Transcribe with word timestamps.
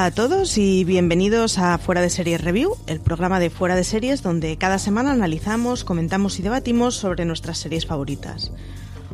Hola 0.00 0.06
a 0.06 0.10
todos 0.12 0.56
y 0.56 0.84
bienvenidos 0.84 1.58
a 1.58 1.76
Fuera 1.76 2.00
de 2.00 2.08
Series 2.08 2.40
Review, 2.40 2.74
el 2.86 3.00
programa 3.00 3.38
de 3.38 3.50
Fuera 3.50 3.76
de 3.76 3.84
Series 3.84 4.22
donde 4.22 4.56
cada 4.56 4.78
semana 4.78 5.12
analizamos, 5.12 5.84
comentamos 5.84 6.38
y 6.38 6.42
debatimos 6.42 6.94
sobre 6.94 7.26
nuestras 7.26 7.58
series 7.58 7.84
favoritas. 7.84 8.50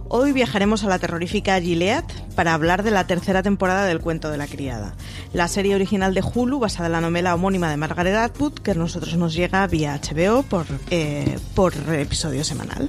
Hoy 0.09 0.31
viajaremos 0.31 0.85
a 0.85 0.89
la 0.89 1.01
terrorífica 1.01 1.61
Gilead 1.61 2.05
para 2.37 2.55
hablar 2.55 2.85
de 2.85 2.93
la 2.93 3.05
tercera 3.05 3.43
temporada 3.43 3.85
del 3.85 3.99
Cuento 3.99 4.31
de 4.31 4.39
la 4.39 4.47
Criada, 4.47 4.95
la 5.33 5.49
serie 5.49 5.75
original 5.75 6.15
de 6.15 6.23
Hulu 6.23 6.61
basada 6.61 6.87
en 6.87 6.93
la 6.93 7.01
novela 7.01 7.35
homónima 7.35 7.69
de 7.69 7.79
Margaret 7.79 8.15
Atwood 8.15 8.53
que 8.53 8.71
a 8.71 8.75
nosotros 8.75 9.17
nos 9.17 9.35
llega 9.35 9.67
vía 9.67 10.01
HBO 10.01 10.45
por, 10.45 10.67
eh, 10.91 11.37
por 11.57 11.75
episodio 11.95 12.45
semanal. 12.45 12.89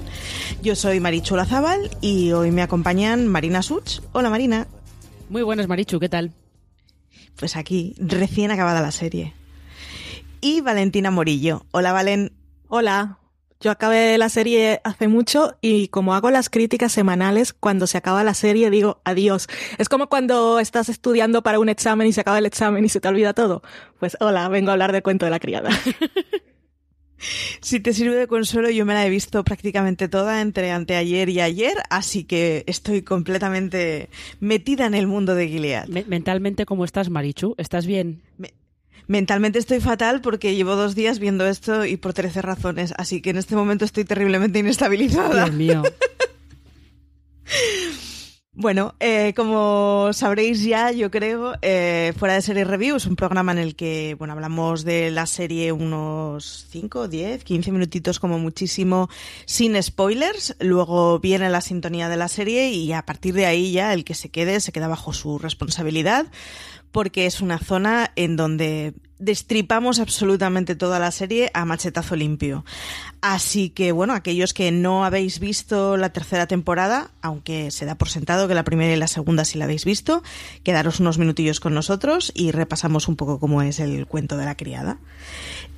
Yo 0.62 0.76
soy 0.76 1.00
Marichu 1.00 1.34
Zabal 1.44 1.90
y 2.00 2.30
hoy 2.30 2.52
me 2.52 2.62
acompañan 2.62 3.26
Marina 3.26 3.60
Such. 3.60 4.02
Hola 4.12 4.30
Marina. 4.30 4.68
Muy 5.30 5.42
buenas 5.42 5.66
Marichu, 5.66 5.98
¿qué 5.98 6.08
tal? 6.08 6.32
Pues 7.38 7.56
aquí, 7.56 7.94
recién 7.98 8.50
acabada 8.50 8.80
la 8.80 8.90
serie. 8.90 9.34
Y 10.40 10.60
Valentina 10.60 11.10
Morillo. 11.10 11.64
Hola 11.70 11.92
Valen. 11.92 12.32
Hola. 12.68 13.18
Yo 13.60 13.72
acabé 13.72 14.18
la 14.18 14.28
serie 14.28 14.80
hace 14.84 15.08
mucho 15.08 15.56
y 15.60 15.88
como 15.88 16.14
hago 16.14 16.30
las 16.30 16.48
críticas 16.48 16.92
semanales, 16.92 17.52
cuando 17.52 17.88
se 17.88 17.98
acaba 17.98 18.22
la 18.22 18.34
serie 18.34 18.70
digo 18.70 19.00
adiós. 19.04 19.48
Es 19.78 19.88
como 19.88 20.08
cuando 20.08 20.60
estás 20.60 20.88
estudiando 20.88 21.42
para 21.42 21.58
un 21.58 21.68
examen 21.68 22.06
y 22.06 22.12
se 22.12 22.20
acaba 22.20 22.38
el 22.38 22.46
examen 22.46 22.84
y 22.84 22.88
se 22.88 23.00
te 23.00 23.08
olvida 23.08 23.34
todo. 23.34 23.62
Pues 23.98 24.16
hola, 24.20 24.48
vengo 24.48 24.70
a 24.70 24.74
hablar 24.74 24.92
del 24.92 25.02
cuento 25.02 25.26
de 25.26 25.30
la 25.30 25.40
criada. 25.40 25.70
Si 27.60 27.80
te 27.80 27.92
sirve 27.92 28.16
de 28.16 28.26
consuelo, 28.26 28.70
yo 28.70 28.84
me 28.84 28.94
la 28.94 29.06
he 29.06 29.10
visto 29.10 29.44
prácticamente 29.44 30.08
toda 30.08 30.40
entre 30.40 30.70
anteayer 30.70 31.28
y 31.28 31.40
ayer, 31.40 31.76
así 31.90 32.24
que 32.24 32.64
estoy 32.66 33.02
completamente 33.02 34.08
metida 34.40 34.86
en 34.86 34.94
el 34.94 35.06
mundo 35.06 35.34
de 35.34 35.48
Gilead. 35.48 35.88
mentalmente, 36.06 36.66
¿cómo 36.66 36.84
estás, 36.84 37.10
Marichu? 37.10 37.54
¿Estás 37.58 37.86
bien? 37.86 38.22
mentalmente 39.08 39.58
estoy 39.58 39.80
fatal 39.80 40.20
porque 40.20 40.54
llevo 40.54 40.76
dos 40.76 40.94
días 40.94 41.18
viendo 41.18 41.46
esto 41.46 41.86
y 41.86 41.96
por 41.96 42.12
13 42.12 42.42
razones, 42.42 42.92
así 42.98 43.22
que 43.22 43.30
en 43.30 43.38
este 43.38 43.56
momento 43.56 43.84
estoy 43.84 44.04
terriblemente 44.04 44.60
inestabilizada. 44.60 45.46
Dios 45.46 45.56
mío. 45.56 45.82
Bueno, 48.60 48.96
eh, 48.98 49.34
como 49.36 50.12
sabréis 50.12 50.64
ya, 50.64 50.90
yo 50.90 51.12
creo, 51.12 51.54
eh, 51.62 52.12
Fuera 52.18 52.34
de 52.34 52.42
Serie 52.42 52.64
Review 52.64 52.96
es 52.96 53.06
un 53.06 53.14
programa 53.14 53.52
en 53.52 53.58
el 53.58 53.76
que, 53.76 54.16
bueno, 54.18 54.32
hablamos 54.32 54.84
de 54.84 55.12
la 55.12 55.26
serie 55.26 55.70
unos 55.70 56.66
5, 56.68 57.06
10, 57.06 57.44
15 57.44 57.70
minutitos 57.70 58.18
como 58.18 58.40
muchísimo, 58.40 59.08
sin 59.44 59.80
spoilers. 59.80 60.56
Luego 60.58 61.20
viene 61.20 61.48
la 61.50 61.60
sintonía 61.60 62.08
de 62.08 62.16
la 62.16 62.26
serie 62.26 62.70
y 62.70 62.92
a 62.92 63.06
partir 63.06 63.32
de 63.34 63.46
ahí 63.46 63.70
ya 63.70 63.94
el 63.94 64.04
que 64.04 64.14
se 64.14 64.28
quede 64.28 64.58
se 64.58 64.72
queda 64.72 64.88
bajo 64.88 65.12
su 65.12 65.38
responsabilidad 65.38 66.26
porque 66.90 67.26
es 67.26 67.40
una 67.40 67.58
zona 67.58 68.10
en 68.16 68.36
donde 68.36 68.94
destripamos 69.18 70.00
absolutamente 70.00 70.76
toda 70.76 70.98
la 70.98 71.10
serie 71.10 71.50
a 71.54 71.64
machetazo 71.64 72.16
limpio. 72.16 72.64
Así 73.20 73.70
que 73.70 73.92
bueno, 73.92 74.14
aquellos 74.14 74.54
que 74.54 74.70
no 74.70 75.04
habéis 75.04 75.40
visto 75.40 75.96
la 75.96 76.12
tercera 76.12 76.46
temporada, 76.46 77.10
aunque 77.20 77.70
se 77.70 77.84
da 77.84 77.96
por 77.96 78.08
sentado 78.08 78.46
que 78.46 78.54
la 78.54 78.64
primera 78.64 78.94
y 78.94 78.96
la 78.96 79.08
segunda 79.08 79.44
sí 79.44 79.58
la 79.58 79.64
habéis 79.64 79.84
visto, 79.84 80.22
quedaros 80.62 81.00
unos 81.00 81.18
minutillos 81.18 81.58
con 81.60 81.74
nosotros 81.74 82.32
y 82.34 82.52
repasamos 82.52 83.08
un 83.08 83.16
poco 83.16 83.40
cómo 83.40 83.62
es 83.62 83.80
el 83.80 84.06
cuento 84.06 84.36
de 84.36 84.44
la 84.44 84.56
criada. 84.56 84.98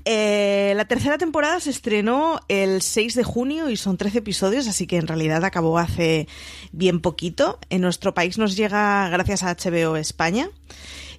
Eh, 0.04 0.72
la 0.76 0.86
tercera 0.86 1.18
temporada 1.18 1.60
se 1.60 1.70
estrenó 1.70 2.40
el 2.48 2.82
6 2.82 3.14
de 3.14 3.24
junio 3.24 3.70
y 3.70 3.76
son 3.76 3.96
13 3.96 4.18
episodios, 4.18 4.66
así 4.66 4.86
que 4.86 4.96
en 4.96 5.06
realidad 5.06 5.44
acabó 5.44 5.78
hace 5.78 6.26
bien 6.72 7.00
poquito. 7.00 7.58
En 7.70 7.82
nuestro 7.82 8.14
país 8.14 8.38
nos 8.38 8.56
llega 8.56 9.08
gracias 9.08 9.42
a 9.42 9.54
HBO 9.54 9.96
España. 9.96 10.50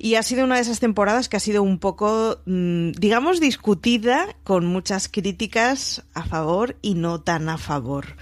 Y 0.04 0.16
ha 0.16 0.24
sido 0.24 0.46
una 0.46 0.56
de 0.56 0.62
esas 0.62 0.80
temporadas 0.80 1.30
que 1.30 1.38
ha 1.38 1.40
sido 1.40 1.62
un 1.62 1.78
poco, 1.78 2.40
mm, 2.48 2.94
digamos, 2.94 3.40
discutida, 3.40 4.36
con 4.44 4.66
muchas 4.66 5.08
críticas 5.08 6.04
a 6.16 6.24
favor 6.24 6.76
y 6.82 6.96
no 6.96 7.22
tan 7.22 7.50
a 7.50 7.60
favor. 7.60 8.16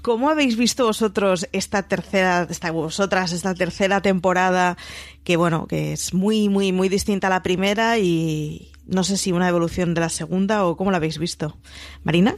¿Cómo 0.00 0.30
habéis 0.30 0.56
visto 0.56 0.84
vosotros 0.84 1.48
esta 1.50 1.88
tercera, 1.88 2.46
esta, 2.48 2.70
vosotras, 2.70 3.32
esta 3.32 3.52
tercera 3.52 4.00
temporada? 4.00 4.76
Que 5.24 5.36
bueno, 5.36 5.66
que 5.66 5.94
es 5.94 6.14
muy, 6.14 6.48
muy, 6.48 6.70
muy 6.70 6.88
distinta 6.88 7.26
a 7.26 7.30
la 7.30 7.42
primera 7.42 7.98
y 7.98 8.70
no 8.86 9.02
sé 9.02 9.16
si 9.16 9.32
una 9.32 9.48
evolución 9.48 9.92
de 9.92 10.02
la 10.02 10.10
segunda 10.10 10.64
o 10.64 10.76
cómo 10.76 10.92
la 10.92 10.98
habéis 10.98 11.18
visto. 11.18 11.56
Marina? 12.04 12.36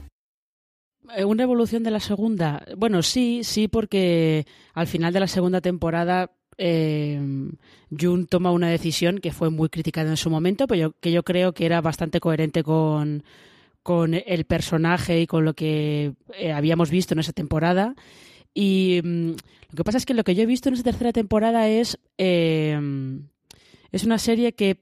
Eh, 1.14 1.26
una 1.26 1.42
evolución 1.42 1.82
de 1.82 1.90
la 1.90 2.00
segunda. 2.00 2.64
Bueno, 2.78 3.02
sí, 3.02 3.42
sí, 3.44 3.68
porque 3.68 4.46
al 4.72 4.86
final 4.86 5.12
de 5.12 5.20
la 5.20 5.28
segunda 5.28 5.60
temporada 5.60 6.30
eh, 6.58 7.20
Jun 7.98 8.26
toma 8.26 8.50
una 8.50 8.68
decisión 8.68 9.18
que 9.18 9.32
fue 9.32 9.50
muy 9.50 9.68
criticada 9.68 10.10
en 10.10 10.16
su 10.16 10.30
momento, 10.30 10.66
pero 10.66 10.94
que 11.00 11.12
yo 11.12 11.22
creo 11.22 11.52
que 11.52 11.66
era 11.66 11.80
bastante 11.80 12.20
coherente 12.20 12.62
con, 12.62 13.24
con 13.82 14.14
el 14.14 14.44
personaje 14.44 15.20
y 15.20 15.26
con 15.26 15.44
lo 15.44 15.54
que 15.54 16.14
eh, 16.38 16.52
habíamos 16.52 16.90
visto 16.90 17.14
en 17.14 17.20
esa 17.20 17.32
temporada. 17.32 17.94
Y 18.54 19.00
mm, 19.04 19.30
lo 19.70 19.76
que 19.76 19.84
pasa 19.84 19.98
es 19.98 20.06
que 20.06 20.14
lo 20.14 20.24
que 20.24 20.34
yo 20.34 20.42
he 20.42 20.46
visto 20.46 20.68
en 20.68 20.74
esa 20.74 20.84
tercera 20.84 21.12
temporada 21.12 21.68
es, 21.68 21.98
eh, 22.18 22.78
es 23.92 24.04
una 24.04 24.18
serie 24.18 24.52
que 24.52 24.80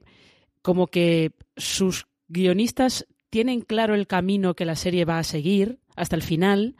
como 0.61 0.87
que 0.87 1.33
sus 1.57 2.07
guionistas 2.27 3.05
tienen 3.29 3.61
claro 3.61 3.93
el 3.95 4.07
camino 4.07 4.55
que 4.55 4.65
la 4.65 4.75
serie 4.75 5.05
va 5.05 5.19
a 5.19 5.23
seguir 5.23 5.79
hasta 5.95 6.15
el 6.15 6.21
final 6.21 6.75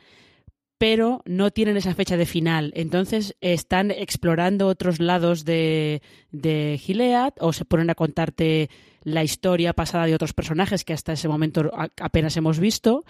pero 0.77 1.21
no 1.25 1.51
tienen 1.51 1.77
esa 1.77 1.95
fecha 1.95 2.17
de 2.17 2.25
final. 2.25 2.71
Entonces 2.75 3.35
están 3.41 3.91
explorando 3.91 4.67
otros 4.67 4.99
lados 4.99 5.45
de, 5.45 6.01
de 6.31 6.79
Gilead 6.81 7.33
o 7.39 7.53
se 7.53 7.65
ponen 7.65 7.89
a 7.89 7.95
contarte 7.95 8.69
la 9.03 9.23
historia 9.23 9.73
pasada 9.73 10.05
de 10.05 10.15
otros 10.15 10.33
personajes 10.33 10.83
que 10.83 10.93
hasta 10.93 11.13
ese 11.13 11.27
momento 11.27 11.71
apenas 12.01 12.35
hemos 12.37 12.59
visto. 12.59 13.05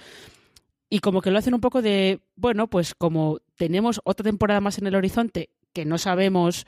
Y 0.89 0.99
como 0.99 1.21
que 1.21 1.31
lo 1.31 1.39
hacen 1.39 1.55
un 1.55 1.61
poco 1.61 1.81
de, 1.81 2.21
bueno, 2.35 2.69
pues 2.69 2.93
como 2.93 3.39
tenemos 3.55 3.99
otra 4.03 4.23
temporada 4.23 4.61
más 4.61 4.77
en 4.77 4.87
el 4.87 4.95
horizonte 4.95 5.49
que 5.73 5.85
no 5.85 5.97
sabemos 5.97 6.67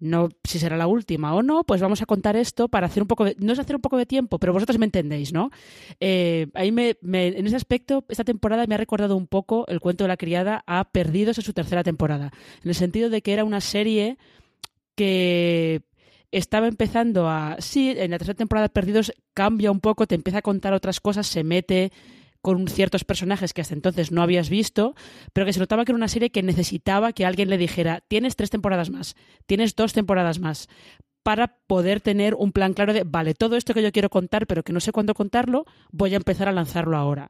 no 0.00 0.28
si 0.44 0.58
será 0.58 0.76
la 0.76 0.86
última 0.86 1.34
o 1.34 1.42
no, 1.42 1.64
pues 1.64 1.80
vamos 1.80 2.02
a 2.02 2.06
contar 2.06 2.36
esto 2.36 2.68
para 2.68 2.86
hacer 2.86 3.02
un 3.02 3.08
poco 3.08 3.24
de, 3.24 3.36
no 3.38 3.52
es 3.52 3.58
hacer 3.58 3.76
un 3.76 3.82
poco 3.82 3.96
de 3.96 4.06
tiempo, 4.06 4.38
pero 4.38 4.52
vosotros 4.52 4.78
me 4.78 4.84
entendéis, 4.84 5.32
¿no? 5.32 5.50
Eh, 6.00 6.48
ahí 6.54 6.72
me, 6.72 6.96
en 7.02 7.46
ese 7.46 7.56
aspecto, 7.56 8.04
esta 8.08 8.24
temporada 8.24 8.66
me 8.66 8.74
ha 8.74 8.78
recordado 8.78 9.16
un 9.16 9.26
poco 9.26 9.66
el 9.68 9.80
cuento 9.80 10.04
de 10.04 10.08
la 10.08 10.16
criada 10.16 10.62
a 10.66 10.84
Perdidos 10.90 11.38
en 11.38 11.44
su 11.44 11.52
tercera 11.52 11.82
temporada, 11.82 12.32
en 12.62 12.68
el 12.68 12.74
sentido 12.74 13.10
de 13.10 13.22
que 13.22 13.32
era 13.32 13.44
una 13.44 13.60
serie 13.60 14.18
que 14.94 15.82
estaba 16.30 16.68
empezando 16.68 17.28
a, 17.28 17.56
sí, 17.60 17.94
en 17.96 18.10
la 18.10 18.18
tercera 18.18 18.36
temporada 18.36 18.68
Perdidos 18.68 19.12
cambia 19.34 19.70
un 19.70 19.80
poco, 19.80 20.06
te 20.06 20.14
empieza 20.14 20.38
a 20.38 20.42
contar 20.42 20.74
otras 20.74 21.00
cosas, 21.00 21.26
se 21.26 21.44
mete 21.44 21.92
con 22.40 22.68
ciertos 22.68 23.04
personajes 23.04 23.52
que 23.52 23.60
hasta 23.60 23.74
entonces 23.74 24.12
no 24.12 24.22
habías 24.22 24.48
visto, 24.48 24.94
pero 25.32 25.46
que 25.46 25.52
se 25.52 25.60
notaba 25.60 25.84
que 25.84 25.92
era 25.92 25.96
una 25.96 26.08
serie 26.08 26.30
que 26.30 26.42
necesitaba 26.42 27.12
que 27.12 27.26
alguien 27.26 27.50
le 27.50 27.58
dijera, 27.58 28.02
tienes 28.08 28.36
tres 28.36 28.50
temporadas 28.50 28.90
más, 28.90 29.16
tienes 29.46 29.74
dos 29.74 29.92
temporadas 29.92 30.38
más, 30.38 30.68
para 31.22 31.58
poder 31.66 32.00
tener 32.00 32.34
un 32.34 32.52
plan 32.52 32.72
claro 32.72 32.92
de, 32.92 33.04
vale, 33.04 33.34
todo 33.34 33.56
esto 33.56 33.74
que 33.74 33.82
yo 33.82 33.92
quiero 33.92 34.08
contar, 34.08 34.46
pero 34.46 34.62
que 34.62 34.72
no 34.72 34.80
sé 34.80 34.92
cuándo 34.92 35.14
contarlo, 35.14 35.66
voy 35.90 36.14
a 36.14 36.16
empezar 36.16 36.48
a 36.48 36.52
lanzarlo 36.52 36.96
ahora. 36.96 37.28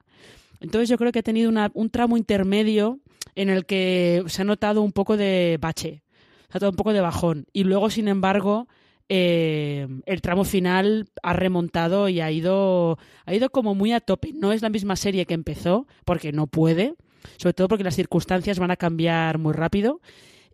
Entonces 0.61 0.89
yo 0.89 0.99
creo 0.99 1.11
que 1.11 1.21
ha 1.21 1.23
tenido 1.23 1.51
un 1.75 1.91
tramo 1.91 2.17
intermedio 2.17 3.01
en 3.35 3.49
el 3.49 3.67
que 3.67 4.25
se 4.27 4.43
ha 4.43 4.45
notado 4.45 4.83
un 4.83 4.93
poco 4.93 5.17
de 5.17 5.59
bache, 5.61 6.03
se 6.49 6.51
ha 6.51 6.55
notado 6.55 6.71
un 6.71 6.77
poco 6.77 6.93
de 6.93 7.01
bajón. 7.01 7.47
Y 7.53 7.65
luego, 7.65 7.91
sin 7.91 8.09
embargo, 8.09 8.69
eh, 9.09 9.89
el 10.07 10.21
tramo 10.21 10.45
final 10.45 11.09
ha 11.23 11.33
remontado 11.33 12.09
y 12.09 12.21
ha 12.21 12.31
ido, 12.31 12.99
ha 13.25 13.35
ido 13.35 13.51
como 13.51 13.75
muy 13.75 13.93
a 13.93 14.01
tope. 14.01 14.33
No 14.35 14.53
es 14.53 14.63
la 14.63 14.69
misma 14.69 14.97
serie 14.97 15.27
que 15.27 15.35
empezó, 15.35 15.87
porque 16.05 16.33
no 16.33 16.47
puede, 16.47 16.95
sobre 17.37 17.55
todo 17.55 17.69
porque 17.69 17.85
las 17.85 17.97
circunstancias 17.97 18.59
van 18.59 18.71
a 18.71 18.77
cambiar 18.77 19.39
muy 19.39 19.53
rápido. 19.53 20.01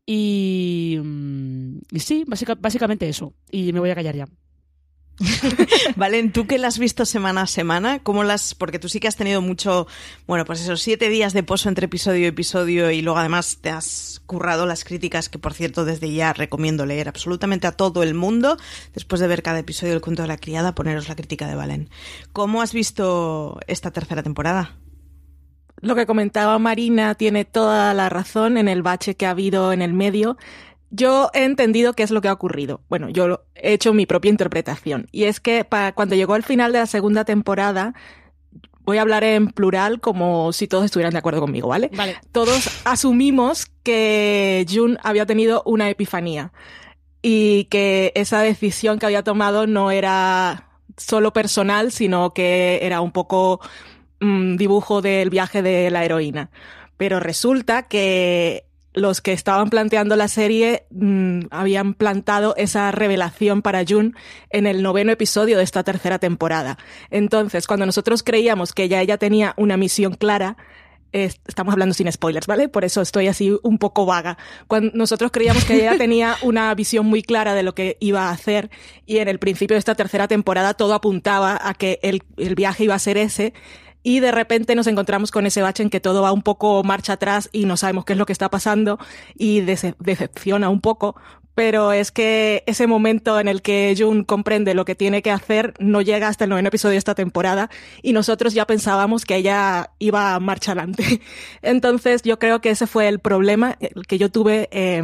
Y, 0.06 0.98
mm, 1.02 1.78
y 1.90 2.00
sí, 2.00 2.24
básicamente 2.26 3.08
eso. 3.08 3.32
Y 3.50 3.72
me 3.72 3.80
voy 3.80 3.90
a 3.90 3.94
callar 3.94 4.14
ya. 4.16 4.26
Valen, 5.96 6.32
tú 6.32 6.46
que 6.46 6.58
la 6.58 6.68
has 6.68 6.78
visto 6.78 7.06
semana 7.06 7.42
a 7.42 7.46
semana, 7.46 8.00
¿cómo 8.00 8.24
las.? 8.24 8.54
Porque 8.54 8.78
tú 8.78 8.88
sí 8.88 9.00
que 9.00 9.08
has 9.08 9.16
tenido 9.16 9.40
mucho. 9.40 9.86
Bueno, 10.26 10.44
pues 10.44 10.60
esos 10.60 10.82
siete 10.82 11.08
días 11.08 11.32
de 11.32 11.42
pozo 11.42 11.68
entre 11.68 11.86
episodio 11.86 12.20
y 12.22 12.26
episodio 12.26 12.90
y 12.90 13.00
luego 13.00 13.18
además 13.18 13.58
te 13.60 13.70
has 13.70 14.22
currado 14.26 14.66
las 14.66 14.84
críticas 14.84 15.28
que, 15.28 15.38
por 15.38 15.54
cierto, 15.54 15.84
desde 15.84 16.12
ya 16.12 16.32
recomiendo 16.32 16.86
leer 16.86 17.08
absolutamente 17.08 17.66
a 17.66 17.72
todo 17.72 18.02
el 18.02 18.14
mundo. 18.14 18.56
Después 18.92 19.20
de 19.20 19.28
ver 19.28 19.42
cada 19.42 19.60
episodio 19.60 19.92
del 19.92 20.02
cuento 20.02 20.22
de 20.22 20.28
la 20.28 20.38
criada, 20.38 20.74
poneros 20.74 21.08
la 21.08 21.16
crítica 21.16 21.46
de 21.46 21.54
Valen. 21.54 21.90
¿Cómo 22.32 22.60
has 22.60 22.72
visto 22.72 23.60
esta 23.66 23.92
tercera 23.92 24.22
temporada? 24.22 24.76
Lo 25.80 25.94
que 25.94 26.06
comentaba 26.06 26.58
Marina 26.58 27.14
tiene 27.14 27.44
toda 27.44 27.92
la 27.94 28.08
razón 28.08 28.56
en 28.56 28.68
el 28.68 28.82
bache 28.82 29.16
que 29.16 29.26
ha 29.26 29.30
habido 29.30 29.72
en 29.72 29.82
el 29.82 29.92
medio 29.92 30.38
yo 30.94 31.30
he 31.34 31.44
entendido 31.44 31.94
qué 31.94 32.04
es 32.04 32.10
lo 32.10 32.20
que 32.20 32.28
ha 32.28 32.32
ocurrido. 32.32 32.80
Bueno, 32.88 33.08
yo 33.08 33.44
he 33.54 33.72
hecho 33.72 33.92
mi 33.92 34.06
propia 34.06 34.30
interpretación. 34.30 35.08
Y 35.10 35.24
es 35.24 35.40
que 35.40 35.64
para 35.64 35.92
cuando 35.92 36.14
llegó 36.14 36.36
el 36.36 36.44
final 36.44 36.72
de 36.72 36.78
la 36.78 36.86
segunda 36.86 37.24
temporada, 37.24 37.94
voy 38.84 38.98
a 38.98 39.02
hablar 39.02 39.24
en 39.24 39.48
plural 39.48 40.00
como 40.00 40.52
si 40.52 40.68
todos 40.68 40.84
estuvieran 40.84 41.12
de 41.12 41.18
acuerdo 41.18 41.40
conmigo, 41.40 41.68
¿vale? 41.68 41.90
Vale. 41.96 42.16
Todos 42.30 42.70
asumimos 42.84 43.66
que 43.82 44.64
Jun 44.70 44.98
había 45.02 45.26
tenido 45.26 45.62
una 45.66 45.90
epifanía 45.90 46.52
y 47.22 47.64
que 47.64 48.12
esa 48.14 48.40
decisión 48.40 48.98
que 48.98 49.06
había 49.06 49.24
tomado 49.24 49.66
no 49.66 49.90
era 49.90 50.68
solo 50.96 51.32
personal, 51.32 51.90
sino 51.90 52.32
que 52.34 52.78
era 52.82 53.00
un 53.00 53.10
poco 53.10 53.60
mm, 54.20 54.56
dibujo 54.56 55.02
del 55.02 55.30
viaje 55.30 55.62
de 55.62 55.90
la 55.90 56.04
heroína. 56.04 56.50
Pero 56.96 57.18
resulta 57.18 57.88
que 57.88 58.66
los 58.94 59.20
que 59.20 59.32
estaban 59.32 59.70
planteando 59.70 60.16
la 60.16 60.28
serie 60.28 60.86
mm, 60.90 61.46
habían 61.50 61.94
plantado 61.94 62.54
esa 62.56 62.90
revelación 62.92 63.60
para 63.60 63.84
June 63.86 64.12
en 64.50 64.66
el 64.66 64.82
noveno 64.82 65.12
episodio 65.12 65.58
de 65.58 65.64
esta 65.64 65.82
tercera 65.82 66.18
temporada. 66.18 66.78
Entonces, 67.10 67.66
cuando 67.66 67.86
nosotros 67.86 68.22
creíamos 68.22 68.72
que 68.72 68.88
ya 68.88 69.02
ella 69.02 69.18
tenía 69.18 69.52
una 69.56 69.76
misión 69.76 70.14
clara, 70.14 70.56
estamos 71.14 71.72
hablando 71.72 71.94
sin 71.94 72.10
spoilers, 72.10 72.46
¿vale? 72.46 72.68
Por 72.68 72.84
eso 72.84 73.00
estoy 73.00 73.28
así 73.28 73.56
un 73.62 73.78
poco 73.78 74.04
vaga. 74.04 74.36
Cuando 74.66 74.90
nosotros 74.94 75.30
creíamos 75.30 75.64
que 75.64 75.76
ella 75.76 75.96
tenía 75.98 76.36
una 76.42 76.74
visión 76.74 77.06
muy 77.06 77.22
clara 77.22 77.54
de 77.54 77.62
lo 77.62 77.74
que 77.74 77.96
iba 78.00 78.28
a 78.28 78.30
hacer 78.30 78.70
y 79.06 79.18
en 79.18 79.28
el 79.28 79.38
principio 79.38 79.74
de 79.74 79.78
esta 79.78 79.94
tercera 79.94 80.26
temporada 80.26 80.74
todo 80.74 80.94
apuntaba 80.94 81.58
a 81.62 81.74
que 81.74 82.00
el, 82.02 82.22
el 82.36 82.54
viaje 82.56 82.84
iba 82.84 82.94
a 82.94 82.98
ser 82.98 83.16
ese 83.16 83.54
y 84.04 84.20
de 84.20 84.30
repente 84.30 84.76
nos 84.76 84.86
encontramos 84.86 85.32
con 85.32 85.46
ese 85.46 85.62
bache 85.62 85.82
en 85.82 85.90
que 85.90 85.98
todo 85.98 86.22
va 86.22 86.30
un 86.30 86.42
poco 86.42 86.84
marcha 86.84 87.14
atrás 87.14 87.48
y 87.50 87.64
no 87.64 87.76
sabemos 87.76 88.04
qué 88.04 88.12
es 88.12 88.18
lo 88.18 88.26
que 88.26 88.32
está 88.32 88.50
pasando 88.50 89.00
y 89.34 89.62
decepciona 89.62 90.68
un 90.68 90.80
poco. 90.80 91.16
Pero 91.54 91.92
es 91.92 92.10
que 92.10 92.64
ese 92.66 92.86
momento 92.86 93.38
en 93.38 93.48
el 93.48 93.62
que 93.62 93.94
Jun 93.96 94.24
comprende 94.24 94.74
lo 94.74 94.84
que 94.84 94.96
tiene 94.96 95.22
que 95.22 95.30
hacer 95.30 95.72
no 95.78 96.02
llega 96.02 96.28
hasta 96.28 96.44
el 96.44 96.50
noveno 96.50 96.68
episodio 96.68 96.92
de 96.92 96.98
esta 96.98 97.14
temporada 97.14 97.70
y 98.02 98.12
nosotros 98.12 98.54
ya 98.54 98.66
pensábamos 98.66 99.24
que 99.24 99.36
ella 99.36 99.90
iba 99.98 100.34
a 100.34 100.40
marcha 100.40 100.72
adelante. 100.72 101.20
Entonces 101.62 102.22
yo 102.22 102.38
creo 102.38 102.60
que 102.60 102.70
ese 102.70 102.86
fue 102.86 103.08
el 103.08 103.20
problema 103.20 103.78
que 104.08 104.18
yo 104.18 104.30
tuve 104.30 104.68
eh, 104.72 105.02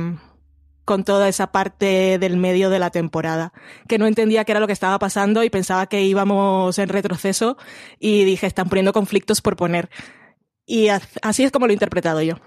con 0.90 1.04
toda 1.04 1.28
esa 1.28 1.52
parte 1.52 2.18
del 2.18 2.36
medio 2.36 2.68
de 2.68 2.80
la 2.80 2.90
temporada, 2.90 3.52
que 3.86 3.96
no 3.96 4.08
entendía 4.08 4.44
qué 4.44 4.50
era 4.50 4.60
lo 4.60 4.66
que 4.66 4.72
estaba 4.72 4.98
pasando 4.98 5.44
y 5.44 5.48
pensaba 5.48 5.86
que 5.86 6.02
íbamos 6.02 6.80
en 6.80 6.88
retroceso 6.88 7.56
y 8.00 8.24
dije, 8.24 8.48
están 8.48 8.68
poniendo 8.68 8.92
conflictos 8.92 9.40
por 9.40 9.54
poner. 9.54 9.88
Y 10.66 10.88
así 10.88 11.44
es 11.44 11.52
como 11.52 11.68
lo 11.68 11.70
he 11.70 11.74
interpretado 11.74 12.22
yo. 12.22 12.40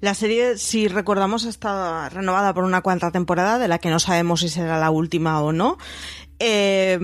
La 0.00 0.14
serie, 0.14 0.58
si 0.58 0.88
recordamos, 0.88 1.44
está 1.44 2.08
renovada 2.08 2.52
por 2.52 2.64
una 2.64 2.82
cuarta 2.82 3.12
temporada, 3.12 3.60
de 3.60 3.68
la 3.68 3.78
que 3.78 3.90
no 3.90 4.00
sabemos 4.00 4.40
si 4.40 4.48
será 4.48 4.80
la 4.80 4.90
última 4.90 5.40
o 5.40 5.52
no. 5.52 5.78
Eh, 6.40 6.98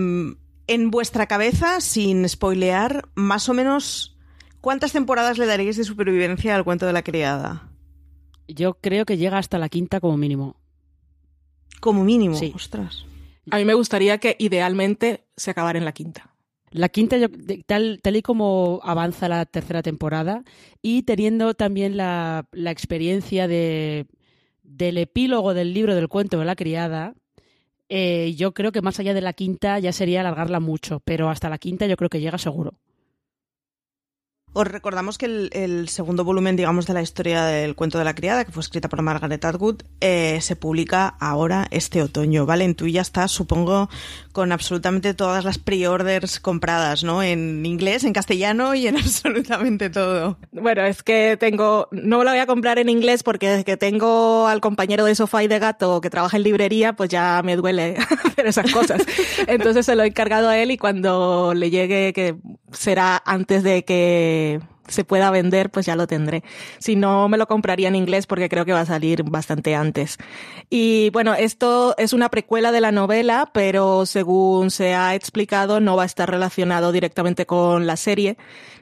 en 0.67 0.91
vuestra 0.91 1.29
cabeza, 1.29 1.81
sin 1.81 2.29
spoilear, 2.29 3.05
más 3.15 3.49
o 3.49 3.55
menos, 3.55 4.19
¿cuántas 4.61 4.91
temporadas 4.91 5.39
le 5.39 5.47
daríais 5.47 5.77
de 5.77 5.85
supervivencia 5.85 6.57
al 6.57 6.65
cuento 6.65 6.85
de 6.85 6.95
la 6.95 7.05
criada? 7.05 7.72
Yo 8.49 8.75
creo 8.75 9.05
que 9.05 9.17
llega 9.17 9.39
hasta 9.39 9.59
la 9.59 9.69
quinta 9.69 10.01
como 10.01 10.17
mínimo. 10.17 10.57
Como 11.81 12.05
mínimo, 12.05 12.37
sí. 12.37 12.53
ostras. 12.55 13.07
A 13.51 13.59
mí 13.59 13.65
me 13.65 13.75
gustaría 13.75 14.19
que 14.19 14.37
idealmente 14.39 15.25
se 15.37 15.51
acabara 15.51 15.79
en 15.79 15.85
la 15.85 15.93
quinta. 15.93 16.31
La 16.71 16.89
quinta, 16.89 17.17
tal, 17.67 18.01
tal 18.03 18.17
y 18.17 18.23
como 18.23 18.81
avanza 18.83 19.29
la 19.29 19.45
tercera 19.45 19.83
temporada 19.83 20.43
y 20.81 21.03
teniendo 21.03 21.55
también 21.55 21.97
la, 21.97 22.47
la 22.53 22.71
experiencia 22.71 23.47
de, 23.47 24.07
del 24.63 24.99
epílogo 24.99 25.55
del 25.55 25.75
libro 25.75 25.95
del 25.95 26.09
cuento 26.09 26.39
de 26.39 26.45
la 26.45 26.57
criada, 26.57 27.15
eh, 27.89 28.35
yo 28.37 28.55
creo 28.55 28.73
que 28.73 28.81
más 28.81 28.99
allá 29.01 29.13
de 29.13 29.21
la 29.21 29.35
quinta 29.35 29.79
ya 29.79 29.93
sería 29.93 30.21
alargarla 30.21 30.61
mucho, 30.61 31.01
pero 31.01 31.29
hasta 31.29 31.51
la 31.51 31.59
quinta 31.59 31.87
yo 31.87 31.97
creo 31.97 32.09
que 32.09 32.21
llega 32.21 32.39
seguro. 32.39 32.79
Os 34.55 34.67
recordamos 34.67 35.17
que 35.17 35.27
el, 35.27 35.51
el, 35.53 35.89
segundo 35.89 36.25
volumen, 36.25 36.57
digamos, 36.57 36.87
de 36.87 36.93
la 36.93 37.01
historia 37.01 37.45
del 37.45 37.75
cuento 37.75 37.99
de 37.99 38.05
la 38.05 38.15
criada, 38.15 38.45
que 38.45 38.53
fue 38.53 38.61
escrita 38.61 38.91
por 38.91 39.01
Margaret 39.01 39.43
Atwood, 39.43 39.83
eh, 40.01 40.39
se 40.43 40.57
publica 40.57 41.09
ahora 41.21 41.67
este 41.71 42.03
otoño, 42.03 42.45
¿vale? 42.45 42.65
En 42.65 42.75
tú 42.75 42.87
ya 42.87 43.01
estás, 43.01 43.31
supongo, 43.31 43.89
con 44.33 44.53
absolutamente 44.53 45.15
todas 45.15 45.47
las 45.47 45.57
pre-orders 45.57 46.39
compradas, 46.39 47.03
¿no? 47.03 47.23
En 47.23 47.65
inglés, 47.65 48.05
en 48.05 48.13
castellano 48.13 48.75
y 48.75 48.89
en 48.89 48.97
absolutamente 48.99 49.89
todo. 49.89 50.37
Bueno, 50.53 50.85
es 50.85 51.03
que 51.03 51.39
tengo, 51.41 51.89
no 51.91 52.23
la 52.23 52.33
voy 52.33 52.41
a 52.41 52.47
comprar 52.47 52.79
en 52.79 52.91
inglés 52.91 53.23
porque 53.23 53.49
desde 53.49 53.65
que 53.65 53.79
tengo 53.79 54.49
al 54.49 54.61
compañero 54.61 55.07
de 55.07 55.15
sofá 55.15 55.43
y 55.43 55.49
de 55.49 55.61
gato 55.61 56.03
que 56.03 56.11
trabaja 56.11 56.37
en 56.37 56.43
librería, 56.43 56.93
pues 56.93 57.09
ya 57.09 57.41
me 57.43 57.57
duele 57.57 57.97
hacer 58.25 58.47
esas 58.47 58.71
cosas. 58.71 59.03
Entonces 59.47 59.87
se 59.87 59.97
lo 59.97 60.03
he 60.03 60.09
encargado 60.09 60.51
a 60.51 60.59
él 60.59 60.73
y 60.73 60.77
cuando 60.77 61.55
le 61.55 61.71
llegue, 61.71 62.13
que 62.13 62.37
será 62.73 63.23
antes 63.25 63.63
de 63.63 63.85
que 63.85 64.61
se 64.89 65.05
pueda 65.05 65.31
vender, 65.31 65.71
pues 65.71 65.87
ya 65.87 65.97
lo 65.97 66.07
tendré. 66.07 66.43
Si 66.79 66.97
no, 66.97 67.29
me 67.29 67.39
lo 67.39 67.47
compraría 67.47 67.89
en 67.89 67.95
inglés 67.95 68.27
porque 68.27 68.49
creo 68.49 68.65
que 68.65 68.73
va 68.73 68.81
a 68.81 68.87
salir 68.87 69.23
bastante 69.23 69.75
antes. 69.75 70.19
Y 70.71 71.11
bueno, 71.11 71.35
esto 71.35 71.95
es 71.99 72.13
una 72.13 72.29
precuela 72.29 72.73
de 72.73 72.81
la 72.81 72.93
novela, 72.93 73.51
pero 73.53 74.07
según 74.07 74.71
se 74.71 74.95
ha 74.95 75.15
explicado, 75.15 75.81
no 75.81 75.97
va 75.97 76.03
a 76.03 76.07
estar 76.07 76.31
relacionado 76.31 76.93
directamente 76.93 77.47
con 77.47 77.87
la 77.87 77.97
serie. 77.97 78.37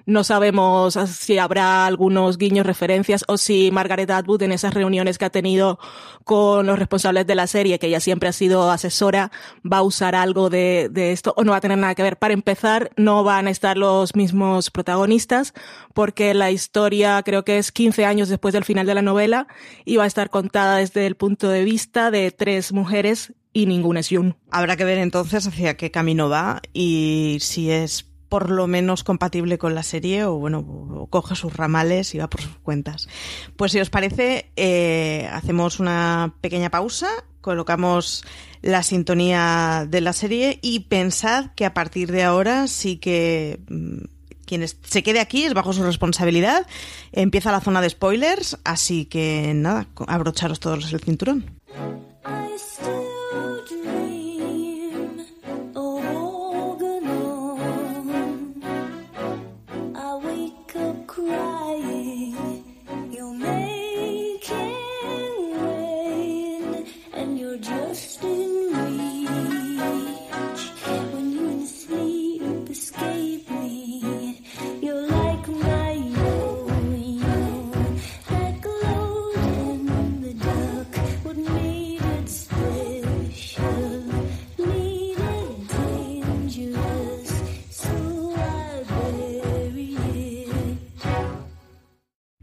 No 0.07 0.25
sabemos 0.25 0.95
si 0.95 1.38
habrá 1.38 1.87
algunos 1.87 2.38
guiños, 2.38 2.66
referencias 2.66 3.25
o 3.28 3.37
si 3.37 3.71
Margaret 3.71 4.11
Atwood 4.11 4.42
en 4.42 4.52
esas 4.52 4.75
reuniones 4.75 5.19
que 5.19 5.25
ha 5.25 5.30
tenido 5.30 5.78
con 6.25 6.66
los 6.66 6.78
responsables 6.78 7.26
de 7.26 7.35
la 7.35 7.47
serie, 7.47 7.78
que 7.78 7.88
ella 7.88 8.00
siempre 8.00 8.28
ha 8.28 8.33
sido 8.33 8.71
asesora, 8.71 9.30
va 9.71 9.78
a 9.78 9.83
usar 9.83 10.14
algo 10.14 10.50
de, 10.50 10.90
esto 11.12 11.35
o 11.37 11.45
no 11.45 11.52
va 11.52 11.59
a 11.59 11.61
tener 11.61 11.78
nada 11.78 11.95
que 11.95 12.02
ver. 12.02 12.19
Para 12.19 12.35
empezar, 12.35 12.90
no 12.97 13.25
van 13.25 13.47
a 13.47 13.50
estar 13.50 13.76
los 13.76 14.14
mismos 14.14 14.71
protagonistas 14.71 15.54
porque 15.95 16.35
la 16.35 16.50
historia 16.50 17.23
creo 17.23 17.45
que 17.45 17.59
es 17.59 17.73
15 17.73 18.04
años 18.04 18.28
después 18.28 18.54
del 18.54 18.64
final 18.64 18.87
de 18.87 18.95
la 18.95 19.02
novela 19.02 19.47
y 19.85 19.97
va 19.97 20.04
a 20.04 20.07
estar 20.07 20.30
contada 20.30 20.76
desde 20.76 21.07
el 21.07 21.16
punto 21.16 21.49
de 21.49 21.64
vista 21.64 22.11
de 22.11 22.30
tres 22.30 22.73
mujeres 22.73 23.33
y 23.52 23.66
ninguna 23.66 24.00
es 24.00 24.09
Jun. 24.09 24.37
Habrá 24.50 24.76
que 24.76 24.85
ver 24.85 24.99
entonces 24.99 25.47
hacia 25.47 25.76
qué 25.76 25.90
camino 25.90 26.28
va 26.28 26.62
y 26.73 27.38
si 27.40 27.71
es 27.71 28.10
por 28.30 28.49
lo 28.49 28.66
menos 28.66 29.04
compatible 29.04 29.58
con 29.58 29.75
la 29.75 29.82
serie 29.82 30.25
o 30.25 30.37
bueno, 30.37 30.60
o 30.60 31.08
coge 31.08 31.34
sus 31.34 31.54
ramales 31.54 32.14
y 32.14 32.18
va 32.18 32.30
por 32.30 32.40
sus 32.40 32.56
cuentas. 32.62 33.08
Pues 33.56 33.72
si 33.72 33.80
os 33.80 33.90
parece, 33.90 34.50
eh, 34.56 35.28
hacemos 35.32 35.80
una 35.80 36.34
pequeña 36.40 36.70
pausa, 36.70 37.08
colocamos 37.42 38.25
la 38.62 38.82
sintonía 38.82 39.87
de 39.88 40.00
la 40.00 40.12
serie 40.12 40.58
y 40.62 40.80
pensad 40.80 41.50
que 41.56 41.66
a 41.66 41.75
partir 41.75 42.12
de 42.12 42.22
ahora 42.22 42.68
sí 42.68 42.96
que 42.96 43.60
mmm, 43.68 44.04
quien 44.46 44.66
se 44.66 45.02
quede 45.02 45.20
aquí 45.20 45.44
es 45.44 45.54
bajo 45.54 45.72
su 45.72 45.82
responsabilidad. 45.82 46.66
Empieza 47.12 47.52
la 47.52 47.60
zona 47.60 47.80
de 47.80 47.90
spoilers, 47.90 48.58
así 48.64 49.06
que 49.06 49.52
nada, 49.54 49.88
abrocharos 50.06 50.60
todos 50.60 50.92
el 50.92 51.00
cinturón. 51.00 51.44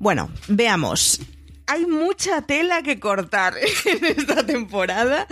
Bueno, 0.08 0.30
veamos 0.48 1.20
hay 1.70 1.86
mucha 1.86 2.42
tela 2.44 2.82
que 2.82 2.98
cortar 2.98 3.56
en 3.86 4.06
esta 4.06 4.46
temporada. 4.46 5.28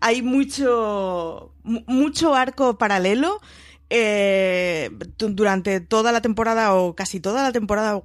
Hay 0.00 0.20
mucho, 0.20 1.54
mucho 1.64 2.34
arco 2.34 2.76
paralelo. 2.76 3.40
Eh, 3.88 4.90
durante 5.16 5.80
toda 5.80 6.12
la 6.12 6.20
temporada 6.20 6.74
o 6.74 6.94
casi 6.94 7.18
toda 7.18 7.42
la 7.42 7.50
temporada 7.50 8.02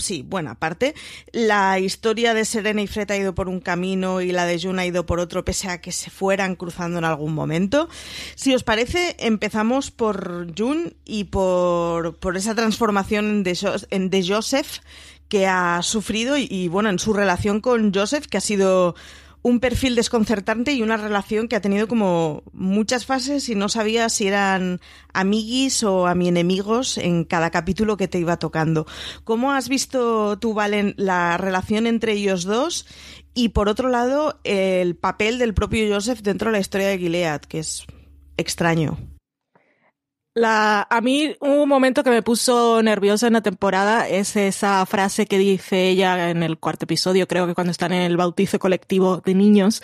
sí, 0.00 0.22
buena 0.22 0.56
parte. 0.56 0.94
La 1.32 1.78
historia 1.78 2.34
de 2.34 2.44
Serena 2.44 2.82
y 2.82 2.86
Fred 2.86 3.10
ha 3.10 3.16
ido 3.16 3.34
por 3.34 3.48
un 3.48 3.60
camino 3.60 4.20
y 4.20 4.32
la 4.32 4.46
de 4.46 4.60
June 4.60 4.82
ha 4.82 4.86
ido 4.86 5.06
por 5.06 5.20
otro, 5.20 5.44
pese 5.44 5.68
a 5.68 5.80
que 5.80 5.92
se 5.92 6.10
fueran 6.10 6.56
cruzando 6.56 6.98
en 6.98 7.04
algún 7.04 7.32
momento. 7.32 7.88
Si 8.34 8.54
os 8.54 8.62
parece, 8.62 9.16
empezamos 9.18 9.90
por 9.90 10.52
June 10.56 10.94
y 11.04 11.24
por, 11.24 12.16
por 12.18 12.36
esa 12.36 12.54
transformación 12.54 13.42
de, 13.42 13.58
en 13.90 14.10
de 14.10 14.26
Joseph 14.26 14.80
que 15.30 15.46
ha 15.46 15.80
sufrido 15.82 16.36
y, 16.36 16.68
bueno, 16.68 16.90
en 16.90 16.98
su 16.98 17.14
relación 17.14 17.62
con 17.62 17.94
Joseph, 17.94 18.26
que 18.26 18.36
ha 18.36 18.42
sido 18.42 18.94
un 19.42 19.60
perfil 19.60 19.94
desconcertante 19.94 20.72
y 20.72 20.82
una 20.82 20.98
relación 20.98 21.48
que 21.48 21.56
ha 21.56 21.62
tenido 21.62 21.88
como 21.88 22.42
muchas 22.52 23.06
fases 23.06 23.48
y 23.48 23.54
no 23.54 23.68
sabía 23.70 24.08
si 24.10 24.26
eran 24.26 24.80
amiguis 25.14 25.82
o 25.82 26.06
a 26.06 26.14
mi 26.14 26.28
enemigos 26.28 26.98
en 26.98 27.24
cada 27.24 27.50
capítulo 27.50 27.96
que 27.96 28.08
te 28.08 28.18
iba 28.18 28.38
tocando. 28.38 28.86
¿Cómo 29.24 29.52
has 29.52 29.68
visto 29.68 30.38
tú, 30.38 30.52
Valen, 30.52 30.94
la 30.98 31.38
relación 31.38 31.86
entre 31.86 32.12
ellos 32.12 32.44
dos? 32.44 32.86
Y 33.32 33.50
por 33.50 33.68
otro 33.68 33.88
lado, 33.88 34.40
el 34.44 34.96
papel 34.96 35.38
del 35.38 35.54
propio 35.54 35.94
Joseph 35.94 36.20
dentro 36.20 36.50
de 36.50 36.52
la 36.52 36.60
historia 36.60 36.88
de 36.88 36.98
Gilead, 36.98 37.40
que 37.42 37.60
es 37.60 37.86
extraño. 38.36 38.98
La, 40.34 40.86
a 40.88 41.00
mí 41.00 41.34
un 41.40 41.68
momento 41.68 42.04
que 42.04 42.10
me 42.10 42.22
puso 42.22 42.84
nerviosa 42.84 43.26
en 43.26 43.32
la 43.32 43.40
temporada 43.40 44.08
es 44.08 44.36
esa 44.36 44.86
frase 44.86 45.26
que 45.26 45.38
dice 45.38 45.88
ella 45.88 46.30
en 46.30 46.44
el 46.44 46.56
cuarto 46.56 46.84
episodio, 46.84 47.26
creo 47.26 47.48
que 47.48 47.54
cuando 47.54 47.72
están 47.72 47.92
en 47.92 48.02
el 48.02 48.16
bautizo 48.16 48.60
colectivo 48.60 49.16
de 49.24 49.34
niños, 49.34 49.82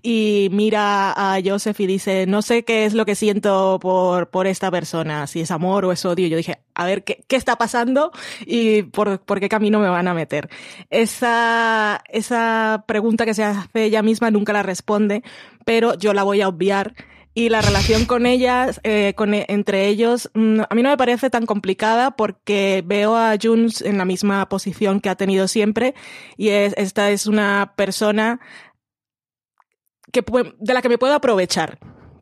y 0.00 0.50
mira 0.52 1.10
a 1.16 1.40
Joseph 1.44 1.80
y 1.80 1.88
dice, 1.88 2.26
no 2.28 2.42
sé 2.42 2.64
qué 2.64 2.84
es 2.84 2.94
lo 2.94 3.04
que 3.06 3.16
siento 3.16 3.80
por, 3.80 4.30
por 4.30 4.46
esta 4.46 4.70
persona, 4.70 5.26
si 5.26 5.40
es 5.40 5.50
amor 5.50 5.84
o 5.84 5.90
es 5.90 6.04
odio. 6.04 6.28
Yo 6.28 6.36
dije, 6.36 6.60
a 6.74 6.86
ver, 6.86 7.02
¿qué, 7.02 7.24
qué 7.26 7.34
está 7.34 7.56
pasando 7.56 8.12
y 8.46 8.84
por, 8.84 9.20
por 9.22 9.40
qué 9.40 9.48
camino 9.48 9.80
me 9.80 9.88
van 9.88 10.06
a 10.06 10.14
meter? 10.14 10.48
Esa, 10.90 12.04
esa 12.08 12.84
pregunta 12.86 13.24
que 13.24 13.34
se 13.34 13.42
hace 13.42 13.84
ella 13.84 14.02
misma 14.02 14.30
nunca 14.30 14.52
la 14.52 14.62
responde, 14.62 15.24
pero 15.64 15.94
yo 15.94 16.14
la 16.14 16.22
voy 16.22 16.40
a 16.40 16.46
obviar 16.46 16.94
y 17.38 17.50
la 17.50 17.62
relación 17.62 18.04
con 18.04 18.26
ellas, 18.26 18.80
eh, 18.82 19.14
con, 19.14 19.32
e, 19.32 19.46
entre 19.48 19.86
ellos, 19.86 20.28
mm, 20.34 20.62
a 20.68 20.74
mí 20.74 20.82
no 20.82 20.88
me 20.88 20.96
parece 20.96 21.30
tan 21.30 21.46
complicada 21.46 22.16
porque 22.16 22.82
veo 22.84 23.16
a 23.16 23.36
Junes 23.40 23.80
en 23.80 23.96
la 23.96 24.04
misma 24.04 24.48
posición 24.48 24.98
que 25.00 25.08
ha 25.08 25.14
tenido 25.14 25.46
siempre 25.46 25.94
y 26.36 26.48
es, 26.48 26.74
esta 26.76 27.12
es 27.12 27.28
una 27.28 27.74
persona 27.76 28.40
que, 30.10 30.24
de 30.58 30.74
la 30.74 30.82
que 30.82 30.88
me 30.88 30.98
puedo 30.98 31.14
aprovechar 31.14 31.78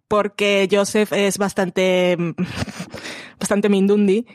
porque 0.07 0.69
Joseph 0.71 1.11
es 1.15 1.39
bastante, 1.39 2.19
bastante 3.39 3.69
mindundi 3.69 4.27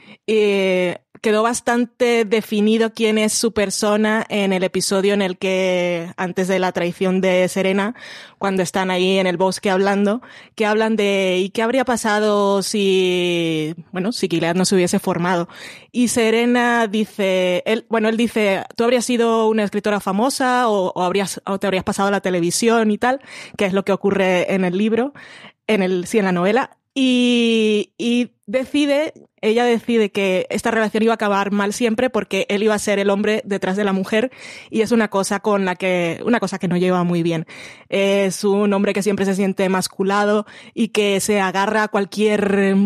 quedó 1.22 1.44
bastante 1.44 2.26
definido 2.26 2.94
quién 2.94 3.20
es 3.20 3.34
su 3.34 3.54
persona 3.54 4.26
en 4.28 4.54
el 4.54 4.64
episodio 4.64 5.14
en 5.14 5.22
el 5.22 5.38
que, 5.38 6.12
antes 6.18 6.48
de 6.48 6.58
la 6.58 6.72
traición 6.72 7.22
de 7.22 7.48
Serena, 7.48 7.94
cuando 8.40 8.64
están 8.64 8.90
ahí 8.90 9.20
en 9.20 9.28
el 9.28 9.38
bosque 9.38 9.70
hablando, 9.70 10.22
que 10.56 10.66
hablan 10.66 10.96
de 10.96 11.38
¿y 11.40 11.50
qué 11.52 11.62
habría 11.62 11.86
pasado 11.86 12.64
si, 12.64 13.76
bueno, 13.92 14.12
si 14.12 14.28
Gilead 14.28 14.56
no 14.56 14.66
se 14.66 14.74
hubiese 14.74 14.98
formado? 14.98 15.48
Y 15.92 16.08
Serena 16.08 16.88
dice, 16.88 17.62
él, 17.68 17.86
bueno, 17.88 18.10
él 18.10 18.18
dice, 18.18 18.64
tú 18.76 18.84
habrías 18.84 19.06
sido 19.06 19.48
una 19.48 19.64
escritora 19.64 20.00
famosa 20.00 20.70
o, 20.70 20.92
o 20.96 21.04
habrías, 21.04 21.40
o 21.46 21.60
te 21.60 21.68
habrías 21.68 21.84
pasado 21.84 22.08
a 22.08 22.12
la 22.12 22.22
televisión 22.22 22.90
y 22.90 22.98
tal, 22.98 23.22
que 23.58 23.66
es 23.66 23.74
lo 23.74 23.86
que 23.86 23.92
ocurre 23.92 24.56
en 24.56 24.66
el 24.66 24.76
libro, 24.76 25.14
en 25.68 25.84
el, 25.84 26.08
sí, 26.08 26.18
en 26.18 26.26
la 26.26 26.32
novela. 26.32 26.81
Y, 26.94 27.94
y 27.98 28.32
decide, 28.52 29.14
ella 29.40 29.64
decide 29.64 30.12
que 30.12 30.46
esta 30.50 30.72
relación 30.72 31.04
iba 31.04 31.14
a 31.14 31.16
acabar 31.16 31.52
mal 31.52 31.72
siempre 31.74 32.10
porque 32.10 32.46
él 32.50 32.64
iba 32.64 32.76
a 32.76 32.80
ser 32.80 33.00
el 33.00 33.10
hombre 33.10 33.42
detrás 33.46 33.78
de 33.78 33.86
la 33.86 33.94
mujer 33.94 34.30
y 34.70 34.82
es 34.82 34.92
una 34.92 35.08
cosa 35.08 35.40
con 35.40 35.64
la 35.64 35.76
que, 35.76 36.22
una 36.26 36.40
cosa 36.40 36.60
que 36.60 36.68
no 36.68 36.76
lleva 36.76 37.04
muy 37.04 37.24
bien. 37.24 37.46
Es 37.88 38.44
un 38.44 38.74
hombre 38.74 38.94
que 38.94 39.04
siempre 39.04 39.26
se 39.26 39.36
siente 39.36 39.70
masculado 39.70 40.46
y 40.74 40.90
que 40.90 41.22
se 41.22 41.40
agarra 41.40 41.84
a 41.84 41.88
cualquier 41.88 42.42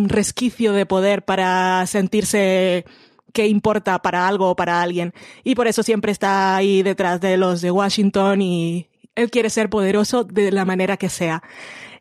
resquicio 0.07 0.73
de 0.73 0.85
poder 0.85 1.25
para 1.25 1.85
sentirse 1.87 2.85
que 3.33 3.47
importa 3.47 4.01
para 4.01 4.27
algo 4.27 4.51
o 4.51 4.55
para 4.55 4.81
alguien. 4.81 5.13
Y 5.43 5.55
por 5.55 5.67
eso 5.67 5.83
siempre 5.83 6.11
está 6.11 6.55
ahí 6.55 6.83
detrás 6.83 7.19
de 7.21 7.37
los 7.37 7.61
de 7.61 7.71
Washington 7.71 8.41
y 8.41 8.87
él 9.15 9.31
quiere 9.31 9.49
ser 9.49 9.69
poderoso 9.69 10.23
de 10.23 10.51
la 10.51 10.63
manera 10.63 10.97
que 10.97 11.09
sea. 11.09 11.41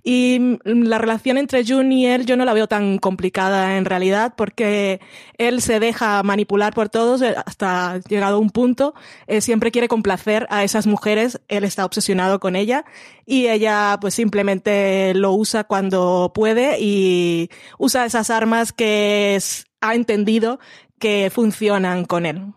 Y 0.07 0.59
la 0.65 0.99
relación 0.99 1.39
entre 1.39 1.65
Jun 1.65 1.91
y 1.91 2.07
él 2.07 2.27
yo 2.27 2.37
no 2.37 2.45
la 2.45 2.53
veo 2.53 2.69
tan 2.69 2.99
complicada 2.99 3.79
en 3.79 3.87
realidad 3.87 4.35
porque 4.37 5.01
él 5.39 5.63
se 5.63 5.81
deja 5.81 6.23
manipular 6.23 6.75
por 6.75 6.91
todos 6.91 7.23
eh, 7.23 7.35
hasta 7.47 8.01
llegado 8.07 8.37
a 8.37 8.39
un 8.39 8.51
punto. 8.51 8.95
Eh, 9.27 9.41
siempre 9.41 9.71
quiere 9.71 9.89
complacer 9.89 10.47
a 10.51 10.63
esas 10.63 10.87
mujeres. 10.87 11.41
Él 11.49 11.65
está 11.65 11.87
obsesionado 11.87 12.39
con 12.39 12.55
ella 12.55 12.85
y 13.25 13.47
ella 13.49 13.97
pues 13.99 14.13
simplemente 14.13 15.15
lo 15.15 15.33
usa 15.33 15.65
cuando 15.65 16.33
puede 16.35 16.77
y 16.81 17.49
usa 17.79 18.05
esas 18.05 18.29
armas 18.29 18.75
que 18.75 19.39
ha 19.81 19.95
entendido 19.95 20.59
que 20.99 21.31
funcionan 21.33 22.05
con 22.05 22.27
él. 22.27 22.53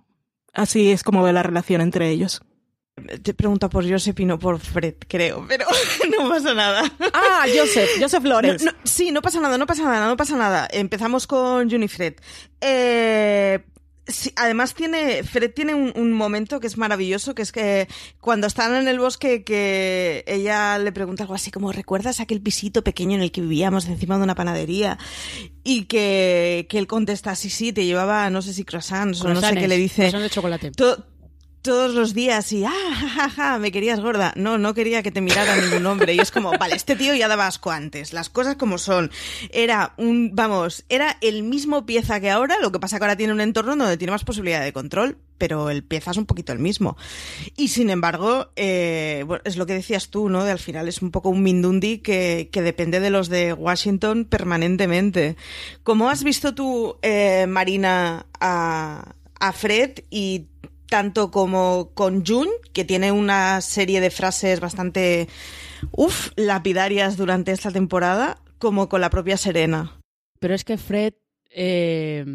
Así 0.54 0.92
es 0.92 1.02
como 1.02 1.24
ve 1.24 1.32
la 1.32 1.44
relación 1.44 1.80
entre 1.80 2.10
ellos. 2.10 2.42
Te 3.22 3.34
pregunta 3.36 3.70
por 3.70 3.88
Joseph 3.88 4.20
y 4.20 4.26
no 4.26 4.40
por 4.40 4.60
Fred, 4.60 4.96
creo, 5.08 5.46
pero 5.48 5.66
no 6.20 6.30
pasa 6.30 6.54
nada. 6.56 6.84
Ah, 7.14 7.46
Joseph, 7.46 7.90
Joseph 8.00 8.24
Flores. 8.24 8.66
sí, 8.84 9.12
no 9.12 9.22
pasa 9.22 9.40
nada, 9.40 9.58
no 9.58 9.68
pasa 9.68 9.84
nada, 9.84 10.08
no 10.08 10.18
pasa 10.18 10.36
nada. 10.36 10.68
Empezamos 10.72 11.28
con 11.28 11.70
Juni 11.70 11.88
Fred. 11.88 12.16
Eh, 12.60 13.60
además 14.36 14.74
tiene, 14.74 15.24
Fred 15.24 15.52
tiene 15.54 15.76
un, 15.76 16.12
momento 16.12 16.60
que 16.60 16.66
es 16.66 16.78
maravilloso, 16.78 17.36
que 17.36 17.44
es 17.44 17.52
que 17.52 17.88
cuando 18.20 18.48
están 18.48 18.76
en 18.76 18.88
el 18.88 19.00
bosque 19.00 19.44
que 19.44 20.24
ella 20.26 20.80
le 20.80 20.92
pregunta 20.92 21.24
algo 21.24 21.36
así 21.36 21.52
como, 21.52 21.72
¿recuerdas 21.72 22.20
aquel 22.20 22.42
pisito 22.42 22.84
pequeño 22.84 23.16
en 23.16 23.22
el 23.22 23.32
que 23.32 23.42
vivíamos 23.42 23.86
encima 23.86 24.18
de 24.18 24.24
una 24.24 24.34
panadería? 24.34 24.98
Y 25.64 25.84
que, 25.86 26.66
que 26.70 26.80
él 26.80 26.88
contesta, 26.88 27.36
sí, 27.36 27.52
sí, 27.52 27.74
te 27.74 27.86
llevaba, 27.86 28.30
no 28.32 28.42
sé 28.42 28.54
si 28.54 28.64
croissants 28.64 29.22
o 29.22 29.30
no 29.30 29.40
sé 29.40 29.54
qué 29.56 29.68
le 29.68 29.78
dice. 29.78 30.12
de 30.12 30.30
chocolate 30.30 30.72
todos 31.68 31.94
los 31.94 32.14
días 32.14 32.54
y, 32.54 32.64
ah, 32.64 33.58
me 33.60 33.74
querías 33.74 34.00
gorda. 34.00 34.32
No, 34.38 34.58
no 34.58 34.74
quería 34.74 35.04
que 35.04 35.12
te 35.12 35.20
mirara 35.20 35.58
ningún 35.58 35.86
hombre. 35.86 36.14
Y 36.14 36.20
es 36.20 36.32
como, 36.32 36.58
vale, 36.58 36.78
este 36.78 36.96
tío 36.96 37.14
ya 37.14 37.28
daba 37.28 37.46
asco 37.46 37.72
antes, 37.72 38.14
las 38.14 38.30
cosas 38.30 38.56
como 38.56 38.78
son. 38.78 39.12
Era 39.52 39.94
un, 39.98 40.32
vamos, 40.34 40.86
era 40.88 41.18
el 41.20 41.44
mismo 41.44 41.86
pieza 41.86 42.22
que 42.22 42.30
ahora, 42.30 42.56
lo 42.62 42.72
que 42.72 42.80
pasa 42.80 43.00
que 43.00 43.04
ahora 43.04 43.18
tiene 43.18 43.34
un 43.34 43.42
entorno 43.42 43.76
donde 43.76 43.98
tiene 43.98 44.12
más 44.12 44.24
posibilidad 44.24 44.64
de 44.64 44.72
control, 44.72 45.18
pero 45.38 45.70
el 45.70 45.84
pieza 45.84 46.12
es 46.12 46.18
un 46.18 46.26
poquito 46.26 46.54
el 46.54 46.60
mismo. 46.60 46.96
Y 47.58 47.68
sin 47.68 47.90
embargo, 47.90 48.50
eh, 48.56 49.26
es 49.44 49.58
lo 49.58 49.66
que 49.66 49.74
decías 49.74 50.08
tú, 50.08 50.30
¿no? 50.30 50.46
De 50.46 50.52
al 50.52 50.60
final 50.60 50.88
es 50.88 51.02
un 51.02 51.12
poco 51.12 51.28
un 51.28 51.44
Mindundi 51.44 51.98
que, 51.98 52.48
que 52.50 52.62
depende 52.62 53.02
de 53.02 53.10
los 53.10 53.28
de 53.28 53.52
Washington 53.52 54.24
permanentemente. 54.24 55.36
¿Cómo 55.84 56.10
has 56.10 56.24
visto 56.24 56.56
tú, 56.56 56.96
eh, 57.02 57.46
Marina, 57.46 58.26
a, 58.40 59.16
a 59.38 59.52
Fred 59.52 60.00
y 60.10 60.46
tanto 60.90 61.32
como 61.32 61.92
con 61.94 62.26
Jun, 62.26 62.48
que 62.74 62.86
tiene 62.86 63.12
una 63.12 63.62
serie 63.62 64.02
de 64.02 64.12
frases 64.12 64.60
bastante, 64.60 65.28
uff, 65.92 66.32
lapidarias 66.36 67.18
durante 67.18 67.52
esta 67.52 67.72
temporada, 67.72 68.42
como 68.58 68.90
con 68.90 69.02
la 69.02 69.10
propia 69.10 69.38
Serena. 69.38 70.00
Pero 70.40 70.54
es 70.54 70.64
que 70.64 70.78
Fred, 70.78 71.14
eh, 71.50 72.26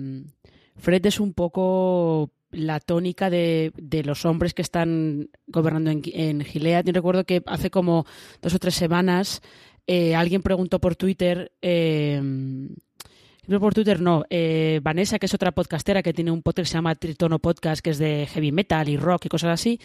Fred 0.76 1.06
es 1.06 1.20
un 1.20 1.32
poco 1.32 2.30
la 2.50 2.80
tónica 2.80 3.30
de, 3.30 3.72
los 4.04 4.24
hombres 4.26 4.52
que 4.52 4.62
están 4.62 5.30
gobernando 5.46 5.90
en, 5.90 6.02
en 6.12 6.40
Gilead. 6.42 6.84
Yo 6.84 6.92
recuerdo 6.92 7.24
que 7.24 7.42
hace 7.46 7.70
como 7.70 8.04
dos 8.42 8.54
o 8.54 8.58
tres 8.58 8.74
semanas 8.74 9.40
eh, 9.86 10.14
alguien 10.14 10.42
preguntó 10.42 10.80
por 10.80 10.94
Twitter 10.94 11.52
eh, 11.60 12.20
no 13.46 13.60
por 13.60 13.74
Twitter, 13.74 14.00
no. 14.00 14.24
Eh, 14.30 14.80
Vanessa, 14.82 15.18
que 15.18 15.26
es 15.26 15.34
otra 15.34 15.52
podcastera 15.52 16.02
que 16.02 16.12
tiene 16.12 16.30
un 16.30 16.42
podcast 16.42 16.68
que 16.68 16.70
se 16.70 16.78
llama 16.78 16.94
Tritono 16.94 17.38
Podcast, 17.38 17.82
que 17.82 17.90
es 17.90 17.98
de 17.98 18.26
heavy 18.30 18.52
metal 18.52 18.88
y 18.88 18.96
rock 18.96 19.26
y 19.26 19.28
cosas 19.28 19.50
así, 19.50 19.80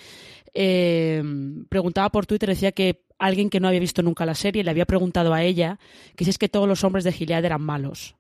eh, 0.54 1.24
preguntaba 1.70 2.10
por 2.10 2.26
Twitter, 2.26 2.50
decía 2.50 2.72
que 2.72 3.04
alguien 3.18 3.50
que 3.50 3.60
no 3.60 3.68
había 3.68 3.80
visto 3.80 4.04
nunca 4.04 4.26
la 4.26 4.36
serie 4.36 4.64
le 4.64 4.70
había 4.70 4.86
preguntado 4.86 5.34
a 5.34 5.44
ella 5.44 5.80
que 6.16 6.24
si 6.24 6.30
es 6.30 6.38
que 6.38 6.50
todos 6.50 6.68
los 6.68 6.84
hombres 6.84 7.04
de 7.04 7.12
Gilead 7.12 7.46
eran 7.46 7.62
malos. 7.62 8.16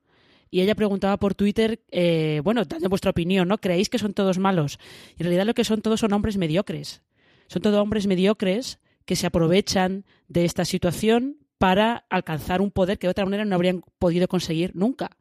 Y 0.50 0.62
ella 0.62 0.76
preguntaba 0.76 1.18
por 1.18 1.36
Twitter, 1.36 1.82
eh, 1.92 2.42
bueno, 2.44 2.64
dadme 2.66 2.88
vuestra 2.88 3.12
opinión, 3.12 3.48
¿no? 3.48 3.58
¿Creéis 3.58 3.90
que 3.90 4.00
son 4.00 4.14
todos 4.14 4.40
malos? 4.40 4.80
Y 5.18 5.22
en 5.22 5.26
realidad 5.26 5.46
lo 5.46 5.54
que 5.54 5.66
son 5.66 5.82
todos 5.82 6.00
son 6.00 6.14
hombres 6.14 6.38
mediocres. 6.38 7.02
Son 7.48 7.62
todos 7.62 7.80
hombres 7.80 8.08
mediocres 8.08 8.80
que 9.06 9.16
se 9.16 9.28
aprovechan 9.28 10.06
de 10.28 10.46
esta 10.46 10.66
situación 10.66 11.38
para 11.58 12.06
alcanzar 12.10 12.62
un 12.62 12.72
poder 12.72 13.00
que 13.00 13.08
de 13.08 13.12
otra 13.12 13.26
manera 13.26 13.46
no 13.46 13.56
habrían 13.56 13.84
podido 14.00 14.28
conseguir 14.28 14.76
nunca. 14.76 15.12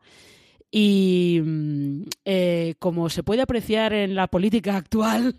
Y 0.70 1.40
mm, 1.44 2.02
eh, 2.24 2.74
como 2.78 3.08
se 3.08 3.22
puede 3.22 3.42
apreciar 3.42 3.92
en 3.92 4.14
la 4.14 4.26
política 4.26 4.76
actual, 4.76 5.36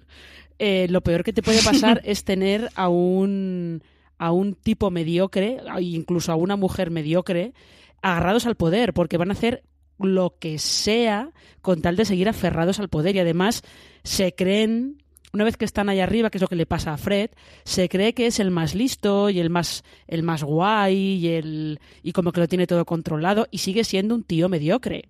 eh, 0.59 0.87
lo 0.89 1.01
peor 1.01 1.23
que 1.23 1.33
te 1.33 1.43
puede 1.43 1.61
pasar 1.61 2.01
es 2.05 2.23
tener 2.23 2.69
a 2.75 2.89
un, 2.89 3.83
a 4.17 4.31
un 4.31 4.55
tipo 4.55 4.89
mediocre, 4.89 5.57
incluso 5.79 6.31
a 6.31 6.35
una 6.35 6.55
mujer 6.55 6.91
mediocre, 6.91 7.53
agarrados 8.01 8.45
al 8.45 8.55
poder, 8.55 8.93
porque 8.93 9.17
van 9.17 9.29
a 9.29 9.33
hacer 9.33 9.63
lo 9.99 10.37
que 10.39 10.59
sea 10.59 11.31
con 11.61 11.81
tal 11.81 11.95
de 11.95 12.05
seguir 12.05 12.29
aferrados 12.29 12.79
al 12.79 12.89
poder 12.89 13.15
y 13.15 13.19
además 13.19 13.63
se 14.03 14.33
creen 14.33 15.03
una 15.37 15.43
vez 15.43 15.55
que 15.55 15.65
están 15.65 15.87
ahí 15.87 15.99
arriba, 15.99 16.31
que 16.31 16.39
es 16.39 16.41
lo 16.41 16.47
que 16.47 16.55
le 16.55 16.65
pasa 16.65 16.93
a 16.93 16.97
Fred, 16.97 17.29
se 17.63 17.87
cree 17.89 18.13
que 18.13 18.25
es 18.25 18.39
el 18.39 18.49
más 18.49 18.73
listo 18.73 19.29
y 19.29 19.39
el 19.39 19.51
más, 19.51 19.83
el 20.07 20.23
más 20.23 20.43
guay 20.43 20.95
y, 20.95 21.27
el, 21.27 21.79
y 22.01 22.11
como 22.11 22.31
que 22.31 22.39
lo 22.39 22.47
tiene 22.47 22.65
todo 22.65 22.85
controlado 22.85 23.47
y 23.51 23.59
sigue 23.59 23.83
siendo 23.83 24.15
un 24.15 24.23
tío 24.23 24.49
mediocre. 24.49 25.09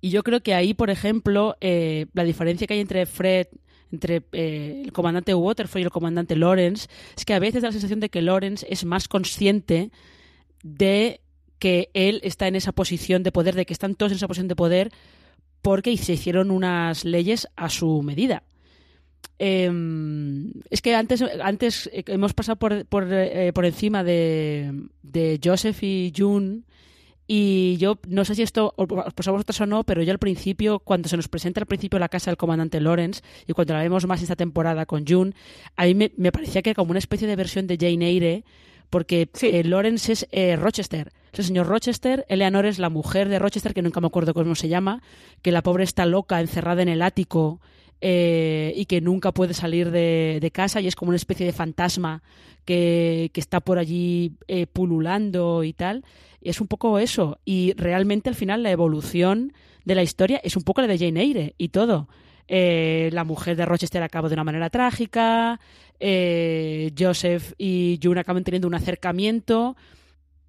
Y 0.00 0.08
yo 0.08 0.22
creo 0.22 0.42
que 0.42 0.54
ahí, 0.54 0.72
por 0.72 0.88
ejemplo, 0.88 1.56
eh, 1.60 2.06
la 2.14 2.24
diferencia 2.24 2.66
que 2.66 2.72
hay 2.72 2.80
entre 2.80 3.04
Fred, 3.04 3.48
entre 3.92 4.22
eh, 4.32 4.82
el 4.86 4.92
comandante 4.92 5.34
Waterford 5.34 5.80
y 5.80 5.84
el 5.84 5.90
comandante 5.90 6.34
Lawrence, 6.34 6.88
es 7.14 7.26
que 7.26 7.34
a 7.34 7.38
veces 7.38 7.60
da 7.60 7.68
la 7.68 7.72
sensación 7.72 8.00
de 8.00 8.08
que 8.08 8.22
Lawrence 8.22 8.66
es 8.70 8.86
más 8.86 9.06
consciente 9.06 9.90
de 10.62 11.20
que 11.58 11.90
él 11.92 12.20
está 12.24 12.48
en 12.48 12.56
esa 12.56 12.72
posición 12.72 13.22
de 13.22 13.32
poder, 13.32 13.54
de 13.54 13.66
que 13.66 13.74
están 13.74 13.96
todos 13.96 14.12
en 14.12 14.16
esa 14.16 14.28
posición 14.28 14.48
de 14.48 14.56
poder, 14.56 14.92
porque 15.60 15.94
se 15.98 16.14
hicieron 16.14 16.50
unas 16.50 17.04
leyes 17.04 17.48
a 17.54 17.68
su 17.68 18.00
medida. 18.00 18.44
Em, 19.38 20.52
es 20.70 20.80
que 20.80 20.94
antes, 20.94 21.22
antes 21.42 21.90
hemos 21.92 22.34
pasado 22.34 22.56
por, 22.56 22.86
por, 22.86 23.06
eh, 23.10 23.52
por 23.52 23.64
encima 23.64 24.04
de, 24.04 24.88
de, 25.02 25.40
Joseph 25.42 25.82
y 25.82 26.12
June 26.16 26.60
y 27.26 27.76
yo 27.78 27.98
no 28.06 28.24
sé 28.24 28.34
si 28.34 28.42
esto 28.42 28.74
os 28.76 28.86
pasa 29.14 29.30
a 29.30 29.32
vosotros 29.32 29.60
o 29.60 29.66
no, 29.66 29.82
pero 29.84 30.02
yo 30.02 30.12
al 30.12 30.18
principio, 30.18 30.78
cuando 30.78 31.08
se 31.08 31.16
nos 31.16 31.28
presenta 31.28 31.60
al 31.60 31.66
principio 31.66 31.98
la 31.98 32.08
casa 32.08 32.30
del 32.30 32.36
comandante 32.36 32.80
Lawrence 32.80 33.22
y 33.46 33.54
cuando 33.54 33.74
la 33.74 33.82
vemos 33.82 34.06
más 34.06 34.22
esta 34.22 34.36
temporada 34.36 34.86
con 34.86 35.06
June, 35.06 35.32
a 35.76 35.84
mí 35.84 35.94
me, 35.94 36.12
me 36.16 36.30
parecía 36.30 36.62
que 36.62 36.70
era 36.70 36.76
como 36.76 36.90
una 36.90 36.98
especie 36.98 37.26
de 37.26 37.36
versión 37.36 37.66
de 37.66 37.78
Jane 37.78 38.06
Eyre 38.06 38.44
porque 38.94 39.28
eh, 39.42 39.64
Lawrence 39.64 40.12
es 40.12 40.28
eh, 40.30 40.54
Rochester. 40.54 41.12
Es 41.32 41.40
el 41.40 41.44
señor 41.46 41.66
Rochester, 41.66 42.24
Eleanor 42.28 42.64
es 42.64 42.78
la 42.78 42.90
mujer 42.90 43.28
de 43.28 43.40
Rochester, 43.40 43.74
que 43.74 43.82
nunca 43.82 44.00
me 44.00 44.06
acuerdo 44.06 44.34
cómo 44.34 44.54
se 44.54 44.68
llama, 44.68 45.02
que 45.42 45.50
la 45.50 45.62
pobre 45.62 45.82
está 45.82 46.06
loca, 46.06 46.40
encerrada 46.40 46.82
en 46.82 46.88
el 46.88 47.02
ático 47.02 47.60
eh, 48.00 48.72
y 48.76 48.86
que 48.86 49.00
nunca 49.00 49.32
puede 49.32 49.54
salir 49.54 49.90
de, 49.90 50.50
casa 50.52 50.80
y 50.80 50.86
es 50.86 50.96
como 50.96 51.10
una 51.10 51.16
especie 51.16 51.46
de 51.46 51.52
fantasma 51.52 52.22
que, 52.64 53.30
está 53.34 53.60
por 53.60 53.78
allí 53.78 54.32
pululando 54.72 55.64
y 55.64 55.72
tal. 55.72 56.04
Y 56.40 56.50
es 56.50 56.60
un 56.60 56.66
poco 56.66 56.98
eso. 56.98 57.38
Y 57.44 57.72
realmente 57.76 58.28
al 58.28 58.34
final 58.34 58.62
la 58.62 58.70
evolución 58.70 59.52
de 59.84 59.94
la 59.94 60.02
historia 60.02 60.40
es 60.42 60.56
un 60.56 60.62
poco 60.62 60.80
la 60.80 60.86
de 60.86 60.98
Jane 60.98 61.20
Eyre 61.20 61.54
y 61.58 61.68
todo. 61.68 62.08
la 62.48 63.24
mujer 63.24 63.56
de 63.56 63.66
Rochester 63.66 64.02
acaba 64.02 64.28
de 64.28 64.34
una 64.34 64.44
manera 64.44 64.70
trágica, 64.70 65.60
eh, 66.00 66.92
Joseph 66.98 67.54
y 67.56 67.98
June 68.02 68.20
acaban 68.20 68.44
teniendo 68.44 68.68
un 68.68 68.74
acercamiento 68.74 69.76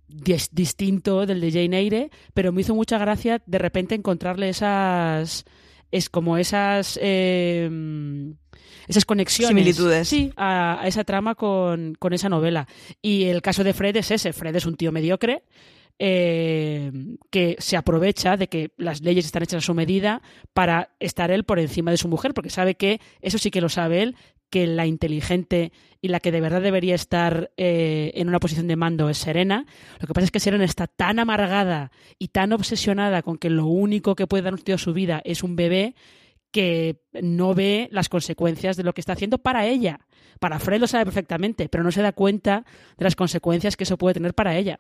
distinto 0.08 1.26
del 1.26 1.42
de 1.42 1.52
Jane 1.52 1.80
Eyre, 1.80 2.12
pero 2.34 2.52
me 2.52 2.62
hizo 2.62 2.76
mucha 2.76 2.98
gracia 2.98 3.42
de 3.46 3.58
repente 3.58 3.96
encontrarle 3.96 4.50
esas 4.50 5.46
es 5.96 6.10
como 6.10 6.38
esas 6.38 7.00
eh, 7.02 7.70
esas 8.88 9.06
conexiones. 9.06 9.50
Similitudes. 9.50 10.08
Sí 10.08 10.32
a, 10.36 10.82
esa 10.86 11.04
trama 11.04 11.36
con, 11.36 11.96
con, 11.96 12.14
esa 12.14 12.30
novela. 12.30 12.68
Y 13.02 13.26
el 13.26 13.42
caso 13.42 13.64
de 13.64 13.74
Fred 13.74 13.96
es 13.96 14.12
ese. 14.12 14.34
Fred 14.34 14.56
es 14.56 14.66
un 14.66 14.76
tío 14.76 14.92
mediocre 14.92 15.44
eh, 15.98 16.92
que 17.30 17.56
se 17.60 17.78
aprovecha 17.78 18.36
de 18.36 18.50
que 18.50 18.72
las 18.78 19.02
leyes 19.02 19.26
están 19.26 19.44
hechas 19.44 19.64
a 19.64 19.66
su 19.66 19.74
medida 19.74 20.22
para 20.54 20.90
estar 21.00 21.32
él 21.32 21.46
por 21.46 21.58
encima 21.58 21.92
de 21.92 21.98
su 21.98 22.10
mujer, 22.10 22.34
porque 22.34 22.50
sabe 22.50 22.76
que, 22.76 23.00
eso 23.22 23.38
sí 23.38 23.50
que 23.50 23.62
lo 23.62 23.70
sabe 23.70 24.04
él, 24.04 24.16
que 24.50 24.68
la 24.68 24.86
inteligente 24.86 25.72
y 26.02 26.08
la 26.10 26.20
que 26.20 26.32
de 26.32 26.42
verdad 26.42 26.62
debería 26.62 26.96
estar 26.96 27.52
eh, 27.58 28.12
en 28.16 28.28
una 28.28 28.40
posición 28.40 28.68
de 28.68 28.76
mando 28.76 29.10
es 29.10 29.18
Serena. 29.18 29.66
Lo 30.00 30.08
que 30.08 30.14
pasa 30.14 30.26
es 30.26 30.32
que 30.32 30.40
Serena 30.40 30.66
está 30.66 30.88
tan 30.88 31.20
amargada 31.20 31.92
y 32.20 32.30
tan 32.30 32.54
obsesionada 32.54 33.22
con 33.22 33.38
que 33.38 33.50
lo 33.50 33.66
único 33.66 34.16
que 34.16 34.28
puede 34.28 34.44
dar 34.44 34.54
un 34.54 34.62
tío 34.62 34.76
a 34.76 34.80
su 34.80 34.94
vida 34.94 35.22
es 35.26 35.44
un 35.44 35.56
bebé 35.56 35.96
que 36.52 37.02
no 37.22 37.54
ve 37.54 37.90
las 37.92 38.08
consecuencias 38.08 38.78
de 38.78 38.84
lo 38.84 38.94
que 38.94 39.02
está 39.02 39.14
haciendo 39.14 39.40
para 39.40 39.66
ella. 39.66 40.00
Para 40.40 40.60
Fred 40.60 40.80
lo 40.80 40.88
sabe 40.88 41.06
perfectamente, 41.06 41.68
pero 41.68 41.84
no 41.84 41.92
se 41.92 42.02
da 42.02 42.14
cuenta 42.14 42.66
de 42.98 43.04
las 43.04 43.16
consecuencias 43.16 43.76
que 43.76 43.84
eso 43.84 43.98
puede 43.98 44.14
tener 44.14 44.34
para 44.34 44.56
ella. 44.56 44.80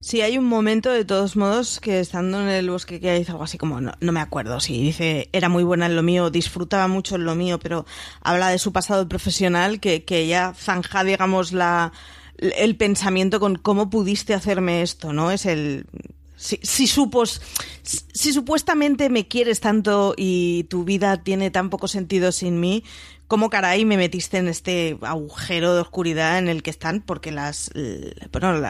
Sí, 0.00 0.20
hay 0.20 0.36
un 0.38 0.44
momento, 0.44 0.90
de 0.92 1.04
todos 1.04 1.36
modos, 1.36 1.80
que 1.80 2.00
estando 2.00 2.40
en 2.40 2.48
el 2.48 2.70
bosque 2.70 3.00
que 3.00 3.14
dice 3.14 3.32
algo 3.32 3.44
así 3.44 3.58
como, 3.58 3.80
no, 3.80 3.94
me 4.00 4.20
acuerdo, 4.20 4.60
sí, 4.60 4.80
dice, 4.80 5.28
era 5.32 5.48
muy 5.48 5.64
buena 5.64 5.86
en 5.86 5.96
lo 5.96 6.02
mío, 6.02 6.30
disfrutaba 6.30 6.86
mucho 6.86 7.16
en 7.16 7.24
lo 7.24 7.34
mío, 7.34 7.58
pero 7.58 7.86
habla 8.20 8.50
de 8.50 8.58
su 8.58 8.72
pasado 8.72 9.08
profesional, 9.08 9.80
que, 9.80 10.04
que 10.04 10.18
ella 10.20 10.52
zanja, 10.54 11.02
digamos, 11.02 11.52
la, 11.52 11.92
el 12.38 12.76
pensamiento 12.76 13.40
con 13.40 13.56
cómo 13.56 13.90
pudiste 13.90 14.34
hacerme 14.34 14.82
esto, 14.82 15.12
¿no? 15.12 15.30
Es 15.30 15.46
el, 15.46 15.86
si, 16.36 16.86
supos, 16.86 17.40
si 17.82 18.32
supuestamente 18.32 19.08
me 19.08 19.26
quieres 19.26 19.60
tanto 19.60 20.14
y 20.16 20.64
tu 20.64 20.84
vida 20.84 21.22
tiene 21.22 21.50
tan 21.50 21.70
poco 21.70 21.88
sentido 21.88 22.30
sin 22.30 22.60
mí, 22.60 22.84
¿cómo 23.26 23.50
caray 23.50 23.84
me 23.84 23.96
metiste 23.96 24.38
en 24.38 24.48
este 24.48 24.98
agujero 25.00 25.74
de 25.74 25.80
oscuridad 25.80 26.38
en 26.38 26.48
el 26.48 26.62
que 26.62 26.70
están? 26.70 27.00
Porque 27.00 27.32
las, 27.32 27.70
bueno, 28.32 28.62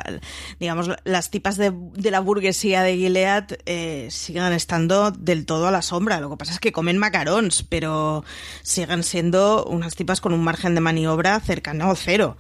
digamos, 0.61 0.91
las 1.05 1.31
tipas 1.31 1.57
de, 1.57 1.73
la 1.97 2.21
burguesía 2.21 2.83
de 2.83 2.97
Gilead 2.97 3.59
eh, 3.67 4.09
siguen 4.11 4.53
estando 4.53 5.11
del 5.11 5.45
todo 5.45 5.67
a 5.67 5.71
la 5.71 5.83
sombra. 5.83 6.21
Lo 6.21 6.31
que 6.31 6.37
pasa 6.37 6.53
es 6.53 6.61
que 6.61 6.73
comen 6.73 6.99
macarons, 6.99 7.65
pero 7.65 8.25
siguen 8.63 9.03
siendo 9.03 9.65
unas 9.65 9.97
tipas 9.97 10.21
con 10.21 10.33
un 10.33 10.45
margen 10.45 10.75
de 10.75 10.81
maniobra 10.81 11.41
cercano 11.41 11.91
a 11.91 11.97
cero. 11.97 12.37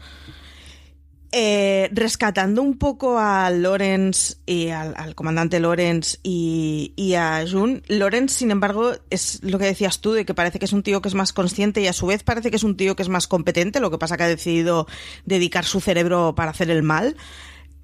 Eh, 1.32 1.90
rescatando 1.92 2.62
un 2.62 2.78
poco 2.78 3.18
a 3.18 3.50
Lorenz 3.50 4.38
y 4.46 4.68
al, 4.68 5.14
comandante 5.16 5.58
Lorenz 5.58 6.20
y, 6.22 7.14
a 7.18 7.44
Jun, 7.50 7.82
Lorenz, 7.88 8.32
sin 8.32 8.52
embargo, 8.52 8.92
es 9.10 9.42
lo 9.42 9.58
que 9.58 9.64
decías 9.64 10.00
tú, 10.00 10.12
de 10.12 10.24
que 10.24 10.34
parece 10.34 10.58
que 10.58 10.66
es 10.66 10.72
un 10.72 10.84
tío 10.84 11.02
que 11.02 11.08
es 11.08 11.14
más 11.14 11.32
consciente 11.32 11.80
y 11.80 11.88
a 11.88 11.92
su 11.92 12.06
vez 12.06 12.22
parece 12.22 12.50
que 12.50 12.56
es 12.56 12.62
un 12.62 12.76
tío 12.76 12.94
que 12.94 13.02
es 13.02 13.08
más 13.08 13.26
competente, 13.26 13.80
lo 13.80 13.90
que 13.90 13.98
pasa 13.98 14.16
que 14.16 14.22
ha 14.22 14.28
decidido 14.28 14.86
dedicar 15.24 15.64
su 15.64 15.80
cerebro 15.80 16.34
para 16.36 16.52
hacer 16.52 16.70
el 16.70 16.82
mal. 16.82 17.16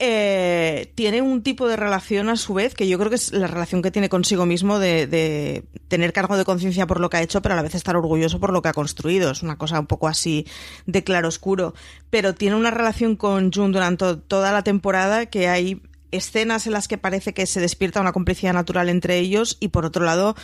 Eh, 0.05 0.91
tiene 0.97 1.23
un 1.23 1.45
tipo 1.45 1.69
de 1.69 1.77
relación 1.77 2.29
a 2.29 2.35
su 2.35 2.55
vez 2.55 2.75
que 2.75 2.89
yo 2.89 2.99
creo 2.99 3.09
que 3.09 3.15
es 3.15 3.31
la 3.31 3.47
relación 3.47 3.83
que 3.83 3.93
tiene 3.93 4.09
consigo 4.09 4.47
mismo 4.47 4.81
de, 4.81 5.63
tener 5.87 6.13
cargo 6.13 6.37
de 6.37 6.45
conciencia 6.45 6.89
por 6.89 6.99
lo 6.99 7.09
que 7.09 7.19
ha 7.19 7.23
hecho, 7.23 7.41
pero 7.41 7.53
a 7.53 7.57
la 7.57 7.63
vez 7.63 7.77
estar 7.77 7.95
orgulloso 7.95 8.41
por 8.41 8.53
lo 8.53 8.63
que 8.63 8.69
ha 8.69 8.73
construido. 8.73 9.31
Es 9.31 9.45
una 9.45 9.59
cosa 9.59 9.79
un 9.79 9.87
poco 9.87 10.09
así 10.09 10.45
de 10.87 11.05
claro 11.05 11.29
oscuro. 11.29 11.73
Pero 12.11 12.35
tiene 12.35 12.57
una 12.57 12.73
relación 12.73 13.15
con 13.15 13.53
Jun 13.53 13.71
durante 13.71 14.17
toda 14.17 14.51
la 14.51 14.65
temporada 14.65 15.27
que 15.27 15.47
hay 15.47 15.81
escenas 16.11 16.67
en 16.67 16.73
las 16.73 16.89
que 16.89 16.99
parece 16.99 17.33
que 17.33 17.47
se 17.47 17.61
despierta 17.61 18.01
una 18.01 18.11
complicidad 18.11 18.55
natural 18.55 18.89
entre 18.89 19.19
ellos 19.19 19.57
y 19.61 19.69
por 19.69 19.87
otro 19.87 20.05
lado 20.05 20.35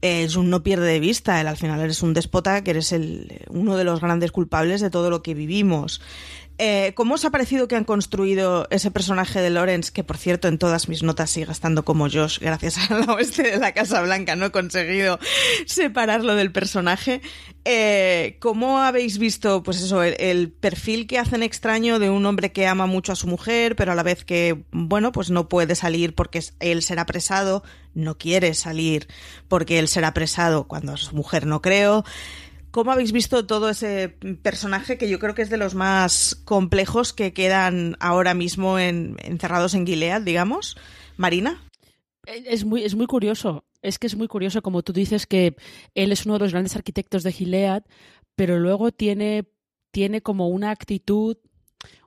eh, 0.00 0.26
Jun 0.32 0.50
no 0.50 0.64
pierde 0.64 0.86
de 0.86 0.98
vista, 1.00 1.40
él 1.40 1.46
al 1.46 1.56
final 1.56 1.80
eres 1.80 2.02
un 2.02 2.12
déspota 2.12 2.64
que 2.64 2.72
eres 2.72 2.90
el, 2.90 3.44
uno 3.50 3.76
de 3.76 3.84
los 3.84 4.00
grandes 4.00 4.32
culpables 4.32 4.80
de 4.80 4.90
todo 4.90 5.10
lo 5.10 5.22
que 5.22 5.34
vivimos. 5.34 6.00
Eh, 6.58 6.92
¿Cómo 6.94 7.14
os 7.14 7.24
ha 7.24 7.30
parecido 7.30 7.66
que 7.66 7.76
han 7.76 7.84
construido 7.84 8.66
ese 8.70 8.90
personaje 8.90 9.40
de 9.40 9.50
Lawrence, 9.50 9.90
que 9.92 10.04
por 10.04 10.18
cierto 10.18 10.48
en 10.48 10.58
todas 10.58 10.88
mis 10.88 11.02
notas 11.02 11.30
sigue 11.30 11.50
estando 11.50 11.84
como 11.84 12.08
Josh, 12.10 12.38
gracias 12.38 12.78
al 12.90 13.08
oeste 13.08 13.42
de 13.42 13.56
la 13.58 13.72
Casa 13.72 14.02
Blanca, 14.02 14.36
no 14.36 14.46
he 14.46 14.50
conseguido 14.50 15.18
separarlo 15.66 16.34
del 16.34 16.52
personaje? 16.52 17.22
Eh, 17.64 18.36
¿Cómo 18.40 18.78
habéis 18.78 19.18
visto, 19.18 19.62
pues 19.62 19.80
eso, 19.82 20.02
el, 20.02 20.50
perfil 20.50 21.06
que 21.06 21.18
hacen 21.18 21.42
extraño 21.42 21.98
de 21.98 22.10
un 22.10 22.26
hombre 22.26 22.52
que 22.52 22.66
ama 22.66 22.86
mucho 22.86 23.12
a 23.12 23.16
su 23.16 23.26
mujer, 23.26 23.74
pero 23.74 23.92
a 23.92 23.94
la 23.94 24.02
vez 24.02 24.24
que, 24.24 24.64
bueno, 24.72 25.10
pues 25.12 25.30
no 25.30 25.48
puede 25.48 25.74
salir 25.74 26.14
porque 26.14 26.42
él 26.60 26.82
será 26.82 27.02
apresado, 27.02 27.62
no 27.94 28.18
quiere 28.18 28.54
salir 28.54 29.08
porque 29.48 29.78
él 29.78 29.88
será 29.88 30.08
apresado 30.08 30.64
cuando 30.64 30.96
su 30.96 31.14
mujer 31.16 31.46
no 31.46 31.62
creo? 31.62 32.04
¿Cómo 32.72 32.90
habéis 32.90 33.12
visto 33.12 33.46
todo 33.46 33.68
ese 33.68 34.08
personaje 34.42 34.96
que 34.96 35.06
yo 35.06 35.18
creo 35.18 35.34
que 35.34 35.42
es 35.42 35.50
de 35.50 35.58
los 35.58 35.74
más 35.74 36.34
complejos 36.46 37.12
que 37.12 37.34
quedan 37.34 37.98
ahora 38.00 38.32
mismo 38.32 38.78
encerrados 38.78 39.74
en 39.74 39.86
Gilead, 39.86 40.22
digamos? 40.22 40.78
Marina. 41.18 41.62
Eh, 42.26 42.44
es 42.46 42.64
muy, 42.64 42.82
es 42.82 42.94
muy 42.94 43.06
curioso. 43.06 43.66
Es 43.82 43.98
que 43.98 44.06
es 44.06 44.16
muy 44.16 44.26
curioso, 44.26 44.62
como 44.62 44.82
tú 44.82 44.94
dices, 44.94 45.26
que 45.26 45.54
él 45.94 46.12
es 46.12 46.24
uno 46.24 46.34
de 46.34 46.40
los 46.40 46.52
grandes 46.52 46.74
arquitectos 46.74 47.24
de 47.24 47.32
Gilead, 47.32 47.82
pero 48.36 48.58
luego 48.58 48.90
tiene, 48.90 49.44
tiene 49.90 50.22
como 50.22 50.48
una 50.48 50.70
actitud 50.70 51.36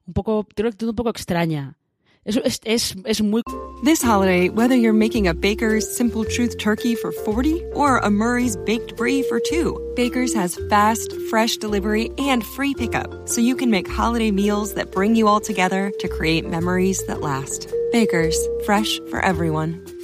un 0.07 0.13
poco, 0.15 0.47
tiene 0.55 0.69
una 0.69 0.73
actitud 0.73 0.89
un 0.89 0.95
poco 0.95 1.11
extraña. 1.11 1.77
Es, 2.27 2.59
es, 2.65 2.95
es, 3.05 3.21
muy... 3.21 3.43
This 3.83 4.01
holiday, 4.01 4.49
whether 4.49 4.75
you're 4.75 4.93
making 4.93 5.27
a 5.27 5.33
Baker's 5.35 5.85
Simple 5.95 6.25
Truth 6.25 6.57
turkey 6.57 6.95
for 6.95 7.11
40 7.11 7.63
or 7.75 7.99
a 7.99 8.09
Murray's 8.09 8.57
Baked 8.57 8.95
Brie 8.95 9.21
for 9.29 9.39
2, 9.39 9.93
Baker's 9.95 10.33
has 10.33 10.59
fast, 10.67 11.13
fresh 11.29 11.57
delivery 11.57 12.09
and 12.17 12.43
free 12.43 12.73
pickup, 12.73 13.29
so 13.29 13.41
you 13.41 13.55
can 13.55 13.69
make 13.69 13.87
holiday 13.87 14.31
meals 14.31 14.73
that 14.73 14.91
bring 14.91 15.15
you 15.15 15.27
all 15.27 15.39
together 15.39 15.91
to 15.99 16.07
create 16.07 16.49
memories 16.49 17.05
that 17.05 17.21
last. 17.21 17.71
Baker's, 17.91 18.39
fresh 18.65 18.99
for 19.11 19.23
everyone. 19.23 19.85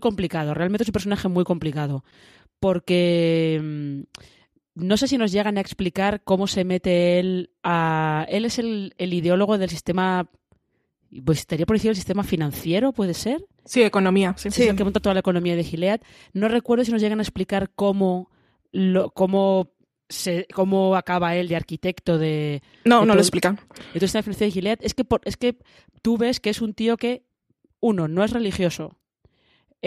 complicado, 0.00 0.54
realmente 0.54 0.82
es 0.82 0.88
un 0.88 0.92
personaje 0.92 1.28
muy 1.28 1.44
complicado, 1.44 2.04
porque 2.60 3.60
mm, 3.62 4.02
no 4.76 4.96
sé 4.96 5.08
si 5.08 5.18
nos 5.18 5.32
llegan 5.32 5.56
a 5.56 5.60
explicar 5.60 6.22
cómo 6.22 6.46
se 6.46 6.64
mete 6.64 7.18
él 7.18 7.50
a... 7.62 8.26
Él 8.28 8.44
es 8.44 8.58
el, 8.58 8.94
ideólogo 8.98 9.58
del 9.58 9.70
sistema... 9.70 10.28
Pues 11.24 11.38
estaría 11.38 11.64
por 11.64 11.76
decir 11.76 11.90
el 11.90 11.96
sistema 11.96 12.24
financiero, 12.24 12.92
¿puede 12.92 13.14
ser? 13.14 13.42
Sí, 13.64 13.82
economía. 13.82 14.34
Sí, 14.36 14.50
sí. 14.50 14.64
el 14.64 14.76
que 14.76 14.84
monta 14.84 15.00
toda 15.00 15.14
la 15.14 15.20
economía 15.20 15.56
de 15.56 15.64
Gilead. 15.64 16.00
No 16.34 16.48
recuerdo 16.48 16.84
si 16.84 16.92
nos 16.92 17.00
llegan 17.00 17.20
a 17.20 17.22
explicar 17.22 17.70
cómo, 17.74 18.30
lo, 18.70 19.10
cómo 19.10 19.70
se, 20.10 20.46
cómo 20.52 20.94
acaba 20.94 21.36
él 21.36 21.48
de 21.48 21.56
arquitecto 21.56 22.18
de... 22.18 22.62
No, 22.84 23.06
no 23.06 23.14
lo 23.14 23.20
explican. 23.20 23.58
Entonces, 23.94 24.14
la 24.14 24.22
financiación 24.22 24.50
de 24.50 24.52
Gilead 24.52 24.78
es 24.82 24.92
que, 24.92 25.04
por, 25.04 25.22
es 25.24 25.38
que 25.38 25.56
tú 26.02 26.18
ves 26.18 26.38
que 26.38 26.50
es 26.50 26.60
un 26.60 26.74
tío 26.74 26.98
que, 26.98 27.24
uno, 27.80 28.08
no 28.08 28.24
es 28.24 28.32
religioso. 28.32 28.98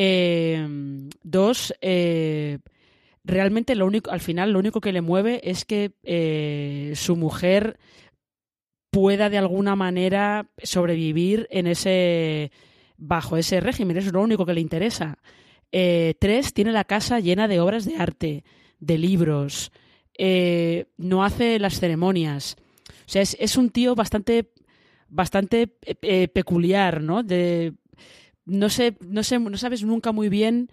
Eh, 0.02 0.66
dos, 1.24 1.74
eh, 1.82 2.60
realmente 3.26 3.74
al 3.74 4.20
final 4.22 4.54
lo 4.54 4.60
único 4.60 4.80
que 4.80 4.94
le 4.94 5.02
mueve 5.02 5.42
es 5.44 5.66
que 5.66 5.92
eh, 6.04 6.94
su 6.96 7.18
mujer 7.18 7.78
pueda 8.92 9.30
de 9.30 9.40
alguna 9.40 9.76
manera 9.76 10.48
sobrevivir 10.64 11.50
en 11.52 11.68
ese 11.68 12.50
bajo 12.96 13.36
ese 13.36 13.60
régimen, 13.60 13.98
eso 13.98 14.08
es 14.08 14.14
lo 14.14 14.22
único 14.22 14.46
que 14.46 14.54
le 14.54 14.62
interesa. 14.62 15.18
tres, 15.70 16.54
tiene 16.54 16.72
la 16.72 16.86
casa 16.86 17.20
llena 17.20 17.50
de 17.50 17.60
obras 17.60 17.84
de 17.84 17.98
arte, 17.98 18.46
de 18.80 18.98
libros, 18.98 19.74
no 20.98 21.26
hace 21.26 21.60
las 21.60 21.78
ceremonias. 21.78 22.56
O 22.88 23.10
sea, 23.12 23.22
es, 23.22 23.36
es 23.38 23.58
un 23.58 23.70
tío 23.70 23.96
bastante, 23.96 24.54
bastante 25.10 25.68
peculiar, 26.34 27.02
¿no? 27.04 27.22
No 28.50 28.70
sé, 28.70 28.98
no 29.00 29.24
sé, 29.24 29.40
no 29.40 29.58
sabes 29.58 29.84
nunca 29.84 30.12
muy 30.12 30.30
bien 30.30 30.70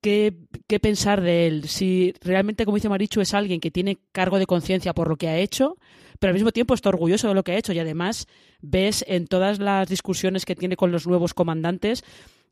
qué, 0.00 0.36
qué 0.66 0.80
pensar 0.80 1.20
de 1.20 1.46
él. 1.46 1.68
Si 1.68 2.14
realmente, 2.20 2.64
como 2.64 2.76
dice 2.76 2.88
Marichu, 2.88 3.20
es 3.20 3.34
alguien 3.34 3.60
que 3.60 3.70
tiene 3.70 3.98
cargo 4.12 4.38
de 4.38 4.46
conciencia 4.46 4.94
por 4.94 5.08
lo 5.08 5.16
que 5.16 5.28
ha 5.28 5.38
hecho, 5.38 5.76
pero 6.18 6.30
al 6.30 6.34
mismo 6.34 6.52
tiempo 6.52 6.74
está 6.74 6.88
orgulloso 6.88 7.28
de 7.28 7.34
lo 7.34 7.44
que 7.44 7.52
ha 7.52 7.58
hecho 7.58 7.72
y 7.72 7.78
además 7.78 8.26
ves 8.60 9.04
en 9.08 9.26
todas 9.26 9.58
las 9.58 9.88
discusiones 9.88 10.44
que 10.44 10.56
tiene 10.56 10.76
con 10.76 10.92
los 10.92 11.06
nuevos 11.06 11.34
comandantes 11.34 12.04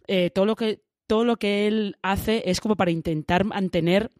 eh, 0.06 0.30
todo 0.30 0.44
lo 0.44 0.56
que 0.56 0.82
todo 1.06 1.24
lo 1.24 1.36
que 1.36 1.66
él 1.66 1.96
hace 2.02 2.42
es 2.46 2.60
como 2.60 2.76
para 2.76 2.90
intentar 2.90 3.44
mantener 3.44 4.10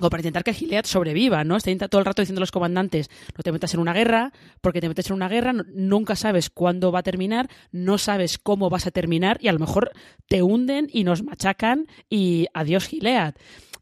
o 0.00 0.10
para 0.10 0.20
intentar 0.20 0.44
que 0.44 0.54
Gilead 0.54 0.84
sobreviva, 0.84 1.42
¿no? 1.42 1.56
Está 1.56 1.88
todo 1.88 1.98
el 1.98 2.04
rato 2.04 2.22
diciendo 2.22 2.38
a 2.38 2.42
los 2.42 2.52
comandantes, 2.52 3.10
no 3.36 3.42
te 3.42 3.50
metas 3.50 3.74
en 3.74 3.80
una 3.80 3.92
guerra, 3.92 4.32
porque 4.60 4.80
te 4.80 4.88
metes 4.88 5.08
en 5.10 5.14
una 5.14 5.28
guerra, 5.28 5.52
nunca 5.74 6.14
sabes 6.14 6.50
cuándo 6.50 6.92
va 6.92 7.00
a 7.00 7.02
terminar, 7.02 7.48
no 7.72 7.98
sabes 7.98 8.38
cómo 8.38 8.70
vas 8.70 8.86
a 8.86 8.92
terminar 8.92 9.38
y 9.40 9.48
a 9.48 9.52
lo 9.52 9.58
mejor 9.58 9.90
te 10.28 10.42
hunden 10.42 10.88
y 10.92 11.02
nos 11.02 11.24
machacan 11.24 11.86
y 12.08 12.46
adiós 12.54 12.86
Gilead. 12.86 13.34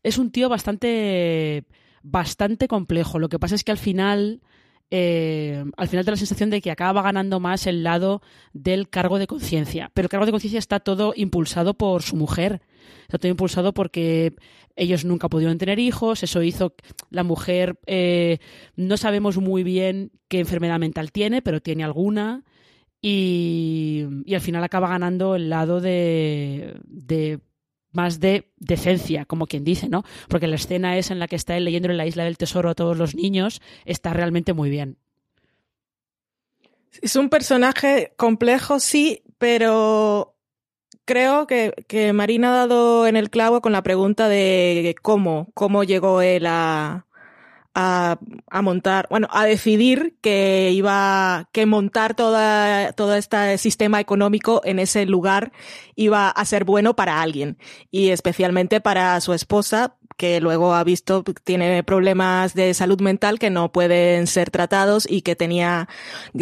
Es 0.02 0.16
un 0.16 0.30
tío 0.30 0.48
bastante 0.48 1.64
bastante 2.02 2.68
complejo. 2.68 3.18
Lo 3.18 3.28
que 3.28 3.38
pasa 3.38 3.54
es 3.54 3.64
que 3.64 3.72
al 3.72 3.78
final 3.78 4.40
eh, 4.90 5.64
al 5.76 5.88
final 5.88 6.04
da 6.04 6.12
la 6.12 6.16
sensación 6.16 6.48
de 6.48 6.60
que 6.60 6.70
acaba 6.70 7.02
ganando 7.02 7.40
más 7.40 7.66
el 7.66 7.82
lado 7.82 8.22
del 8.52 8.88
cargo 8.88 9.18
de 9.18 9.26
conciencia. 9.26 9.90
Pero 9.92 10.06
el 10.06 10.10
cargo 10.10 10.26
de 10.26 10.32
conciencia 10.32 10.58
está 10.58 10.80
todo 10.80 11.12
impulsado 11.16 11.74
por 11.74 12.02
su 12.02 12.16
mujer. 12.16 12.62
Está 13.02 13.18
todo 13.18 13.30
impulsado 13.30 13.72
porque 13.72 14.34
ellos 14.76 15.04
nunca 15.04 15.28
pudieron 15.28 15.58
tener 15.58 15.78
hijos. 15.78 16.22
Eso 16.22 16.42
hizo 16.42 16.74
la 17.10 17.22
mujer. 17.22 17.78
Eh, 17.86 18.38
no 18.76 18.96
sabemos 18.96 19.38
muy 19.38 19.62
bien 19.62 20.12
qué 20.28 20.40
enfermedad 20.40 20.78
mental 20.78 21.12
tiene, 21.12 21.42
pero 21.42 21.60
tiene 21.60 21.84
alguna. 21.84 22.44
Y, 23.00 24.04
al 24.32 24.40
final 24.40 24.64
acaba 24.64 24.88
ganando 24.88 25.36
el 25.36 25.48
lado 25.48 25.80
de, 25.80 26.80
de 26.84 27.40
más 27.92 28.20
de 28.20 28.52
decencia, 28.58 29.24
como 29.24 29.46
quien 29.46 29.64
dice, 29.64 29.88
¿no? 29.88 30.04
Porque 30.28 30.46
la 30.46 30.56
escena 30.56 30.96
es 30.98 31.10
en 31.10 31.18
la 31.18 31.28
que 31.28 31.36
está 31.36 31.56
él 31.56 31.64
leyendo 31.64 31.90
en 31.90 31.96
la 31.96 32.06
isla 32.06 32.24
del 32.24 32.36
tesoro 32.36 32.70
a 32.70 32.74
todos 32.74 32.96
los 32.96 33.14
niños, 33.14 33.60
está 33.84 34.12
realmente 34.12 34.52
muy 34.52 34.70
bien. 34.70 34.98
Es 37.02 37.16
un 37.16 37.28
personaje 37.28 38.12
complejo, 38.16 38.80
sí, 38.80 39.22
pero 39.38 40.35
creo 41.06 41.46
que, 41.46 41.72
que 41.88 42.12
Marina 42.12 42.52
ha 42.52 42.56
dado 42.58 43.06
en 43.06 43.16
el 43.16 43.30
clavo 43.30 43.62
con 43.62 43.72
la 43.72 43.82
pregunta 43.82 44.28
de 44.28 44.94
cómo, 45.00 45.48
cómo 45.54 45.84
llegó 45.84 46.20
él 46.20 46.44
a, 46.46 47.06
a, 47.76 48.18
a, 48.50 48.62
montar, 48.62 49.06
bueno, 49.10 49.28
a 49.30 49.44
decidir 49.44 50.16
que 50.22 50.70
iba, 50.72 51.46
que 51.52 51.66
montar 51.66 52.14
toda, 52.14 52.92
todo 52.92 53.14
este 53.14 53.58
sistema 53.58 54.00
económico 54.00 54.62
en 54.64 54.78
ese 54.78 55.04
lugar 55.04 55.52
iba 55.94 56.30
a 56.30 56.44
ser 56.46 56.64
bueno 56.64 56.96
para 56.96 57.20
alguien 57.20 57.58
y 57.90 58.08
especialmente 58.08 58.80
para 58.80 59.20
su 59.20 59.34
esposa, 59.34 59.96
que 60.16 60.40
luego 60.40 60.74
ha 60.74 60.82
visto 60.84 61.22
tiene 61.44 61.82
problemas 61.82 62.54
de 62.54 62.72
salud 62.74 63.00
mental 63.00 63.38
que 63.38 63.50
no 63.50 63.70
pueden 63.70 64.26
ser 64.26 64.50
tratados 64.50 65.06
y 65.08 65.22
que 65.22 65.36
tenía 65.36 65.88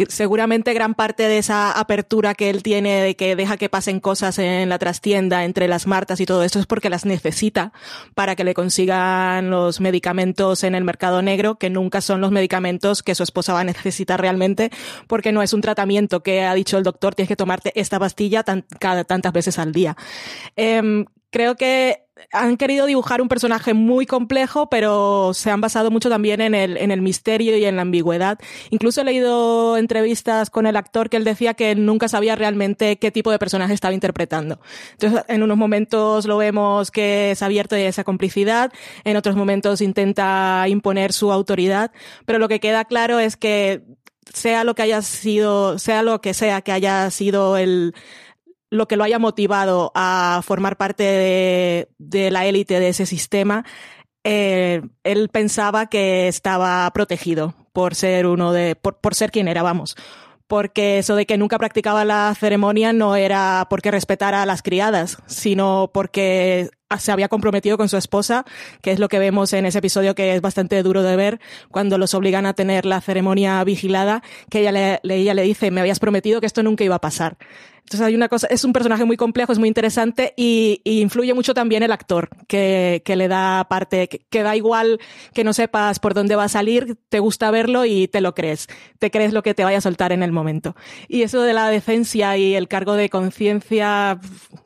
seguramente 0.07 0.73
gran 0.73 0.95
parte 0.95 1.27
de 1.27 1.37
esa 1.37 1.71
apertura 1.71 2.35
que 2.35 2.49
él 2.49 2.63
tiene 2.63 3.01
de 3.01 3.15
que 3.15 3.35
deja 3.35 3.57
que 3.57 3.69
pasen 3.69 3.99
cosas 3.99 4.39
en 4.39 4.69
la 4.69 4.79
trastienda 4.79 5.43
entre 5.43 5.67
las 5.67 5.87
martas 5.87 6.21
y 6.21 6.25
todo 6.25 6.43
esto 6.43 6.59
es 6.59 6.65
porque 6.65 6.89
las 6.89 7.05
necesita 7.05 7.73
para 8.13 8.35
que 8.35 8.43
le 8.43 8.53
consigan 8.53 9.49
los 9.49 9.81
medicamentos 9.81 10.63
en 10.63 10.75
el 10.75 10.83
mercado 10.83 11.21
negro 11.21 11.55
que 11.55 11.69
nunca 11.69 11.99
son 12.01 12.21
los 12.21 12.31
medicamentos 12.31 13.03
que 13.03 13.15
su 13.15 13.23
esposa 13.23 13.53
va 13.53 13.61
a 13.61 13.65
necesitar 13.65 14.21
realmente 14.21 14.71
porque 15.07 15.31
no 15.31 15.41
es 15.41 15.53
un 15.53 15.61
tratamiento 15.61 16.23
que 16.23 16.43
ha 16.43 16.53
dicho 16.53 16.77
el 16.77 16.83
doctor 16.83 17.13
tienes 17.13 17.27
que 17.27 17.35
tomarte 17.35 17.73
esta 17.79 17.99
pastilla 17.99 18.43
cada 18.79 19.03
tantas 19.03 19.33
veces 19.33 19.59
al 19.59 19.71
día. 19.71 19.95
Eh, 20.55 21.05
creo 21.29 21.55
que 21.55 22.04
han 22.31 22.57
querido 22.57 22.85
dibujar 22.85 23.21
un 23.21 23.27
personaje 23.27 23.73
muy 23.73 24.05
complejo, 24.05 24.69
pero 24.69 25.33
se 25.33 25.51
han 25.51 25.61
basado 25.61 25.91
mucho 25.91 26.09
también 26.09 26.41
en 26.41 26.55
el, 26.55 26.77
en 26.77 26.91
el 26.91 27.01
misterio 27.01 27.57
y 27.57 27.65
en 27.65 27.75
la 27.75 27.81
ambigüedad. 27.81 28.39
Incluso 28.69 29.01
he 29.01 29.03
leído 29.03 29.77
entrevistas 29.77 30.49
con 30.49 30.65
el 30.65 30.77
actor 30.77 31.09
que 31.09 31.17
él 31.17 31.23
decía 31.23 31.53
que 31.53 31.75
nunca 31.75 32.07
sabía 32.07 32.35
realmente 32.35 32.97
qué 32.97 33.11
tipo 33.11 33.31
de 33.31 33.39
personaje 33.39 33.73
estaba 33.73 33.93
interpretando. 33.93 34.59
Entonces, 34.93 35.23
en 35.27 35.43
unos 35.43 35.57
momentos 35.57 36.25
lo 36.25 36.37
vemos 36.37 36.91
que 36.91 37.31
es 37.31 37.41
abierto 37.41 37.75
a 37.75 37.79
esa 37.79 38.03
complicidad, 38.03 38.71
en 39.03 39.17
otros 39.17 39.35
momentos 39.35 39.81
intenta 39.81 40.65
imponer 40.67 41.11
su 41.11 41.31
autoridad, 41.31 41.91
pero 42.25 42.39
lo 42.39 42.47
que 42.47 42.59
queda 42.59 42.85
claro 42.85 43.19
es 43.19 43.35
que 43.35 43.83
sea 44.33 44.63
lo 44.63 44.75
que 44.75 44.81
haya 44.83 45.01
sido, 45.01 45.77
sea 45.79 46.01
lo 46.01 46.21
que 46.21 46.33
sea 46.33 46.61
que 46.61 46.71
haya 46.71 47.09
sido 47.11 47.57
el, 47.57 47.93
lo 48.69 48.87
que 48.87 48.97
lo 48.97 49.03
haya 49.03 49.19
motivado 49.19 49.91
a 49.95 50.41
formar 50.43 50.77
parte 50.77 51.87
de, 51.97 52.31
la 52.31 52.45
élite 52.45 52.79
de 52.79 52.89
ese 52.89 53.05
sistema, 53.05 53.65
eh, 54.23 54.81
él 55.03 55.29
pensaba 55.29 55.87
que 55.87 56.27
estaba 56.27 56.89
protegido 56.91 57.53
por 57.73 57.95
ser 57.95 58.25
uno 58.25 58.51
de, 58.51 58.75
por, 58.75 58.99
por 58.99 59.15
ser 59.15 59.31
quien 59.31 59.47
era, 59.47 59.63
vamos 59.63 59.95
porque 60.47 60.99
eso 60.99 61.15
de 61.15 61.25
que 61.25 61.37
nunca 61.37 61.57
practicaba 61.57 62.05
la 62.05 62.33
ceremonia 62.39 62.93
no 62.93 63.15
era 63.15 63.65
porque 63.69 63.91
respetara 63.91 64.43
a 64.43 64.45
las 64.45 64.61
criadas, 64.61 65.17
sino 65.25 65.89
porque 65.93 66.69
se 66.99 67.11
había 67.11 67.27
comprometido 67.27 67.77
con 67.77 67.89
su 67.89 67.97
esposa, 67.97 68.45
que 68.81 68.91
es 68.91 68.99
lo 68.99 69.09
que 69.09 69.19
vemos 69.19 69.53
en 69.53 69.65
ese 69.65 69.79
episodio 69.79 70.13
que 70.13 70.35
es 70.35 70.41
bastante 70.41 70.81
duro 70.83 71.01
de 71.01 71.15
ver, 71.15 71.39
cuando 71.71 71.97
los 71.97 72.13
obligan 72.13 72.45
a 72.45 72.53
tener 72.53 72.85
la 72.85 73.01
ceremonia 73.01 73.63
vigilada, 73.63 74.21
que 74.49 74.59
ella 74.59 74.71
le, 74.71 74.99
ella 75.03 75.33
le 75.33 75.41
dice, 75.41 75.71
me 75.71 75.81
habías 75.81 75.99
prometido 75.99 76.39
que 76.39 76.47
esto 76.47 76.63
nunca 76.63 76.83
iba 76.83 76.95
a 76.95 77.01
pasar. 77.01 77.37
Entonces 77.85 78.01
hay 78.01 78.15
una 78.15 78.29
cosa, 78.29 78.47
es 78.47 78.63
un 78.63 78.73
personaje 78.73 79.05
muy 79.05 79.15
complejo, 79.15 79.51
es 79.51 79.59
muy 79.59 79.67
interesante 79.67 80.33
y, 80.35 80.81
influye 80.83 81.35
mucho 81.35 81.53
también 81.53 81.83
el 81.83 81.91
actor, 81.91 82.29
que, 82.47 83.03
que 83.05 83.15
le 83.15 83.27
da 83.27 83.67
parte, 83.69 84.07
que, 84.07 84.43
da 84.43 84.55
igual 84.55 84.99
que 85.35 85.43
no 85.43 85.53
sepas 85.53 85.99
por 85.99 86.15
dónde 86.15 86.35
va 86.35 86.45
a 86.45 86.49
salir, 86.49 86.97
te 87.09 87.19
gusta 87.19 87.51
verlo 87.51 87.85
y 87.85 88.07
te 88.07 88.21
lo 88.21 88.33
crees, 88.33 88.67
te 88.97 89.11
crees 89.11 89.33
lo 89.33 89.43
que 89.43 89.53
te 89.53 89.63
vaya 89.63 89.77
a 89.77 89.81
soltar 89.81 90.11
en 90.11 90.23
el 90.23 90.31
momento. 90.31 90.75
Y 91.07 91.21
eso 91.21 91.43
de 91.43 91.53
la 91.53 91.69
decencia 91.69 92.35
y 92.37 92.55
el 92.55 92.67
cargo 92.67 92.95
de 92.95 93.09
conciencia, 93.09 94.19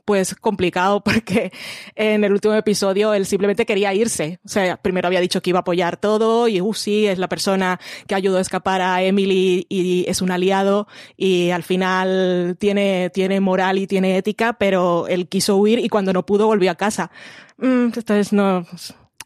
pues 0.05 0.33
complicado 0.33 1.03
porque 1.03 1.51
en 1.95 2.23
el 2.23 2.31
último 2.31 2.53
episodio 2.53 3.13
él 3.13 3.25
simplemente 3.25 3.65
quería 3.65 3.93
irse. 3.93 4.39
O 4.45 4.49
sea, 4.49 4.77
primero 4.77 5.07
había 5.07 5.19
dicho 5.19 5.41
que 5.41 5.49
iba 5.49 5.59
a 5.59 5.61
apoyar 5.61 5.97
todo 5.97 6.47
y, 6.47 6.61
uh, 6.61 6.73
sí, 6.73 7.05
es 7.05 7.19
la 7.19 7.27
persona 7.27 7.81
que 8.07 8.15
ayudó 8.15 8.37
a 8.37 8.41
escapar 8.41 8.81
a 8.81 9.03
Emily 9.03 9.65
y 9.67 10.05
es 10.07 10.21
un 10.21 10.31
aliado 10.31 10.87
y 11.17 11.49
al 11.49 11.63
final 11.63 12.55
tiene, 12.59 13.08
tiene 13.09 13.39
moral 13.39 13.77
y 13.77 13.87
tiene 13.87 14.17
ética, 14.17 14.53
pero 14.53 15.07
él 15.07 15.27
quiso 15.27 15.57
huir 15.57 15.79
y 15.79 15.89
cuando 15.89 16.13
no 16.13 16.25
pudo 16.25 16.47
volvió 16.47 16.71
a 16.71 16.75
casa. 16.75 17.11
Mm, 17.57 17.91
entonces 17.95 18.33
no. 18.33 18.65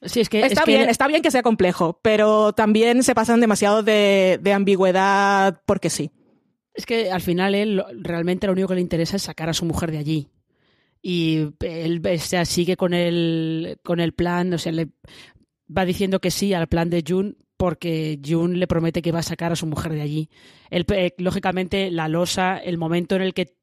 Sí, 0.01 0.19
es 0.19 0.29
que, 0.29 0.45
está 0.45 0.65
bien, 0.65 0.89
está 0.89 1.07
bien 1.07 1.21
que 1.21 1.31
sea 1.31 1.43
complejo, 1.43 1.99
pero 2.01 2.51
también 2.53 3.03
se 3.03 3.15
pasan 3.15 3.39
demasiado 3.39 3.83
de, 3.83 4.39
de 4.41 4.53
ambigüedad 4.53 5.61
porque 5.65 5.89
sí. 5.89 6.11
Es 6.73 6.85
que 6.85 7.11
al 7.11 7.21
final 7.21 7.55
él 7.55 7.83
realmente 8.01 8.47
lo 8.47 8.53
único 8.53 8.69
que 8.69 8.75
le 8.75 8.81
interesa 8.81 9.15
es 9.15 9.23
sacar 9.23 9.49
a 9.49 9.53
su 9.53 9.65
mujer 9.65 9.91
de 9.91 9.99
allí. 9.99 10.29
Y 11.01 11.49
él 11.59 12.01
o 12.03 12.17
sea, 12.17 12.45
sigue 12.45 12.77
con 12.77 12.93
el, 12.93 13.77
con 13.83 13.99
el 13.99 14.13
plan, 14.13 14.53
o 14.53 14.57
sea, 14.57 14.71
le 14.71 14.89
va 15.75 15.85
diciendo 15.85 16.19
que 16.19 16.31
sí 16.31 16.53
al 16.53 16.67
plan 16.67 16.89
de 16.89 17.03
June 17.05 17.35
porque 17.57 18.19
June 18.25 18.57
le 18.57 18.67
promete 18.67 19.01
que 19.01 19.11
va 19.11 19.19
a 19.19 19.23
sacar 19.23 19.51
a 19.51 19.55
su 19.55 19.67
mujer 19.67 19.93
de 19.93 20.01
allí. 20.01 20.29
Eh, 20.71 21.13
lógicamente, 21.17 21.91
la 21.91 22.07
losa, 22.07 22.57
el 22.57 22.77
momento 22.77 23.15
en 23.15 23.21
el 23.21 23.33
que 23.33 23.55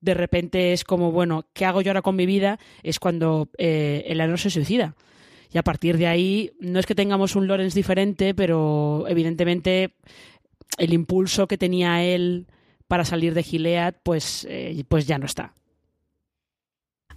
de 0.00 0.14
repente 0.14 0.72
es 0.72 0.84
como, 0.84 1.12
bueno, 1.12 1.46
¿qué 1.52 1.64
hago 1.64 1.80
yo 1.80 1.90
ahora 1.90 2.02
con 2.02 2.16
mi 2.16 2.26
vida? 2.26 2.58
Es 2.82 2.98
cuando 2.98 3.48
eh, 3.58 4.04
el 4.06 4.38
se 4.38 4.50
suicida. 4.50 4.94
Y 5.52 5.58
a 5.58 5.62
partir 5.62 5.96
de 5.96 6.06
ahí, 6.06 6.52
no 6.60 6.78
es 6.78 6.86
que 6.86 6.94
tengamos 6.94 7.34
un 7.34 7.48
Lawrence 7.48 7.78
diferente, 7.78 8.34
pero 8.34 9.06
evidentemente 9.08 9.94
el 10.76 10.92
impulso 10.92 11.48
que 11.48 11.58
tenía 11.58 12.02
él 12.04 12.46
para 12.86 13.04
salir 13.04 13.34
de 13.34 13.42
Gilead, 13.42 13.94
pues, 14.02 14.46
eh, 14.48 14.84
pues 14.88 15.06
ya 15.06 15.18
no 15.18 15.26
está. 15.26 15.54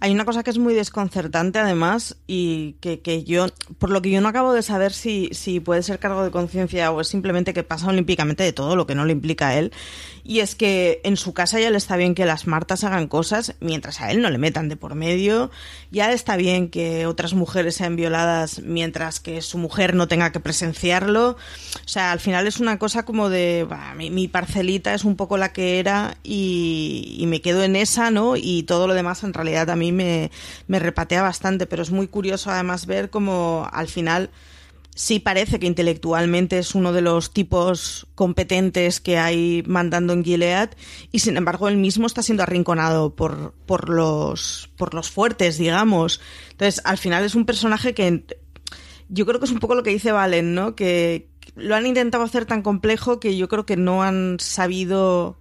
Hay 0.02 0.10
una 0.10 0.24
cosa 0.24 0.42
que 0.42 0.50
es 0.50 0.58
muy 0.58 0.74
desconcertante 0.74 1.60
además 1.60 2.16
y 2.26 2.72
que, 2.80 3.22
yo, 3.22 3.46
por 3.78 3.90
lo 3.90 4.02
que 4.02 4.10
yo 4.10 4.20
no 4.20 4.28
acabo 4.28 4.52
de 4.52 4.62
saber 4.62 4.92
si, 4.92 5.28
si 5.30 5.60
puede 5.60 5.84
ser 5.84 6.00
cargo 6.00 6.24
de 6.24 6.32
conciencia 6.32 6.90
o 6.90 7.00
es 7.00 7.06
simplemente 7.06 7.54
que 7.54 7.62
pasa 7.62 7.86
olímpicamente 7.86 8.42
de 8.42 8.52
todo 8.52 8.74
lo 8.74 8.84
que 8.84 8.96
no 8.96 9.04
le 9.04 9.12
implica 9.12 9.50
a 9.50 9.54
él, 9.54 9.70
y 10.24 10.40
es 10.40 10.56
que 10.56 11.00
en 11.04 11.16
su 11.16 11.34
casa 11.34 11.60
ya 11.60 11.70
le 11.70 11.76
está 11.76 11.96
bien 11.96 12.14
que 12.14 12.26
las 12.26 12.48
Martas 12.48 12.84
hagan 12.84 13.06
cosas 13.06 13.54
mientras 13.60 14.00
a 14.00 14.10
él 14.10 14.22
no 14.22 14.30
le 14.30 14.38
metan 14.38 14.68
de 14.68 14.76
por 14.76 14.94
medio. 14.94 15.50
Ya 15.90 16.12
está 16.12 16.36
bien 16.36 16.68
que 16.68 17.06
otras 17.06 17.34
mujeres 17.34 17.74
sean 17.76 17.96
violadas 17.96 18.60
mientras 18.62 19.20
que 19.20 19.42
su 19.42 19.58
mujer 19.58 19.94
no 19.94 20.08
tenga 20.08 20.32
que 20.32 20.40
presenciarlo. 20.40 21.30
O 21.30 21.88
sea, 21.88 22.12
al 22.12 22.20
final 22.20 22.46
es 22.46 22.60
una 22.60 22.78
cosa 22.78 23.04
como 23.04 23.30
de 23.30 23.66
mi, 23.96 24.28
parcelita 24.28 24.94
es 24.94 25.04
un 25.04 25.16
poco 25.16 25.36
la 25.36 25.52
que 25.52 25.78
era 25.78 26.16
y, 26.22 27.16
y, 27.18 27.26
me 27.26 27.40
quedo 27.40 27.62
en 27.62 27.76
esa, 27.76 28.10
¿no? 28.10 28.36
Y 28.36 28.62
todo 28.64 28.86
lo 28.86 28.94
demás 28.94 29.24
en 29.24 29.34
realidad 29.34 29.70
a 29.70 29.76
mí 29.76 29.91
me, 29.92 30.30
me 30.66 30.78
repatea 30.78 31.22
bastante, 31.22 31.66
pero 31.66 31.82
es 31.82 31.90
muy 31.90 32.08
curioso 32.08 32.50
además 32.50 32.86
ver 32.86 33.10
cómo 33.10 33.68
al 33.72 33.88
final 33.88 34.30
sí 34.94 35.20
parece 35.20 35.58
que 35.58 35.66
intelectualmente 35.66 36.58
es 36.58 36.74
uno 36.74 36.92
de 36.92 37.00
los 37.00 37.32
tipos 37.32 38.06
competentes 38.14 39.00
que 39.00 39.18
hay 39.18 39.62
mandando 39.66 40.12
en 40.12 40.24
Gilead 40.24 40.70
y 41.10 41.20
sin 41.20 41.36
embargo 41.36 41.68
él 41.68 41.78
mismo 41.78 42.06
está 42.06 42.22
siendo 42.22 42.42
arrinconado 42.42 43.14
por, 43.14 43.54
por, 43.66 43.88
los, 43.88 44.70
por 44.76 44.94
los 44.94 45.10
fuertes, 45.10 45.56
digamos. 45.58 46.20
Entonces, 46.50 46.82
al 46.84 46.98
final 46.98 47.24
es 47.24 47.34
un 47.34 47.46
personaje 47.46 47.94
que 47.94 48.24
yo 49.08 49.26
creo 49.26 49.38
que 49.38 49.46
es 49.46 49.52
un 49.52 49.60
poco 49.60 49.74
lo 49.74 49.82
que 49.82 49.90
dice 49.90 50.12
Valen, 50.12 50.54
¿no? 50.54 50.74
Que 50.74 51.28
lo 51.54 51.74
han 51.74 51.86
intentado 51.86 52.24
hacer 52.24 52.44
tan 52.46 52.62
complejo 52.62 53.20
que 53.20 53.36
yo 53.36 53.48
creo 53.48 53.66
que 53.66 53.76
no 53.76 54.02
han 54.02 54.38
sabido 54.40 55.38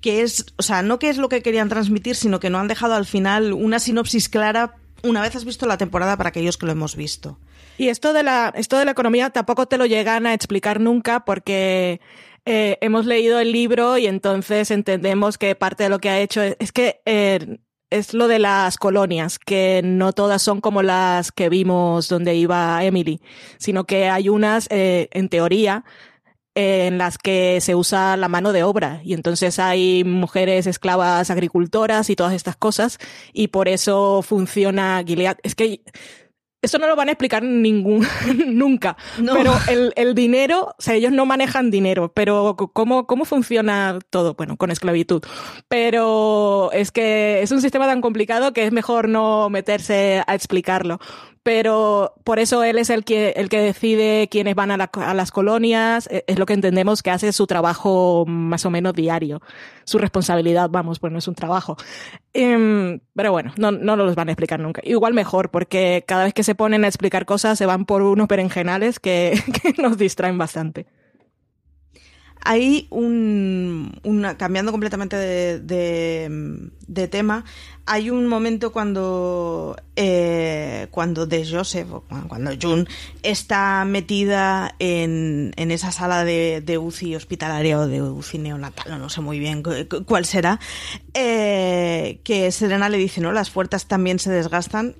qué 0.00 0.22
es, 0.22 0.46
o 0.56 0.62
sea, 0.62 0.82
no 0.82 0.98
qué 0.98 1.08
es 1.10 1.18
lo 1.18 1.28
que 1.28 1.42
querían 1.42 1.68
transmitir, 1.68 2.16
sino 2.16 2.40
que 2.40 2.50
no 2.50 2.58
han 2.58 2.68
dejado 2.68 2.94
al 2.94 3.06
final 3.06 3.52
una 3.52 3.78
sinopsis 3.78 4.28
clara 4.28 4.76
una 5.02 5.22
vez 5.22 5.36
has 5.36 5.44
visto 5.44 5.66
la 5.66 5.78
temporada 5.78 6.16
para 6.16 6.28
aquellos 6.28 6.56
que 6.56 6.66
lo 6.66 6.72
hemos 6.72 6.96
visto. 6.96 7.38
Y 7.78 7.88
esto 7.88 8.12
de 8.12 8.22
la, 8.22 8.52
esto 8.56 8.78
de 8.78 8.84
la 8.84 8.90
economía 8.90 9.30
tampoco 9.30 9.66
te 9.66 9.78
lo 9.78 9.86
llegan 9.86 10.26
a 10.26 10.34
explicar 10.34 10.80
nunca 10.80 11.24
porque 11.24 12.00
eh, 12.44 12.78
hemos 12.80 13.06
leído 13.06 13.38
el 13.38 13.52
libro 13.52 13.96
y 13.96 14.06
entonces 14.06 14.70
entendemos 14.70 15.38
que 15.38 15.54
parte 15.54 15.84
de 15.84 15.88
lo 15.88 15.98
que 15.98 16.10
ha 16.10 16.20
hecho 16.20 16.42
es, 16.42 16.72
que 16.72 17.00
eh, 17.06 17.58
es 17.88 18.12
lo 18.12 18.28
de 18.28 18.38
las 18.38 18.76
colonias, 18.76 19.38
que 19.38 19.80
no 19.82 20.12
todas 20.12 20.42
son 20.42 20.60
como 20.60 20.82
las 20.82 21.32
que 21.32 21.48
vimos 21.48 22.08
donde 22.08 22.34
iba 22.34 22.84
Emily, 22.84 23.20
sino 23.58 23.84
que 23.84 24.08
hay 24.08 24.28
unas, 24.28 24.68
eh, 24.70 25.08
en 25.12 25.28
teoría, 25.28 25.84
en 26.60 26.98
las 26.98 27.18
que 27.18 27.60
se 27.60 27.74
usa 27.74 28.16
la 28.16 28.28
mano 28.28 28.52
de 28.52 28.62
obra 28.62 29.00
y 29.04 29.14
entonces 29.14 29.58
hay 29.58 30.04
mujeres 30.04 30.66
esclavas 30.66 31.30
agricultoras 31.30 32.10
y 32.10 32.16
todas 32.16 32.34
estas 32.34 32.56
cosas 32.56 32.98
y 33.32 33.48
por 33.48 33.68
eso 33.68 34.22
funciona 34.22 35.02
Gilead. 35.06 35.38
Es 35.42 35.54
que 35.54 35.82
eso 36.62 36.78
no 36.78 36.86
lo 36.86 36.96
van 36.96 37.08
a 37.08 37.12
explicar 37.12 37.42
ningún, 37.42 38.06
nunca. 38.46 38.96
Pero 39.16 39.54
el, 39.68 39.92
el, 39.96 40.14
dinero, 40.14 40.74
o 40.78 40.82
sea, 40.82 40.94
ellos 40.94 41.12
no 41.12 41.24
manejan 41.24 41.70
dinero, 41.70 42.12
pero 42.12 42.56
¿cómo, 42.72 43.06
¿cómo 43.06 43.24
funciona 43.24 43.98
todo? 44.10 44.34
Bueno, 44.34 44.56
con 44.56 44.70
esclavitud. 44.70 45.22
Pero 45.68 46.70
es 46.72 46.90
que 46.92 47.40
es 47.42 47.50
un 47.50 47.62
sistema 47.62 47.86
tan 47.86 48.02
complicado 48.02 48.52
que 48.52 48.66
es 48.66 48.72
mejor 48.72 49.08
no 49.08 49.48
meterse 49.48 50.22
a 50.26 50.34
explicarlo 50.34 51.00
pero 51.42 52.14
por 52.24 52.38
eso 52.38 52.62
él 52.62 52.78
es 52.78 52.90
el 52.90 53.04
que, 53.04 53.30
el 53.30 53.48
que 53.48 53.60
decide 53.60 54.28
quiénes 54.30 54.54
van 54.54 54.70
a, 54.70 55.14
las 55.14 55.30
colonias, 55.30 56.06
e, 56.10 56.24
es 56.26 56.38
lo 56.38 56.46
que 56.46 56.52
entendemos 56.52 57.02
que 57.02 57.10
hace 57.10 57.32
su 57.32 57.46
trabajo 57.46 58.24
más 58.26 58.66
o 58.66 58.70
menos 58.70 58.92
diario, 58.94 59.40
su 59.84 59.98
responsabilidad, 59.98 60.68
vamos, 60.70 60.98
pues 60.98 61.12
no 61.12 61.18
es 61.18 61.28
un 61.28 61.34
trabajo. 61.34 61.76
Em, 62.34 63.00
pero 63.14 63.32
bueno, 63.32 63.52
no, 63.56 63.72
no 63.72 63.96
los 63.96 64.14
van 64.14 64.28
a 64.28 64.32
explicar 64.32 64.60
nunca. 64.60 64.82
Igual 64.84 65.14
mejor, 65.14 65.50
porque 65.50 66.04
cada 66.06 66.24
vez 66.24 66.34
que 66.34 66.42
se 66.42 66.54
ponen 66.54 66.84
a 66.84 66.88
explicar 66.88 67.24
cosas 67.26 67.58
se 67.58 67.66
van 67.66 67.86
por 67.86 68.02
unos 68.02 68.28
berenjenales 68.28 69.00
que 69.00 69.40
nos 69.78 69.96
distraen 69.96 70.38
bastante. 70.38 70.86
Hay 72.42 72.86
un, 72.90 73.98
cambiando 74.38 74.72
completamente 74.72 75.16
de, 75.16 77.08
tema, 77.08 77.44
hay 77.86 78.10
un 78.10 78.26
momento 78.26 78.72
cuando, 78.72 79.76
eh, 79.96 80.88
cuando 80.90 81.26
de 81.26 81.46
Joseph, 81.48 81.88
cuando 82.28 82.52
June 82.60 82.86
está 83.22 83.84
metida 83.84 84.74
en, 84.78 85.52
en 85.56 85.70
esa 85.70 85.92
sala 85.92 86.24
de, 86.24 86.62
de, 86.64 86.78
UCI 86.78 87.16
hospitalaria 87.16 87.78
o 87.78 87.86
de 87.86 88.02
UCI 88.02 88.38
neonatal, 88.38 88.98
no 88.98 89.08
sé 89.08 89.20
muy 89.20 89.38
bien 89.38 89.62
cuál 90.06 90.24
será, 90.24 90.60
eh, 91.14 92.20
que 92.24 92.50
Serena 92.52 92.88
le 92.88 92.98
dice, 92.98 93.20
¿no? 93.20 93.32
Las 93.32 93.50
puertas 93.50 93.86
también 93.86 94.18
se 94.18 94.30
desgastan 94.30 94.96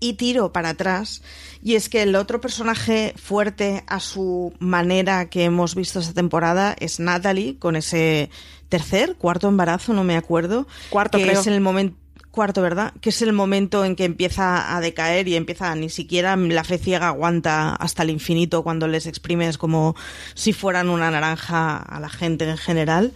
y 0.00 0.14
tiro 0.14 0.52
para 0.52 0.70
atrás. 0.70 1.22
Y 1.62 1.74
es 1.74 1.88
que 1.88 2.02
el 2.02 2.14
otro 2.14 2.40
personaje 2.40 3.14
fuerte 3.16 3.84
a 3.86 4.00
su 4.00 4.52
manera 4.58 5.28
que 5.28 5.44
hemos 5.44 5.74
visto 5.74 6.00
esta 6.00 6.14
temporada 6.14 6.76
es 6.78 7.00
Natalie, 7.00 7.56
con 7.58 7.76
ese 7.76 8.30
tercer, 8.68 9.16
cuarto 9.16 9.48
embarazo, 9.48 9.92
no 9.92 10.04
me 10.04 10.16
acuerdo. 10.16 10.66
Cuarto, 10.90 11.18
que 11.18 11.32
es 11.32 11.46
el 11.46 11.60
momento 11.60 11.96
cuarto, 12.30 12.62
¿verdad? 12.62 12.92
Que 13.00 13.08
es 13.08 13.20
el 13.22 13.32
momento 13.32 13.84
en 13.84 13.96
que 13.96 14.04
empieza 14.04 14.76
a 14.76 14.80
decaer 14.80 15.26
y 15.26 15.34
empieza, 15.34 15.74
ni 15.74 15.90
siquiera 15.90 16.36
la 16.36 16.62
fe 16.62 16.78
ciega 16.78 17.08
aguanta 17.08 17.74
hasta 17.74 18.04
el 18.04 18.10
infinito 18.10 18.62
cuando 18.62 18.86
les 18.86 19.06
exprimes 19.06 19.58
como 19.58 19.96
si 20.34 20.52
fueran 20.52 20.88
una 20.88 21.10
naranja 21.10 21.78
a 21.78 21.98
la 21.98 22.08
gente 22.08 22.48
en 22.48 22.56
general. 22.56 23.12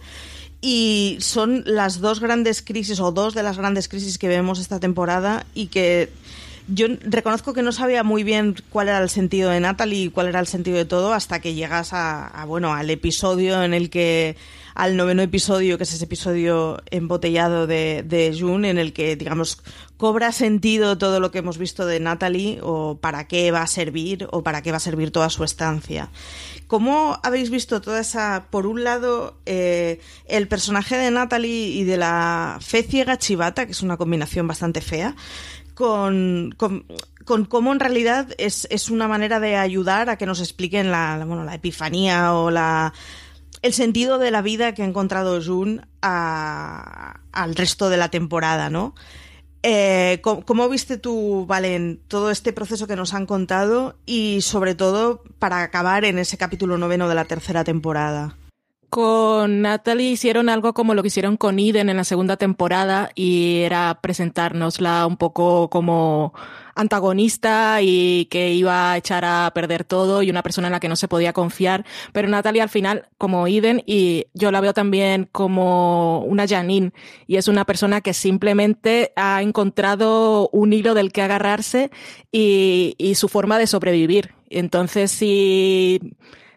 Y 0.59 1.17
son 1.21 1.63
las 1.65 1.99
dos 1.99 2.19
grandes 2.19 2.61
crisis, 2.61 2.99
o 2.99 3.13
dos 3.13 3.33
de 3.33 3.43
las 3.43 3.57
grandes 3.57 3.87
crisis 3.87 4.17
que 4.17 4.27
vemos 4.27 4.59
esta 4.59 4.81
temporada 4.81 5.45
y 5.53 5.67
que 5.67 6.09
yo 6.67 6.87
reconozco 7.01 7.53
que 7.53 7.61
no 7.61 7.71
sabía 7.71 8.03
muy 8.03 8.23
bien 8.23 8.55
cuál 8.69 8.87
era 8.87 8.99
el 8.99 9.09
sentido 9.09 9.49
de 9.49 9.59
Natalie 9.59 10.05
y 10.05 10.09
cuál 10.09 10.27
era 10.27 10.39
el 10.39 10.47
sentido 10.47 10.77
de 10.77 10.85
todo 10.85 11.13
hasta 11.13 11.39
que 11.39 11.53
llegas 11.53 11.89
a, 11.93 12.43
bueno, 12.47 12.73
al 12.73 12.89
episodio 12.89 13.63
en 13.63 13.73
el 13.73 13.89
que 13.89 14.35
al 14.75 14.97
noveno 14.97 15.21
episodio, 15.21 15.77
que 15.77 15.83
es 15.83 15.93
ese 15.93 16.05
episodio 16.05 16.81
embotellado 16.89 17.67
de, 17.67 18.03
de 18.03 18.35
June, 18.37 18.69
en 18.69 18.79
el 18.79 18.91
que, 18.91 19.15
digamos, 19.15 19.61
cobra 19.97 20.31
sentido 20.31 20.97
todo 20.97 21.19
lo 21.19 21.29
que 21.29 21.39
hemos 21.39 21.59
visto 21.59 21.85
de 21.85 21.99
Natalie, 21.99 22.59
o 22.63 22.97
para 22.97 23.27
qué 23.27 23.51
va 23.51 23.61
a 23.61 23.67
servir, 23.67 24.27
o 24.31 24.41
para 24.41 24.63
qué 24.63 24.71
va 24.71 24.77
a 24.77 24.79
servir 24.79 25.11
toda 25.11 25.29
su 25.29 25.43
estancia. 25.43 26.09
¿Cómo 26.65 27.19
habéis 27.21 27.51
visto 27.51 27.81
toda 27.81 27.99
esa, 27.99 28.47
por 28.49 28.65
un 28.65 28.83
lado, 28.83 29.37
eh, 29.45 29.99
el 30.25 30.47
personaje 30.47 30.97
de 30.97 31.11
Natalie 31.11 31.67
y 31.67 31.83
de 31.83 31.97
la 31.97 32.57
fe 32.59 32.81
ciega 32.81 33.19
chivata, 33.19 33.67
que 33.67 33.73
es 33.73 33.83
una 33.83 33.97
combinación 33.97 34.47
bastante 34.47 34.81
fea, 34.81 35.15
con, 35.73 36.53
con, 36.57 37.45
cómo 37.45 37.71
en 37.73 37.79
realidad 37.79 38.29
es, 38.37 38.67
es, 38.69 38.89
una 38.89 39.07
manera 39.07 39.39
de 39.39 39.55
ayudar 39.55 40.09
a 40.09 40.17
que 40.17 40.25
nos 40.25 40.39
expliquen 40.39 40.91
la, 40.91 41.23
bueno, 41.25 41.43
la 41.43 41.55
epifanía 41.55 42.33
o 42.33 42.51
la 42.51 42.93
el 43.63 43.73
sentido 43.73 44.19
de 44.19 44.29
la 44.29 44.41
vida 44.41 44.73
que 44.73 44.83
ha 44.83 44.85
encontrado 44.85 45.41
Jun 45.41 45.87
al 46.01 47.55
resto 47.55 47.89
de 47.89 47.97
la 47.97 48.09
temporada, 48.09 48.69
¿no? 48.69 48.93
Eh, 49.65 50.19
¿cómo, 50.21 50.67
viste 50.67 50.97
tú, 50.97 51.45
Valen, 51.47 52.01
todo 52.09 52.29
este 52.29 52.51
proceso 52.51 52.85
que 52.85 52.97
nos 52.97 53.13
han 53.13 53.25
contado 53.25 53.95
y 54.05 54.41
sobre 54.41 54.75
todo 54.75 55.23
para 55.39 55.63
acabar 55.63 56.03
en 56.03 56.19
ese 56.19 56.37
capítulo 56.37 56.77
noveno 56.77 57.07
de 57.07 57.15
la 57.15 57.23
tercera 57.23 57.63
temporada? 57.63 58.35
Con 58.93 59.63
Natalie 59.63 60.11
hicieron 60.11 60.49
algo 60.49 60.75
como 60.75 60.93
lo 60.93 61.01
que 61.01 61.07
hicieron 61.07 61.35
con 61.35 61.57
Eden 61.57 61.89
en 61.89 61.97
la 61.97 62.03
segunda 62.03 62.37
temporada 62.37 63.09
y 63.15 63.61
era 63.61 63.99
presentárnosla 64.01 65.07
un 65.07 65.17
poco 65.17 65.67
como 65.71 66.31
antagonista 66.75 67.79
y 67.81 68.25
que 68.25 68.53
iba 68.53 68.91
a 68.91 68.97
echar 68.97 69.25
a 69.25 69.49
perder 69.55 69.83
todo 69.83 70.21
y 70.21 70.29
una 70.29 70.43
persona 70.43 70.67
en 70.67 70.73
la 70.73 70.79
que 70.79 70.89
no 70.89 70.95
se 70.95 71.07
podía 71.07 71.33
confiar. 71.33 71.85
Pero 72.11 72.27
Natalie 72.27 72.61
al 72.61 72.69
final, 72.69 73.07
como 73.17 73.47
Eden, 73.47 73.81
y 73.87 74.27
yo 74.35 74.51
la 74.51 74.61
veo 74.61 74.75
también 74.75 75.27
como 75.31 76.19
una 76.19 76.47
Janine, 76.47 76.91
y 77.25 77.37
es 77.37 77.47
una 77.47 77.65
persona 77.65 78.01
que 78.01 78.13
simplemente 78.13 79.11
ha 79.15 79.41
encontrado 79.41 80.49
un 80.49 80.71
hilo 80.71 80.93
del 80.93 81.11
que 81.11 81.23
agarrarse 81.23 81.89
y, 82.31 82.93
y 82.99 83.15
su 83.15 83.27
forma 83.27 83.57
de 83.57 83.65
sobrevivir. 83.65 84.35
Entonces, 84.51 85.09
si, 85.09 85.99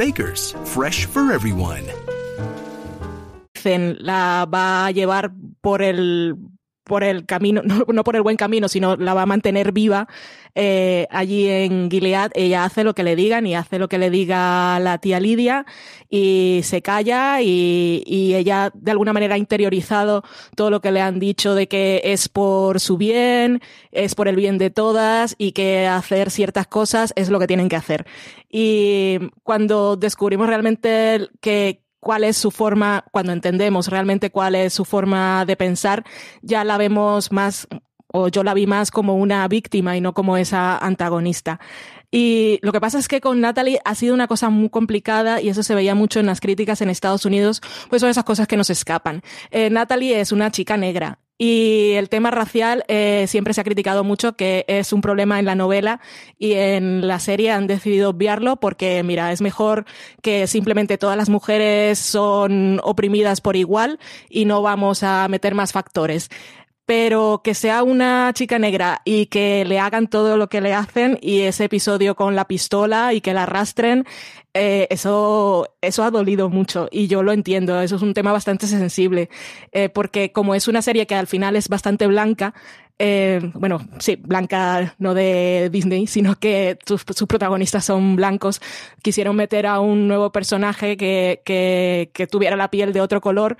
Baker's, 0.00 0.52
fresh 0.64 1.04
for 1.04 1.30
everyone. 1.30 1.84
la 4.00 4.46
va 4.46 4.86
a 4.86 4.90
llevar 4.92 5.30
por 5.60 5.82
el 5.82 6.36
por 6.90 7.04
el 7.04 7.24
camino, 7.24 7.62
no, 7.86 8.02
por 8.02 8.16
el 8.16 8.22
buen 8.22 8.36
camino, 8.36 8.68
sino 8.68 8.96
la 8.96 9.14
va 9.14 9.22
a 9.22 9.26
mantener 9.26 9.70
viva 9.70 10.08
eh, 10.56 11.06
allí 11.10 11.46
en 11.46 11.88
Gilead. 11.88 12.32
Ella 12.34 12.64
hace 12.64 12.82
lo 12.82 12.96
que 12.96 13.04
le 13.04 13.14
digan 13.14 13.46
y 13.46 13.54
hace 13.54 13.78
lo 13.78 13.88
que 13.88 13.96
le 13.96 14.10
diga 14.10 14.80
la 14.80 14.98
tía 14.98 15.20
Lidia 15.20 15.66
y 16.08 16.62
se 16.64 16.82
calla 16.82 17.42
y, 17.42 18.02
y 18.04 18.34
ella 18.34 18.72
de 18.74 18.90
alguna 18.90 19.12
manera 19.12 19.36
ha 19.36 19.38
interiorizado 19.38 20.24
todo 20.56 20.70
lo 20.70 20.80
que 20.80 20.90
le 20.90 21.00
han 21.00 21.20
dicho 21.20 21.54
de 21.54 21.68
que 21.68 22.00
es 22.02 22.28
por 22.28 22.80
su 22.80 22.96
bien, 22.96 23.62
es 23.92 24.16
por 24.16 24.26
el 24.26 24.34
bien 24.34 24.58
de 24.58 24.70
todas 24.70 25.36
y 25.38 25.52
que 25.52 25.86
hacer 25.86 26.32
ciertas 26.32 26.66
cosas 26.66 27.12
es 27.14 27.30
lo 27.30 27.38
que 27.38 27.46
tienen 27.46 27.68
que 27.68 27.76
hacer. 27.76 28.04
Y 28.50 29.30
cuando 29.44 29.94
descubrimos 29.94 30.48
realmente 30.48 31.28
que 31.40 31.84
cuál 32.00 32.24
es 32.24 32.36
su 32.36 32.50
forma, 32.50 33.04
cuando 33.12 33.32
entendemos 33.32 33.88
realmente 33.88 34.30
cuál 34.30 34.54
es 34.54 34.72
su 34.72 34.84
forma 34.84 35.44
de 35.44 35.56
pensar, 35.56 36.04
ya 36.42 36.64
la 36.64 36.78
vemos 36.78 37.30
más, 37.30 37.68
o 38.12 38.28
yo 38.28 38.42
la 38.42 38.54
vi 38.54 38.66
más 38.66 38.90
como 38.90 39.16
una 39.16 39.46
víctima 39.48 39.96
y 39.96 40.00
no 40.00 40.14
como 40.14 40.36
esa 40.36 40.78
antagonista. 40.78 41.60
Y 42.10 42.58
lo 42.62 42.72
que 42.72 42.80
pasa 42.80 42.98
es 42.98 43.06
que 43.06 43.20
con 43.20 43.40
Natalie 43.40 43.80
ha 43.84 43.94
sido 43.94 44.14
una 44.14 44.26
cosa 44.26 44.50
muy 44.50 44.68
complicada 44.68 45.40
y 45.40 45.48
eso 45.48 45.62
se 45.62 45.74
veía 45.74 45.94
mucho 45.94 46.18
en 46.18 46.26
las 46.26 46.40
críticas 46.40 46.80
en 46.80 46.90
Estados 46.90 47.24
Unidos, 47.24 47.60
pues 47.88 48.00
son 48.00 48.10
esas 48.10 48.24
cosas 48.24 48.48
que 48.48 48.56
nos 48.56 48.70
escapan. 48.70 49.22
Eh, 49.50 49.70
Natalie 49.70 50.20
es 50.20 50.32
una 50.32 50.50
chica 50.50 50.76
negra 50.76 51.20
y 51.42 51.92
el 51.92 52.10
tema 52.10 52.30
racial 52.30 52.84
eh, 52.86 53.24
siempre 53.26 53.54
se 53.54 53.62
ha 53.62 53.64
criticado 53.64 54.04
mucho 54.04 54.36
que 54.36 54.66
es 54.68 54.92
un 54.92 55.00
problema 55.00 55.38
en 55.38 55.46
la 55.46 55.54
novela 55.54 55.98
y 56.38 56.52
en 56.52 57.08
la 57.08 57.18
serie 57.18 57.50
han 57.50 57.66
decidido 57.66 58.10
obviarlo 58.10 58.56
porque, 58.56 59.02
mira, 59.02 59.32
es 59.32 59.40
mejor 59.40 59.86
que 60.20 60.46
simplemente 60.46 60.98
todas 60.98 61.16
las 61.16 61.30
mujeres 61.30 61.98
son 61.98 62.78
oprimidas 62.84 63.40
por 63.40 63.56
igual 63.56 63.98
y 64.28 64.44
no 64.44 64.60
vamos 64.60 65.02
a 65.02 65.28
meter 65.28 65.54
más 65.54 65.72
factores 65.72 66.28
pero 66.90 67.40
que 67.44 67.54
sea 67.54 67.84
una 67.84 68.32
chica 68.34 68.58
negra 68.58 69.00
y 69.04 69.26
que 69.26 69.64
le 69.64 69.78
hagan 69.78 70.08
todo 70.08 70.36
lo 70.36 70.48
que 70.48 70.60
le 70.60 70.74
hacen 70.74 71.20
y 71.22 71.42
ese 71.42 71.66
episodio 71.66 72.16
con 72.16 72.34
la 72.34 72.48
pistola 72.48 73.14
y 73.14 73.20
que 73.20 73.32
la 73.32 73.44
arrastren, 73.44 74.06
eh, 74.54 74.88
eso, 74.90 75.68
eso 75.82 76.02
ha 76.02 76.10
dolido 76.10 76.48
mucho 76.48 76.88
y 76.90 77.06
yo 77.06 77.22
lo 77.22 77.30
entiendo, 77.30 77.80
eso 77.80 77.94
es 77.94 78.02
un 78.02 78.12
tema 78.12 78.32
bastante 78.32 78.66
sensible, 78.66 79.30
eh, 79.70 79.88
porque 79.88 80.32
como 80.32 80.56
es 80.56 80.66
una 80.66 80.82
serie 80.82 81.06
que 81.06 81.14
al 81.14 81.28
final 81.28 81.54
es 81.54 81.68
bastante 81.68 82.08
blanca, 82.08 82.54
eh, 82.98 83.40
bueno, 83.54 83.88
sí, 84.00 84.16
blanca 84.16 84.96
no 84.98 85.14
de 85.14 85.70
Disney, 85.70 86.08
sino 86.08 86.40
que 86.40 86.76
sus, 86.84 87.04
protagonistas 87.04 87.84
son 87.84 88.16
blancos, 88.16 88.60
quisieron 89.00 89.36
meter 89.36 89.68
a 89.68 89.78
un 89.78 90.08
nuevo 90.08 90.32
personaje 90.32 90.96
que, 90.96 91.40
que 91.44 92.26
tuviera 92.26 92.56
la 92.56 92.68
piel 92.68 92.92
de 92.92 93.00
otro 93.00 93.20
color 93.20 93.58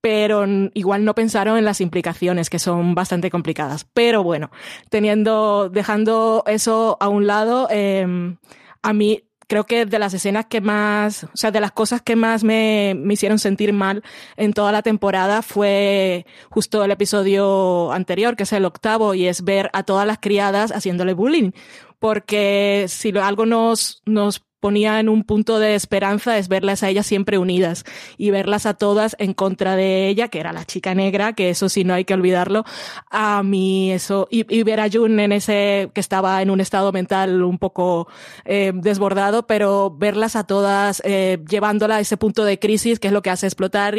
pero 0.00 0.44
igual 0.74 1.04
no 1.04 1.14
pensaron 1.14 1.58
en 1.58 1.64
las 1.64 1.80
implicaciones 1.80 2.50
que 2.50 2.58
son 2.58 2.94
bastante 2.94 3.30
complicadas. 3.30 3.86
Pero 3.92 4.22
bueno, 4.22 4.50
teniendo, 4.88 5.68
dejando 5.68 6.42
eso 6.46 6.96
a 7.00 7.08
un 7.08 7.26
lado, 7.26 7.68
eh, 7.70 8.36
a 8.82 8.92
mí 8.92 9.24
creo 9.50 9.66
que 9.66 9.84
de 9.84 9.98
las 9.98 10.14
escenas 10.14 10.46
que 10.46 10.60
más, 10.60 11.24
o 11.24 11.30
sea, 11.34 11.50
de 11.50 11.60
las 11.60 11.72
cosas 11.72 12.00
que 12.02 12.14
más 12.14 12.44
me, 12.44 12.94
me 12.96 13.14
hicieron 13.14 13.40
sentir 13.40 13.72
mal 13.72 14.04
en 14.36 14.52
toda 14.52 14.70
la 14.70 14.82
temporada 14.82 15.42
fue 15.42 16.24
justo 16.50 16.84
el 16.84 16.92
episodio 16.92 17.90
anterior, 17.90 18.36
que 18.36 18.44
es 18.44 18.52
el 18.52 18.64
octavo, 18.64 19.12
y 19.12 19.26
es 19.26 19.42
ver 19.42 19.68
a 19.72 19.82
todas 19.82 20.06
las 20.06 20.18
criadas 20.18 20.70
haciéndole 20.70 21.14
bullying. 21.14 21.50
Porque 21.98 22.86
si 22.88 23.10
algo 23.18 23.44
nos, 23.44 24.02
nos 24.06 24.46
ponía 24.60 25.00
en 25.00 25.08
un 25.08 25.24
punto 25.24 25.58
de 25.58 25.74
esperanza 25.74 26.38
es 26.38 26.48
verlas 26.48 26.82
a 26.82 26.88
ellas 26.88 27.06
siempre 27.06 27.38
unidas 27.38 27.84
y 28.16 28.30
verlas 28.30 28.66
a 28.66 28.74
todas 28.74 29.16
en 29.18 29.34
contra 29.34 29.74
de 29.74 30.08
ella, 30.08 30.28
que 30.28 30.38
era 30.38 30.52
la 30.52 30.64
chica 30.64 30.94
negra, 30.94 31.32
que 31.32 31.50
eso 31.50 31.68
sí 31.68 31.84
no 31.84 31.94
hay 31.94 32.04
que 32.04 32.14
olvidarlo. 32.14 32.64
A 33.10 33.42
mí 33.42 33.90
eso, 33.90 34.28
y, 34.30 34.62
ver 34.62 34.80
a 34.80 34.90
Jun 34.90 35.18
en 35.18 35.32
ese, 35.32 35.90
que 35.94 36.00
estaba 36.00 36.42
en 36.42 36.50
un 36.50 36.60
estado 36.60 36.92
mental 36.92 37.42
un 37.42 37.58
poco 37.58 38.08
eh, 38.44 38.72
desbordado, 38.74 39.46
pero 39.46 39.90
verlas 39.90 40.36
a 40.36 40.44
todas 40.44 41.02
eh, 41.04 41.38
llevándola 41.48 41.96
a 41.96 42.00
ese 42.00 42.16
punto 42.16 42.44
de 42.44 42.58
crisis, 42.58 43.00
que 43.00 43.08
es 43.08 43.14
lo 43.14 43.22
que 43.22 43.30
hace 43.30 43.46
explotar 43.46 43.94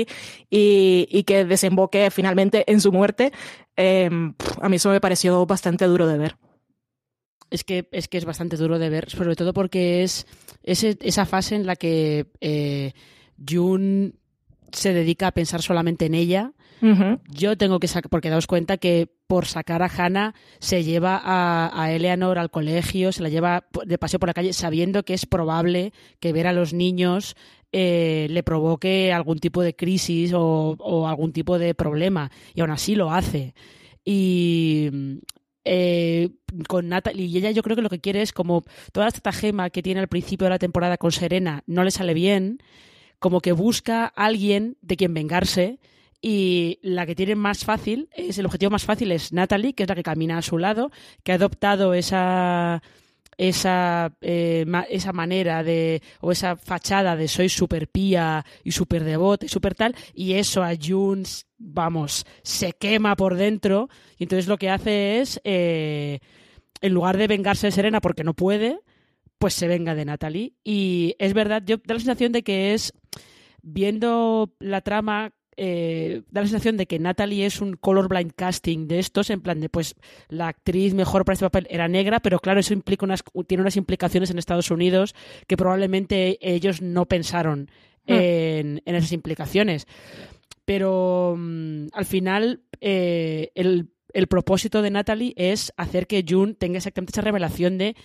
y, 0.50 1.24
que 1.26 1.45
desemboque 1.45 2.10
finalmente 2.12 2.69
en 2.71 2.82
su 2.82 2.91
muerte, 2.91 3.32
eh, 3.78 4.10
a 4.62 4.69
mí 4.69 4.76
eso 4.76 4.89
me 4.89 5.02
pareció 5.02 5.45
bastante 5.45 5.86
duro 5.86 6.08
de 6.08 6.17
ver. 6.17 6.51
Es 7.52 7.64
que, 7.64 7.88
es 7.92 8.08
que 8.08 8.18
es 8.18 8.26
bastante 8.26 8.58
duro 8.58 8.80
de 8.80 8.90
ver, 8.90 9.10
sobre 9.10 9.36
todo 9.36 9.54
porque 9.54 10.04
es, 10.04 10.26
esa 10.64 11.26
fase 11.26 11.56
en 11.56 11.66
la 11.68 11.76
que 11.76 12.28
eh, 12.40 12.94
Jun 13.48 14.16
se 14.72 14.94
dedica 14.94 15.28
a 15.28 15.32
pensar 15.32 15.62
solamente 15.62 16.06
en 16.06 16.16
ella. 16.16 16.54
Yo 17.30 17.58
tengo 17.58 17.80
que 17.80 17.88
sacar, 17.88 18.10
porque 18.10 18.32
daos 18.32 18.48
cuenta 18.48 18.78
que 18.78 19.08
por 19.28 19.46
sacar 19.46 19.84
a 19.84 19.92
Hannah 19.96 20.34
se 20.60 20.84
lleva 20.84 21.22
a, 21.24 21.92
Eleanor 21.92 22.40
al 22.40 22.50
colegio, 22.50 23.12
se 23.12 23.22
la 23.22 23.30
lleva 23.30 23.68
de 23.86 24.00
paseo 24.00 24.20
por 24.20 24.30
la 24.30 24.34
calle 24.34 24.52
sabiendo 24.52 25.04
que 25.04 25.14
es 25.14 25.28
probable 25.28 25.94
que 26.20 26.34
ver 26.34 26.48
a 26.48 26.54
los 26.54 26.74
niños 26.74 27.36
eh, 27.72 28.26
le 28.32 28.42
provoque 28.42 29.14
algún 29.14 29.38
tipo 29.38 29.62
de 29.62 29.76
crisis 29.76 30.34
o, 30.34 30.76
o, 30.80 31.08
algún 31.08 31.34
tipo 31.34 31.60
de 31.60 31.76
problema. 31.76 32.32
Y 32.56 32.62
aún 32.62 32.72
así 32.72 32.96
lo 32.96 33.12
hace. 33.12 33.54
Y 34.04 35.20
eh, 35.63 36.30
con 36.67 36.89
Natalie 36.89 37.26
y 37.26 37.38
ella 37.38 37.52
yo 37.52 37.63
creo 37.63 37.76
que 37.76 37.82
lo 37.82 37.89
que 37.89 38.00
quiere 38.00 38.21
es 38.21 38.34
como 38.34 38.63
toda 38.91 39.08
esta 39.08 39.32
gema 39.32 39.69
que 39.69 39.84
tiene 39.84 40.00
al 40.00 40.08
principio 40.08 40.45
de 40.45 40.52
la 40.52 40.60
temporada 40.60 40.97
con 40.97 41.12
Serena 41.12 41.63
no 41.67 41.84
le 41.84 41.91
sale 41.91 42.13
bien, 42.13 42.60
como 43.19 43.41
que 43.41 43.52
busca 43.52 44.06
a 44.06 44.26
alguien 44.26 44.78
de 44.82 44.97
quien 44.97 45.13
vengarse 45.13 45.80
y 46.21 46.80
la 46.84 47.06
que 47.06 47.15
tiene 47.15 47.36
más 47.36 47.65
fácil, 47.65 48.10
es 48.13 48.38
el 48.38 48.45
objetivo 48.45 48.69
más 48.69 48.86
fácil 48.86 49.12
es 49.12 49.34
Natalie, 49.34 49.74
que 49.74 49.84
es 49.84 49.89
la 49.89 49.95
que 49.95 50.04
camina 50.04 50.38
a 50.38 50.43
su 50.43 50.58
lado, 50.60 50.91
que 51.24 51.32
ha 51.32 51.36
adoptado 51.36 51.93
esa 51.95 52.84
esa, 53.41 54.13
eh, 54.21 54.65
esa 54.89 55.13
manera 55.13 55.63
de, 55.63 56.04
o 56.19 56.32
esa 56.32 56.56
fachada 56.56 57.15
de 57.15 57.27
soy 57.27 57.49
súper 57.49 57.88
pía 57.88 58.45
y 58.63 58.71
súper 58.71 59.04
devota 59.04 59.47
y 59.47 59.49
súper 59.49 59.73
tal, 59.73 59.95
y 60.13 60.34
eso 60.34 60.62
a 60.62 60.73
Junes, 60.80 61.47
vamos, 61.57 62.24
se 62.43 62.74
quema 62.74 63.16
por 63.16 63.36
dentro, 63.36 63.89
y 64.20 64.26
entonces 64.26 64.47
lo 64.47 64.57
que 64.57 64.70
hace 64.70 65.22
es, 65.22 65.41
eh, 65.43 66.20
en 66.82 66.93
lugar 66.93 67.18
de 67.18 67.26
vengarse 67.26 67.66
de 67.66 67.72
Serena 67.72 67.99
porque 67.99 68.24
no 68.24 68.36
puede, 68.36 68.80
pues 69.39 69.55
se 69.55 69.68
venga 69.68 69.95
de 69.95 70.05
Natalie. 70.05 70.53
Y 70.63 71.16
es 71.18 71.34
verdad, 71.34 71.63
yo 71.66 71.78
da 71.78 71.95
la 71.95 71.99
sensación 71.99 72.32
de 72.32 72.43
que 72.43 72.76
es, 72.76 72.93
viendo 73.63 74.53
la 74.59 74.82
trama 74.82 75.34
eh, 75.58 76.24
da 76.32 76.41
la 76.41 76.47
sensación 76.47 76.78
de 76.78 76.88
que 76.88 76.99
Natalie 76.99 77.45
es 77.45 77.62
un 77.62 77.74
colorblind 77.74 78.34
casting 78.34 78.88
de 78.88 78.99
estos, 78.99 79.30
en 79.30 79.41
plan 79.41 79.60
de, 79.60 79.70
pues, 79.70 79.95
la 80.30 80.47
actriz 80.47 80.93
mejor 80.93 81.26
para 81.26 81.34
este 81.34 81.45
papel 81.45 81.68
era 81.70 81.88
negra, 81.88 82.20
pero 82.20 82.39
claro, 82.39 82.60
eso 82.60 82.74
implica 82.74 83.06
unas, 83.06 83.24
tiene 83.47 83.62
unas 83.62 83.78
implicaciones 83.78 84.30
en 84.30 84.39
Estados 84.39 84.72
Unidos 84.72 85.16
que 85.47 85.58
probablemente 85.58 86.38
ellos 86.41 86.82
no 86.82 87.06
pensaron 87.08 87.70
hmm. 88.08 88.14
en, 88.14 88.82
esas 88.86 89.12
implicaciones. 89.12 89.88
Pero 90.66 91.36
mm, 91.38 91.88
al 91.93 92.06
final, 92.06 92.62
eh, 92.80 93.52
el, 93.56 93.89
el 94.14 94.28
propósito 94.28 94.82
de 94.82 94.91
Natalie 94.91 95.34
es 95.36 95.74
hacer 95.78 96.08
que 96.08 96.26
June 96.28 96.54
tenga 96.54 96.78
exactamente 96.78 97.12
esa 97.12 97.22
revelación 97.22 97.78
de, 97.78 97.95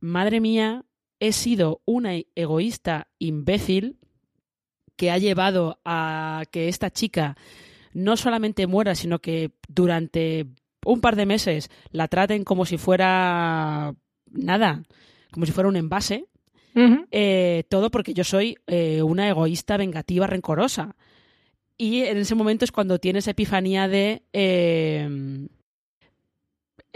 madre 0.00 0.40
mía, 0.40 0.84
he 1.20 1.32
sido 1.32 1.80
una 1.86 2.12
egoísta 2.34 3.08
imbécil 3.18 3.98
que 4.96 5.10
ha 5.10 5.18
llevado 5.18 5.80
a 5.84 6.44
que 6.50 6.68
esta 6.68 6.90
chica 6.90 7.36
no 7.92 8.16
solamente 8.16 8.66
muera, 8.66 8.94
sino 8.94 9.20
que 9.20 9.52
durante 9.68 10.46
un 10.84 11.00
par 11.00 11.16
de 11.16 11.26
meses 11.26 11.70
la 11.90 12.08
traten 12.08 12.44
como 12.44 12.66
si 12.66 12.76
fuera 12.76 13.94
nada, 14.30 14.82
como 15.30 15.46
si 15.46 15.52
fuera 15.52 15.68
un 15.68 15.76
envase. 15.76 16.26
Eh, 17.12 17.62
todo 17.68 17.88
porque 17.92 18.14
yo 18.14 18.24
soy 18.24 18.56
eh, 18.66 19.00
una 19.02 19.28
egoísta, 19.28 19.76
vengativa, 19.76 20.26
rencorosa. 20.26 20.96
Y 21.78 22.00
en 22.00 22.18
ese 22.18 22.34
momento 22.34 22.64
es 22.64 22.72
cuando 22.72 22.98
tienes 22.98 23.28
epifanía 23.28 23.86
de 23.86 24.22
eh, 24.32 25.08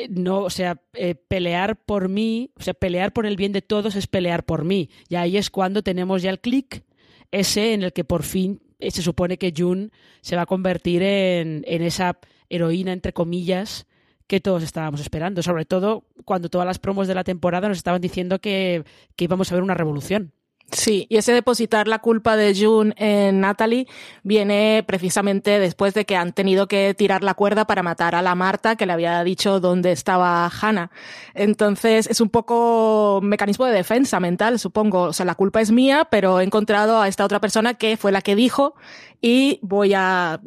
no, 0.09 0.41
o 0.41 0.51
sea, 0.51 0.81
pelear 1.29 1.77
por 1.77 2.09
mí, 2.09 2.51
o 2.57 2.63
sea, 2.63 2.75
pelear 2.75 3.13
por 3.13 3.27
el 3.27 3.37
bien 3.37 3.53
de 3.53 3.63
todos 3.63 3.95
es 3.95 4.09
pelear 4.09 4.45
por 4.45 4.65
mí. 4.65 4.91
Y 5.09 5.15
ahí 5.15 5.37
es 5.37 5.49
cuando 5.51 5.83
tenemos 5.83 6.23
ya 6.23 6.31
el 6.31 6.41
clic 6.41 6.85
ese 7.31 7.75
en 7.75 7.83
el 7.83 7.93
que 7.93 8.05
por 8.05 8.23
fin 8.23 8.61
se 8.81 9.03
supone 9.03 9.39
que 9.39 9.53
June 9.57 9.91
se 10.21 10.37
va 10.37 10.43
a 10.43 10.47
convertir 10.47 11.03
en, 11.03 11.65
en 11.67 11.83
esa 11.83 12.19
heroína, 12.49 12.93
entre 12.93 13.13
comillas, 13.13 13.87
que 14.27 14.41
todos 14.41 14.63
estábamos 14.63 15.01
esperando, 15.01 15.43
sobre 15.43 15.65
todo 15.65 16.05
cuando 16.25 16.51
todas 16.51 16.67
las 16.67 16.79
promos 16.79 17.09
de 17.09 17.15
la 17.15 17.25
temporada 17.25 17.69
nos 17.69 17.79
estaban 17.79 18.01
diciendo 18.01 18.41
que, 18.41 18.85
que 19.17 19.25
íbamos 19.25 19.51
a 19.51 19.55
ver 19.55 19.65
una 19.65 19.75
revolución. 19.75 20.33
Sí, 20.71 21.07
y 21.09 21.17
ese 21.17 21.33
depositar 21.33 21.89
la 21.89 21.99
culpa 21.99 22.37
de 22.37 22.55
June 22.55 22.93
en 22.99 23.41
Natalie 23.41 23.87
viene 24.23 24.85
precisamente 24.87 25.59
después 25.59 25.95
de 25.95 26.05
que 26.05 26.15
han 26.15 26.35
tenido 26.35 26.69
que 26.69 26.93
tirar 26.93 27.25
la 27.25 27.33
cuerda 27.33 27.67
para 27.67 27.83
matar 27.83 28.15
a 28.15 28.21
la 28.21 28.35
Marta 28.35 28.77
que 28.77 28.85
le 28.85 28.93
había 28.93 29.25
dicho 29.25 29.61
dónde 29.61 29.93
estaba 29.93 30.47
Hannah. 30.47 30.91
Entonces 31.33 32.07
es 32.07 32.21
un 32.21 32.29
poco 32.29 33.21
mecanismo 33.23 33.65
de 33.65 33.73
defensa 33.73 34.21
mental, 34.21 34.59
supongo. 34.59 35.05
O 35.05 35.13
sea, 35.15 35.25
la 35.25 35.37
culpa 35.37 35.63
es 35.63 35.71
mía, 35.71 36.07
pero 36.11 36.39
he 36.39 36.45
encontrado 36.45 37.01
a 37.01 37.09
esta 37.09 37.25
otra 37.25 37.41
persona 37.41 37.75
que 37.75 37.97
fue 37.97 38.13
la 38.13 38.21
que 38.21 38.37
dijo 38.37 38.75
y 39.23 39.61
voy 39.63 39.95
a 39.95 40.39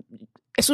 es 0.58 0.72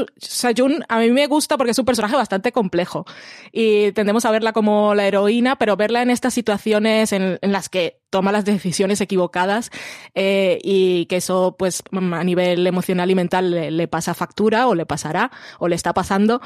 a 0.89 0.99
mí 0.99 1.11
me 1.11 1.27
gusta 1.27 1.57
porque 1.57 1.71
es 1.71 1.79
un 1.79 1.85
personaje 1.85 2.15
bastante 2.15 2.51
complejo 2.51 3.05
y 3.51 3.91
tendemos 3.91 4.25
a 4.25 4.31
verla 4.31 4.51
como 4.53 4.95
la 4.95 5.07
heroína, 5.07 5.57
pero 5.57 5.77
verla 5.77 6.01
en 6.01 6.09
estas 6.09 6.33
situaciones 6.33 7.11
en, 7.13 7.37
las 7.41 7.69
que 7.69 8.01
toma 8.09 8.31
las 8.31 8.45
decisiones 8.45 9.01
equivocadas 9.01 9.69
eh, 10.15 10.59
y 10.63 11.05
que 11.05 11.17
eso 11.17 11.55
pues 11.57 11.83
a 11.91 12.23
nivel 12.23 12.65
emocional 12.65 13.11
y 13.11 13.15
mental 13.15 13.77
le, 13.77 13.87
pasa 13.87 14.13
factura 14.13 14.67
o 14.67 14.75
le 14.75 14.85
pasará 14.85 15.31
o 15.59 15.67
le 15.67 15.75
está 15.75 15.93
pasando, 15.93 16.41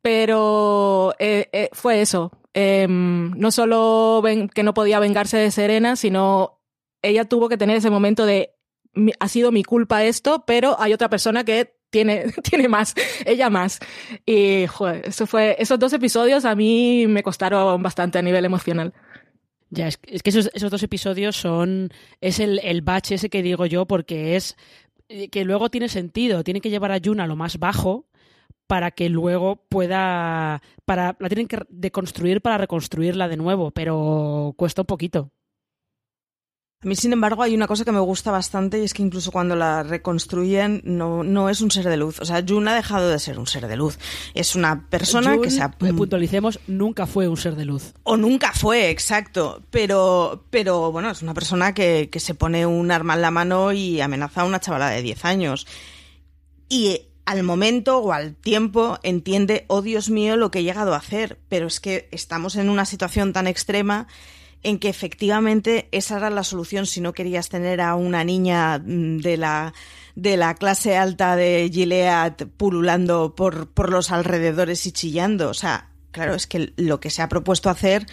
pero 0.00 1.14
eh, 1.18 1.48
eh, 1.52 1.68
fue 1.72 2.00
eso. 2.00 2.32
Em, 2.54 3.30
no 3.38 3.50
solo 3.50 4.22
que 4.54 4.62
no 4.62 4.74
podía 4.74 4.98
vengarse 5.00 5.38
de 5.38 5.50
Serena, 5.50 5.96
sino 5.96 6.60
ella 7.00 7.24
tuvo 7.24 7.48
que 7.48 7.56
tener 7.56 7.76
ese 7.76 7.90
momento 7.90 8.26
de 8.26 8.54
ha 9.20 9.28
sido 9.28 9.52
mi 9.52 9.64
culpa 9.64 10.04
esto, 10.04 10.44
pero 10.46 10.76
hay 10.78 10.92
otra 10.92 11.08
persona 11.08 11.44
que 11.44 11.81
tiene, 11.92 12.24
tiene 12.42 12.66
más, 12.66 12.94
ella 13.24 13.50
más. 13.50 13.78
Y, 14.26 14.66
joder, 14.66 15.06
eso 15.06 15.28
fue, 15.28 15.54
esos 15.60 15.78
dos 15.78 15.92
episodios 15.92 16.44
a 16.44 16.56
mí 16.56 17.06
me 17.06 17.22
costaron 17.22 17.80
bastante 17.80 18.18
a 18.18 18.22
nivel 18.22 18.44
emocional. 18.44 18.92
Ya, 19.70 19.86
es, 19.88 19.96
que 19.96 20.30
esos, 20.30 20.50
esos, 20.52 20.70
dos 20.70 20.82
episodios 20.82 21.36
son, 21.36 21.90
es 22.20 22.40
el, 22.40 22.58
el 22.62 22.82
bache 22.82 23.14
ese 23.14 23.30
que 23.30 23.42
digo 23.42 23.64
yo, 23.64 23.86
porque 23.86 24.36
es 24.36 24.56
eh, 25.08 25.28
que 25.28 25.44
luego 25.44 25.70
tiene 25.70 25.88
sentido, 25.88 26.44
tiene 26.44 26.60
que 26.60 26.68
llevar 26.68 26.92
a 26.92 27.00
Juna 27.02 27.24
a 27.24 27.26
lo 27.26 27.36
más 27.36 27.58
bajo 27.58 28.06
para 28.66 28.90
que 28.90 29.08
luego 29.08 29.64
pueda, 29.68 30.62
para, 30.84 31.16
la 31.18 31.28
tienen 31.28 31.48
que 31.48 31.60
deconstruir 31.68 32.40
para 32.42 32.58
reconstruirla 32.58 33.28
de 33.28 33.36
nuevo, 33.36 33.70
pero 33.70 34.54
cuesta 34.56 34.82
un 34.82 34.86
poquito. 34.86 35.30
A 36.84 36.88
mí, 36.88 36.96
sin 36.96 37.12
embargo, 37.12 37.44
hay 37.44 37.54
una 37.54 37.68
cosa 37.68 37.84
que 37.84 37.92
me 37.92 38.00
gusta 38.00 38.32
bastante 38.32 38.80
y 38.80 38.82
es 38.82 38.92
que 38.92 39.02
incluso 39.02 39.30
cuando 39.30 39.54
la 39.54 39.84
reconstruyen 39.84 40.82
no, 40.84 41.22
no 41.22 41.48
es 41.48 41.60
un 41.60 41.70
ser 41.70 41.88
de 41.88 41.96
luz. 41.96 42.18
O 42.18 42.24
sea, 42.24 42.44
June 42.46 42.68
ha 42.68 42.74
dejado 42.74 43.08
de 43.08 43.20
ser 43.20 43.38
un 43.38 43.46
ser 43.46 43.68
de 43.68 43.76
luz. 43.76 44.00
Es 44.34 44.56
una 44.56 44.88
persona 44.88 45.38
que 45.38 45.48
se... 45.48 45.62
Ha... 45.62 45.72
Eh, 45.80 45.92
puntualicemos, 45.92 46.58
nunca 46.66 47.06
fue 47.06 47.28
un 47.28 47.36
ser 47.36 47.54
de 47.54 47.66
luz. 47.66 47.94
O 48.02 48.16
nunca 48.16 48.52
fue, 48.52 48.90
exacto. 48.90 49.62
Pero, 49.70 50.44
pero 50.50 50.90
bueno, 50.90 51.10
es 51.10 51.22
una 51.22 51.34
persona 51.34 51.72
que, 51.72 52.08
que 52.10 52.18
se 52.18 52.34
pone 52.34 52.66
un 52.66 52.90
arma 52.90 53.14
en 53.14 53.22
la 53.22 53.30
mano 53.30 53.70
y 53.70 54.00
amenaza 54.00 54.40
a 54.40 54.44
una 54.44 54.58
chavala 54.58 54.90
de 54.90 55.02
10 55.02 55.24
años. 55.24 55.68
Y 56.68 57.02
al 57.26 57.44
momento 57.44 57.98
o 57.98 58.10
al 58.12 58.34
tiempo 58.34 58.98
entiende, 59.04 59.66
oh 59.68 59.82
Dios 59.82 60.10
mío, 60.10 60.36
lo 60.36 60.50
que 60.50 60.58
he 60.58 60.64
llegado 60.64 60.94
a 60.94 60.98
hacer. 60.98 61.38
Pero 61.48 61.68
es 61.68 61.78
que 61.78 62.08
estamos 62.10 62.56
en 62.56 62.68
una 62.68 62.86
situación 62.86 63.32
tan 63.32 63.46
extrema 63.46 64.08
en 64.62 64.78
que 64.78 64.88
efectivamente 64.88 65.88
esa 65.92 66.16
era 66.16 66.30
la 66.30 66.44
solución 66.44 66.86
si 66.86 67.00
no 67.00 67.12
querías 67.12 67.48
tener 67.48 67.80
a 67.80 67.94
una 67.94 68.24
niña 68.24 68.78
mm, 68.78 69.18
de 69.18 69.36
la 69.36 69.74
de 70.14 70.36
la 70.36 70.54
clase 70.54 70.96
alta 70.96 71.36
de 71.36 71.70
Gilead 71.72 72.34
pululando 72.56 73.34
por, 73.34 73.70
por 73.70 73.90
los 73.90 74.10
alrededores 74.10 74.86
y 74.86 74.92
chillando. 74.92 75.48
O 75.48 75.54
sea, 75.54 75.88
claro, 76.10 76.34
es 76.34 76.46
que 76.46 76.72
lo 76.76 77.00
que 77.00 77.10
se 77.10 77.22
ha 77.22 77.28
propuesto 77.28 77.70
hacer 77.70 78.06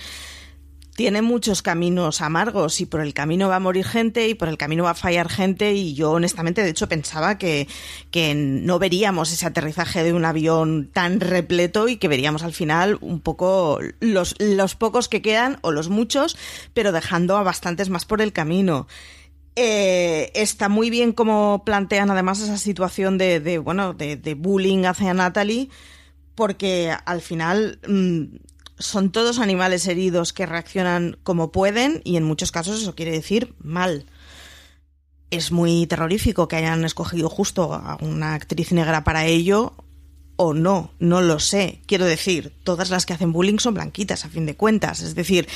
tiene 1.00 1.22
muchos 1.22 1.62
caminos 1.62 2.20
amargos 2.20 2.82
y 2.82 2.86
por 2.86 3.00
el 3.00 3.14
camino 3.14 3.48
va 3.48 3.56
a 3.56 3.62
morir 3.62 3.86
gente 3.86 4.28
y 4.28 4.34
por 4.34 4.50
el 4.50 4.58
camino 4.58 4.84
va 4.84 4.90
a 4.90 4.96
fallar 4.96 5.30
gente 5.30 5.72
y 5.72 5.94
yo 5.94 6.12
honestamente 6.12 6.62
de 6.62 6.72
hecho 6.72 6.90
pensaba 6.90 7.38
que, 7.38 7.70
que 8.12 8.36
no 8.36 8.80
veríamos 8.80 9.32
ese 9.32 9.46
aterrizaje 9.46 10.04
de 10.04 10.12
un 10.12 10.26
avión 10.26 10.90
tan 10.92 11.22
repleto 11.22 11.88
y 11.88 11.96
que 11.96 12.10
veríamos 12.10 12.44
al 12.44 12.52
final 12.52 12.98
un 13.00 13.22
poco 13.22 13.80
los, 14.02 14.36
los 14.40 14.76
pocos 14.76 15.08
que 15.08 15.22
quedan 15.22 15.58
o 15.62 15.72
los 15.72 15.88
muchos, 15.88 16.36
pero 16.74 16.92
dejando 16.92 17.38
a 17.38 17.44
bastantes 17.44 17.90
más 17.90 18.04
por 18.04 18.22
el 18.22 18.34
camino. 18.34 18.86
Eh, 19.56 20.32
está 20.34 20.68
muy 20.68 20.90
bien 20.90 21.14
como 21.14 21.64
plantean 21.66 22.12
además 22.12 22.42
esa 22.42 22.58
situación 22.58 23.18
de, 23.18 23.58
bueno, 23.60 23.94
de, 23.94 24.18
de, 24.18 24.34
bullying 24.34 24.84
hacia 24.84 25.14
Natalie, 25.14 25.70
porque 26.36 26.94
al 27.06 27.22
final 27.22 27.80
mm, 27.88 28.49
son 28.80 29.12
todos 29.12 29.40
animales 29.40 29.86
heridos 29.88 30.34
que 30.34 30.46
reaccionan 30.46 31.18
como 31.24 31.52
pueden 31.52 32.02
y 32.06 32.16
en 32.16 32.24
muchos 32.24 32.52
casos 32.52 32.82
eso 32.82 32.96
quiere 32.96 33.12
decir 33.12 33.54
mal. 33.60 34.06
Es 35.30 35.52
muy 35.52 35.86
terrorífico 35.86 36.48
que 36.48 36.56
hayan 36.56 36.84
escogido 36.86 37.30
justo 37.30 37.74
a 37.74 37.98
una 38.02 38.34
actriz 38.34 38.72
negra 38.72 39.04
para 39.04 39.26
ello 39.26 39.76
o 40.38 40.54
no, 40.54 40.94
no 41.00 41.22
lo 41.22 41.40
sé. 41.40 41.82
Quiero 41.86 42.06
decir, 42.06 42.54
todas 42.64 42.90
las 42.90 43.06
que 43.06 43.14
hacen 43.14 43.34
bullying 43.34 43.60
son 43.60 43.74
blanquitas 43.74 44.24
a 44.24 44.30
fin 44.30 44.46
de 44.46 44.56
cuentas. 44.56 45.02
Es 45.02 45.14
decir, 45.14 45.48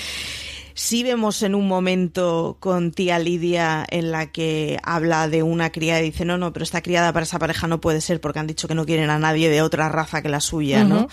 si 0.73 1.03
vemos 1.03 1.41
en 1.43 1.55
un 1.55 1.67
momento 1.67 2.57
con 2.59 2.91
tía 2.91 3.17
Lidia 3.19 3.85
en 3.89 4.11
la 4.11 4.31
que 4.31 4.79
habla 4.83 5.29
de 5.29 5.41
una 5.41 5.71
criada 5.71 6.01
y 6.01 6.11
dice, 6.11 6.25
no, 6.25 6.37
no, 6.37 6.51
pero 6.51 6.63
esta 6.63 6.81
criada 6.81 7.13
para 7.13 7.23
esa 7.23 7.39
pareja 7.39 7.67
no 7.67 7.79
puede 7.79 8.01
ser 8.01 8.19
porque 8.19 8.39
han 8.39 8.47
dicho 8.47 8.67
que 8.67 8.75
no 8.75 8.85
quieren 8.85 9.09
a 9.09 9.19
nadie 9.19 9.49
de 9.49 9.61
otra 9.61 9.87
raza 9.87 10.21
que 10.21 10.29
la 10.29 10.41
suya, 10.41 10.83
¿no? 10.83 11.07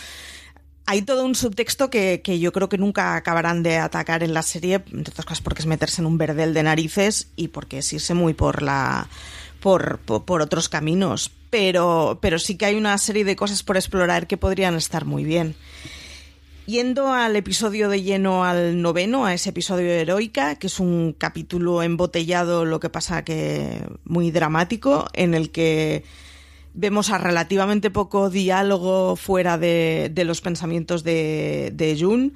Hay 0.90 1.02
todo 1.02 1.24
un 1.24 1.36
subtexto 1.36 1.88
que, 1.88 2.20
yo 2.40 2.50
creo 2.50 2.68
que 2.68 2.76
nunca 2.76 3.14
acabarán 3.14 3.62
de 3.62 3.76
atacar 3.76 4.24
en 4.24 4.34
la 4.34 4.42
serie, 4.42 4.82
entre 4.92 5.12
otras 5.12 5.24
cosas 5.24 5.40
porque 5.40 5.62
es 5.62 5.66
meterse 5.66 6.02
en 6.02 6.06
un 6.06 6.18
verdel 6.18 6.52
de 6.52 6.64
narices 6.64 7.28
y 7.36 7.46
porque 7.46 7.78
es 7.78 7.92
irse 7.92 8.12
muy 8.12 8.34
por 8.34 8.60
la 8.60 9.06
por, 9.60 10.00
otros 10.26 10.68
caminos. 10.68 11.30
Pero, 11.48 12.18
pero 12.20 12.40
sí 12.40 12.56
que 12.56 12.66
hay 12.66 12.74
una 12.74 12.98
serie 12.98 13.24
de 13.24 13.36
cosas 13.36 13.62
por 13.62 13.76
explorar 13.76 14.26
que 14.26 14.36
podrían 14.36 14.74
estar 14.74 15.04
muy 15.04 15.22
bien. 15.22 15.54
Yendo 16.66 17.12
al 17.12 17.36
episodio 17.36 17.88
de 17.88 18.02
lleno 18.02 18.44
al 18.44 18.82
noveno, 18.82 19.26
a 19.26 19.34
ese 19.34 19.50
episodio 19.50 19.86
de 19.86 20.00
Heroica, 20.00 20.56
que 20.56 20.66
es 20.66 20.80
un 20.80 21.14
capítulo 21.16 21.84
embotellado, 21.84 22.64
lo 22.64 22.80
que 22.80 22.90
pasa 22.90 23.24
que 23.24 23.80
muy 24.02 24.32
dramático, 24.32 25.06
en 25.12 25.34
el 25.34 25.52
que 25.52 26.02
vemos 26.74 27.10
a 27.10 27.18
relativamente 27.18 27.90
poco 27.90 28.30
diálogo 28.30 29.16
fuera 29.16 29.58
de, 29.58 30.12
los 30.24 30.40
pensamientos 30.40 31.04
de, 31.04 31.72
de 31.74 31.96
Jun. 31.98 32.34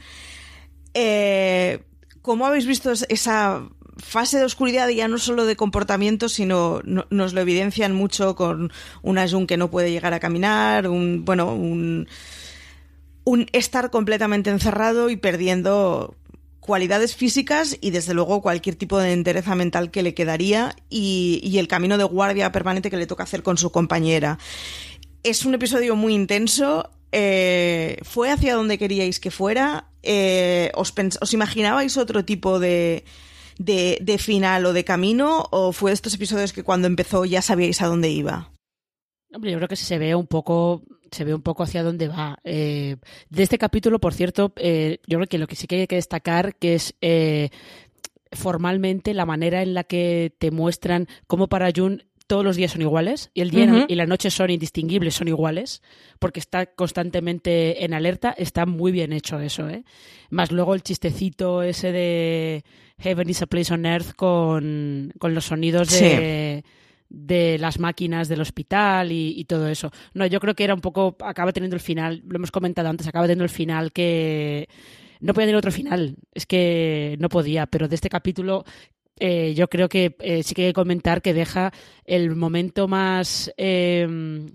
Eh, 0.95 1.82
¿Cómo 2.22 2.47
habéis 2.47 2.66
visto 2.66 2.93
esa 2.93 3.68
fase 3.97 4.39
de 4.39 4.45
oscuridad 4.45 4.89
ya 4.89 5.09
no 5.09 5.18
solo 5.18 5.45
de 5.45 5.57
comportamiento, 5.57 6.28
sino 6.28 6.80
nos 6.85 7.32
lo 7.32 7.41
evidencian 7.41 7.95
mucho 7.95 8.35
con 8.35 8.72
una 9.03 9.28
Jun 9.28 9.47
que 9.47 9.57
no 9.57 9.70
puede 9.70 9.91
llegar 9.91 10.14
a 10.14 10.20
caminar, 10.20 10.89
bueno, 10.89 11.55
un, 11.55 12.09
un 13.24 13.47
estar 13.53 13.91
completamente 13.91 14.51
encerrado 14.51 15.11
y 15.11 15.16
perdiendo 15.16 16.16
cualidades 16.65 17.15
físicas 17.15 17.77
y 17.83 17.91
desde 17.91 18.15
luego 18.15 18.41
cualquier 18.41 18.75
tipo 18.75 18.99
de 18.99 19.12
entereza 19.12 19.55
mental 19.55 19.91
que 19.91 20.03
le 20.03 20.15
quedaría 20.15 20.75
y, 20.89 21.59
el 21.59 21.69
camino 21.69 21.99
de 21.99 22.05
guardia 22.05 22.53
permanente 22.53 22.89
que 22.89 22.97
le 22.97 23.07
toca 23.07 23.25
hacer 23.25 23.43
con 23.43 23.59
su 23.59 23.71
compañera. 23.71 24.39
Es 25.23 25.45
un 25.45 25.55
episodio 25.55 25.95
muy 25.95 26.15
intenso. 26.15 26.89
Eh, 27.12 27.99
¿Fue 28.03 28.31
hacia 28.31 28.55
donde 28.55 28.79
queríais 28.79 29.21
que 29.21 29.31
fuera? 29.31 29.91
Eh, 30.03 30.73
¿os, 30.75 30.95
¿os, 31.21 31.35
imaginabais 31.35 31.99
otro 31.99 32.25
tipo 32.25 32.59
de, 32.59 33.05
de, 33.59 33.99
de 34.01 34.17
final 34.17 34.65
o 34.65 34.73
de 34.73 34.85
camino? 34.85 35.47
¿O 35.51 35.73
fue 35.73 35.91
de 35.91 35.97
estos 35.97 36.15
episodios 36.15 36.55
que 36.55 36.62
cuando 36.62 36.87
empezó 36.87 37.27
ya 37.27 37.43
sabíais 37.43 37.83
a 37.83 37.89
dónde 37.89 38.09
iba? 38.09 38.51
Hombre, 39.35 39.51
yo 39.51 39.59
creo 39.59 39.69
que 39.69 39.77
se 39.77 39.99
ve 39.99 40.15
un 40.15 40.27
poco 40.27 40.83
se 41.15 41.25
ve 41.25 41.35
un 41.35 41.43
poco 41.43 41.62
hacia 41.62 41.83
dónde 41.83 42.09
va. 42.09 42.39
Eh, 42.45 42.97
de 43.31 43.43
este 43.43 43.57
capítulo, 43.57 44.01
por 44.01 44.15
cierto, 44.15 44.53
eh, 44.57 44.99
yo 45.07 45.19
creo 45.19 45.29
que 45.29 45.39
lo 45.39 45.47
que 45.47 45.57
sí 45.57 45.67
que 45.67 45.77
hay 45.77 45.87
que 45.87 45.97
destacar 45.97 46.57
que 46.57 46.75
es 46.75 46.95
eh, 47.01 47.51
formalmente 48.33 49.15
la 49.15 49.25
manera 49.25 49.62
en 49.62 49.75
la 49.75 49.85
que 49.85 50.35
te 50.39 50.51
muestran 50.51 51.07
cómo 51.27 51.49
para 51.49 51.71
Jun 51.75 52.03
todos 52.27 52.45
los 52.45 52.57
días 52.57 52.73
son 52.73 52.83
iguales 52.83 53.31
y 53.35 53.43
el 53.43 53.51
día 53.51 53.85
y 53.87 53.95
la 53.95 54.07
noche 54.07 54.31
son 54.31 54.51
indistinguibles, 54.51 55.15
son 55.15 55.29
iguales, 55.29 55.83
porque 56.19 56.41
está 56.41 56.67
constantemente 56.67 57.85
en 57.85 57.93
alerta, 57.93 58.35
está 58.37 58.67
muy 58.67 58.93
bien 58.93 59.12
hecho 59.12 59.39
eso, 59.41 59.69
¿eh? 59.69 59.85
Más 60.31 60.51
luego 60.51 60.75
el 60.75 60.83
chistecito 60.83 61.62
ese 61.62 61.93
de 61.93 62.65
Heaven 62.99 63.29
is 63.29 63.43
a 63.43 63.47
place 63.47 63.73
on 63.73 63.85
earth 63.85 64.15
con, 64.17 65.12
los 65.21 65.45
sonidos 65.45 65.91
de, 65.91 66.65
de 67.15 67.59
las 67.59 67.79
máquinas 67.79 68.29
del 68.29 68.41
hospital 68.41 69.12
y, 69.12 69.45
todo 69.45 69.69
eso. 69.69 69.91
No, 70.15 70.27
yo 70.27 70.41
creo 70.41 70.55
que 70.55 70.65
era 70.65 70.75
un 70.75 70.81
poco, 70.81 71.17
acaba 71.21 71.53
teniendo 71.53 71.77
el 71.77 71.81
final, 71.81 72.23
lo 72.27 72.37
hemos 72.37 72.51
comentado 72.51 72.89
antes, 72.89 73.07
acaba 73.07 73.27
teniendo 73.27 73.45
el 73.45 73.51
final 73.51 73.93
que 73.93 74.69
no 75.21 75.33
podía 75.33 75.47
tener 75.47 75.57
otro 75.57 75.71
final, 75.71 76.17
es 76.35 76.47
que 76.47 77.17
no 77.21 77.29
podía, 77.29 77.67
pero 77.67 77.89
de 77.89 77.95
este 77.95 78.09
capítulo 78.09 78.65
eh, 79.21 79.55
yo 79.55 79.69
creo 79.69 79.89
que 79.89 80.17
eh, 80.19 80.43
sí 80.43 80.55
que 80.55 80.62
hay 80.62 80.69
que 80.71 80.75
comentar 80.75 81.23
que 81.23 81.35
deja 81.35 81.73
el 82.05 82.35
momento 82.35 82.89
más... 82.89 83.53
Em, 83.57 84.55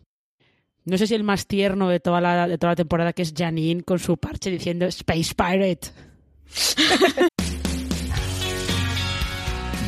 no 0.85 0.97
sé 0.97 1.05
si 1.07 1.13
el 1.13 1.23
más 1.23 1.45
tierno 1.45 1.87
de 1.87 1.99
toda 1.99 2.19
la, 2.19 2.47
de 2.47 2.57
toda 2.57 2.71
la 2.71 2.75
temporada, 2.75 3.13
que 3.13 3.21
es 3.21 3.33
Janine 3.35 3.83
con 3.83 3.99
su 3.99 4.17
parche 4.17 4.49
diciendo 4.49 4.85
Space 4.87 5.35
Pirate. 5.35 5.89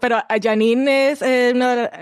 Pero 0.00 0.16
a 0.16 0.36
Janine 0.42 1.10
es 1.10 1.22
eh, 1.22 1.52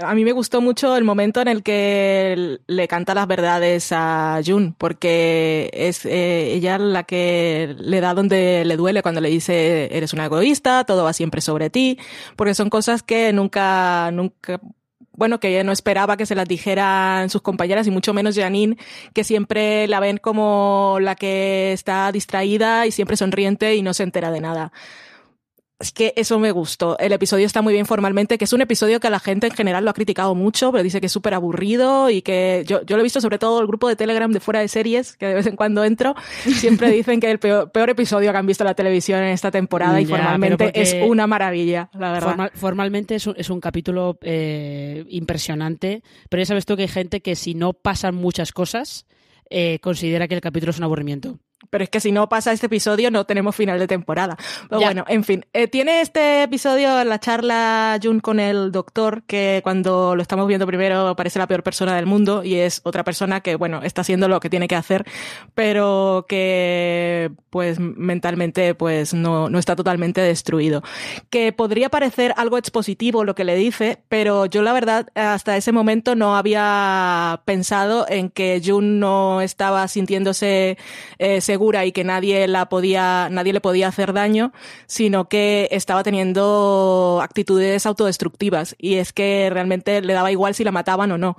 a 0.00 0.14
mí 0.14 0.24
me 0.24 0.32
gustó 0.32 0.60
mucho 0.60 0.96
el 0.96 1.02
momento 1.04 1.40
en 1.40 1.48
el 1.48 1.62
que 1.62 2.60
le 2.66 2.88
canta 2.88 3.14
las 3.14 3.26
verdades 3.26 3.88
a 3.90 4.40
Jun, 4.44 4.74
porque 4.78 5.70
es 5.72 6.06
eh, 6.06 6.52
ella 6.52 6.78
la 6.78 7.02
que 7.02 7.74
le 7.78 8.00
da 8.00 8.14
donde 8.14 8.64
le 8.64 8.76
duele 8.76 9.02
cuando 9.02 9.20
le 9.20 9.28
dice 9.28 9.88
eres 9.96 10.12
una 10.12 10.26
egoísta, 10.26 10.84
todo 10.84 11.04
va 11.04 11.12
siempre 11.12 11.40
sobre 11.40 11.68
ti, 11.68 11.98
porque 12.36 12.54
son 12.54 12.70
cosas 12.70 13.02
que 13.02 13.32
nunca, 13.32 14.10
nunca 14.12 14.60
bueno, 15.16 15.40
que 15.40 15.48
ella 15.48 15.64
no 15.64 15.72
esperaba 15.72 16.16
que 16.16 16.26
se 16.26 16.34
las 16.34 16.48
dijeran 16.48 17.30
sus 17.30 17.42
compañeras 17.42 17.86
y 17.86 17.90
mucho 17.90 18.14
menos 18.14 18.36
Janine, 18.36 18.76
que 19.12 19.24
siempre 19.24 19.86
la 19.88 20.00
ven 20.00 20.18
como 20.18 20.98
la 21.00 21.14
que 21.14 21.72
está 21.72 22.10
distraída 22.12 22.86
y 22.86 22.90
siempre 22.90 23.16
sonriente 23.16 23.74
y 23.74 23.82
no 23.82 23.94
se 23.94 24.02
entera 24.02 24.30
de 24.30 24.40
nada. 24.40 24.72
Es 25.80 25.90
que 25.90 26.14
eso 26.16 26.38
me 26.38 26.52
gustó. 26.52 26.96
El 26.98 27.12
episodio 27.12 27.46
está 27.46 27.60
muy 27.60 27.72
bien 27.72 27.84
formalmente, 27.84 28.38
que 28.38 28.44
es 28.44 28.52
un 28.52 28.60
episodio 28.60 29.00
que 29.00 29.10
la 29.10 29.18
gente 29.18 29.48
en 29.48 29.52
general 29.52 29.84
lo 29.84 29.90
ha 29.90 29.94
criticado 29.94 30.34
mucho, 30.36 30.70
pero 30.70 30.84
dice 30.84 31.00
que 31.00 31.06
es 31.06 31.12
súper 31.12 31.34
aburrido 31.34 32.10
y 32.10 32.22
que 32.22 32.64
yo, 32.66 32.82
yo 32.82 32.96
lo 32.96 33.00
he 33.00 33.02
visto 33.02 33.20
sobre 33.20 33.38
todo 33.38 33.60
el 33.60 33.66
grupo 33.66 33.88
de 33.88 33.96
Telegram 33.96 34.30
de 34.30 34.38
fuera 34.38 34.60
de 34.60 34.68
series, 34.68 35.16
que 35.16 35.26
de 35.26 35.34
vez 35.34 35.46
en 35.46 35.56
cuando 35.56 35.84
entro, 35.84 36.14
siempre 36.56 36.90
dicen 36.90 37.18
que 37.18 37.28
el 37.30 37.40
peor, 37.40 37.90
episodio 37.90 38.30
que 38.30 38.38
han 38.38 38.46
visto 38.46 38.62
en 38.62 38.68
la 38.68 38.74
televisión 38.74 39.20
en 39.20 39.30
esta 39.30 39.50
temporada 39.50 40.00
y 40.00 40.06
formalmente 40.06 40.70
es 40.80 40.94
una 41.06 41.26
maravilla, 41.26 41.90
la 41.92 42.12
verdad. 42.12 42.50
formalmente 42.54 43.16
es 43.16 43.26
un, 43.26 43.34
es 43.36 43.50
un 43.50 43.60
capítulo 43.60 44.16
eh, 44.22 45.04
impresionante, 45.08 46.02
pero 46.30 46.40
ya 46.40 46.46
sabes 46.46 46.66
tú 46.66 46.76
que 46.76 46.82
hay 46.82 46.88
gente 46.88 47.20
que 47.20 47.34
si 47.34 47.54
no 47.54 47.72
pasan 47.72 48.14
muchas 48.14 48.52
cosas, 48.52 49.06
eh, 49.50 49.80
considera 49.80 50.28
que 50.28 50.34
el 50.34 50.40
capítulo 50.40 50.70
es 50.70 50.78
un 50.78 50.84
aburrimiento. 50.84 51.38
Pero 51.70 51.84
es 51.84 51.90
que 51.90 52.00
si 52.00 52.12
no 52.12 52.28
pasa 52.28 52.52
este 52.52 52.66
episodio 52.66 53.10
no 53.10 53.24
tenemos 53.24 53.54
final 53.56 53.78
de 53.78 53.86
temporada. 53.86 54.36
Pero 54.68 54.80
bueno, 54.80 55.04
en 55.08 55.24
fin. 55.24 55.46
Eh, 55.52 55.68
tiene 55.68 56.00
este 56.00 56.42
episodio 56.42 57.04
la 57.04 57.18
charla 57.20 57.98
Jun 58.02 58.20
con 58.20 58.40
el 58.40 58.72
doctor 58.72 59.22
que 59.24 59.60
cuando 59.62 60.16
lo 60.16 60.22
estamos 60.22 60.46
viendo 60.46 60.66
primero 60.66 61.14
parece 61.16 61.38
la 61.38 61.46
peor 61.46 61.62
persona 61.62 61.96
del 61.96 62.06
mundo 62.06 62.42
y 62.44 62.56
es 62.56 62.80
otra 62.84 63.04
persona 63.04 63.40
que, 63.40 63.56
bueno, 63.56 63.82
está 63.82 64.02
haciendo 64.02 64.28
lo 64.28 64.40
que 64.40 64.50
tiene 64.50 64.68
que 64.68 64.76
hacer, 64.76 65.04
pero 65.54 66.26
que 66.28 67.30
pues 67.50 67.78
mentalmente 67.78 68.74
pues 68.74 69.14
no, 69.14 69.48
no 69.48 69.58
está 69.58 69.76
totalmente 69.76 70.20
destruido. 70.20 70.82
Que 71.30 71.52
podría 71.52 71.88
parecer 71.88 72.34
algo 72.36 72.58
expositivo 72.58 73.24
lo 73.24 73.34
que 73.34 73.44
le 73.44 73.56
dice, 73.56 74.02
pero 74.08 74.46
yo 74.46 74.62
la 74.62 74.72
verdad 74.72 75.08
hasta 75.14 75.56
ese 75.56 75.72
momento 75.72 76.14
no 76.14 76.36
había 76.36 77.42
pensado 77.44 78.06
en 78.08 78.30
que 78.30 78.60
Jun 78.64 78.98
no 79.00 79.40
estaba 79.40 79.86
sintiéndose 79.88 80.78
eh, 81.18 81.40
segura 81.54 81.84
y 81.84 81.92
que 81.92 82.02
nadie 82.02 82.48
la 82.48 82.68
podía, 82.68 83.28
nadie 83.30 83.52
le 83.52 83.60
podía 83.60 83.86
hacer 83.86 84.12
daño, 84.12 84.52
sino 84.86 85.28
que 85.28 85.68
estaba 85.70 86.02
teniendo 86.02 87.20
actitudes 87.22 87.86
autodestructivas 87.86 88.74
y 88.76 88.94
es 88.94 89.12
que 89.12 89.50
realmente 89.52 90.00
le 90.00 90.14
daba 90.14 90.32
igual 90.32 90.56
si 90.56 90.64
la 90.64 90.72
mataban 90.72 91.12
o 91.12 91.18
no. 91.18 91.36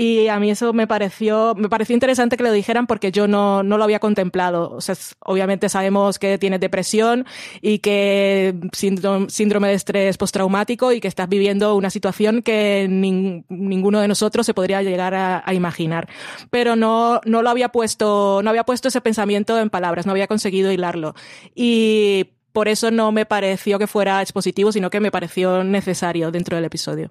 Y 0.00 0.28
a 0.28 0.38
mí 0.38 0.48
eso 0.48 0.72
me 0.72 0.86
pareció, 0.86 1.56
me 1.56 1.68
pareció 1.68 1.92
interesante 1.92 2.36
que 2.36 2.44
lo 2.44 2.52
dijeran 2.52 2.86
porque 2.86 3.10
yo 3.10 3.26
no, 3.26 3.64
no 3.64 3.78
lo 3.78 3.82
había 3.82 3.98
contemplado. 3.98 4.70
O 4.70 4.80
sea, 4.80 4.94
obviamente 5.18 5.68
sabemos 5.68 6.20
que 6.20 6.38
tienes 6.38 6.60
depresión 6.60 7.26
y 7.62 7.80
que 7.80 8.54
síndrome 8.72 9.66
de 9.66 9.74
estrés 9.74 10.16
postraumático 10.16 10.92
y 10.92 11.00
que 11.00 11.08
estás 11.08 11.28
viviendo 11.28 11.74
una 11.74 11.90
situación 11.90 12.42
que 12.42 12.86
ninguno 12.88 13.98
de 13.98 14.06
nosotros 14.06 14.46
se 14.46 14.54
podría 14.54 14.84
llegar 14.84 15.16
a, 15.16 15.52
imaginar. 15.52 16.08
Pero 16.48 16.76
no, 16.76 17.20
no 17.24 17.42
lo 17.42 17.50
había 17.50 17.70
puesto, 17.70 18.40
no 18.44 18.50
había 18.50 18.62
puesto 18.62 18.86
ese 18.86 19.00
pensamiento 19.00 19.58
en 19.58 19.68
palabras, 19.68 20.06
no 20.06 20.12
había 20.12 20.28
conseguido 20.28 20.70
hilarlo. 20.70 21.16
Y 21.56 22.34
por 22.52 22.68
eso 22.68 22.92
no 22.92 23.10
me 23.10 23.26
pareció 23.26 23.80
que 23.80 23.88
fuera 23.88 24.22
expositivo, 24.22 24.70
sino 24.70 24.90
que 24.90 25.00
me 25.00 25.10
pareció 25.10 25.64
necesario 25.64 26.30
dentro 26.30 26.54
del 26.54 26.66
episodio. 26.66 27.10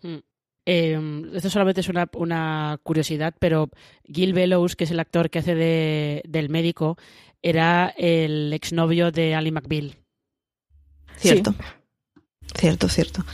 Hmm. 0.00 0.31
Eh, 0.64 1.30
esto 1.34 1.50
solamente 1.50 1.80
es 1.80 1.88
una, 1.88 2.08
una, 2.14 2.78
curiosidad, 2.82 3.34
pero 3.38 3.68
Gil 4.04 4.32
Bellows, 4.32 4.76
que 4.76 4.84
es 4.84 4.90
el 4.90 5.00
actor 5.00 5.28
que 5.28 5.40
hace 5.40 5.54
de, 5.54 6.22
del 6.26 6.48
médico, 6.48 6.96
era 7.42 7.92
el 7.96 8.52
exnovio 8.52 9.10
de 9.10 9.34
Ali 9.34 9.50
McBeal. 9.50 9.96
Cierto. 11.16 11.54
Cierto, 12.54 12.88
cierto. 12.88 13.24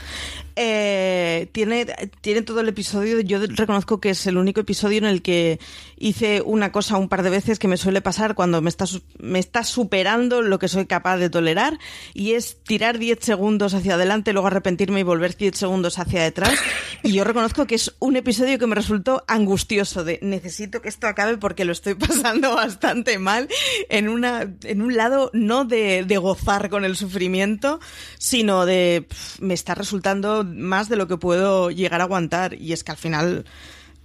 Eh, 0.61 1.47
tiene, 1.53 1.85
tiene 2.19 2.41
todo 2.41 2.59
el 2.59 2.67
episodio. 2.67 3.21
Yo 3.21 3.39
reconozco 3.47 4.01
que 4.01 4.09
es 4.09 4.27
el 4.27 4.35
único 4.35 4.59
episodio 4.59 4.97
en 4.97 5.05
el 5.05 5.21
que 5.21 5.57
hice 5.95 6.41
una 6.41 6.73
cosa 6.73 6.97
un 6.97 7.07
par 7.07 7.23
de 7.23 7.29
veces 7.29 7.59
que 7.59 7.69
me 7.69 7.77
suele 7.77 8.01
pasar 8.01 8.35
cuando 8.35 8.61
me 8.61 8.69
está, 8.69 8.83
me 9.19 9.39
está 9.39 9.63
superando 9.63 10.41
lo 10.41 10.59
que 10.59 10.67
soy 10.67 10.85
capaz 10.85 11.15
de 11.15 11.29
tolerar 11.29 11.79
y 12.13 12.33
es 12.33 12.61
tirar 12.61 12.99
10 12.99 13.19
segundos 13.21 13.73
hacia 13.73 13.93
adelante, 13.93 14.33
luego 14.33 14.47
arrepentirme 14.47 14.99
y 14.99 15.03
volver 15.03 15.37
10 15.37 15.55
segundos 15.55 15.97
hacia 15.97 16.23
detrás. 16.23 16.59
Y 17.03 17.13
yo 17.13 17.23
reconozco 17.23 17.65
que 17.65 17.75
es 17.75 17.95
un 17.99 18.17
episodio 18.17 18.59
que 18.59 18.67
me 18.67 18.75
resultó 18.75 19.23
angustioso 19.29 20.03
de 20.03 20.19
necesito 20.21 20.81
que 20.81 20.89
esto 20.89 21.07
acabe 21.07 21.37
porque 21.37 21.63
lo 21.63 21.71
estoy 21.71 21.93
pasando 21.95 22.53
bastante 22.55 23.17
mal 23.17 23.47
en, 23.87 24.09
una, 24.09 24.53
en 24.63 24.81
un 24.81 24.97
lado 24.97 25.31
no 25.31 25.63
de, 25.63 26.03
de 26.03 26.17
gozar 26.17 26.69
con 26.69 26.83
el 26.83 26.97
sufrimiento, 26.97 27.79
sino 28.17 28.65
de 28.65 29.07
me 29.39 29.53
está 29.53 29.73
resultando 29.73 30.48
más 30.55 30.89
de 30.89 30.95
lo 30.95 31.07
que 31.07 31.17
puedo 31.17 31.71
llegar 31.71 32.01
a 32.01 32.05
aguantar. 32.05 32.53
Y 32.53 32.73
es 32.73 32.83
que 32.83 32.91
al 32.91 32.97
final, 32.97 33.45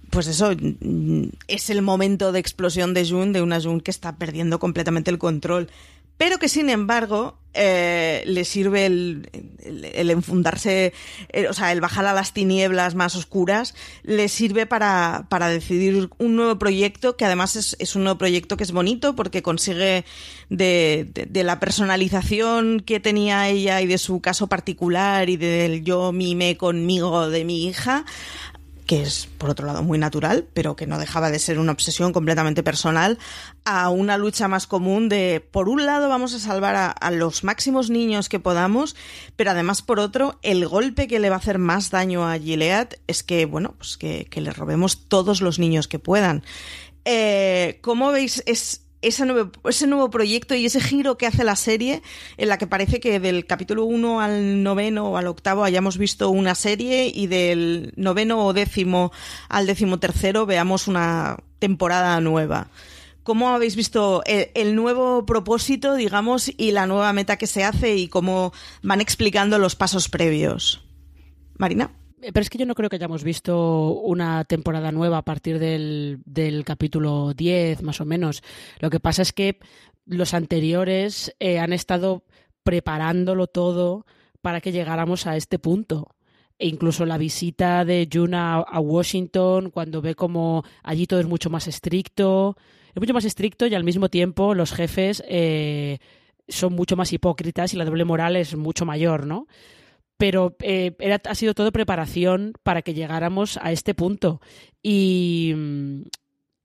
pues 0.09 0.27
eso, 0.27 0.51
es 1.47 1.69
el 1.69 1.81
momento 1.81 2.31
de 2.31 2.39
explosión 2.39 2.93
de 2.93 3.07
Jun, 3.07 3.33
de 3.33 3.41
una 3.41 3.61
Jun 3.61 3.81
que 3.81 3.91
está 3.91 4.17
perdiendo 4.17 4.59
completamente 4.59 5.11
el 5.11 5.17
control 5.17 5.69
pero 6.17 6.37
que 6.39 6.49
sin 6.49 6.69
embargo 6.69 7.37
eh, 7.57 8.23
le 8.25 8.43
sirve 8.43 8.85
el, 8.85 9.29
el, 9.63 10.09
enfundarse, 10.09 10.93
o 11.49 11.53
sea, 11.53 11.71
el 11.71 11.79
bajar 11.79 12.05
a 12.05 12.13
las 12.13 12.33
tinieblas 12.33 12.95
más 12.95 13.15
oscuras, 13.15 13.75
le 14.03 14.27
sirve 14.27 14.65
para, 14.65 15.27
para 15.29 15.47
decidir 15.47 16.09
un 16.17 16.35
nuevo 16.35 16.59
proyecto 16.59 17.15
que 17.15 17.23
además 17.23 17.55
es, 17.55 17.77
es, 17.79 17.95
un 17.95 18.03
nuevo 18.03 18.17
proyecto 18.17 18.57
que 18.57 18.65
es 18.65 18.73
bonito 18.73 19.15
porque 19.15 19.41
consigue 19.41 20.03
de, 20.49 21.09
de, 21.13 21.27
de, 21.29 21.43
la 21.45 21.61
personalización 21.61 22.81
que 22.81 22.99
tenía 22.99 23.47
ella 23.47 23.81
y 23.81 23.87
de 23.87 23.99
su 23.99 24.19
caso 24.19 24.47
particular 24.47 25.29
y 25.29 25.37
del 25.37 25.85
yo 25.85 26.11
mime 26.11 26.57
conmigo 26.57 27.29
de 27.29 27.45
mi 27.45 27.67
hija 27.67 28.03
que 28.85 29.01
es 29.01 29.27
por 29.37 29.49
otro 29.49 29.65
lado 29.65 29.83
muy 29.83 29.97
natural, 29.97 30.45
pero 30.53 30.75
que 30.75 30.87
no 30.87 30.99
dejaba 30.99 31.31
de 31.31 31.39
ser 31.39 31.59
una 31.59 31.71
obsesión 31.71 32.13
completamente 32.13 32.63
personal, 32.63 33.17
a 33.63 33.89
una 33.89 34.17
lucha 34.17 34.47
más 34.47 34.67
común 34.67 35.09
de, 35.09 35.45
por 35.51 35.69
un 35.69 35.85
lado, 35.85 36.07
vamos 36.07 36.33
a 36.33 36.39
salvar 36.39 36.75
a, 36.75 37.11
los 37.11 37.43
máximos 37.43 37.89
niños 37.89 38.29
que 38.29 38.39
podamos, 38.39 38.95
pero 39.35 39.51
además, 39.51 39.81
por 39.81 39.99
otro, 39.99 40.39
el 40.43 40.67
golpe 40.67 41.07
que 41.07 41.19
le 41.19 41.29
va 41.29 41.35
a 41.35 41.39
hacer 41.39 41.57
más 41.57 41.89
daño 41.89 42.27
a 42.27 42.37
Gilead 42.37 42.89
es 43.07 43.23
que, 43.23 43.45
bueno, 43.45 43.73
pues 43.77 43.97
que, 43.97 44.25
que 44.25 44.41
le 44.41 44.51
robemos 44.51 45.07
todos 45.07 45.41
los 45.41 45.59
niños 45.59 45.87
que 45.87 45.99
puedan. 45.99 46.43
Eh, 47.05 47.77
¿Cómo 47.81 48.11
veis? 48.11 48.43
Es, 48.45 48.84
ese 49.01 49.25
nuevo, 49.25 49.51
ese 49.69 49.87
nuevo 49.87 50.09
proyecto 50.09 50.55
y 50.55 50.65
ese 50.65 50.81
giro 50.81 51.17
que 51.17 51.27
hace 51.27 51.43
la 51.43 51.55
serie, 51.55 52.01
en 52.37 52.49
la 52.49 52.57
que 52.57 52.67
parece 52.67 52.99
que 52.99 53.19
del 53.19 53.45
capítulo 53.45 53.85
1 53.85 54.21
al 54.21 54.63
noveno 54.63 55.11
o 55.11 55.17
al 55.17 55.27
octavo 55.27 55.63
hayamos 55.63 55.97
visto 55.97 56.29
una 56.29 56.55
serie 56.55 57.11
y 57.13 57.27
del 57.27 57.93
noveno 57.95 58.45
o 58.45 58.53
décimo 58.53 59.11
al 59.49 59.67
décimo 59.67 59.99
tercero 59.99 60.45
veamos 60.45 60.87
una 60.87 61.37
temporada 61.59 62.19
nueva. 62.21 62.67
¿Cómo 63.23 63.49
habéis 63.49 63.75
visto 63.75 64.21
el, 64.25 64.49
el, 64.53 64.75
nuevo 64.75 65.25
propósito, 65.25 65.95
digamos, 65.95 66.51
y 66.57 66.71
la 66.71 66.85
nueva 66.85 67.11
meta 67.11 67.37
que 67.37 67.47
se 67.47 67.63
hace 67.63 67.95
y 67.95 68.07
cómo 68.07 68.53
van 68.83 69.01
explicando 69.01 69.57
los 69.57 69.75
pasos 69.75 70.09
previos? 70.09 70.83
Marina. 71.57 71.91
Pero 72.19 72.41
es 72.41 72.49
que 72.49 72.57
yo 72.57 72.65
no 72.65 72.75
creo 72.75 72.89
que 72.89 72.95
hayamos 72.95 73.23
visto 73.23 73.93
una 73.93 74.45
temporada 74.45 74.91
nueva 74.91 75.19
a 75.19 75.25
partir 75.25 75.59
del, 75.59 76.63
capítulo 76.65 77.33
10, 77.33 77.83
más 77.83 78.01
o 78.01 78.05
menos. 78.05 78.41
Lo 78.79 78.89
que 78.89 78.99
pasa 78.99 79.21
es 79.21 79.33
que 79.33 79.59
los 80.05 80.33
anteriores 80.33 81.35
eh, 81.39 81.59
han 81.59 81.73
estado 81.73 82.23
preparándolo 82.63 83.47
todo 83.47 84.05
para 84.41 84.61
que 84.61 84.71
llegáramos 84.71 85.27
a 85.27 85.35
este 85.35 85.59
punto. 85.59 86.15
E 86.57 86.67
incluso 86.67 87.05
la 87.05 87.17
visita 87.17 87.83
de 87.83 88.07
June 88.11 88.37
a, 88.37 88.55
a 88.59 88.79
Washington, 88.79 89.69
cuando 89.71 90.01
ve 90.01 90.15
como 90.15 90.63
allí 90.83 91.05
todo 91.05 91.19
es 91.19 91.27
mucho 91.27 91.49
más 91.49 91.67
estricto, 91.67 92.55
es 92.95 93.01
mucho 93.01 93.13
más 93.13 93.25
estricto 93.25 93.67
y 93.67 93.75
al 93.75 93.83
mismo 93.83 94.09
tiempo 94.09 94.55
los 94.55 94.71
jefes 94.71 95.21
eh, 95.27 95.99
son 96.47 96.73
mucho 96.73 96.95
más 96.95 97.11
hipócritas 97.11 97.73
y 97.73 97.77
la 97.77 97.83
doble 97.83 98.05
moral 98.05 98.37
es 98.37 98.55
mucho 98.55 98.85
mayor, 98.85 99.27
¿no? 99.27 99.47
Pero 100.17 100.55
eh, 100.61 100.95
era, 100.99 101.21
ha 101.25 101.35
sido 101.35 101.53
todo 101.53 101.71
preparación 101.71 102.53
para 102.63 102.81
que 102.81 102.93
llegáramos 102.93 103.57
a 103.61 103.71
este 103.71 103.93
punto. 103.93 104.41
Y 104.81 105.53
mm, 105.55 106.01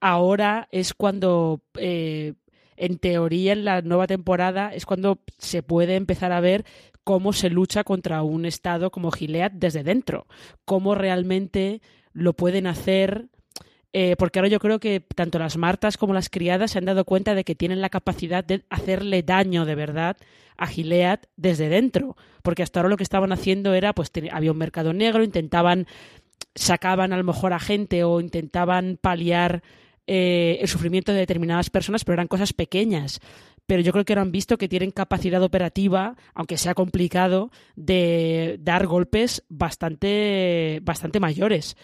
ahora 0.00 0.68
es 0.70 0.94
cuando, 0.94 1.62
eh, 1.76 2.34
en 2.76 2.98
teoría, 2.98 3.52
en 3.52 3.64
la 3.64 3.82
nueva 3.82 4.06
temporada, 4.06 4.72
es 4.74 4.86
cuando 4.86 5.20
se 5.38 5.62
puede 5.62 5.96
empezar 5.96 6.32
a 6.32 6.40
ver 6.40 6.64
cómo 7.04 7.32
se 7.32 7.50
lucha 7.50 7.84
contra 7.84 8.22
un 8.22 8.46
estado 8.46 8.90
como 8.90 9.10
Gilead 9.10 9.52
desde 9.52 9.82
dentro, 9.82 10.26
cómo 10.64 10.94
realmente 10.94 11.80
lo 12.12 12.34
pueden 12.34 12.66
hacer. 12.66 13.28
Eh, 13.92 14.14
porque 14.16 14.38
ahora 14.38 14.48
yo 14.48 14.60
creo 14.60 14.78
que 14.78 15.00
tanto 15.00 15.38
las 15.40 15.56
martas 15.56 15.96
como 15.96 16.14
las 16.14 16.28
criadas 16.28 16.70
se 16.70 16.78
han 16.78 16.84
dado 16.84 17.04
cuenta 17.04 17.34
de 17.34 17.42
que 17.42 17.56
tienen 17.56 17.80
la 17.80 17.88
capacidad 17.88 18.44
de 18.44 18.64
hacerle 18.70 19.24
daño 19.24 19.64
de 19.64 19.74
verdad 19.74 20.16
a 20.56 20.68
Gilead 20.68 21.20
desde 21.36 21.68
dentro, 21.68 22.16
porque 22.42 22.62
hasta 22.62 22.78
ahora 22.78 22.90
lo 22.90 22.96
que 22.96 23.02
estaban 23.02 23.32
haciendo 23.32 23.74
era, 23.74 23.92
pues 23.92 24.12
había 24.30 24.52
un 24.52 24.58
mercado 24.58 24.92
negro, 24.92 25.24
intentaban, 25.24 25.86
sacaban 26.54 27.12
a 27.12 27.16
lo 27.16 27.24
mejor 27.24 27.52
a 27.52 27.58
gente 27.58 28.04
o 28.04 28.20
intentaban 28.20 28.96
paliar 29.00 29.62
eh, 30.06 30.58
el 30.60 30.68
sufrimiento 30.68 31.12
de 31.12 31.18
determinadas 31.18 31.70
personas, 31.70 32.04
pero 32.04 32.14
eran 32.14 32.28
cosas 32.28 32.52
pequeñas. 32.52 33.20
Pero 33.66 33.82
yo 33.82 33.92
creo 33.92 34.04
que 34.04 34.12
ahora 34.12 34.22
han 34.22 34.32
visto 34.32 34.58
que 34.58 34.68
tienen 34.68 34.90
capacidad 34.90 35.42
operativa, 35.42 36.16
aunque 36.34 36.58
sea 36.58 36.74
complicado, 36.74 37.50
de 37.74 38.58
dar 38.60 38.86
golpes 38.86 39.44
bastante, 39.48 40.80
bastante 40.82 41.20
mayores 41.20 41.76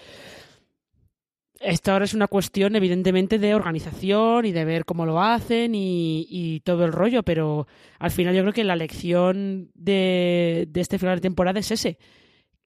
esto 1.61 1.93
ahora 1.93 2.05
es 2.05 2.15
una 2.15 2.29
cuestión, 2.29 2.77
evidentemente, 2.77 3.39
de 3.39 3.55
organización 3.55 4.45
y 4.45 4.53
de 4.53 4.65
ver 4.65 4.85
cómo 4.85 5.07
lo 5.07 5.23
hacen 5.23 5.75
y, 5.75 6.27
y, 6.29 6.61
todo 6.61 6.85
el 6.85 6.93
rollo, 6.93 7.23
pero 7.23 7.67
al 7.99 8.11
final 8.11 8.35
yo 8.35 8.43
creo 8.43 8.53
que 8.53 8.65
la 8.65 8.77
lección 8.77 9.71
de, 9.75 10.67
de, 10.69 10.81
este 10.81 10.99
final 10.99 11.17
de 11.17 11.23
temporada 11.23 11.61
es 11.61 11.71
ese. 11.71 11.99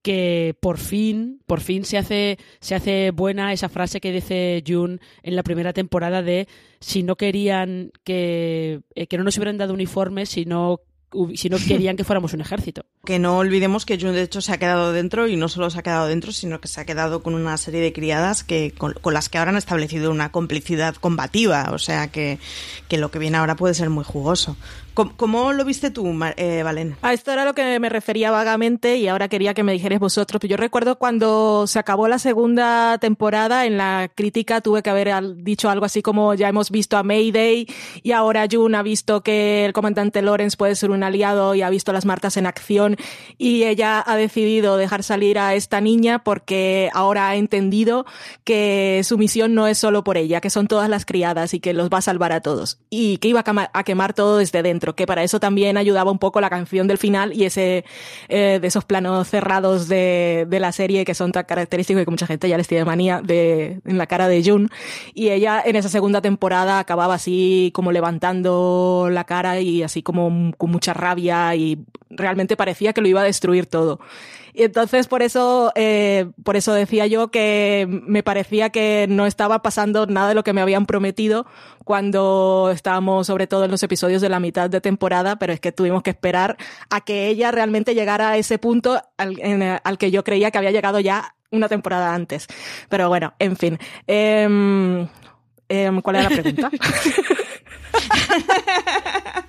Que 0.03 0.57
por 0.61 0.79
fin, 0.79 1.43
por 1.47 1.61
fin 1.61 1.85
se 1.85 1.99
hace, 1.99 2.39
se 2.61 2.75
hace 2.75 3.11
buena 3.11 3.53
esa 3.53 3.69
frase 3.69 4.01
que 4.01 4.13
dice 4.13 4.65
June 4.67 4.99
en 5.23 5.37
la 5.37 5.43
primera 5.43 5.75
temporada 5.75 6.23
de 6.23 6.49
si 6.81 7.03
no 7.03 7.17
querían 7.17 7.93
que, 8.03 8.81
eh, 8.95 9.07
que 9.07 9.19
no 9.19 9.25
nos 9.25 9.37
hubieran 9.37 9.59
dado 9.59 9.75
uniformes, 9.75 10.31
sino 10.31 10.81
si 11.35 11.49
no 11.49 11.59
querían 11.59 11.97
que 11.97 12.05
fuéramos 12.05 12.33
un 12.35 12.41
ejército. 12.41 12.85
Que 13.05 13.19
no 13.19 13.39
olvidemos 13.39 13.87
que 13.87 13.99
June 13.99 14.13
de 14.13 14.23
hecho 14.23 14.43
se 14.43 14.53
ha 14.53 14.59
quedado 14.59 14.93
dentro 14.93 15.27
y 15.27 15.35
no 15.35 15.49
solo 15.49 15.71
se 15.71 15.79
ha 15.79 15.83
quedado 15.83 16.07
dentro, 16.07 16.33
sino 16.33 16.61
que 16.61 16.69
se 16.69 16.83
ha 16.83 16.85
quedado 16.85 17.23
con 17.23 17.35
una 17.35 17.57
serie 17.57 17.81
de 17.81 17.95
criadas 17.95 18.45
que 18.45 18.73
con, 18.77 18.93
con 18.93 19.15
las 19.15 19.31
que 19.31 19.39
ahora 19.39 19.53
han 19.53 19.57
establecido 19.57 20.11
una 20.11 20.31
complicidad 20.31 20.95
combativa, 20.97 21.71
o 21.73 21.79
sea 21.79 22.09
que, 22.09 22.39
que 22.89 22.99
lo 22.99 23.11
que 23.11 23.19
viene 23.19 23.39
ahora 23.39 23.57
puede 23.57 23.73
ser 23.73 23.89
muy 23.89 24.05
jugoso. 24.05 24.57
¿Cómo, 24.95 25.53
lo 25.53 25.65
viste 25.65 25.91
tú, 25.91 26.13
eh, 26.37 26.63
Valen? 26.63 26.97
A 27.03 27.13
esto 27.13 27.33
era 27.33 27.45
lo 27.45 27.55
que 27.55 27.79
me 27.79 27.89
refería 27.89 28.31
vagamente 28.31 28.97
y 28.97 29.09
ahora 29.09 29.29
quería 29.29 29.55
que 29.55 29.63
me 29.63 29.73
dijerais 29.73 30.01
vosotros. 30.01 30.41
Yo 30.43 30.57
recuerdo 30.57 30.99
cuando 30.99 31.67
se 31.67 31.79
acabó 31.79 32.09
la 32.09 32.19
segunda 32.19 32.99
temporada, 32.99 33.67
en 33.67 33.77
la 33.77 34.11
crítica 34.15 34.61
tuve 34.61 34.83
que 34.83 34.91
haber 34.91 35.37
dicho 35.37 35.71
algo 35.71 35.87
así 35.87 36.03
como 36.03 36.35
ya 36.35 36.49
hemos 36.49 36.71
visto 36.71 36.97
a 36.97 37.03
Mayday 37.03 37.67
y 38.03 38.13
ahora 38.13 38.47
June 38.51 38.77
ha 38.77 38.83
visto 38.83 39.23
que 39.23 39.65
el 39.65 39.73
comandante 39.73 40.23
Lawrence 40.23 40.57
puede 40.57 40.75
ser 40.75 40.91
un 40.91 41.03
aliado 41.03 41.55
y 41.55 41.63
ha 41.63 41.71
visto 41.71 41.93
las 41.93 42.05
martas 42.05 42.37
en 42.37 42.47
acción 42.47 42.97
y 43.39 43.65
ella 43.65 44.03
ha 44.05 44.17
decidido 44.17 44.77
dejar 44.77 45.03
salir 45.03 45.39
a 45.39 45.55
esta 45.55 45.81
niña 45.81 46.25
porque 46.25 46.91
ahora 46.93 47.29
ha 47.29 47.37
entendido 47.37 48.07
que 48.45 49.01
su 49.05 49.19
misión 49.19 49.55
no 49.55 49.67
es 49.67 49.79
solo 49.79 50.05
por 50.05 50.17
ella, 50.17 50.41
que 50.41 50.51
son 50.51 50.67
todas 50.67 50.89
las 50.89 51.07
criadas 51.07 51.55
y 51.55 51.61
que 51.61 51.73
los 51.73 51.89
va 51.91 51.99
a 51.99 52.03
salvar 52.03 52.33
a 52.33 52.41
todos 52.41 52.81
y 52.91 53.19
que 53.19 53.29
iba 53.29 53.45
a 53.47 53.85
quemar 53.85 54.15
todo 54.15 54.39
desde 54.39 54.63
dentro 54.63 54.80
que 54.95 55.07
para 55.07 55.23
eso 55.23 55.41
también 55.41 55.77
ayudaba 55.77 56.11
un 56.11 56.19
poco 56.19 56.41
la 56.41 56.51
canción 56.51 56.89
del 56.89 56.99
final 56.99 57.33
y 57.33 57.45
ese 57.45 57.85
eh, 58.29 58.59
de 58.61 58.67
esos 58.67 58.85
planos 58.85 59.29
cerrados 59.29 59.89
de, 59.89 60.47
de, 60.49 60.61
la 60.61 60.73
serie 60.73 61.05
que 61.05 61.15
son 61.15 61.33
tan 61.33 61.45
característicos 61.45 62.03
y 62.03 62.05
que 62.05 62.11
mucha 62.11 62.27
gente 62.27 62.49
ya 62.49 62.57
les 62.57 62.69
tiene 62.69 62.85
manía 62.85 63.21
de, 63.23 63.81
en 63.85 63.99
la 63.99 64.07
cara 64.07 64.29
de 64.29 64.43
June. 64.45 64.69
Y 65.15 65.31
ella 65.31 65.63
en 65.65 65.77
esa 65.77 65.89
segunda 65.89 66.21
temporada 66.21 66.79
acababa 66.79 67.15
así 67.15 67.71
como 67.75 67.93
levantando 67.93 69.09
la 69.11 69.25
cara 69.25 69.61
y 69.61 69.83
así 69.83 70.03
como 70.03 70.53
con 70.57 70.71
mucha 70.71 70.95
rabia 70.95 71.55
y 71.55 71.85
realmente 72.11 72.57
parecía 72.57 72.93
que 72.93 73.01
lo 73.01 73.09
iba 73.09 73.21
a 73.21 73.25
destruir 73.25 73.67
todo. 73.67 74.01
Y 74.53 74.65
entonces 74.65 75.09
por 75.09 75.23
eso, 75.23 75.73
eh, 75.75 76.31
por 76.45 76.57
eso 76.57 76.73
decía 76.73 77.07
yo 77.07 77.31
que 77.31 77.87
me 77.89 78.23
parecía 78.23 78.71
que 78.71 79.07
no 79.09 79.27
estaba 79.27 79.63
pasando 79.63 80.07
nada 80.07 80.29
de 80.29 80.35
lo 80.35 80.45
que 80.45 80.53
me 80.53 80.61
habían 80.61 80.87
prometido 80.87 81.47
cuando 81.85 82.71
estábamos 82.73 83.27
sobre 83.27 83.47
todo 83.47 83.65
en 83.65 83.71
los 83.71 83.83
episodios 83.83 84.23
de 84.23 84.29
la 84.29 84.41
mitad 84.41 84.71
de 84.71 84.81
temporada, 84.81 85.37
pero 85.37 85.53
es 85.53 85.61
que 85.61 85.73
tuvimos 85.73 86.03
que 86.03 86.11
esperar 86.11 86.57
a 86.89 87.01
que 87.01 87.29
ella 87.29 87.51
realmente 87.51 87.95
llegara 87.95 88.31
a 88.31 88.37
ese 88.37 88.59
punto 88.59 89.01
al, 89.17 89.99
que 89.99 90.11
yo 90.11 90.25
creía 90.25 90.51
que 90.51 90.59
había 90.59 90.71
llegado 90.71 91.01
ya 91.01 91.35
una 91.51 91.69
temporada 91.69 92.15
antes. 92.15 92.47
Pero 92.89 93.09
bueno, 93.09 93.35
en 93.39 93.57
fin. 93.57 93.79
Eh, 94.07 95.07
eh, 95.69 95.91
¿Cuál 96.03 96.17
era 96.17 96.29
la 96.29 96.31
pregunta? 96.31 96.71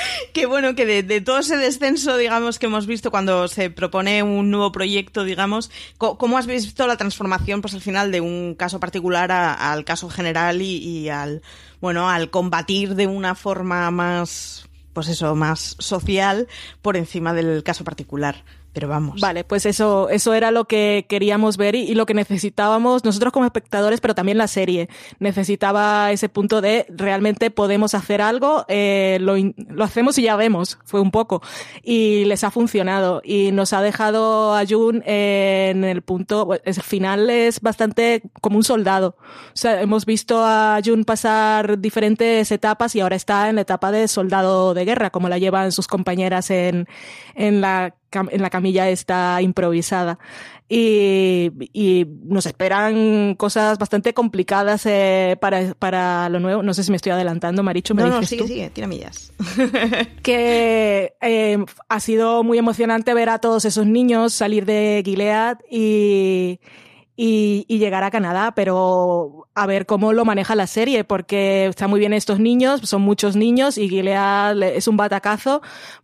que 0.32 0.46
bueno, 0.46 0.74
que 0.74 1.02
de, 1.02 1.20
todo 1.20 1.38
ese 1.38 1.56
descenso, 1.56 2.16
digamos, 2.16 2.58
que 2.58 2.66
hemos 2.66 2.86
visto 2.86 3.10
cuando 3.10 3.48
se 3.48 3.70
propone 3.70 4.22
un 4.22 4.50
nuevo 4.50 4.72
proyecto, 4.72 5.24
digamos, 5.24 5.70
¿cómo 5.98 6.38
has 6.38 6.46
visto 6.46 6.86
la 6.86 6.96
transformación, 6.96 7.60
pues 7.60 7.74
al 7.74 7.80
final, 7.80 8.12
de 8.12 8.20
un 8.20 8.54
caso 8.54 8.80
particular 8.80 9.30
al 9.30 9.84
caso 9.84 10.08
general 10.08 10.62
y, 10.62 10.76
y, 10.76 11.08
al, 11.08 11.42
bueno, 11.80 12.10
al 12.10 12.30
combatir 12.30 12.94
de 12.94 13.06
una 13.06 13.34
forma 13.34 13.90
más, 13.90 14.68
pues 14.92 15.08
eso, 15.08 15.34
más 15.34 15.76
social 15.78 16.48
por 16.82 16.96
encima 16.96 17.32
del 17.34 17.62
caso 17.62 17.84
particular? 17.84 18.44
Pero 18.78 18.90
vamos. 18.90 19.20
Vale, 19.20 19.42
pues 19.42 19.66
eso, 19.66 20.08
eso 20.08 20.34
era 20.34 20.52
lo 20.52 20.66
que 20.66 21.04
queríamos 21.08 21.56
ver 21.56 21.74
y, 21.74 21.96
lo 21.96 22.06
que 22.06 22.14
necesitábamos 22.14 23.04
nosotros 23.04 23.32
como 23.32 23.44
espectadores, 23.44 24.00
pero 24.00 24.14
también 24.14 24.38
la 24.38 24.46
serie. 24.46 24.88
Necesitaba 25.18 26.12
ese 26.12 26.28
punto 26.28 26.60
de 26.60 26.86
realmente 26.88 27.50
podemos 27.50 27.94
hacer 27.94 28.22
algo, 28.22 28.64
eh, 28.68 29.18
lo, 29.20 29.34
lo, 29.36 29.82
hacemos 29.82 30.16
y 30.18 30.22
ya 30.22 30.36
vemos, 30.36 30.78
fue 30.84 31.00
un 31.00 31.10
poco. 31.10 31.42
Y 31.82 32.24
les 32.26 32.44
ha 32.44 32.52
funcionado 32.52 33.20
y 33.24 33.50
nos 33.50 33.72
ha 33.72 33.82
dejado 33.82 34.54
a 34.54 34.64
Jun 34.64 35.02
en 35.04 35.82
el 35.82 36.02
punto, 36.02 36.48
el 36.62 36.74
final 36.74 37.30
es 37.30 37.60
bastante 37.60 38.22
como 38.40 38.58
un 38.58 38.64
soldado. 38.64 39.16
O 39.18 39.56
sea, 39.56 39.82
hemos 39.82 40.06
visto 40.06 40.44
a 40.44 40.78
Jun 40.84 41.02
pasar 41.04 41.80
diferentes 41.80 42.52
etapas 42.52 42.94
y 42.94 43.00
ahora 43.00 43.16
está 43.16 43.48
en 43.48 43.56
la 43.56 43.62
etapa 43.62 43.90
de 43.90 44.06
soldado 44.06 44.72
de 44.72 44.84
guerra, 44.84 45.10
como 45.10 45.28
la 45.28 45.38
llevan 45.38 45.72
sus 45.72 45.88
compañeras 45.88 46.52
en, 46.52 46.86
en 47.34 47.60
la 47.60 47.97
en 48.12 48.42
la 48.42 48.50
camilla 48.50 48.88
está 48.88 49.40
improvisada. 49.42 50.18
Y, 50.70 51.50
y 51.72 52.06
nos 52.24 52.44
esperan 52.44 53.34
cosas 53.36 53.78
bastante 53.78 54.12
complicadas 54.12 54.84
eh, 54.84 55.38
para, 55.40 55.72
para 55.74 56.28
lo 56.28 56.40
nuevo. 56.40 56.62
No 56.62 56.74
sé 56.74 56.84
si 56.84 56.90
me 56.90 56.96
estoy 56.96 57.12
adelantando, 57.12 57.62
Maricho. 57.62 57.94
¿me 57.94 58.02
no, 58.02 58.08
dices 58.08 58.20
no, 58.20 58.26
sigue, 58.26 58.42
tú? 58.42 58.48
sigue, 58.48 58.70
tira 58.70 58.86
millas. 58.86 59.32
que 60.22 61.14
eh, 61.22 61.64
ha 61.88 62.00
sido 62.00 62.44
muy 62.44 62.58
emocionante 62.58 63.14
ver 63.14 63.30
a 63.30 63.38
todos 63.38 63.64
esos 63.64 63.86
niños 63.86 64.34
salir 64.34 64.66
de 64.66 65.02
Gilead 65.04 65.58
y, 65.70 66.60
y, 67.20 67.78
llegar 67.78 68.04
a 68.04 68.12
Canadá, 68.12 68.52
pero 68.54 69.48
a 69.52 69.66
ver 69.66 69.86
cómo 69.86 70.12
lo 70.12 70.24
maneja 70.24 70.54
la 70.54 70.68
serie, 70.68 71.02
porque 71.02 71.66
está 71.66 71.88
muy 71.88 71.98
bien 71.98 72.12
estos 72.12 72.38
niños, 72.38 72.82
son 72.84 73.02
muchos 73.02 73.34
niños 73.34 73.76
y 73.76 73.88
Gilead 73.88 74.62
es 74.62 74.86
un 74.86 74.96
batacazo, 74.96 75.60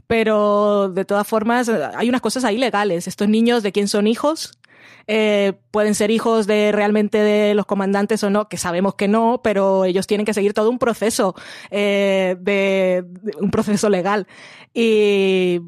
pero 0.09 0.89
de 0.89 1.05
todas 1.05 1.25
formas 1.29 1.69
hay 1.69 2.09
unas 2.09 2.21
cosas 2.21 2.43
ahí 2.43 2.59
legales. 2.59 3.07
Estos 3.07 3.29
niños, 3.29 3.63
¿de 3.63 3.71
quién 3.71 3.87
son 3.87 4.09
hijos? 4.09 4.59
Eh, 5.07 5.53
pueden 5.71 5.95
ser 5.95 6.11
hijos 6.11 6.49
de 6.49 6.73
realmente 6.73 7.19
de 7.19 7.55
los 7.55 7.67
comandantes 7.67 8.25
o 8.25 8.31
no, 8.31 8.49
que 8.49 8.57
sabemos 8.57 8.97
que 8.97 9.07
no, 9.07 9.41
pero 9.45 9.85
ellos 9.85 10.09
tienen 10.09 10.27
que 10.27 10.35
seguir 10.35 10.53
todo 10.53 10.69
un 10.69 10.81
proceso 10.81 11.37
eh, 11.71 12.37
de 12.41 13.05
un 13.41 13.53
proceso 13.53 13.89
legal. 13.89 14.27
Y 14.73 15.61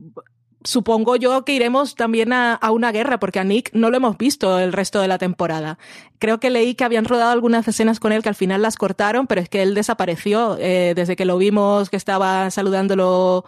supongo 0.66 1.16
yo 1.16 1.44
que 1.44 1.52
iremos 1.52 1.94
también 1.94 2.32
a, 2.32 2.58
una 2.70 2.92
guerra, 2.92 3.18
porque 3.18 3.38
a 3.38 3.44
Nick 3.44 3.70
no 3.72 3.90
lo 3.90 3.96
hemos 3.96 4.18
visto 4.18 4.58
el 4.58 4.72
resto 4.72 5.00
de 5.00 5.08
la 5.08 5.18
temporada. 5.18 5.78
Creo 6.18 6.40
que 6.40 6.50
leí 6.50 6.74
que 6.74 6.84
habían 6.84 7.04
rodado 7.04 7.30
algunas 7.30 7.66
escenas 7.68 8.00
con 8.00 8.12
él 8.12 8.22
que 8.22 8.28
al 8.28 8.34
final 8.34 8.62
las 8.62 8.76
cortaron, 8.76 9.26
pero 9.26 9.40
es 9.40 9.48
que 9.48 9.62
él 9.62 9.74
desapareció 9.74 10.56
eh, 10.58 10.92
desde 10.94 11.16
que 11.16 11.24
lo 11.24 11.38
vimos 11.38 11.90
que 11.90 11.96
estaba 11.96 12.50
saludándolo 12.50 13.44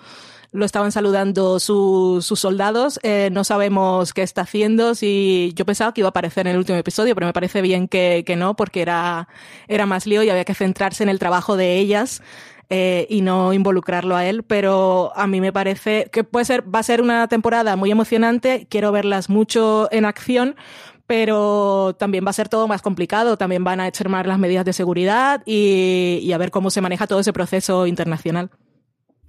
lo 0.51 0.65
estaban 0.65 0.93
saludando 0.93 1.61
su, 1.61 2.21
sus 2.23 2.41
soldados. 2.41 2.99
Eh, 3.03 3.29
no 3.33 3.45
sabemos 3.45 4.15
qué 4.15 4.23
está 4.23 4.43
haciendo. 4.43 4.95
Si 4.95 5.53
yo 5.55 5.67
pensaba 5.67 5.93
que 5.93 6.01
iba 6.01 6.09
a 6.09 6.11
aparecer 6.11 6.47
en 6.47 6.53
el 6.53 6.59
último 6.59 6.79
episodio, 6.79 7.15
pero 7.15 7.27
me 7.27 7.33
parece 7.33 7.61
bien 7.61 7.87
que, 7.87 8.25
que 8.27 8.37
no, 8.37 8.57
porque 8.57 8.81
era, 8.81 9.29
era 9.69 9.85
más 9.85 10.07
lío 10.07 10.23
y 10.23 10.31
había 10.31 10.45
que 10.45 10.55
centrarse 10.55 11.03
en 11.03 11.11
el 11.11 11.19
trabajo 11.19 11.57
de 11.57 11.77
ellas. 11.77 12.23
Eh, 12.71 13.07
y 13.09 13.23
no 13.23 13.55
involucrarlo 13.55 14.15
a 14.15 14.27
él, 14.27 14.43
pero 14.43 15.11
a 15.17 15.27
mí 15.27 15.41
me 15.41 15.55
parece 15.55 16.11
que 16.13 16.23
puede 16.23 16.45
ser, 16.45 16.63
va 16.63 16.81
a 16.81 16.83
ser 16.83 17.01
una 17.01 17.27
temporada 17.27 17.77
muy 17.77 17.91
emocionante, 17.91 18.67
quiero 18.69 18.93
verlas 18.93 19.31
mucho 19.31 19.89
en 19.91 20.05
acción, 20.05 20.55
pero 21.07 21.97
también 21.99 22.27
va 22.27 22.31
a 22.31 22.35
ser 22.35 22.51
todo 22.51 22.69
más 22.69 22.83
complicado, 22.83 23.39
también 23.39 23.65
van 23.65 23.81
a 23.81 23.89
más 23.89 24.27
las 24.27 24.39
medidas 24.39 24.67
de 24.67 24.75
seguridad 24.75 25.43
y, 25.47 26.21
y 26.23 26.33
a 26.33 26.39
ver 26.39 26.51
cómo 26.51 26.71
se 26.71 26.83
maneja 26.83 27.07
todo 27.07 27.21
ese 27.21 27.33
proceso 27.33 27.87
internacional. 27.87 28.51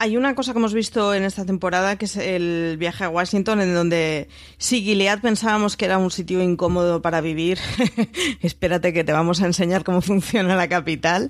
Hay 0.02 0.16
una 0.16 0.34
cosa 0.34 0.54
que 0.54 0.60
hemos 0.60 0.74
visto 0.74 1.14
en 1.14 1.26
esta 1.26 1.44
temporada 1.44 1.98
que 1.98 2.06
es 2.06 2.16
el 2.16 2.78
viaje 2.80 3.04
a 3.04 3.10
Washington, 3.10 3.60
en 3.60 3.76
donde 3.76 4.30
si 4.58 4.82
Gilead 4.82 5.20
pensábamos 5.20 5.76
que 5.76 5.84
era 5.84 5.98
un 5.98 6.10
sitio 6.10 6.42
incómodo 6.42 7.02
para 7.02 7.20
vivir, 7.20 7.60
espérate 8.42 8.94
que 8.94 9.04
te 9.04 9.12
vamos 9.12 9.42
a 9.42 9.46
enseñar 9.46 9.84
cómo 9.84 10.00
funciona 10.10 10.56
la 10.56 10.70
capital, 10.70 11.30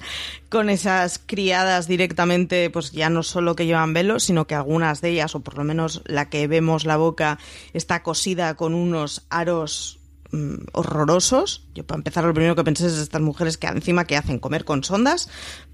con 0.49 0.69
esas 0.69 1.17
criadas 1.17 1.87
directamente, 1.87 2.69
pues 2.69 2.91
ya 2.91 3.09
no 3.09 3.23
solo 3.23 3.55
que 3.55 3.65
llevan 3.65 3.93
velo, 3.93 4.19
sino 4.19 4.45
que 4.45 4.53
algunas 4.53 5.01
de 5.01 5.09
ellas, 5.09 5.33
o 5.33 5.39
por 5.39 5.57
lo 5.57 5.63
menos 5.63 6.03
la 6.05 6.29
que 6.29 6.45
vemos 6.45 6.85
la 6.85 6.97
boca, 6.97 7.39
está 7.73 8.03
cosida 8.03 8.53
con 8.53 8.75
unos 8.75 9.25
aros 9.31 9.97
mmm, 10.29 10.57
horrorosos. 10.73 11.65
Yo 11.73 11.87
para 11.87 11.97
empezar 11.97 12.23
lo 12.23 12.35
primero 12.35 12.55
que 12.55 12.63
pensé 12.63 12.85
es 12.85 12.99
estas 12.99 13.21
mujeres 13.21 13.57
que 13.57 13.65
encima 13.65 14.05
que 14.05 14.15
hacen 14.15 14.37
comer 14.37 14.63
con 14.63 14.83
sondas, 14.83 15.27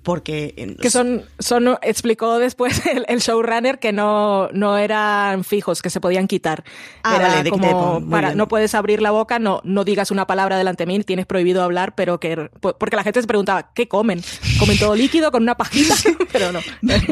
porque... 0.06 0.76
Que 0.80 0.92
son, 0.92 1.24
son 1.40 1.78
explicó 1.82 2.38
después 2.38 2.86
el, 2.94 3.06
el 3.10 3.20
showrunner 3.20 3.80
que 3.80 3.92
no, 3.92 4.48
no 4.54 4.78
eran 4.78 5.44
fijos, 5.44 5.82
que 5.82 5.90
se 5.90 6.00
podían 6.00 6.28
quitar. 6.28 6.64
Ah, 7.04 7.16
Era 7.16 7.28
vale, 7.28 7.44
de 7.44 7.50
como 7.50 8.08
para, 8.10 8.36
no 8.36 8.48
puedes 8.48 8.76
abrir 8.76 9.02
la 9.02 9.12
boca, 9.12 9.40
no, 9.40 9.62
no 9.64 9.84
digas 9.84 10.12
una 10.12 10.28
palabra 10.28 10.58
delante 10.58 10.86
de 10.86 10.88
mí, 10.88 11.04
tienes 11.04 11.26
prohibido 11.26 11.64
hablar, 11.64 11.96
pero 11.96 12.20
que, 12.20 12.50
porque 12.62 12.96
la 12.96 13.04
gente 13.04 13.20
se 13.20 13.28
preguntaba, 13.28 13.72
¿qué 13.74 13.88
comen? 13.88 14.22
¿Comen 14.60 14.78
todo 14.78 14.96
líquido 14.96 15.32
con 15.32 15.42
una 15.42 15.58
pajita? 15.58 15.96
pero 16.32 16.52
no. 16.52 16.60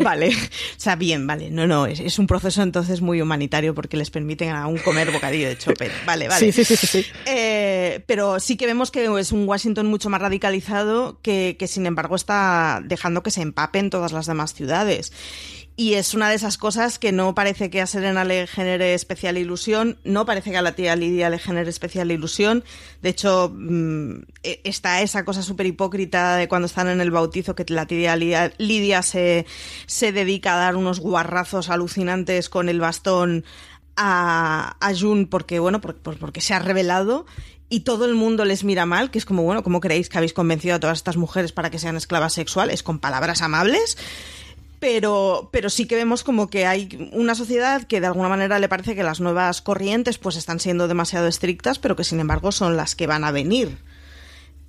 vale, 0.03 0.29
o 0.29 0.79
sea, 0.79 0.95
bien, 0.95 1.25
vale, 1.25 1.49
no, 1.49 1.65
no, 1.65 1.87
es, 1.87 1.99
es 1.99 2.19
un 2.19 2.27
proceso 2.27 2.61
entonces 2.61 3.01
muy 3.01 3.21
humanitario 3.21 3.73
porque 3.73 3.97
les 3.97 4.11
permiten 4.11 4.49
aún 4.49 4.77
comer 4.77 5.11
bocadillo 5.11 5.47
de 5.47 5.57
chopper, 5.57 5.91
vale, 6.05 6.27
vale. 6.27 6.39
Sí, 6.39 6.51
sí, 6.51 6.63
sí, 6.63 6.75
sí. 6.75 6.87
sí. 6.87 7.05
Eh, 7.25 8.03
pero 8.05 8.39
sí 8.39 8.55
que 8.55 8.67
vemos 8.67 8.91
que 8.91 9.09
es 9.19 9.31
un 9.31 9.47
Washington 9.47 9.87
mucho 9.87 10.11
más 10.11 10.21
radicalizado 10.21 11.19
que, 11.23 11.55
que, 11.57 11.67
sin 11.67 11.87
embargo, 11.87 12.15
está 12.15 12.82
dejando 12.83 13.23
que 13.23 13.31
se 13.31 13.41
empapen 13.41 13.89
todas 13.89 14.11
las 14.11 14.25
demás 14.25 14.53
ciudades. 14.53 15.11
Y 15.75 15.95
es 15.95 16.13
una 16.13 16.29
de 16.29 16.35
esas 16.35 16.59
cosas 16.59 16.99
que 16.99 17.11
no 17.11 17.33
parece 17.33 17.71
que 17.71 17.81
a 17.81 17.87
Serena 17.87 18.23
le 18.23 18.45
genere 18.45 18.93
especial 18.93 19.39
ilusión, 19.39 19.97
no 20.03 20.23
parece 20.23 20.51
que 20.51 20.57
a 20.57 20.61
la 20.61 20.75
tía 20.75 20.95
Lidia 20.95 21.31
le 21.31 21.39
genere 21.39 21.67
especial 21.67 22.11
ilusión. 22.11 22.63
De 23.01 23.09
hecho, 23.09 23.51
mmm, 23.51 24.21
está 24.43 25.01
esa 25.01 25.25
cosa 25.25 25.41
súper 25.41 25.65
hipócrita 25.65 26.35
de 26.35 26.47
cuando 26.47 26.67
están 26.67 26.89
en 26.89 27.01
el 27.01 27.09
bautizo 27.09 27.55
que 27.55 27.65
la 27.69 27.87
tía 27.87 28.15
Lidia, 28.15 28.53
Lidia 28.59 29.01
se, 29.01 29.47
se 29.87 30.11
dedica 30.11 30.53
a 30.53 30.59
dar 30.59 30.75
unos 30.75 30.99
guarrazos 30.99 31.71
alucinantes 31.71 32.49
con 32.49 32.69
el 32.69 32.79
bastón 32.79 33.43
a, 33.95 34.77
a 34.79 34.95
Jun 34.95 35.25
porque, 35.25 35.57
bueno, 35.57 35.81
por, 35.81 35.95
por, 35.95 36.19
porque 36.19 36.41
se 36.41 36.53
ha 36.53 36.59
revelado 36.59 37.25
y 37.73 37.79
todo 37.79 38.05
el 38.05 38.13
mundo 38.13 38.45
les 38.45 38.63
mira 38.63 38.85
mal, 38.85 39.09
que 39.09 39.17
es 39.17 39.25
como, 39.25 39.41
bueno, 39.41 39.63
¿cómo 39.63 39.79
creéis 39.79 40.07
que 40.07 40.19
habéis 40.19 40.33
convencido 40.33 40.75
a 40.75 40.79
todas 40.79 40.99
estas 40.99 41.17
mujeres 41.17 41.53
para 41.53 41.71
que 41.71 41.79
sean 41.79 41.97
esclavas 41.97 42.33
sexuales? 42.33 42.83
Con 42.83 42.99
palabras 42.99 43.41
amables. 43.41 43.97
Pero, 44.79 45.49
pero 45.51 45.71
sí 45.71 45.87
que 45.87 45.95
vemos 45.95 46.23
como 46.23 46.51
que 46.51 46.67
hay 46.67 47.09
una 47.13 47.33
sociedad 47.33 47.81
que 47.87 47.99
de 47.99 48.05
alguna 48.05 48.29
manera 48.29 48.59
le 48.59 48.69
parece 48.69 48.93
que 48.93 49.01
las 49.01 49.21
nuevas 49.21 49.63
corrientes 49.63 50.19
pues 50.19 50.35
están 50.35 50.59
siendo 50.59 50.87
demasiado 50.87 51.25
estrictas, 51.25 51.79
pero 51.79 51.95
que 51.95 52.03
sin 52.03 52.19
embargo 52.19 52.51
son 52.51 52.77
las 52.77 52.93
que 52.93 53.07
van 53.07 53.23
a 53.23 53.31
venir. 53.31 53.75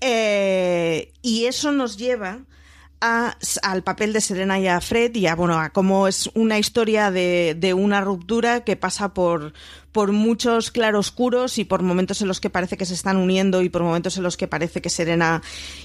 Eh, 0.01 1.13
y 1.21 1.45
eso 1.45 1.73
nos 1.73 1.99
lleva 1.99 2.39
a, 3.05 3.37
al 3.63 3.83
papel 3.83 4.15
de 4.15 4.23
Serena 4.23 4.59
y 4.59 4.67
a 4.67 4.81
Fred 4.81 5.15
y 5.15 5.27
a, 5.27 5.35
bueno, 5.35 5.59
a 5.59 5.71
cómo 5.71 6.09
es 6.09 6.31
una 6.33 6.59
historia 6.59 7.11
de, 7.11 7.55
de 7.55 7.75
una 7.75 8.01
ruptura 8.01 8.65
que 8.65 8.77
pasa 8.77 9.13
por, 9.13 9.53
por 9.93 10.13
muchos 10.13 10.71
claroscuros 10.71 11.59
y 11.59 11.65
por 11.65 11.83
momentos 11.83 12.23
en 12.23 12.29
los 12.29 12.41
que 12.41 12.49
parece 12.49 12.79
que 12.79 12.87
se 12.87 12.95
están 12.95 13.19
uniendo 13.19 13.61
y 13.61 13.69
por 13.69 13.83
momentos 13.83 14.17
en 14.17 14.23
los 14.23 14.39
que 14.39 14.49
parece 14.49 14.81
que 14.81 14.89
Serena 14.89 15.43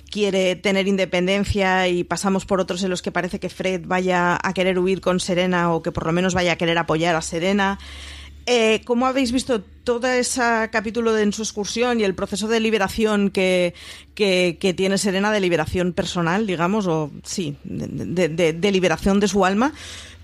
quiere 0.10 0.56
tener 0.56 0.88
independencia 0.88 1.90
y 1.90 2.06
pasamos 2.06 2.46
por 2.46 2.62
otros 2.62 2.84
en 2.84 2.90
los 2.90 3.02
que 3.02 3.12
parece 3.12 3.42
que 3.42 3.50
Fred 3.50 3.82
vaya 3.86 4.40
a 4.42 4.54
querer 4.54 4.80
huir 4.80 5.02
con 5.02 5.20
Serena 5.20 5.74
o 5.74 5.82
que 5.82 5.92
por 5.92 6.06
lo 6.06 6.14
menos 6.14 6.34
vaya 6.34 6.54
a 6.54 6.56
querer 6.56 6.78
apoyar 6.78 7.18
a 7.18 7.22
Serena. 7.22 7.80
Eh, 8.52 8.82
¿Cómo 8.84 9.06
habéis 9.06 9.32
visto 9.32 9.62
todo 9.62 10.08
ese 10.08 10.42
capítulo 10.72 11.14
de 11.14 11.22
en 11.22 11.34
su 11.34 11.44
excursión 11.44 12.00
y 12.00 12.04
el 12.04 12.16
proceso 12.16 12.48
de 12.48 12.60
liberación 12.60 13.30
que, 13.30 13.76
tiene 14.16 14.98
Serena, 14.98 15.32
de 15.32 15.40
liberación 15.40 15.94
personal, 15.94 16.48
digamos, 16.48 16.88
o 16.88 17.12
sí, 17.24 17.58
de, 17.64 18.28
de, 18.28 18.72
liberación 18.72 19.20
de 19.20 19.28
su 19.28 19.46
alma? 19.46 19.72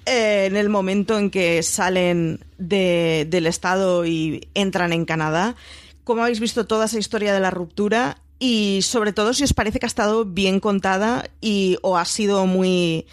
Eh, 0.08 0.46
en 0.48 0.56
el 0.56 0.70
momento 0.70 1.20
en 1.20 1.30
que 1.30 1.62
salen 1.62 2.40
de, 2.58 3.28
del 3.30 3.46
Estado 3.46 4.08
y 4.08 4.48
entran 4.56 4.92
en 4.92 5.06
Canadá. 5.06 5.56
¿Cómo 6.04 6.24
habéis 6.24 6.40
visto 6.40 6.66
toda 6.66 6.86
esa 6.86 6.98
historia 6.98 7.32
de 7.32 7.42
la 7.42 7.52
ruptura? 7.52 8.18
Y 8.40 8.80
sobre 8.82 9.14
todo 9.14 9.36
si 9.36 9.44
os 9.44 9.54
parece 9.54 9.78
que 9.78 9.86
ha 9.86 9.94
estado 9.94 10.26
bien 10.26 10.60
contada 10.60 11.30
y 11.42 11.78
o 11.84 11.96
ha 11.96 12.06
sido 12.06 12.48
muy 12.48 13.06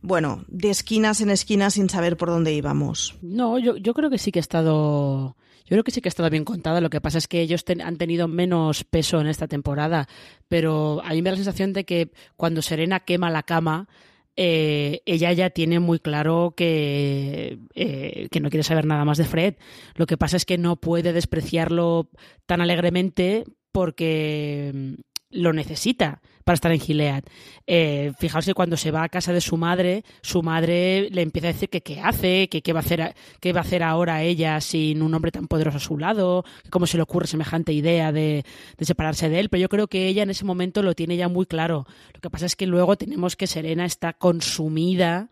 bueno, 0.00 0.44
de 0.48 0.70
esquinas 0.70 1.20
en 1.20 1.30
esquinas 1.30 1.74
sin 1.74 1.88
saber 1.90 2.16
por 2.16 2.28
dónde 2.28 2.52
íbamos. 2.52 3.16
No, 3.22 3.58
yo, 3.58 3.94
creo 3.94 4.10
que 4.10 4.18
sí 4.18 4.30
que 4.30 4.38
ha 4.38 4.40
estado. 4.40 5.36
Yo 5.64 5.74
creo 5.74 5.84
que 5.84 5.90
sí 5.90 6.00
que 6.00 6.08
ha 6.08 6.10
estado 6.10 6.30
bien 6.30 6.44
contada. 6.44 6.80
Lo 6.80 6.90
que 6.90 7.00
pasa 7.00 7.18
es 7.18 7.28
que 7.28 7.40
ellos 7.40 7.64
han 7.84 7.96
tenido 7.96 8.28
menos 8.28 8.84
peso 8.84 9.20
en 9.20 9.26
esta 9.26 9.48
temporada. 9.48 10.08
Pero 10.48 11.02
a 11.04 11.10
mí 11.10 11.20
me 11.20 11.30
da 11.30 11.32
la 11.32 11.36
sensación 11.36 11.72
de 11.72 11.84
que 11.84 12.12
cuando 12.36 12.62
Serena 12.62 13.00
quema 13.00 13.28
la 13.30 13.42
cama, 13.42 13.88
eh, 14.36 15.02
ella 15.04 15.32
ya 15.32 15.50
tiene 15.50 15.80
muy 15.80 15.98
claro 15.98 16.54
que, 16.56 17.58
eh, 17.74 18.28
que 18.30 18.40
no 18.40 18.50
quiere 18.50 18.62
saber 18.62 18.86
nada 18.86 19.04
más 19.04 19.18
de 19.18 19.24
Fred. 19.24 19.56
Lo 19.96 20.06
que 20.06 20.16
pasa 20.16 20.36
es 20.36 20.44
que 20.44 20.58
no 20.58 20.76
puede 20.76 21.12
despreciarlo 21.12 22.08
tan 22.46 22.60
alegremente 22.60 23.44
porque 23.72 24.96
lo 25.30 25.52
necesita 25.52 26.22
para 26.48 26.54
estar 26.54 26.72
en 26.72 26.80
Gilead. 26.80 27.24
Eh, 27.66 28.12
fijaos 28.18 28.46
que 28.46 28.54
cuando 28.54 28.78
se 28.78 28.90
va 28.90 29.02
a 29.02 29.10
casa 29.10 29.34
de 29.34 29.42
su 29.42 29.58
madre, 29.58 30.02
su 30.22 30.42
madre 30.42 31.10
le 31.10 31.20
empieza 31.20 31.48
a 31.48 31.52
decir 31.52 31.68
que 31.68 31.82
qué 31.82 32.00
hace, 32.00 32.48
que 32.48 32.62
qué 32.62 32.72
va 32.72 32.80
a 32.80 32.82
hacer, 32.82 33.14
qué 33.38 33.52
va 33.52 33.60
a 33.60 33.64
hacer 33.64 33.82
ahora 33.82 34.22
ella 34.22 34.58
sin 34.62 35.02
un 35.02 35.12
hombre 35.12 35.30
tan 35.30 35.46
poderoso 35.46 35.76
a 35.76 35.80
su 35.80 35.98
lado, 35.98 36.46
cómo 36.70 36.86
se 36.86 36.96
le 36.96 37.02
ocurre 37.02 37.26
semejante 37.26 37.74
idea 37.74 38.12
de, 38.12 38.46
de 38.78 38.84
separarse 38.86 39.28
de 39.28 39.40
él. 39.40 39.50
Pero 39.50 39.60
yo 39.60 39.68
creo 39.68 39.88
que 39.88 40.06
ella 40.08 40.22
en 40.22 40.30
ese 40.30 40.46
momento 40.46 40.82
lo 40.82 40.94
tiene 40.94 41.18
ya 41.18 41.28
muy 41.28 41.44
claro. 41.44 41.84
Lo 42.14 42.20
que 42.22 42.30
pasa 42.30 42.46
es 42.46 42.56
que 42.56 42.66
luego 42.66 42.96
tenemos 42.96 43.36
que 43.36 43.46
Serena 43.46 43.84
está 43.84 44.14
consumida 44.14 45.28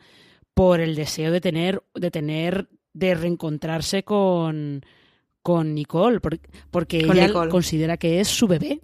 por 0.52 0.80
el 0.80 0.96
deseo 0.96 1.32
de 1.32 1.40
tener, 1.40 1.82
de 1.94 2.10
tener, 2.10 2.68
de 2.92 3.14
reencontrarse 3.14 4.02
con, 4.02 4.84
con 5.40 5.74
Nicole, 5.74 6.20
porque, 6.20 6.98
ella 6.98 7.32
considera 7.48 7.96
que 7.96 8.20
es 8.20 8.28
su 8.28 8.46
bebé. 8.46 8.82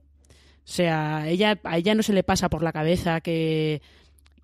O 0.64 0.68
sea, 0.74 1.28
ella, 1.28 1.58
a 1.64 1.76
ella 1.76 1.94
no 1.94 2.02
se 2.02 2.12
le 2.12 2.22
pasa 2.22 2.48
por 2.48 2.62
la 2.62 2.72
cabeza 2.72 3.20
que, 3.20 3.82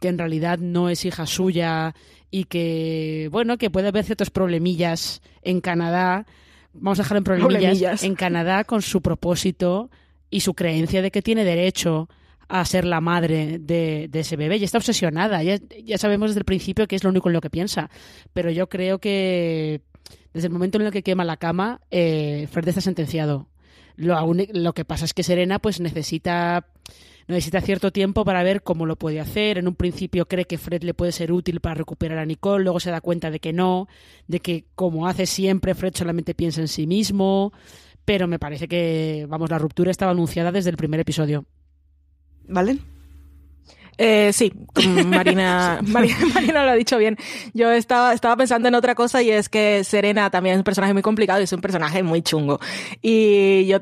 que 0.01 0.09
en 0.09 0.19
realidad 0.19 0.59
no 0.59 0.89
es 0.89 1.05
hija 1.05 1.27
suya 1.27 1.95
y 2.31 2.45
que, 2.45 3.29
bueno, 3.31 3.57
que 3.57 3.71
puede 3.71 3.89
haber 3.89 4.05
ciertos 4.05 4.31
problemillas 4.31 5.23
en 5.43 5.61
Canadá, 5.61 6.27
vamos 6.73 6.99
a 6.99 7.03
dejar 7.03 7.19
en 7.19 7.25
problemillas, 7.25 8.03
en 8.03 8.15
Canadá 8.15 8.65
con 8.65 8.83
su 8.83 9.01
propósito 9.01 9.91
y 10.31 10.41
su 10.41 10.55
creencia 10.55 11.03
de 11.03 11.11
que 11.11 11.23
tiene 11.23 11.45
derecho 11.45 12.09
a 12.49 12.65
ser 12.65 12.85
la 12.85 13.01
madre 13.01 13.59
de, 13.59 14.11
ese 14.13 14.37
bebé. 14.37 14.57
Y 14.57 14.65
está 14.65 14.79
obsesionada. 14.79 15.43
Ya, 15.43 15.59
ya, 15.85 15.99
sabemos 15.99 16.31
desde 16.31 16.41
el 16.41 16.45
principio 16.45 16.87
que 16.87 16.97
es 16.97 17.05
lo 17.05 17.11
único 17.11 17.29
en 17.29 17.35
lo 17.35 17.41
que 17.41 17.51
piensa. 17.51 17.91
Pero 18.33 18.51
yo 18.51 18.69
creo 18.69 18.99
que 18.99 19.83
desde 20.33 20.49
el 20.49 20.53
momento 20.53 20.79
en 20.79 20.87
el 20.87 20.93
que 20.93 21.03
quema 21.03 21.25
la 21.25 21.37
cama, 21.37 21.81
eh, 21.91 22.49
Fred 22.51 22.69
está 22.69 22.81
sentenciado. 22.81 23.49
Lo, 23.99 24.33
lo 24.35 24.73
que 24.73 24.85
pasa 24.85 25.05
es 25.05 25.13
que 25.13 25.25
Serena 25.25 25.59
pues 25.59 25.81
necesita 25.81 26.67
necesita 27.27 27.61
cierto 27.61 27.93
tiempo 27.93 28.25
para 28.25 28.43
ver 28.43 28.63
cómo 28.63 28.87
lo 28.87 28.97
puede 28.97 29.21
hacer. 29.21 29.59
En 29.59 29.69
un 29.69 29.75
principio 29.75 30.27
cree 30.27 30.47
que 30.47 30.57
Fred 30.57 30.83
le 30.83 30.95
puede 30.95 31.13
ser 31.13 31.31
útil 31.31 31.61
para 31.61 31.75
recuperar 31.75 32.19
a 32.19 32.25
Nicole, 32.25 32.65
luego 32.65 32.81
se 32.81 32.91
da 32.91 33.01
cuenta 33.01 33.31
de 33.31 33.41
que 33.41 33.53
no, 33.53 33.87
de 34.29 34.41
que 34.41 34.65
como 34.75 35.07
hace 35.07 35.27
siempre, 35.27 35.75
Fred 35.75 35.95
solamente 35.95 36.35
piensa 36.35 36.61
en 36.61 36.69
sí 36.69 36.87
mismo. 36.87 37.53
Pero 38.05 38.27
me 38.27 38.39
parece 38.39 38.69
que, 38.69 39.27
vamos, 39.29 39.51
la 39.51 39.59
ruptura 39.59 39.91
estaba 39.91 40.13
anunciada 40.13 40.51
desde 40.51 40.71
el 40.71 40.79
primer 40.79 41.01
episodio. 41.01 41.45
¿Vale? 42.49 42.79
Eh, 44.01 44.33
sí, 44.33 44.53
Marina, 45.07 45.81
Marina, 45.87 46.65
lo 46.65 46.71
ha 46.71 46.75
dicho 46.75 46.97
bien. 46.99 47.17
Yo 47.53 47.73
estaba, 47.73 48.15
estaba 48.15 48.37
pensando 48.37 48.69
en 48.69 48.77
otra 48.77 48.95
cosa 48.95 49.23
y 49.23 49.31
es 49.31 49.49
que 49.49 49.83
Serena 49.83 50.31
también 50.31 50.55
es 50.55 50.59
un 50.59 50.65
personaje 50.65 50.93
muy 50.93 51.03
complicado 51.03 51.41
y 51.41 51.45
es 51.45 51.53
un 51.53 51.61
personaje 51.61 52.05
muy 52.05 52.23
chungo. 52.23 52.61
Y 53.03 53.67
yo 53.67 53.79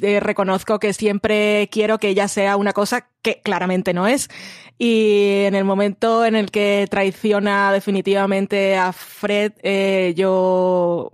eh, 0.00 0.18
reconozco 0.18 0.80
que 0.80 0.92
siempre 0.92 1.68
quiero 1.70 1.98
que 1.98 2.08
ella 2.08 2.26
sea 2.26 2.56
una 2.56 2.72
cosa 2.72 3.08
que 3.22 3.40
claramente 3.42 3.94
no 3.94 4.08
es. 4.08 4.28
Y 4.76 5.44
en 5.44 5.54
el 5.54 5.64
momento 5.64 6.24
en 6.24 6.34
el 6.34 6.50
que 6.50 6.86
traiciona 6.90 7.72
definitivamente 7.72 8.76
a 8.76 8.92
Fred, 8.92 9.52
eh, 9.62 10.14
yo 10.16 11.12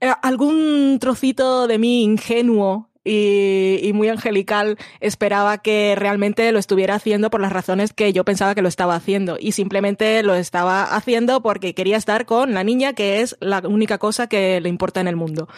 eh, 0.00 0.12
algún 0.22 0.98
trocito 1.00 1.66
de 1.66 1.78
mí 1.78 2.02
ingenuo 2.04 2.91
y, 3.04 3.90
muy 3.94 4.08
angelical 4.08 4.78
esperaba 5.00 5.58
que 5.58 5.94
realmente 5.96 6.50
lo 6.50 6.58
estuviera 6.58 6.94
haciendo 6.94 7.30
por 7.30 7.40
las 7.40 7.52
razones 7.52 7.92
que 7.92 8.12
yo 8.12 8.24
pensaba 8.24 8.54
que 8.54 8.62
lo 8.62 8.68
estaba 8.68 8.94
haciendo 8.94 9.36
y 9.38 9.52
simplemente 9.52 10.22
lo 10.22 10.34
estaba 10.34 10.84
haciendo 10.84 11.42
porque 11.42 11.74
quería 11.74 11.96
estar 11.96 12.24
con 12.24 12.54
la 12.54 12.64
niña 12.64 12.94
que 12.94 13.20
es 13.20 13.36
la 13.40 13.60
única 13.60 13.98
cosa 13.98 14.28
que 14.28 14.60
le 14.60 14.68
importa 14.68 15.00
en 15.00 15.08
el 15.08 15.16
mundo. 15.16 15.48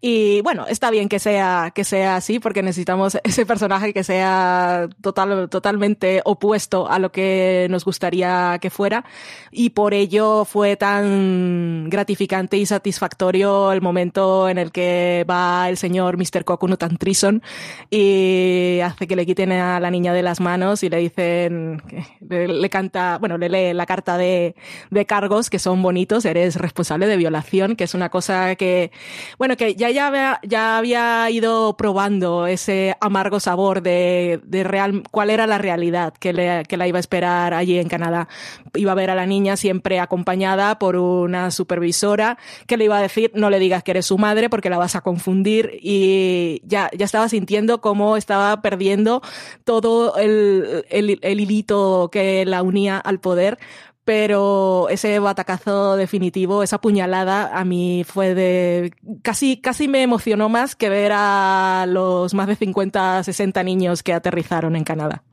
Y 0.00 0.42
bueno, 0.42 0.66
está 0.68 0.90
bien 0.90 1.08
que 1.08 1.18
sea, 1.18 1.72
que 1.74 1.84
sea 1.84 2.16
así 2.16 2.38
porque 2.38 2.62
necesitamos 2.62 3.16
ese 3.24 3.46
personaje 3.46 3.92
que 3.92 4.04
sea 4.04 4.88
total, 5.00 5.48
totalmente 5.48 6.20
opuesto 6.24 6.90
a 6.90 6.98
lo 6.98 7.10
que 7.10 7.66
nos 7.70 7.84
gustaría 7.84 8.58
que 8.60 8.70
fuera 8.70 9.04
y 9.50 9.70
por 9.70 9.94
ello 9.94 10.44
fue 10.44 10.76
tan 10.76 11.88
gratificante 11.88 12.56
y 12.56 12.66
satisfactorio 12.66 13.72
el 13.72 13.80
momento 13.80 14.48
en 14.48 14.58
el 14.58 14.72
que 14.72 15.24
va 15.28 15.68
el 15.68 15.76
señor 15.76 16.16
Mr. 16.16 16.44
Coconut 16.88 16.98
Trison 16.98 17.42
y 17.90 18.80
hace 18.80 19.06
que 19.06 19.16
le 19.16 19.26
quiten 19.26 19.52
a 19.52 19.80
la 19.80 19.90
niña 19.90 20.12
de 20.12 20.22
las 20.22 20.40
manos 20.40 20.82
y 20.82 20.88
le 20.88 20.98
dicen, 20.98 21.82
le, 22.28 22.70
canta, 22.70 23.18
bueno, 23.18 23.38
le 23.38 23.48
lee 23.48 23.74
la 23.74 23.86
carta 23.86 24.16
de, 24.16 24.54
de, 24.90 25.06
cargos 25.06 25.50
que 25.50 25.58
son 25.58 25.82
bonitos, 25.82 26.24
eres 26.24 26.56
responsable 26.56 27.06
de 27.06 27.16
violación, 27.16 27.76
que 27.76 27.84
es 27.84 27.94
una 27.94 28.08
cosa 28.08 28.54
que, 28.56 28.90
bueno, 29.38 29.56
que 29.56 29.74
ya, 29.74 29.90
ya, 29.90 30.08
había, 30.08 30.40
ya 30.42 30.78
había 30.78 31.30
ido 31.30 31.76
probando 31.76 32.46
ese 32.46 32.96
amargo 33.00 33.40
sabor 33.40 33.82
de, 33.82 34.40
de 34.44 34.64
real, 34.64 35.02
cuál 35.10 35.30
era 35.30 35.46
la 35.46 35.58
realidad 35.58 36.12
que, 36.18 36.32
le, 36.32 36.64
que 36.64 36.76
la 36.76 36.88
iba 36.88 36.98
a 36.98 37.00
esperar 37.00 37.54
allí 37.54 37.78
en 37.78 37.88
Canadá. 37.88 38.28
Iba 38.74 38.92
a 38.92 38.94
ver 38.94 39.10
a 39.10 39.14
la 39.14 39.26
niña 39.26 39.56
siempre 39.56 40.00
acompañada 40.00 40.78
por 40.78 40.96
una 40.96 41.50
supervisora 41.50 42.38
que 42.66 42.76
le 42.76 42.84
iba 42.84 42.98
a 42.98 43.02
decir, 43.02 43.30
no 43.34 43.50
le 43.50 43.58
digas 43.58 43.82
que 43.82 43.92
eres 43.92 44.06
su 44.06 44.18
madre 44.18 44.50
porque 44.50 44.70
la 44.70 44.78
vas 44.78 44.96
a 44.96 45.00
confundir 45.00 45.78
y 45.82 46.60
ya 46.64 46.77
ya, 46.96 47.04
estaba 47.04 47.28
sintiendo 47.28 47.80
cómo 47.80 48.16
estaba 48.16 48.60
perdiendo 48.62 49.22
todo 49.64 50.16
el, 50.16 50.84
el, 50.90 51.40
hilito 51.40 52.08
que 52.12 52.44
la 52.44 52.62
unía 52.62 52.98
al 52.98 53.20
poder 53.20 53.58
pero 54.04 54.88
ese 54.88 55.18
batacazo 55.18 55.96
definitivo, 55.96 56.62
esa 56.62 56.80
puñalada, 56.80 57.58
a 57.58 57.62
mí 57.66 58.04
fue 58.08 58.34
de... 58.34 58.90
Casi, 59.20 59.60
casi 59.60 59.86
me 59.86 60.02
emocionó 60.02 60.48
más 60.48 60.74
que 60.74 60.88
ver 60.88 61.12
a 61.14 61.84
los 61.86 62.32
más 62.32 62.46
de 62.46 62.56
50, 62.56 63.22
60 63.22 63.62
niños 63.64 64.02
que 64.02 64.14
aterrizaron 64.14 64.76
en 64.76 64.84
Canadá. 64.84 65.24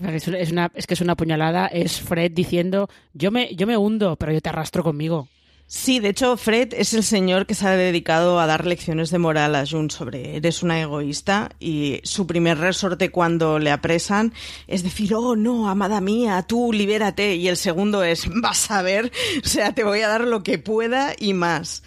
Es, 0.00 0.26
una, 0.52 0.70
es 0.74 0.86
que 0.86 0.94
es 0.94 1.02
una 1.02 1.16
puñalada, 1.16 1.66
es 1.66 2.00
Fred 2.00 2.32
diciendo, 2.32 2.88
yo 3.12 3.30
me, 3.30 3.54
yo 3.54 3.66
me 3.66 3.76
hundo, 3.76 4.16
pero 4.16 4.32
yo 4.32 4.40
te 4.40 4.48
arrastro 4.48 4.82
conmigo. 4.82 5.28
Sí, 5.68 5.98
de 5.98 6.10
hecho, 6.10 6.36
Fred 6.36 6.74
es 6.74 6.94
el 6.94 7.02
señor 7.02 7.44
que 7.44 7.56
se 7.56 7.66
ha 7.66 7.72
dedicado 7.72 8.38
a 8.38 8.46
dar 8.46 8.66
lecciones 8.66 9.10
de 9.10 9.18
moral 9.18 9.56
a 9.56 9.66
June 9.66 9.90
sobre 9.90 10.36
eres 10.36 10.62
una 10.62 10.80
egoísta 10.80 11.50
y 11.58 12.00
su 12.04 12.24
primer 12.28 12.58
resorte 12.58 13.10
cuando 13.10 13.58
le 13.58 13.72
apresan 13.72 14.32
es 14.68 14.84
decir, 14.84 15.12
oh 15.14 15.34
no, 15.34 15.68
amada 15.68 16.00
mía, 16.00 16.44
tú 16.46 16.72
libérate 16.72 17.34
y 17.34 17.48
el 17.48 17.56
segundo 17.56 18.04
es 18.04 18.28
vas 18.42 18.70
a 18.70 18.82
ver, 18.82 19.10
o 19.44 19.48
sea, 19.48 19.74
te 19.74 19.82
voy 19.82 20.02
a 20.02 20.08
dar 20.08 20.20
lo 20.20 20.44
que 20.44 20.58
pueda 20.58 21.14
y 21.18 21.34
más. 21.34 21.82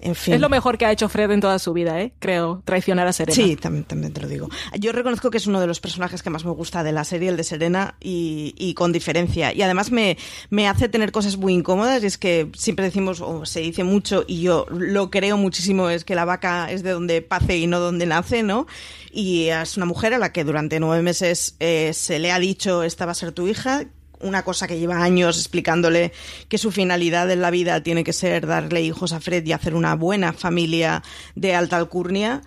Es 0.00 0.40
lo 0.40 0.48
mejor 0.48 0.78
que 0.78 0.86
ha 0.86 0.92
hecho 0.92 1.08
Fred 1.08 1.30
en 1.30 1.40
toda 1.40 1.58
su 1.58 1.72
vida, 1.72 2.00
¿eh? 2.00 2.12
creo, 2.18 2.62
traicionar 2.64 3.06
a 3.06 3.12
Serena. 3.12 3.34
Sí, 3.34 3.56
también, 3.56 3.84
también 3.84 4.12
te 4.12 4.20
lo 4.20 4.28
digo. 4.28 4.48
Yo 4.78 4.92
reconozco 4.92 5.30
que 5.30 5.38
es 5.38 5.46
uno 5.46 5.60
de 5.60 5.66
los 5.66 5.80
personajes 5.80 6.22
que 6.22 6.30
más 6.30 6.44
me 6.44 6.50
gusta 6.50 6.82
de 6.82 6.92
la 6.92 7.04
serie, 7.04 7.28
el 7.28 7.36
de 7.36 7.44
Serena, 7.44 7.96
y, 8.00 8.74
con 8.74 8.92
diferencia. 8.92 9.52
Y 9.52 9.62
además 9.62 9.90
me, 9.90 10.18
me, 10.50 10.68
hace 10.68 10.88
tener 10.88 11.12
cosas 11.12 11.36
muy 11.36 11.54
incómodas, 11.54 12.02
y 12.02 12.06
es 12.06 12.18
que 12.18 12.50
siempre 12.54 12.84
decimos, 12.84 13.20
o 13.20 13.46
se 13.46 13.60
dice 13.60 13.84
mucho, 13.84 14.24
y 14.26 14.42
yo 14.42 14.66
lo 14.70 15.10
creo 15.10 15.36
muchísimo, 15.36 15.88
es 15.88 16.04
que 16.04 16.14
la 16.14 16.24
vaca 16.24 16.70
es 16.70 16.82
de 16.82 16.90
donde 16.90 17.22
pace 17.22 17.56
y 17.56 17.66
no 17.66 17.80
donde 17.80 18.06
nace, 18.06 18.42
¿no? 18.42 18.66
Y 19.12 19.48
es 19.48 19.76
una 19.76 19.86
mujer 19.86 20.12
a 20.14 20.18
la 20.18 20.32
que 20.32 20.44
durante 20.44 20.78
nueve 20.78 21.02
meses 21.02 21.56
eh, 21.60 21.92
se 21.94 22.18
le 22.18 22.32
ha 22.32 22.38
dicho, 22.38 22.82
esta 22.82 23.06
va 23.06 23.12
a 23.12 23.14
ser 23.14 23.32
tu 23.32 23.48
hija, 23.48 23.86
una 24.20 24.42
cosa 24.42 24.66
que 24.66 24.78
lleva 24.78 25.02
años 25.02 25.38
explicándole 25.38 26.12
que 26.48 26.58
su 26.58 26.70
finalidad 26.70 27.30
en 27.30 27.40
la 27.40 27.50
vida 27.50 27.82
tiene 27.82 28.04
que 28.04 28.12
ser 28.12 28.46
darle 28.46 28.82
hijos 28.82 29.12
a 29.12 29.20
Fred 29.20 29.44
y 29.46 29.52
hacer 29.52 29.74
una 29.74 29.94
buena 29.94 30.32
familia 30.32 31.02
de 31.34 31.54
alta 31.54 31.76
alcurnia. 31.76 32.42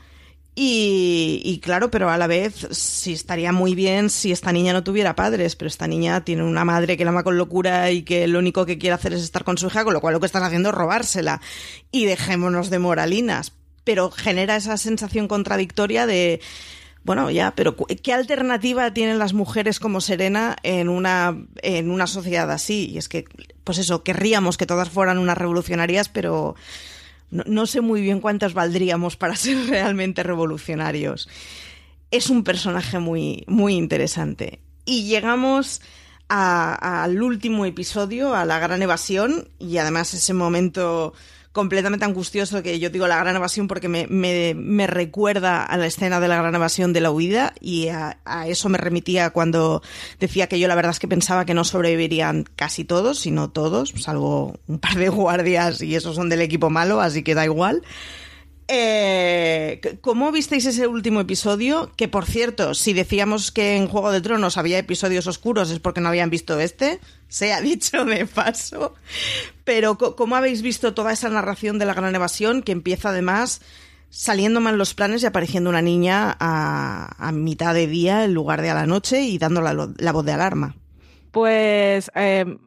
Y, 0.61 1.61
claro, 1.63 1.89
pero 1.89 2.09
a 2.09 2.17
la 2.17 2.27
vez 2.27 2.67
sí 2.71 3.13
estaría 3.13 3.53
muy 3.53 3.75
bien 3.75 4.09
si 4.09 4.33
esta 4.33 4.51
niña 4.51 4.73
no 4.73 4.83
tuviera 4.83 5.15
padres, 5.15 5.55
pero 5.55 5.69
esta 5.69 5.87
niña 5.87 6.25
tiene 6.25 6.43
una 6.43 6.65
madre 6.65 6.97
que 6.97 7.05
la 7.05 7.11
ama 7.11 7.23
con 7.23 7.37
locura 7.37 7.91
y 7.91 8.03
que 8.03 8.27
lo 8.27 8.39
único 8.39 8.65
que 8.65 8.77
quiere 8.77 8.93
hacer 8.93 9.13
es 9.13 9.21
estar 9.23 9.45
con 9.45 9.57
su 9.57 9.67
hija, 9.67 9.85
con 9.85 9.93
lo 9.93 10.01
cual 10.01 10.15
lo 10.15 10.19
que 10.19 10.25
están 10.25 10.43
haciendo 10.43 10.69
es 10.69 10.75
robársela. 10.75 11.39
Y 11.93 12.07
dejémonos 12.07 12.69
de 12.69 12.79
moralinas. 12.79 13.53
Pero 13.85 14.11
genera 14.11 14.57
esa 14.57 14.75
sensación 14.75 15.29
contradictoria 15.29 16.05
de 16.05 16.41
bueno, 17.03 17.31
ya, 17.31 17.53
pero 17.55 17.75
¿qué 17.75 18.13
alternativa 18.13 18.93
tienen 18.93 19.19
las 19.19 19.33
mujeres 19.33 19.79
como 19.79 20.01
Serena 20.01 20.55
en 20.63 20.89
una, 20.89 21.37
en 21.61 21.89
una 21.89 22.07
sociedad 22.07 22.51
así? 22.51 22.89
Y 22.89 22.97
es 22.97 23.07
que, 23.07 23.25
pues 23.63 23.77
eso, 23.77 24.03
querríamos 24.03 24.57
que 24.57 24.65
todas 24.65 24.89
fueran 24.89 25.17
unas 25.17 25.37
revolucionarias, 25.37 26.09
pero 26.09 26.55
no, 27.31 27.65
sé 27.65 27.81
muy 27.81 28.01
bien 28.01 28.19
cuántas 28.21 28.53
valdríamos 28.53 29.15
para 29.15 29.35
ser 29.35 29.65
realmente 29.69 30.23
revolucionarios. 30.23 31.29
Es 32.11 32.29
un 32.29 32.43
personaje 32.43 32.99
muy, 32.99 33.43
muy 33.47 33.75
interesante. 33.75 34.59
Y 34.85 35.03
llegamos 35.03 35.81
al 36.27 37.21
último 37.23 37.65
episodio, 37.65 38.35
a 38.35 38.45
la 38.45 38.59
gran 38.59 38.81
evasión, 38.81 39.49
y 39.57 39.77
además 39.77 40.13
ese 40.13 40.33
momento 40.33 41.13
completamente 41.59 42.05
angustioso 42.05 42.63
que 42.63 42.79
yo 42.79 42.89
digo 42.89 43.05
la 43.05 43.17
gran 43.17 43.35
evasión 43.35 43.67
porque 43.67 43.89
me, 43.89 44.07
me, 44.07 44.87
recuerda 44.87 45.61
a 45.61 45.75
la 45.75 45.87
escena 45.87 46.21
de 46.21 46.29
la 46.29 46.37
gran 46.37 46.55
evasión 46.55 46.93
de 46.93 47.01
la 47.01 47.11
huida 47.11 47.53
y 47.59 47.89
a, 47.89 48.17
eso 48.47 48.69
me 48.69 48.77
remitía 48.77 49.31
cuando 49.31 49.83
decía 50.21 50.47
que 50.47 50.57
yo 50.57 50.69
la 50.69 50.75
verdad 50.75 50.91
es 50.91 50.99
que 50.99 51.09
pensaba 51.09 51.43
que 51.43 51.53
no 51.53 51.65
sobrevivirían 51.65 52.45
casi 52.55 52.85
todos, 52.85 53.19
sino 53.19 53.49
todos, 53.49 53.93
salvo 53.97 54.57
un 54.67 54.79
par 54.79 54.95
de 54.95 55.09
guardias 55.09 55.81
y 55.81 55.95
esos 55.95 56.15
son 56.15 56.29
del 56.29 56.39
equipo 56.39 56.69
malo, 56.69 57.01
así 57.01 57.23
que 57.23 57.35
da 57.35 57.43
igual. 57.43 57.83
Eh, 58.71 59.97
¿Cómo 60.01 60.31
visteis 60.31 60.63
ese 60.67 60.85
último 60.85 61.19
episodio? 61.21 61.91
Que 61.95 62.07
por 62.07 62.25
cierto, 62.25 62.75
si 62.75 62.93
decíamos 62.93 63.51
que 63.51 63.75
en 63.75 63.87
Juego 63.87 64.11
de 64.11 64.21
Tronos 64.21 64.57
había 64.57 64.77
episodios 64.77 65.25
oscuros 65.25 65.71
es 65.71 65.79
porque 65.79 66.01
no 66.01 66.09
habían 66.09 66.29
visto 66.29 66.59
este, 66.59 66.99
se 67.27 67.51
ha 67.51 67.61
dicho 67.61 68.05
de 68.05 68.27
paso. 68.27 68.93
Pero 69.63 69.97
¿cómo 69.97 70.35
habéis 70.35 70.61
visto 70.61 70.93
toda 70.93 71.11
esa 71.13 71.29
narración 71.29 71.79
de 71.79 71.85
la 71.85 71.95
gran 71.95 72.13
evasión 72.13 72.61
que 72.61 72.71
empieza 72.71 73.09
además 73.09 73.61
saliendo 74.11 74.61
mal 74.61 74.77
los 74.77 74.93
planes 74.93 75.23
y 75.23 75.25
apareciendo 75.25 75.71
una 75.71 75.81
niña 75.81 76.37
a, 76.39 77.31
mitad 77.33 77.73
de 77.73 77.87
día 77.87 78.23
en 78.23 78.35
lugar 78.35 78.61
de 78.61 78.69
a 78.69 78.75
la 78.75 78.85
noche 78.85 79.21
y 79.21 79.39
dando 79.39 79.61
la, 79.61 80.11
voz 80.11 80.25
de 80.25 80.31
alarma? 80.31 80.75
Pues 81.31 82.11
eh, 82.13 82.57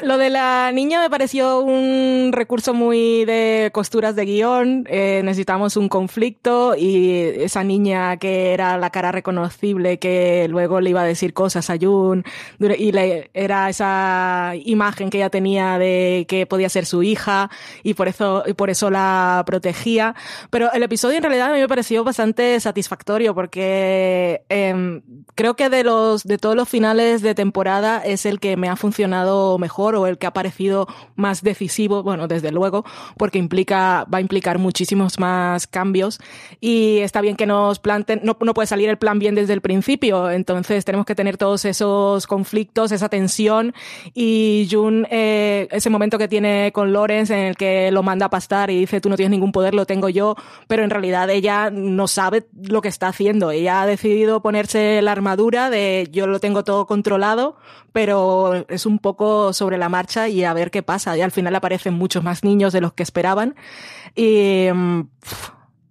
lo 0.00 0.16
de 0.16 0.30
la 0.30 0.72
niña 0.72 1.00
me 1.00 1.10
pareció 1.10 1.60
un 1.60 2.30
recurso 2.32 2.72
muy 2.72 3.24
de 3.26 3.70
costuras 3.74 4.16
de 4.16 4.24
guion. 4.24 4.86
Eh, 4.88 5.20
necesitamos 5.22 5.76
un 5.76 5.88
conflicto 5.88 6.74
y 6.76 7.20
esa 7.36 7.62
niña 7.62 8.16
que 8.16 8.52
era 8.52 8.78
la 8.78 8.90
cara 8.90 9.12
reconocible 9.12 9.98
que 9.98 10.46
luego 10.48 10.80
le 10.80 10.90
iba 10.90 11.02
a 11.02 11.04
decir 11.04 11.34
cosas 11.34 11.68
a 11.68 11.76
Jun 11.78 12.24
y 12.58 12.92
era 13.34 13.68
esa 13.68 14.52
imagen 14.64 15.10
que 15.10 15.18
ella 15.18 15.30
tenía 15.30 15.78
de 15.78 16.24
que 16.26 16.46
podía 16.46 16.68
ser 16.68 16.86
su 16.86 17.02
hija 17.02 17.50
y 17.82 17.94
por 17.94 18.08
eso, 18.08 18.44
por 18.56 18.70
eso 18.70 18.90
la 18.90 19.42
protegía. 19.46 20.14
Pero 20.50 20.72
el 20.72 20.82
episodio 20.82 21.18
en 21.18 21.22
realidad 21.22 21.52
me 21.52 21.68
pareció 21.68 22.02
bastante 22.02 22.58
satisfactorio 22.60 23.34
porque 23.34 24.42
eh, 24.48 25.02
creo 25.34 25.54
que 25.54 25.68
de 25.68 25.84
los 25.84 26.24
de 26.24 26.38
todos 26.38 26.56
los 26.56 26.68
finales 26.68 27.20
de 27.20 27.34
temporada 27.34 28.02
es 28.04 28.26
el 28.26 28.40
que 28.40 28.56
me 28.56 28.68
ha 28.68 28.76
funcionado 28.76 29.58
mejor 29.58 29.81
o 29.82 30.06
el 30.06 30.18
que 30.18 30.26
ha 30.26 30.32
parecido 30.32 30.86
más 31.16 31.42
decisivo, 31.42 32.02
bueno, 32.02 32.28
desde 32.28 32.52
luego, 32.52 32.84
porque 33.16 33.38
implica, 33.38 34.06
va 34.12 34.18
a 34.18 34.20
implicar 34.20 34.58
muchísimos 34.58 35.18
más 35.18 35.66
cambios. 35.66 36.20
Y 36.60 36.98
está 36.98 37.20
bien 37.20 37.36
que 37.36 37.46
nos 37.46 37.78
planten, 37.78 38.20
no, 38.22 38.36
no 38.40 38.54
puede 38.54 38.66
salir 38.66 38.88
el 38.88 38.98
plan 38.98 39.18
bien 39.18 39.34
desde 39.34 39.52
el 39.52 39.60
principio, 39.60 40.30
entonces 40.30 40.84
tenemos 40.84 41.06
que 41.06 41.14
tener 41.14 41.36
todos 41.36 41.64
esos 41.64 42.26
conflictos, 42.26 42.92
esa 42.92 43.08
tensión. 43.08 43.74
Y 44.14 44.68
Jun, 44.70 45.06
eh, 45.10 45.68
ese 45.70 45.90
momento 45.90 46.18
que 46.18 46.28
tiene 46.28 46.70
con 46.72 46.92
Lawrence 46.92 47.34
en 47.34 47.46
el 47.46 47.56
que 47.56 47.90
lo 47.90 48.02
manda 48.02 48.26
a 48.26 48.30
pastar 48.30 48.70
y 48.70 48.78
dice 48.78 49.00
tú 49.00 49.08
no 49.08 49.16
tienes 49.16 49.30
ningún 49.30 49.52
poder, 49.52 49.74
lo 49.74 49.86
tengo 49.86 50.08
yo, 50.08 50.36
pero 50.68 50.84
en 50.84 50.90
realidad 50.90 51.28
ella 51.30 51.70
no 51.70 52.08
sabe 52.08 52.46
lo 52.52 52.80
que 52.80 52.88
está 52.88 53.08
haciendo, 53.08 53.50
ella 53.50 53.82
ha 53.82 53.86
decidido 53.86 54.42
ponerse 54.42 55.00
la 55.02 55.12
armadura 55.12 55.70
de 55.70 56.08
yo 56.12 56.26
lo 56.26 56.40
tengo 56.40 56.64
todo 56.64 56.86
controlado, 56.86 57.56
pero 57.92 58.64
es 58.68 58.86
un 58.86 58.98
poco 58.98 59.52
sobre 59.52 59.71
la 59.78 59.88
marcha 59.88 60.28
y 60.28 60.44
a 60.44 60.52
ver 60.52 60.70
qué 60.70 60.82
pasa. 60.82 61.16
Y 61.16 61.20
al 61.20 61.32
final 61.32 61.54
aparecen 61.54 61.94
muchos 61.94 62.22
más 62.22 62.44
niños 62.44 62.72
de 62.72 62.80
los 62.80 62.92
que 62.92 63.02
esperaban. 63.02 63.54
Y 64.14 64.68
mm, 64.72 65.00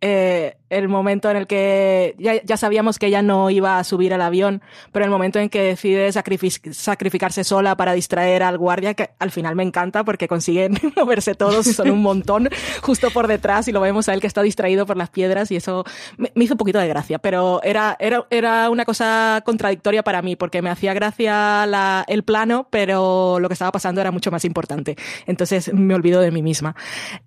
eh, 0.01 0.57
el 0.71 0.87
momento 0.87 1.29
en 1.29 1.35
el 1.35 1.47
que 1.47 2.15
ya, 2.17 2.57
sabíamos 2.57 2.97
que 2.97 3.07
ella 3.07 3.21
no 3.21 3.49
iba 3.49 3.77
a 3.77 3.83
subir 3.83 4.13
al 4.13 4.21
avión, 4.21 4.61
pero 4.93 5.03
el 5.03 5.11
momento 5.11 5.37
en 5.37 5.49
que 5.49 5.61
decide 5.61 6.11
sacrificarse 6.13 7.43
sola 7.43 7.75
para 7.75 7.91
distraer 7.91 8.41
al 8.41 8.57
guardia, 8.57 8.93
que 8.93 9.09
al 9.19 9.31
final 9.31 9.55
me 9.55 9.63
encanta 9.63 10.05
porque 10.05 10.29
consiguen 10.29 10.79
moverse 10.95 11.35
todos, 11.35 11.65
son 11.67 11.91
un 11.91 12.01
montón 12.01 12.47
justo 12.81 13.11
por 13.11 13.27
detrás 13.27 13.67
y 13.67 13.73
lo 13.73 13.81
vemos 13.81 14.07
a 14.07 14.13
él 14.13 14.21
que 14.21 14.27
está 14.27 14.41
distraído 14.41 14.85
por 14.85 14.95
las 14.95 15.09
piedras 15.09 15.51
y 15.51 15.57
eso 15.57 15.83
me, 16.17 16.31
hizo 16.35 16.53
un 16.53 16.57
poquito 16.57 16.79
de 16.79 16.87
gracia, 16.87 17.19
pero 17.19 17.61
era, 17.63 17.97
era, 17.99 18.25
era 18.29 18.69
una 18.69 18.85
cosa 18.85 19.41
contradictoria 19.45 20.03
para 20.03 20.21
mí 20.21 20.37
porque 20.37 20.61
me 20.61 20.69
hacía 20.69 20.93
gracia 20.93 21.65
la, 21.65 22.05
el 22.07 22.23
plano, 22.23 22.67
pero 22.69 23.39
lo 23.41 23.49
que 23.49 23.53
estaba 23.53 23.73
pasando 23.73 23.99
era 23.99 24.11
mucho 24.11 24.31
más 24.31 24.45
importante. 24.45 24.95
Entonces 25.25 25.73
me 25.73 25.93
olvido 25.93 26.21
de 26.21 26.31
mí 26.31 26.41
misma. 26.41 26.77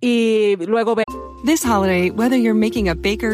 Y 0.01 0.57
luego... 0.67 0.95
This 1.45 1.63
holiday, 1.63 2.09
whether 2.09 2.39
you're 2.39 2.59
making 2.59 2.89
a 2.89 2.95
baker 2.95 3.34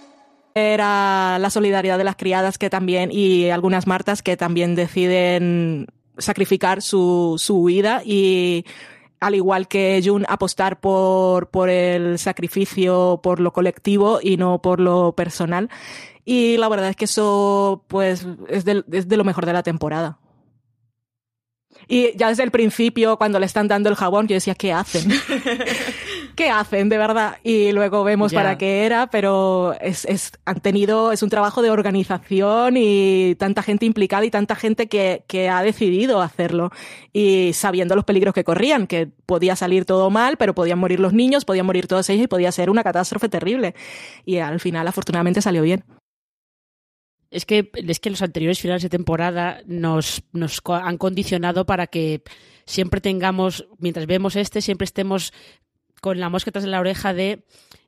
era 0.55 1.37
la 1.39 1.49
solidaridad 1.49 1.97
de 1.97 2.03
las 2.03 2.15
criadas 2.15 2.57
que 2.57 2.69
también, 2.69 3.09
y 3.11 3.49
algunas 3.49 3.87
martas 3.87 4.21
que 4.21 4.37
también 4.37 4.75
deciden 4.75 5.87
sacrificar 6.17 6.81
su, 6.81 7.35
su 7.37 7.57
huida 7.57 8.01
y 8.05 8.65
al 9.19 9.35
igual 9.35 9.67
que 9.67 10.01
Jun, 10.03 10.25
apostar 10.27 10.79
por, 10.79 11.49
por 11.49 11.69
el 11.69 12.17
sacrificio, 12.17 13.19
por 13.21 13.39
lo 13.39 13.53
colectivo 13.53 14.19
y 14.21 14.37
no 14.37 14.61
por 14.61 14.79
lo 14.79 15.13
personal. 15.13 15.69
Y 16.25 16.57
la 16.57 16.69
verdad 16.69 16.89
es 16.89 16.95
que 16.95 17.05
eso, 17.05 17.83
pues, 17.87 18.25
es 18.49 18.65
de, 18.65 18.83
es 18.91 19.07
de 19.07 19.17
lo 19.17 19.23
mejor 19.23 19.45
de 19.45 19.53
la 19.53 19.63
temporada. 19.63 20.17
Y 21.91 22.15
ya 22.15 22.29
desde 22.29 22.43
el 22.43 22.51
principio, 22.51 23.17
cuando 23.17 23.37
le 23.37 23.45
están 23.45 23.67
dando 23.67 23.89
el 23.89 23.95
jabón, 23.95 24.25
yo 24.25 24.33
decía, 24.33 24.55
¿qué 24.55 24.71
hacen? 24.71 25.11
¿Qué 26.37 26.49
hacen, 26.49 26.87
de 26.87 26.97
verdad? 26.97 27.35
Y 27.43 27.73
luego 27.73 28.05
vemos 28.05 28.33
para 28.33 28.57
qué 28.57 28.85
era, 28.85 29.07
pero 29.07 29.75
es, 29.81 30.05
es, 30.05 30.31
han 30.45 30.61
tenido, 30.61 31.11
es 31.11 31.21
un 31.21 31.29
trabajo 31.29 31.61
de 31.61 31.69
organización 31.69 32.75
y 32.77 33.35
tanta 33.35 33.61
gente 33.61 33.85
implicada 33.85 34.23
y 34.23 34.31
tanta 34.31 34.55
gente 34.55 34.87
que, 34.87 35.25
que 35.27 35.49
ha 35.49 35.61
decidido 35.63 36.21
hacerlo. 36.21 36.71
Y 37.11 37.51
sabiendo 37.55 37.93
los 37.93 38.05
peligros 38.05 38.33
que 38.33 38.45
corrían, 38.45 38.87
que 38.87 39.09
podía 39.25 39.57
salir 39.57 39.83
todo 39.83 40.09
mal, 40.09 40.37
pero 40.37 40.55
podían 40.55 40.79
morir 40.79 41.01
los 41.01 41.11
niños, 41.11 41.43
podían 41.43 41.65
morir 41.65 41.87
todos 41.87 42.09
ellos 42.09 42.23
y 42.23 42.27
podía 42.27 42.53
ser 42.53 42.69
una 42.69 42.85
catástrofe 42.85 43.27
terrible. 43.27 43.75
Y 44.23 44.37
al 44.37 44.61
final, 44.61 44.87
afortunadamente, 44.87 45.41
salió 45.41 45.61
bien. 45.61 45.83
Es 47.31 47.45
que, 47.45 47.71
es 47.73 47.99
que 47.99 48.09
los 48.09 48.21
anteriores 48.21 48.59
finales 48.59 48.83
de 48.83 48.89
temporada 48.89 49.61
nos, 49.65 50.21
nos 50.33 50.61
han 50.65 50.97
condicionado 50.97 51.65
para 51.65 51.87
que 51.87 52.21
siempre 52.65 53.01
tengamos, 53.01 53.67
mientras 53.79 54.05
vemos 54.05 54.35
este, 54.35 54.61
siempre 54.61 54.85
estemos 54.85 55.33
con 56.01 56.19
la 56.19 56.29
mosca 56.29 56.51
tras 56.51 56.65
la 56.65 56.79
oreja 56.79 57.13
de 57.13 57.43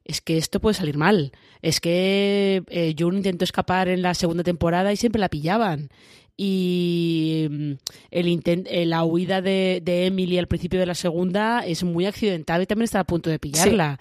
es 0.06 0.22
que 0.22 0.38
esto 0.38 0.60
puede 0.60 0.76
salir 0.76 0.98
mal. 0.98 1.32
Es 1.62 1.80
que 1.80 2.64
eh, 2.68 2.96
June 2.98 3.18
intentó 3.18 3.44
escapar 3.44 3.88
en 3.88 4.02
la 4.02 4.14
segunda 4.14 4.44
temporada 4.44 4.92
y 4.92 4.98
siempre 4.98 5.20
la 5.20 5.30
pillaban. 5.30 5.90
Y 6.36 7.48
mm, 7.50 7.72
el 8.12 8.42
eh, 8.46 8.86
la 8.86 9.04
huida 9.04 9.42
de, 9.42 9.82
de, 9.84 10.08
Emily 10.08 10.38
al 10.40 10.48
principio 10.48 10.80
de 10.80 10.86
la 10.86 10.96
segunda 10.96 11.66
es 11.66 11.84
muy 11.84 12.06
accidental 12.06 12.62
y 12.62 12.66
también 12.66 12.86
está 12.86 13.00
a 13.00 13.06
punto 13.06 13.30
de 13.30 13.40
pillarla. 13.40 14.00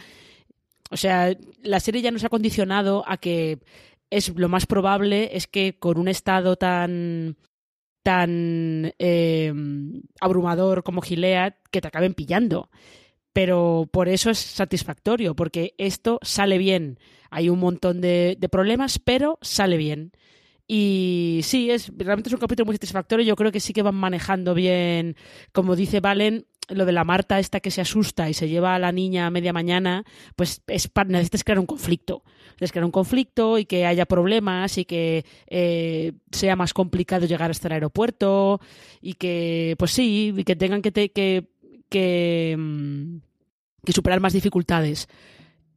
O 0.91 0.97
sea, 0.97 1.35
la 1.63 1.81
serie 1.81 2.03
ya 2.03 2.11
nos 2.11 2.25
ha 2.25 2.29
condicionado 2.29 3.05
a 3.07 3.17
que 3.17 3.59
es 4.13 4.29
lo 4.37 4.49
más 4.49 4.67
probable 4.67 5.31
es 5.37 5.47
que 5.47 5.79
con 5.79 5.99
un 5.99 6.07
estado 6.07 6.57
tan 6.57 7.37
tan 8.03 8.93
eh, 8.99 9.53
abrumador 10.21 10.83
como 10.83 11.01
Gilead 11.01 11.55
que 11.71 11.81
te 11.81 11.89
acaben 11.89 12.15
pillando. 12.15 12.69
Pero 13.33 13.89
por 13.91 14.11
eso 14.11 14.31
es 14.31 14.39
satisfactorio, 14.39 15.35
porque 15.35 15.75
esto 15.79 16.19
sale 16.21 16.59
bien. 16.59 16.99
Hay 17.31 17.49
un 17.49 17.61
montón 17.61 18.03
de, 18.03 18.37
de 18.39 18.49
problemas, 18.51 18.99
pero 18.99 19.39
sale 19.41 19.79
bien. 19.79 20.13
Y 20.69 21.41
sí, 21.43 21.71
es 21.71 21.91
realmente 21.97 22.29
es 22.29 22.35
un 22.35 22.41
capítulo 22.41 22.67
muy 22.67 22.75
satisfactorio. 22.75 23.25
Yo 23.25 23.37
creo 23.37 23.51
que 23.51 23.61
sí 23.61 23.73
que 23.73 23.83
van 23.83 23.95
manejando 23.95 24.53
bien, 24.53 25.17
como 25.53 25.75
dice 25.77 26.01
Valen, 26.01 26.47
lo 26.75 26.85
de 26.87 26.93
la 26.93 27.05
Marta 27.05 27.39
esta 27.39 27.61
que 27.61 27.71
se 27.71 27.81
asusta 27.81 28.29
y 28.29 28.35
se 28.35 28.49
lleva 28.49 28.75
a 28.75 28.79
la 28.79 28.93
niña 28.93 29.27
a 29.27 29.31
media 29.31 29.53
mañana, 29.53 30.05
pues 30.37 30.63
es 30.67 30.91
necesitas 31.07 31.45
crear 31.45 31.59
un 31.59 31.67
conflicto. 31.67 32.23
Necesitas 32.25 32.73
crear 32.73 32.85
un 32.85 32.91
conflicto 32.91 33.59
y 33.59 33.65
que 33.65 33.87
haya 33.87 34.07
problemas 34.07 34.79
y 34.79 34.85
que 34.85 35.25
eh, 35.47 36.13
sea 36.31 36.57
más 36.57 36.75
complicado 36.75 37.27
llegar 37.27 37.51
hasta 37.51 37.69
el 37.69 37.75
aeropuerto 37.75 38.61
y 39.01 39.15
que, 39.15 39.75
pues 39.79 39.91
sí, 39.91 40.35
y 40.37 40.45
que 40.45 40.57
tengan 40.57 40.83
que, 40.83 40.93
que, 40.93 41.49
que, 41.89 42.57
mm, 42.59 43.17
que 43.85 43.93
superar 43.93 44.21
más 44.21 44.33
dificultades. 44.33 45.09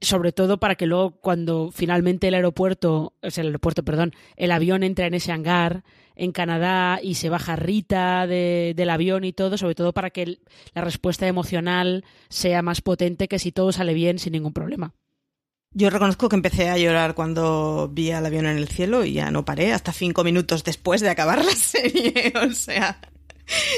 Sobre 0.02 0.32
todo 0.32 0.60
para 0.60 0.76
que 0.76 0.86
luego 0.86 1.20
cuando 1.22 1.72
finalmente 1.74 2.28
el 2.28 2.34
aeropuerto, 2.34 3.14
o 3.22 3.32
sea, 3.32 3.42
el 3.42 3.48
aeropuerto, 3.48 3.84
perdón, 3.84 4.14
el 4.36 4.52
avión 4.52 4.84
entra 4.84 5.08
en 5.08 5.14
ese 5.14 5.32
hangar 5.32 5.84
en 6.16 6.32
Canadá 6.32 7.00
y 7.02 7.16
se 7.16 7.30
baja 7.30 7.56
Rita 7.56 8.26
del 8.28 8.90
avión 8.90 9.24
y 9.24 9.34
todo, 9.34 9.58
sobre 9.58 9.76
todo 9.76 9.94
para 9.94 10.10
que 10.10 10.40
la 10.74 10.82
respuesta 10.82 11.28
emocional 11.28 12.06
sea 12.30 12.62
más 12.62 12.82
potente 12.82 13.28
que 13.28 13.40
si 13.40 13.52
todo 13.52 13.72
sale 13.72 13.94
bien 13.94 14.20
sin 14.20 14.34
ningún 14.34 14.54
problema. 14.54 14.94
Yo 15.78 15.90
reconozco 15.90 16.30
que 16.30 16.38
empecé 16.38 16.70
a 16.70 16.78
llorar 16.78 17.16
cuando 17.16 17.90
vi 17.92 18.12
al 18.12 18.26
avión 18.26 18.46
en 18.46 18.58
el 18.58 18.70
cielo 18.70 19.04
y 19.04 19.14
ya 19.14 19.30
no 19.30 19.44
paré 19.44 19.74
hasta 19.74 19.92
cinco 19.92 20.24
minutos 20.24 20.64
después 20.64 21.02
de 21.02 21.10
acabar 21.10 21.44
la 21.44 21.52
serie. 21.56 22.32
O 22.48 22.52
sea, 22.54 22.98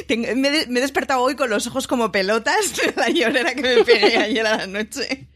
me, 0.07 0.59
he 0.59 0.65
despertado 0.67 1.21
hoy 1.21 1.35
con 1.35 1.49
los 1.49 1.65
ojos 1.65 1.87
como 1.87 2.11
pelotas 2.11 2.75
de 2.77 2.93
la 2.95 3.09
llorera 3.09 3.55
que 3.55 3.61
me 3.63 3.83
pegué 3.83 4.15
ayer 4.17 4.45
a 4.45 4.57
la 4.57 4.67
noche. 4.67 5.27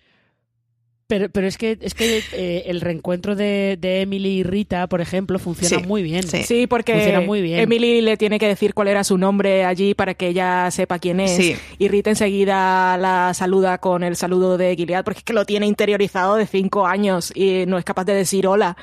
Pero, 1.12 1.28
pero 1.28 1.46
es 1.46 1.58
que, 1.58 1.78
es 1.82 1.94
que 1.94 2.24
eh, 2.32 2.64
el 2.68 2.80
reencuentro 2.80 3.36
de, 3.36 3.78
Emily 3.82 4.30
y 4.40 4.44
Rita, 4.44 4.88
por 4.88 5.02
ejemplo, 5.02 5.40
funciona 5.40 5.86
muy 5.86 6.04
bien. 6.04 6.24
Sí. 6.24 6.68
porque 6.68 7.22
muy 7.28 7.42
bien. 7.42 7.60
Emily 7.60 8.00
le 8.00 8.16
tiene 8.16 8.40
que 8.40 8.48
decir 8.48 8.74
cuál 8.74 8.88
era 8.88 9.04
su 9.04 9.18
nombre 9.18 9.66
allí 9.66 9.94
para 9.94 10.14
que 10.14 10.30
ella 10.30 10.72
sepa 10.72 11.00
quién 11.00 11.20
es. 11.20 11.38
Y 11.78 11.88
Rita 11.90 12.12
enseguida 12.12 12.98
la 12.98 13.34
saluda 13.34 13.80
con 13.80 14.04
el 14.04 14.16
saludo 14.16 14.58
de 14.58 14.74
Gilead, 14.74 15.04
porque 15.04 15.18
es 15.18 15.24
que 15.26 15.34
lo 15.34 15.44
tiene 15.44 15.66
interiorizado 15.66 16.38
de 16.38 16.48
cinco 16.48 16.88
años 16.88 17.34
y 17.36 17.66
no 17.66 17.78
es 17.78 17.84
capaz 17.84 18.06
de 18.06 18.14
decir 18.14 18.48
hola. 18.48 18.78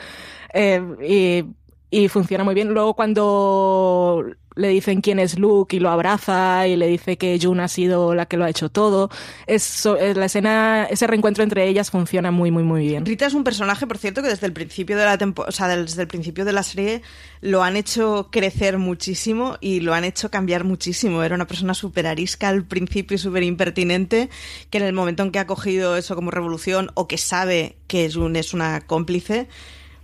Eh, 0.53 0.83
y, 1.09 1.45
y 1.91 2.09
funciona 2.09 2.45
muy 2.45 2.55
bien. 2.55 2.69
Luego 2.69 2.95
cuando 2.95 4.25
le 4.59 4.69
dicen 4.69 5.01
quién 5.01 5.21
es 5.21 5.39
Luke 5.39 5.77
y 5.77 5.79
lo 5.79 5.89
abraza 5.89 6.67
y 6.67 6.75
le 6.75 6.89
dice 6.89 7.17
que 7.17 7.39
June 7.41 7.63
ha 7.63 7.69
sido 7.69 8.15
la 8.17 8.27
que 8.27 8.37
lo 8.37 8.45
ha 8.45 8.51
hecho 8.51 8.69
todo. 8.69 9.09
Eso, 9.47 9.97
eh, 9.97 10.15
la 10.15 10.27
escena, 10.27 10.85
ese 10.91 11.07
reencuentro 11.07 11.45
entre 11.45 11.69
ellas 11.69 11.93
funciona 11.93 12.33
muy, 12.33 12.51
muy, 12.51 12.65
muy 12.65 12.85
bien. 12.85 13.07
Rita 13.07 13.27
es 13.27 13.35
un 13.35 13.45
personaje, 13.45 13.87
por 13.87 13.99
cierto, 13.99 14.21
que 14.21 14.29
desde 14.29 14.49
el 14.49 14.53
principio 14.53 14.97
de 14.97 15.05
la 15.05 15.17
temporada, 15.17 15.49
o 15.49 15.53
sea, 15.53 15.69
desde 15.69 16.03
el 16.03 16.09
principio 16.09 16.45
de 16.45 16.53
la 16.53 16.65
serie 16.65 17.03
lo 17.41 17.63
han 17.63 17.77
hecho 17.77 18.31
crecer 18.33 18.79
muchísimo 18.79 19.57
y 19.61 19.79
lo 19.79 19.95
han 19.95 20.03
hecho 20.03 20.29
cambiar 20.29 20.65
muchísimo. 20.65 21.23
Era 21.23 21.37
una 21.37 21.47
persona 21.47 21.73
súper 21.73 22.09
arisca 22.09 22.49
al 22.49 22.65
principio 22.65 23.15
y 23.15 23.19
súper 23.19 23.45
impertinente, 23.45 24.29
que 24.71 24.79
en 24.79 24.85
el 24.85 24.93
momento 24.93 25.23
en 25.23 25.31
que 25.31 25.39
ha 25.39 25.47
cogido 25.47 25.97
eso 25.97 26.17
como 26.17 26.33
revolución 26.33 26.91
o 26.95 27.07
que 27.07 27.17
sabe 27.17 27.77
que 27.87 28.11
June 28.13 28.41
es 28.41 28.55
una 28.55 28.81
cómplice, 28.81 29.47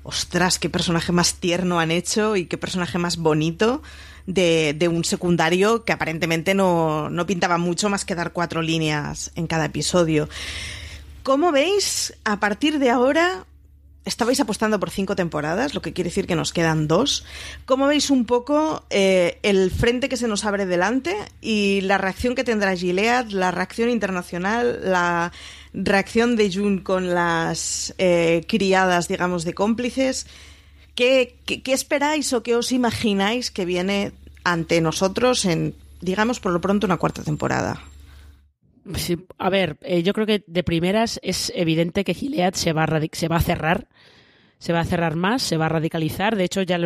ostras, 0.04 0.58
qué 0.60 0.70
personaje 0.70 1.10
más 1.10 1.34
tierno 1.34 1.80
han 1.80 1.90
hecho 1.90 2.36
y 2.36 2.46
qué 2.46 2.56
personaje 2.56 2.98
más 2.98 3.16
bonito 3.16 3.82
de, 4.26 4.88
un 4.88 5.04
secundario 5.04 5.84
que 5.84 5.92
aparentemente 5.92 6.54
no, 6.54 7.10
no 7.10 7.26
pintaba 7.26 7.58
mucho 7.58 7.90
más 7.90 8.04
que 8.04 8.14
dar 8.14 8.32
cuatro 8.32 8.62
líneas 8.62 9.32
en 9.34 9.46
cada 9.46 9.64
episodio. 9.64 10.28
¿Cómo 11.22 11.52
veis 11.52 12.14
a 12.24 12.38
partir 12.38 12.78
de 12.78 12.90
ahora 12.90 13.46
estabais 14.04 14.38
apostando 14.40 14.78
por 14.78 14.90
cinco 14.90 15.16
temporadas, 15.16 15.74
lo 15.74 15.80
que 15.80 15.92
quiere 15.92 16.10
decir 16.10 16.26
que 16.26 16.36
nos 16.36 16.52
quedan 16.52 16.86
dos. 16.86 17.24
¿Cómo 17.64 17.86
veis 17.86 18.10
un 18.10 18.26
poco 18.26 18.84
eh, 18.90 19.38
el 19.42 19.70
frente 19.70 20.08
que 20.08 20.16
se 20.16 20.28
nos 20.28 20.44
abre 20.44 20.66
delante 20.66 21.16
y 21.40 21.80
la 21.82 21.98
reacción 21.98 22.34
que 22.34 22.44
tendrá 22.44 22.76
Gilead, 22.76 23.28
la 23.28 23.50
reacción 23.50 23.88
internacional, 23.88 24.80
la 24.82 25.32
reacción 25.74 26.36
de 26.36 26.52
June 26.52 26.82
con 26.82 27.12
las 27.12 27.94
eh, 27.98 28.44
criadas, 28.48 29.08
digamos, 29.08 29.44
de 29.44 29.54
cómplices? 29.54 30.26
¿Qué, 30.94 31.36
esperáis 31.66 32.32
o 32.32 32.42
qué 32.42 32.54
os 32.54 32.70
imagináis 32.70 33.50
que 33.50 33.64
viene 33.64 34.12
ante 34.44 34.80
nosotros 34.80 35.44
en, 35.44 35.74
digamos, 36.00 36.38
por 36.38 36.52
lo 36.52 36.60
pronto, 36.60 36.86
una 36.86 36.96
cuarta 36.96 37.22
temporada? 37.22 37.82
a 39.38 39.48
ver, 39.48 39.78
eh, 39.80 40.02
yo 40.02 40.12
creo 40.12 40.26
que 40.26 40.44
de 40.46 40.62
primeras 40.62 41.18
es 41.22 41.50
evidente 41.56 42.04
que 42.04 42.12
Gilead 42.12 42.52
se 42.52 42.74
va, 42.74 42.84
a 42.84 43.40
cerrar, 43.40 43.88
se 44.58 44.72
va 44.74 44.80
a 44.80 44.84
cerrar 44.84 45.16
más, 45.16 45.42
se 45.42 45.56
va 45.56 45.66
a 45.66 45.70
radicalizar. 45.70 46.36
De 46.36 46.44
hecho, 46.44 46.60
ya 46.60 46.78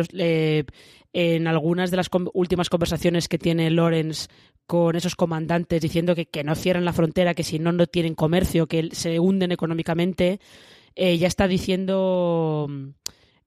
en 1.11 1.47
algunas 1.47 1.91
de 1.91 1.97
las 1.97 2.09
últimas 2.33 2.69
conversaciones 2.69 3.27
que 3.27 3.37
tiene 3.37 3.69
Lawrence 3.69 4.29
con 4.69 4.95
esos 4.95 5.15
comandantes 5.15 5.81
diciendo 5.81 6.13
que, 6.13 6.27
que 6.27 6.43
no 6.43 6.53
cierren 6.53 6.85
la 6.85 6.93
frontera, 6.93 7.33
que 7.33 7.41
si 7.43 7.57
no, 7.57 7.71
no 7.71 7.87
tienen 7.87 8.13
comercio, 8.13 8.67
que 8.67 8.89
se 8.91 9.19
hunden 9.19 9.51
económicamente, 9.51 10.39
eh, 10.95 11.17
ya 11.17 11.25
está 11.25 11.47
diciendo 11.47 12.67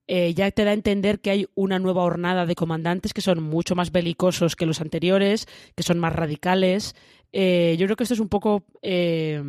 eh, 0.05 0.33
ya 0.33 0.51
te 0.51 0.65
da 0.65 0.71
a 0.71 0.73
entender 0.73 1.21
que 1.21 1.29
hay 1.29 1.47
una 1.55 1.79
nueva 1.79 2.03
hornada 2.03 2.45
de 2.45 2.55
comandantes 2.55 3.13
que 3.13 3.21
son 3.21 3.41
mucho 3.41 3.73
más 3.73 3.93
belicosos 3.93 4.57
que 4.57 4.65
los 4.65 4.81
anteriores, 4.81 5.47
que 5.77 5.83
son 5.83 5.97
más 5.97 6.13
radicales. 6.13 6.93
Eh, 7.33 7.75
yo 7.79 7.87
creo 7.87 7.97
que 7.97 8.03
esto 8.03 8.13
es 8.13 8.19
un 8.19 8.29
poco. 8.29 8.63
Eh, 8.81 9.41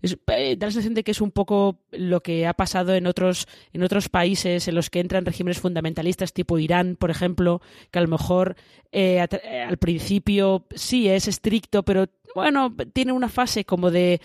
da 0.00 0.66
la 0.66 0.70
sensación 0.70 0.94
de 0.94 1.02
que 1.02 1.10
es 1.10 1.20
un 1.20 1.32
poco 1.32 1.80
lo 1.90 2.22
que 2.22 2.46
ha 2.46 2.54
pasado 2.54 2.94
en 2.94 3.06
otros, 3.06 3.48
en 3.72 3.82
otros 3.82 4.08
países 4.08 4.68
en 4.68 4.76
los 4.76 4.88
que 4.88 5.00
entran 5.00 5.26
regímenes 5.26 5.58
fundamentalistas, 5.58 6.32
tipo 6.32 6.58
Irán, 6.58 6.96
por 6.96 7.10
ejemplo, 7.10 7.60
que 7.90 7.98
a 7.98 8.02
lo 8.02 8.08
mejor 8.08 8.56
al 8.92 9.76
principio 9.78 10.66
sí 10.74 11.08
es 11.08 11.28
estricto, 11.28 11.82
pero 11.82 12.06
bueno, 12.34 12.74
tiene 12.92 13.12
una 13.12 13.28
fase 13.28 13.64
como 13.64 13.90
de 13.90 14.20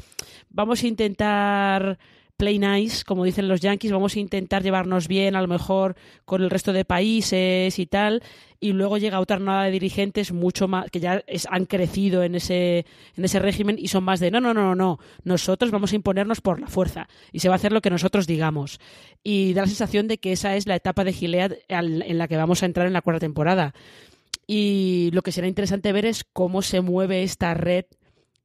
vamos 0.50 0.84
a 0.84 0.88
intentar 0.88 1.98
play 2.38 2.60
nice, 2.60 3.04
como 3.04 3.24
dicen 3.24 3.48
los 3.48 3.62
yankees, 3.62 3.92
vamos 3.92 4.16
a 4.16 4.20
intentar 4.20 4.64
llevarnos 4.64 5.08
bien 5.08 5.36
a 5.36 5.42
lo 5.42 5.48
mejor 5.48 5.96
con 6.26 6.42
el 6.42 6.50
resto 6.50 6.74
de 6.74 6.86
países 6.86 7.80
y 7.80 7.86
tal, 7.86 8.22
y 8.60 8.74
luego 8.74 8.98
llega 8.98 9.20
otra 9.20 9.40
nueva 9.40 9.66
de 9.66 9.72
dirigentes 9.72 10.32
mucho 10.32 10.68
más 10.68 10.90
que 10.92 11.00
ya 11.00 11.24
han 11.50 11.66
crecido 11.66 12.24
en 12.24 12.36
ese 12.36 12.86
en 13.16 13.26
ese 13.26 13.40
régimen 13.40 13.78
y 13.80 13.88
son 13.88 14.04
más 14.04 14.20
de 14.20 14.32
no, 14.32 14.42
no, 14.42 14.54
no, 14.54 14.64
no, 14.64 14.76
no, 14.76 15.00
nosotros 15.24 15.72
vamos 15.72 15.94
a 15.94 15.96
imponernos 15.96 16.42
por 16.42 16.60
la 16.60 16.68
fuerza 16.68 17.08
y 17.32 17.40
se 17.40 17.48
va 17.48 17.56
a 17.56 17.58
hacer 17.58 17.72
lo 17.72 17.82
que 17.82 17.90
nosotros 17.90 18.28
digamos. 18.28 18.80
Y 19.24 19.54
da 19.54 19.62
la 19.62 19.68
sensación 19.68 20.08
de 20.08 20.18
que 20.18 20.32
esa 20.32 20.56
es 20.56 20.68
la 20.68 20.76
etapa 20.76 21.04
de 21.04 21.14
Gilead 21.14 21.54
en 21.68 22.18
la 22.18 22.28
que 22.28 22.38
vamos 22.38 22.64
a 22.64 22.66
entrar 22.66 22.88
en 22.88 22.94
la 22.94 23.02
cuarta 23.02 23.20
temporada. 23.20 23.74
Y 24.48 25.10
lo 25.14 25.24
que 25.24 25.32
será 25.32 25.48
interesante 25.48 25.92
ver 25.92 26.06
es 26.06 26.24
cómo 26.24 26.62
se 26.62 26.82
mueve 26.82 27.24
esta 27.24 27.54
red 27.54 27.86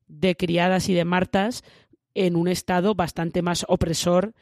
de 0.08 0.36
criadas 0.36 0.88
y 0.88 0.94
de 0.94 1.04
martas 1.04 1.62
en 2.14 2.36
un 2.36 2.48
estado 2.48 2.94
bastante 2.94 3.42
más 3.42 3.64
opresor, 3.68 4.34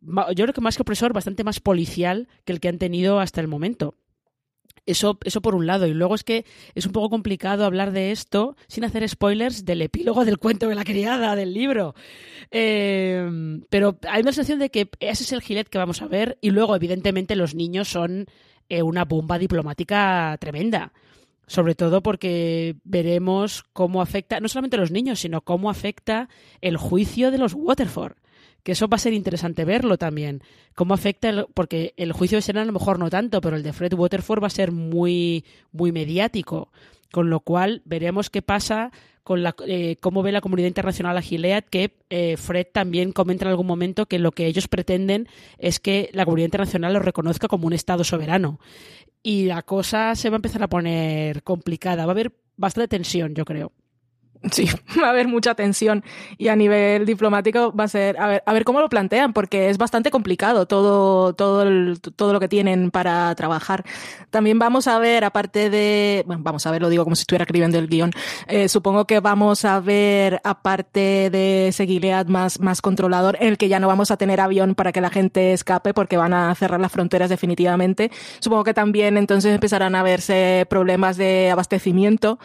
yo 0.00 0.44
creo 0.44 0.52
que 0.52 0.60
más 0.60 0.76
que 0.76 0.82
opresor, 0.82 1.12
bastante 1.12 1.44
más 1.44 1.60
policial 1.60 2.28
que 2.44 2.52
el 2.52 2.60
que 2.60 2.68
han 2.68 2.78
tenido 2.78 3.20
hasta 3.20 3.40
el 3.40 3.48
momento. 3.48 3.94
Eso, 4.86 5.18
eso 5.24 5.42
por 5.42 5.54
un 5.54 5.66
lado. 5.66 5.86
Y 5.86 5.92
luego 5.92 6.14
es 6.14 6.24
que 6.24 6.46
es 6.74 6.86
un 6.86 6.92
poco 6.92 7.10
complicado 7.10 7.66
hablar 7.66 7.92
de 7.92 8.10
esto 8.10 8.56
sin 8.68 8.84
hacer 8.84 9.06
spoilers 9.06 9.66
del 9.66 9.82
epílogo 9.82 10.24
del 10.24 10.38
cuento 10.38 10.68
de 10.68 10.74
la 10.74 10.84
criada, 10.84 11.36
del 11.36 11.52
libro. 11.52 11.94
Eh, 12.50 13.60
pero 13.68 13.98
hay 14.08 14.22
una 14.22 14.32
sensación 14.32 14.60
de 14.60 14.70
que 14.70 14.88
ese 15.00 15.24
es 15.24 15.32
el 15.32 15.42
gilet 15.42 15.68
que 15.68 15.76
vamos 15.76 16.00
a 16.00 16.06
ver. 16.06 16.38
Y 16.40 16.50
luego, 16.50 16.74
evidentemente, 16.74 17.36
los 17.36 17.54
niños 17.54 17.88
son 17.88 18.26
eh, 18.70 18.82
una 18.82 19.04
bomba 19.04 19.38
diplomática 19.38 20.36
tremenda 20.40 20.92
sobre 21.48 21.74
todo 21.74 22.02
porque 22.02 22.76
veremos 22.84 23.64
cómo 23.72 24.00
afecta, 24.00 24.38
no 24.38 24.48
solamente 24.48 24.76
a 24.76 24.80
los 24.80 24.92
niños, 24.92 25.18
sino 25.18 25.40
cómo 25.40 25.70
afecta 25.70 26.28
el 26.60 26.76
juicio 26.76 27.32
de 27.32 27.38
los 27.38 27.54
Waterford. 27.54 28.16
Que 28.62 28.72
eso 28.72 28.86
va 28.86 28.96
a 28.96 29.00
ser 29.00 29.14
interesante 29.14 29.64
verlo 29.64 29.96
también. 29.96 30.42
Cómo 30.74 30.92
afecta, 30.92 31.46
porque 31.54 31.94
el 31.96 32.12
juicio 32.12 32.36
de 32.36 32.42
Sena 32.42 32.62
a 32.62 32.66
lo 32.66 32.72
mejor 32.72 32.98
no 32.98 33.08
tanto, 33.08 33.40
pero 33.40 33.56
el 33.56 33.62
de 33.62 33.72
Fred 33.72 33.94
Waterford 33.94 34.42
va 34.42 34.48
a 34.48 34.50
ser 34.50 34.72
muy, 34.72 35.44
muy 35.72 35.90
mediático. 35.90 36.70
Con 37.12 37.30
lo 37.30 37.40
cual 37.40 37.82
veremos 37.84 38.30
qué 38.30 38.42
pasa 38.42 38.92
con 39.28 39.42
la, 39.42 39.54
eh, 39.66 39.96
cómo 40.00 40.22
ve 40.22 40.32
la 40.32 40.40
comunidad 40.40 40.68
internacional 40.68 41.16
a 41.16 41.22
Gilead, 41.22 41.64
que 41.64 41.98
eh, 42.08 42.38
Fred 42.38 42.66
también 42.72 43.12
comenta 43.12 43.44
en 43.44 43.50
algún 43.50 43.66
momento 43.66 44.06
que 44.06 44.18
lo 44.18 44.32
que 44.32 44.46
ellos 44.46 44.68
pretenden 44.68 45.28
es 45.58 45.80
que 45.80 46.08
la 46.14 46.24
comunidad 46.24 46.46
internacional 46.46 46.94
lo 46.94 47.00
reconozca 47.00 47.46
como 47.46 47.66
un 47.66 47.74
Estado 47.74 48.04
soberano 48.04 48.58
y 49.22 49.44
la 49.44 49.60
cosa 49.62 50.14
se 50.14 50.30
va 50.30 50.36
a 50.36 50.38
empezar 50.38 50.62
a 50.62 50.68
poner 50.68 51.42
complicada. 51.42 52.06
Va 52.06 52.12
a 52.12 52.14
haber 52.14 52.32
bastante 52.56 52.88
tensión, 52.88 53.34
yo 53.34 53.44
creo. 53.44 53.72
Sí, 54.52 54.66
va 55.02 55.08
a 55.08 55.10
haber 55.10 55.26
mucha 55.26 55.54
tensión 55.54 56.04
y 56.36 56.48
a 56.48 56.56
nivel 56.56 57.06
diplomático 57.06 57.74
va 57.74 57.84
a 57.84 57.88
ser 57.88 58.18
a 58.20 58.26
ver, 58.28 58.42
a 58.46 58.52
ver 58.52 58.64
cómo 58.64 58.80
lo 58.80 58.88
plantean 58.88 59.32
porque 59.32 59.68
es 59.68 59.78
bastante 59.78 60.10
complicado 60.10 60.66
todo 60.66 61.32
todo 61.32 61.96
todo 61.96 62.32
lo 62.32 62.40
que 62.40 62.48
tienen 62.48 62.90
para 62.90 63.34
trabajar. 63.34 63.84
También 64.30 64.58
vamos 64.58 64.86
a 64.86 64.98
ver 64.98 65.24
aparte 65.24 65.70
de 65.70 66.22
bueno, 66.26 66.42
vamos 66.44 66.66
a 66.66 66.70
ver 66.70 66.82
lo 66.82 66.88
digo 66.88 67.04
como 67.04 67.16
si 67.16 67.22
estuviera 67.22 67.42
escribiendo 67.42 67.78
el 67.78 67.88
guion. 67.88 68.12
Eh, 68.46 68.68
supongo 68.68 69.06
que 69.06 69.18
vamos 69.18 69.64
a 69.64 69.80
ver 69.80 70.40
aparte 70.44 71.30
de 71.30 71.68
ese 71.68 71.86
Gilead 71.86 72.26
más 72.26 72.60
más 72.60 72.80
controlador 72.80 73.36
el 73.40 73.58
que 73.58 73.68
ya 73.68 73.80
no 73.80 73.88
vamos 73.88 74.10
a 74.12 74.16
tener 74.16 74.40
avión 74.40 74.76
para 74.76 74.92
que 74.92 75.00
la 75.00 75.10
gente 75.10 75.52
escape 75.52 75.94
porque 75.94 76.16
van 76.16 76.32
a 76.32 76.54
cerrar 76.54 76.80
las 76.80 76.92
fronteras 76.92 77.28
definitivamente. 77.28 78.12
Supongo 78.38 78.62
que 78.62 78.74
también 78.74 79.16
entonces 79.16 79.52
empezarán 79.52 79.96
a 79.96 80.04
verse 80.04 80.64
problemas 80.70 81.16
de 81.16 81.50
abastecimiento 81.50 82.38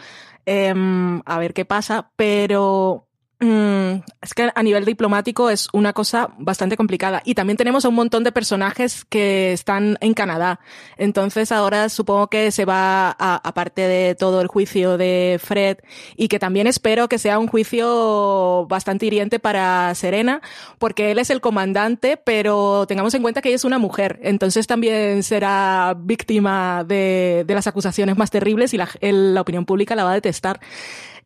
Em, 0.46 1.22
a 1.24 1.38
ver 1.38 1.54
qué 1.54 1.64
pasa, 1.64 2.10
pero 2.16 3.08
es 3.40 4.34
que 4.34 4.50
a 4.54 4.62
nivel 4.62 4.84
diplomático 4.84 5.50
es 5.50 5.68
una 5.72 5.92
cosa 5.92 6.30
bastante 6.38 6.76
complicada. 6.76 7.22
Y 7.24 7.34
también 7.34 7.56
tenemos 7.56 7.84
a 7.84 7.88
un 7.88 7.94
montón 7.94 8.24
de 8.24 8.32
personajes 8.32 9.04
que 9.04 9.52
están 9.52 9.98
en 10.00 10.14
Canadá. 10.14 10.60
Entonces 10.96 11.52
ahora 11.52 11.88
supongo 11.88 12.28
que 12.28 12.50
se 12.50 12.64
va, 12.64 13.10
a, 13.10 13.40
aparte 13.42 13.82
de 13.82 14.14
todo 14.14 14.40
el 14.40 14.46
juicio 14.46 14.96
de 14.96 15.40
Fred, 15.42 15.78
y 16.16 16.28
que 16.28 16.38
también 16.38 16.66
espero 16.66 17.08
que 17.08 17.18
sea 17.18 17.38
un 17.38 17.48
juicio 17.48 18.66
bastante 18.68 19.06
hiriente 19.06 19.38
para 19.38 19.94
Serena, 19.94 20.40
porque 20.78 21.10
él 21.10 21.18
es 21.18 21.30
el 21.30 21.40
comandante, 21.40 22.16
pero 22.16 22.86
tengamos 22.86 23.14
en 23.14 23.22
cuenta 23.22 23.42
que 23.42 23.48
ella 23.48 23.56
es 23.56 23.64
una 23.64 23.78
mujer. 23.78 24.20
Entonces 24.22 24.66
también 24.66 25.22
será 25.22 25.94
víctima 25.98 26.84
de, 26.84 27.44
de 27.46 27.54
las 27.54 27.66
acusaciones 27.66 28.16
más 28.16 28.30
terribles 28.30 28.74
y 28.74 28.78
la, 28.78 28.88
la 29.00 29.40
opinión 29.40 29.66
pública 29.66 29.94
la 29.94 30.04
va 30.04 30.12
a 30.12 30.14
detestar. 30.14 30.60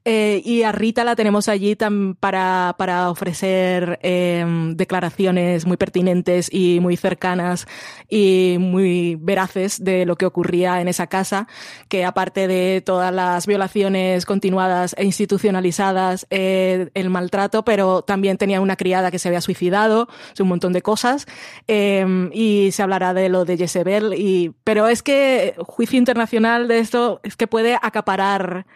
Eh, 0.04 0.42
y 0.44 0.62
a 0.62 0.72
Rita 0.72 1.04
la 1.04 1.16
tenemos 1.16 1.48
allí 1.48 1.76
para, 2.20 2.74
para 2.78 3.10
ofrecer 3.10 3.98
eh, 4.02 4.44
declaraciones 4.74 5.66
muy 5.66 5.76
pertinentes 5.76 6.48
y 6.52 6.80
muy 6.80 6.96
cercanas 6.96 7.66
y 8.08 8.56
muy 8.58 9.16
veraces 9.20 9.82
de 9.82 10.06
lo 10.06 10.16
que 10.16 10.26
ocurría 10.26 10.80
en 10.80 10.88
esa 10.88 11.06
casa, 11.06 11.46
que 11.88 12.04
aparte 12.04 12.48
de 12.48 12.82
todas 12.84 13.12
las 13.12 13.46
violaciones 13.46 14.24
continuadas 14.26 14.94
e 14.98 15.04
institucionalizadas, 15.04 16.26
eh, 16.30 16.90
el 16.94 17.10
maltrato, 17.10 17.64
pero 17.64 18.02
también 18.02 18.38
tenía 18.38 18.60
una 18.60 18.76
criada 18.76 19.10
que 19.10 19.18
se 19.18 19.28
había 19.28 19.40
suicidado, 19.40 20.08
un 20.38 20.48
montón 20.48 20.72
de 20.72 20.82
cosas, 20.82 21.26
eh, 21.66 22.30
y 22.32 22.70
se 22.72 22.82
hablará 22.82 23.14
de 23.14 23.28
lo 23.28 23.44
de 23.44 23.56
Jezebel, 23.56 24.14
y, 24.16 24.54
pero 24.64 24.88
es 24.88 25.02
que 25.02 25.54
juicio 25.58 25.98
internacional 25.98 26.68
de 26.68 26.78
esto 26.78 27.20
es 27.22 27.36
que 27.36 27.46
puede 27.46 27.76
acaparar 27.80 28.66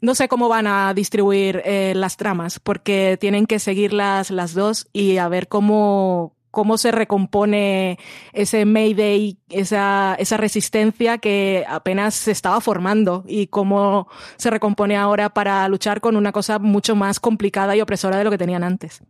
no 0.00 0.14
sé 0.14 0.28
cómo 0.28 0.48
van 0.48 0.66
a 0.66 0.94
distribuir 0.94 1.62
eh, 1.64 1.92
las 1.94 2.16
tramas, 2.16 2.58
porque 2.58 3.18
tienen 3.20 3.46
que 3.46 3.58
seguirlas 3.58 4.30
las 4.30 4.54
dos 4.54 4.88
y 4.92 5.18
a 5.18 5.28
ver 5.28 5.48
cómo, 5.48 6.36
cómo 6.50 6.78
se 6.78 6.90
recompone 6.90 7.98
ese 8.32 8.64
Mayday, 8.64 9.38
esa, 9.48 10.14
esa 10.18 10.36
resistencia 10.36 11.18
que 11.18 11.64
apenas 11.68 12.14
se 12.14 12.30
estaba 12.30 12.60
formando 12.60 13.24
y 13.26 13.48
cómo 13.48 14.08
se 14.36 14.50
recompone 14.50 14.96
ahora 14.96 15.30
para 15.30 15.68
luchar 15.68 16.00
con 16.00 16.16
una 16.16 16.32
cosa 16.32 16.58
mucho 16.58 16.96
más 16.96 17.20
complicada 17.20 17.76
y 17.76 17.80
opresora 17.80 18.16
de 18.16 18.24
lo 18.24 18.30
que 18.30 18.38
tenían 18.38 18.64
antes. 18.64 19.02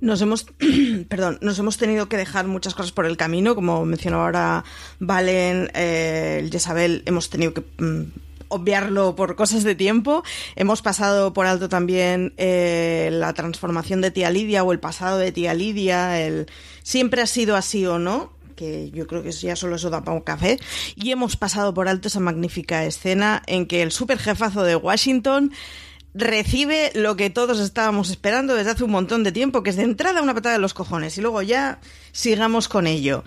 Nos 0.00 0.22
hemos, 0.22 0.46
perdón, 1.08 1.38
nos 1.40 1.58
hemos 1.58 1.76
tenido 1.76 2.08
que 2.08 2.16
dejar 2.16 2.46
muchas 2.46 2.74
cosas 2.74 2.92
por 2.92 3.06
el 3.06 3.16
camino, 3.16 3.54
como 3.54 3.84
mencionó 3.84 4.22
ahora 4.22 4.64
Valen, 5.00 5.70
eh, 5.74 6.38
el 6.40 6.50
Jezabel, 6.50 7.02
hemos 7.06 7.30
tenido 7.30 7.52
que 7.52 7.64
mm, 7.82 8.02
obviarlo 8.48 9.14
por 9.14 9.36
cosas 9.36 9.64
de 9.64 9.74
tiempo. 9.74 10.22
Hemos 10.56 10.82
pasado 10.82 11.32
por 11.32 11.46
alto 11.46 11.68
también 11.68 12.34
eh, 12.36 13.10
la 13.12 13.32
transformación 13.32 14.00
de 14.00 14.10
tía 14.10 14.30
Lidia 14.30 14.64
o 14.64 14.72
el 14.72 14.80
pasado 14.80 15.18
de 15.18 15.32
tía 15.32 15.54
Lidia, 15.54 16.20
el 16.20 16.46
siempre 16.82 17.22
ha 17.22 17.26
sido 17.26 17.56
así 17.56 17.86
o 17.86 17.98
no, 17.98 18.32
que 18.56 18.90
yo 18.90 19.06
creo 19.06 19.22
que 19.22 19.30
ya 19.30 19.56
solo 19.56 19.76
eso 19.76 19.90
da 19.90 20.02
para 20.02 20.16
un 20.16 20.22
café. 20.22 20.58
Y 20.96 21.10
hemos 21.10 21.36
pasado 21.36 21.72
por 21.72 21.88
alto 21.88 22.08
esa 22.08 22.20
magnífica 22.20 22.84
escena 22.84 23.42
en 23.46 23.66
que 23.66 23.82
el 23.82 23.92
superjefazo 23.92 24.64
de 24.64 24.76
Washington 24.76 25.52
recibe 26.14 26.90
lo 26.94 27.16
que 27.16 27.30
todos 27.30 27.60
estábamos 27.60 28.10
esperando 28.10 28.54
desde 28.54 28.70
hace 28.72 28.84
un 28.84 28.90
montón 28.90 29.22
de 29.22 29.32
tiempo, 29.32 29.62
que 29.62 29.70
es 29.70 29.76
de 29.76 29.84
entrada 29.84 30.22
una 30.22 30.34
patada 30.34 30.54
de 30.54 30.60
los 30.60 30.74
cojones 30.74 31.16
y 31.16 31.20
luego 31.20 31.42
ya 31.42 31.80
sigamos 32.12 32.68
con 32.68 32.86
ello. 32.86 33.24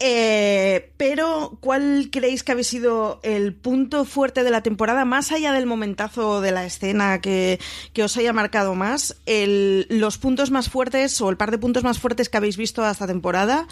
Eh, 0.00 0.92
pero, 0.96 1.58
¿cuál 1.60 2.08
creéis 2.12 2.44
que 2.44 2.52
habéis 2.52 2.68
sido 2.68 3.18
el 3.24 3.52
punto 3.52 4.04
fuerte 4.04 4.44
de 4.44 4.50
la 4.50 4.62
temporada, 4.62 5.04
más 5.04 5.32
allá 5.32 5.52
del 5.52 5.66
momentazo 5.66 6.40
de 6.40 6.52
la 6.52 6.64
escena 6.64 7.20
que, 7.20 7.58
os 8.02 8.16
haya 8.16 8.32
marcado 8.32 8.74
más? 8.74 9.16
los 9.26 10.18
puntos 10.18 10.50
más 10.50 10.70
fuertes 10.70 11.20
o 11.20 11.30
el 11.30 11.36
par 11.36 11.50
de 11.50 11.58
puntos 11.58 11.82
más 11.82 11.98
fuertes 11.98 12.28
que 12.28 12.36
habéis 12.36 12.56
visto 12.56 12.88
esta 12.88 13.06
temporada, 13.06 13.66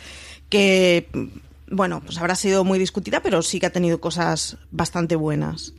que, 0.48 1.08
bueno, 1.70 2.02
pues 2.04 2.18
habrá 2.18 2.34
sido 2.34 2.64
muy 2.64 2.78
discutida, 2.78 3.20
pero 3.20 3.42
sí 3.42 3.60
que 3.60 3.66
ha 3.66 3.72
tenido 3.72 4.00
cosas 4.00 4.58
bastante 4.70 5.14
buenas. 5.14 5.74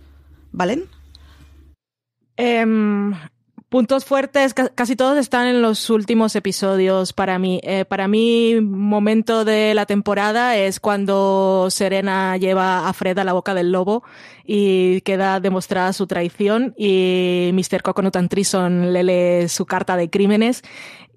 ¿Valen? 0.51 0.85
Em, 2.37 3.13
Puntos 3.69 4.05
fuertes, 4.05 4.53
casi 4.53 4.95
todos 4.95 5.17
están 5.17 5.45
en 5.47 5.61
los 5.61 5.89
últimos 5.89 6.37
episodios 6.37 7.11
para 7.11 7.37
mí. 7.37 7.59
Eh, 7.63 7.83
para 7.83 8.07
mí, 8.07 8.61
momento 8.61 9.43
de 9.43 9.73
la 9.73 9.85
temporada 9.85 10.55
es 10.55 10.79
cuando 10.79 11.67
Serena 11.69 12.37
lleva 12.37 12.87
a 12.87 12.93
Fred 12.93 13.19
a 13.19 13.25
la 13.25 13.33
boca 13.33 13.53
del 13.53 13.73
lobo 13.73 14.03
y 14.45 15.01
queda 15.01 15.41
demostrada 15.41 15.91
su 15.91 16.07
traición 16.07 16.75
y 16.77 17.51
Mr. 17.53 17.81
Coconut 17.81 18.15
and 18.15 18.29
Trison 18.29 18.93
le 18.93 19.03
lee 19.03 19.49
su 19.49 19.65
carta 19.65 19.97
de 19.97 20.09
crímenes 20.09 20.63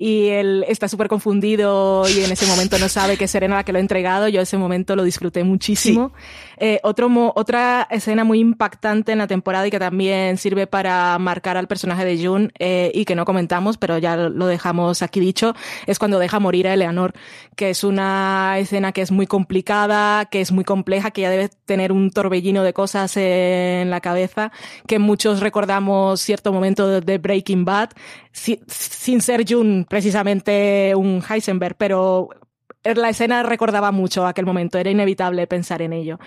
y 0.03 0.29
él 0.29 0.65
está 0.67 0.89
súper 0.89 1.09
confundido 1.09 2.05
y 2.09 2.25
en 2.25 2.33
ese 2.33 2.47
momento 2.47 2.79
no 2.79 2.89
sabe 2.89 3.19
que 3.19 3.25
es 3.25 3.31
Serena 3.31 3.57
la 3.57 3.65
que 3.65 3.73
lo 3.73 3.77
ha 3.77 3.83
entregado. 3.83 4.29
Yo 4.29 4.41
ese 4.41 4.57
momento 4.57 4.97
lo 4.97 5.05
disfruté 5.05 5.45
muchísimo. 5.45 6.15
Eh, 6.57 6.81
otro 6.83 7.11
otra 7.35 7.87
escena 7.91 8.25
muy 8.25 8.41
impactante 8.41 9.13
en 9.13 9.19
la 9.19 9.27
temporada 9.27 9.67
y 9.67 9.71
que 9.71 9.79
también 9.79 10.39
sirve 10.39 10.67
para 10.67 11.19
marcar 11.19 11.59
al 11.59 11.69
personaje 11.69 12.07
de 12.07 12.25
June 12.25 12.49
eh, 12.59 12.91
y 12.95 13.05
que 13.05 13.15
no 13.15 13.27
comentamos, 13.27 13.77
pero 13.77 13.99
ya 13.99 14.17
lo 14.17 14.47
dejamos 14.47 15.03
aquí 15.03 15.21
dicho, 15.21 15.55
es 15.87 15.99
cuando 15.99 16.19
deja 16.19 16.41
morir 16.41 16.67
a 16.67 16.73
Eleanor, 16.73 17.13
que 17.55 17.69
es 17.69 17.85
una 17.85 18.59
escena 18.59 18.93
que 18.93 19.03
es 19.03 19.11
muy 19.11 19.27
complicada, 19.27 20.25
que 20.27 20.41
es 20.41 20.51
muy 20.51 20.65
compleja, 20.65 21.11
que 21.11 21.21
ya 21.21 21.31
debe 21.31 21.51
tener 21.67 21.93
un 21.93 22.11
torbellino 22.11 22.63
de 22.63 22.73
cosas 22.73 23.19
en 23.19 23.91
la 23.91 24.01
cabeza, 24.01 24.51
que 24.87 24.99
muchos 24.99 25.41
recordamos 25.41 26.23
cierto 26.23 26.55
momento 26.55 27.01
de 27.03 27.19
Breaking 27.19 27.67
Bad, 27.67 27.91
sin 28.33 29.21
ser 29.21 29.45
June 29.49 29.87
precisamente 29.89 30.95
un 30.95 31.23
Heisenberg, 31.29 31.77
pero 31.77 32.29
la 32.83 33.11
escena 33.11 33.43
recordaba 33.43 33.93
mucho 33.93 34.27
aquel 34.27 34.47
momento, 34.47 34.79
era 34.79 34.91
inevitable 34.91 35.47
pensar 35.47 35.83
en 35.83 35.93
ello. 35.93 36.19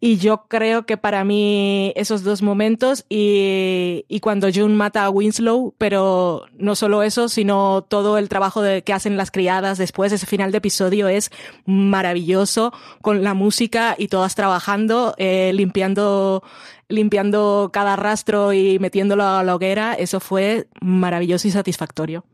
Y 0.00 0.18
yo 0.18 0.46
creo 0.48 0.86
que 0.86 0.96
para 0.96 1.24
mí 1.24 1.92
esos 1.96 2.22
dos 2.22 2.42
momentos 2.42 3.04
y, 3.08 4.04
y 4.08 4.20
cuando 4.20 4.48
June 4.52 4.74
mata 4.74 5.04
a 5.04 5.10
Winslow, 5.10 5.74
pero 5.78 6.44
no 6.58 6.76
solo 6.76 7.02
eso, 7.02 7.28
sino 7.28 7.82
todo 7.82 8.18
el 8.18 8.28
trabajo 8.28 8.62
de, 8.62 8.82
que 8.82 8.92
hacen 8.92 9.16
las 9.16 9.30
criadas 9.30 9.78
después, 9.78 10.12
ese 10.12 10.26
final 10.26 10.52
de 10.52 10.58
episodio 10.58 11.08
es 11.08 11.30
maravilloso 11.64 12.72
con 13.02 13.24
la 13.24 13.34
música 13.34 13.96
y 13.98 14.08
todas 14.08 14.34
trabajando, 14.34 15.14
eh, 15.18 15.52
limpiando 15.54 16.42
limpiando 16.88 17.70
cada 17.72 17.96
rastro 17.96 18.52
y 18.52 18.78
metiéndolo 18.78 19.24
a 19.24 19.42
la 19.42 19.56
hoguera, 19.56 19.94
eso 19.94 20.20
fue 20.20 20.68
maravilloso 20.80 21.48
y 21.48 21.50
satisfactorio. 21.50 22.24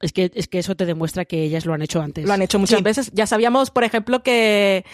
Es 0.00 0.12
que, 0.12 0.30
es 0.34 0.46
que 0.46 0.60
eso 0.60 0.76
te 0.76 0.86
demuestra 0.86 1.24
que 1.24 1.42
ellas 1.42 1.66
lo 1.66 1.74
han 1.74 1.82
hecho 1.82 2.00
antes. 2.00 2.24
Lo 2.24 2.32
han 2.32 2.42
hecho 2.42 2.58
muchas 2.58 2.82
veces. 2.82 3.10
Ya 3.14 3.26
sabíamos, 3.26 3.70
por 3.70 3.82
ejemplo, 3.82 4.22
que, 4.22 4.84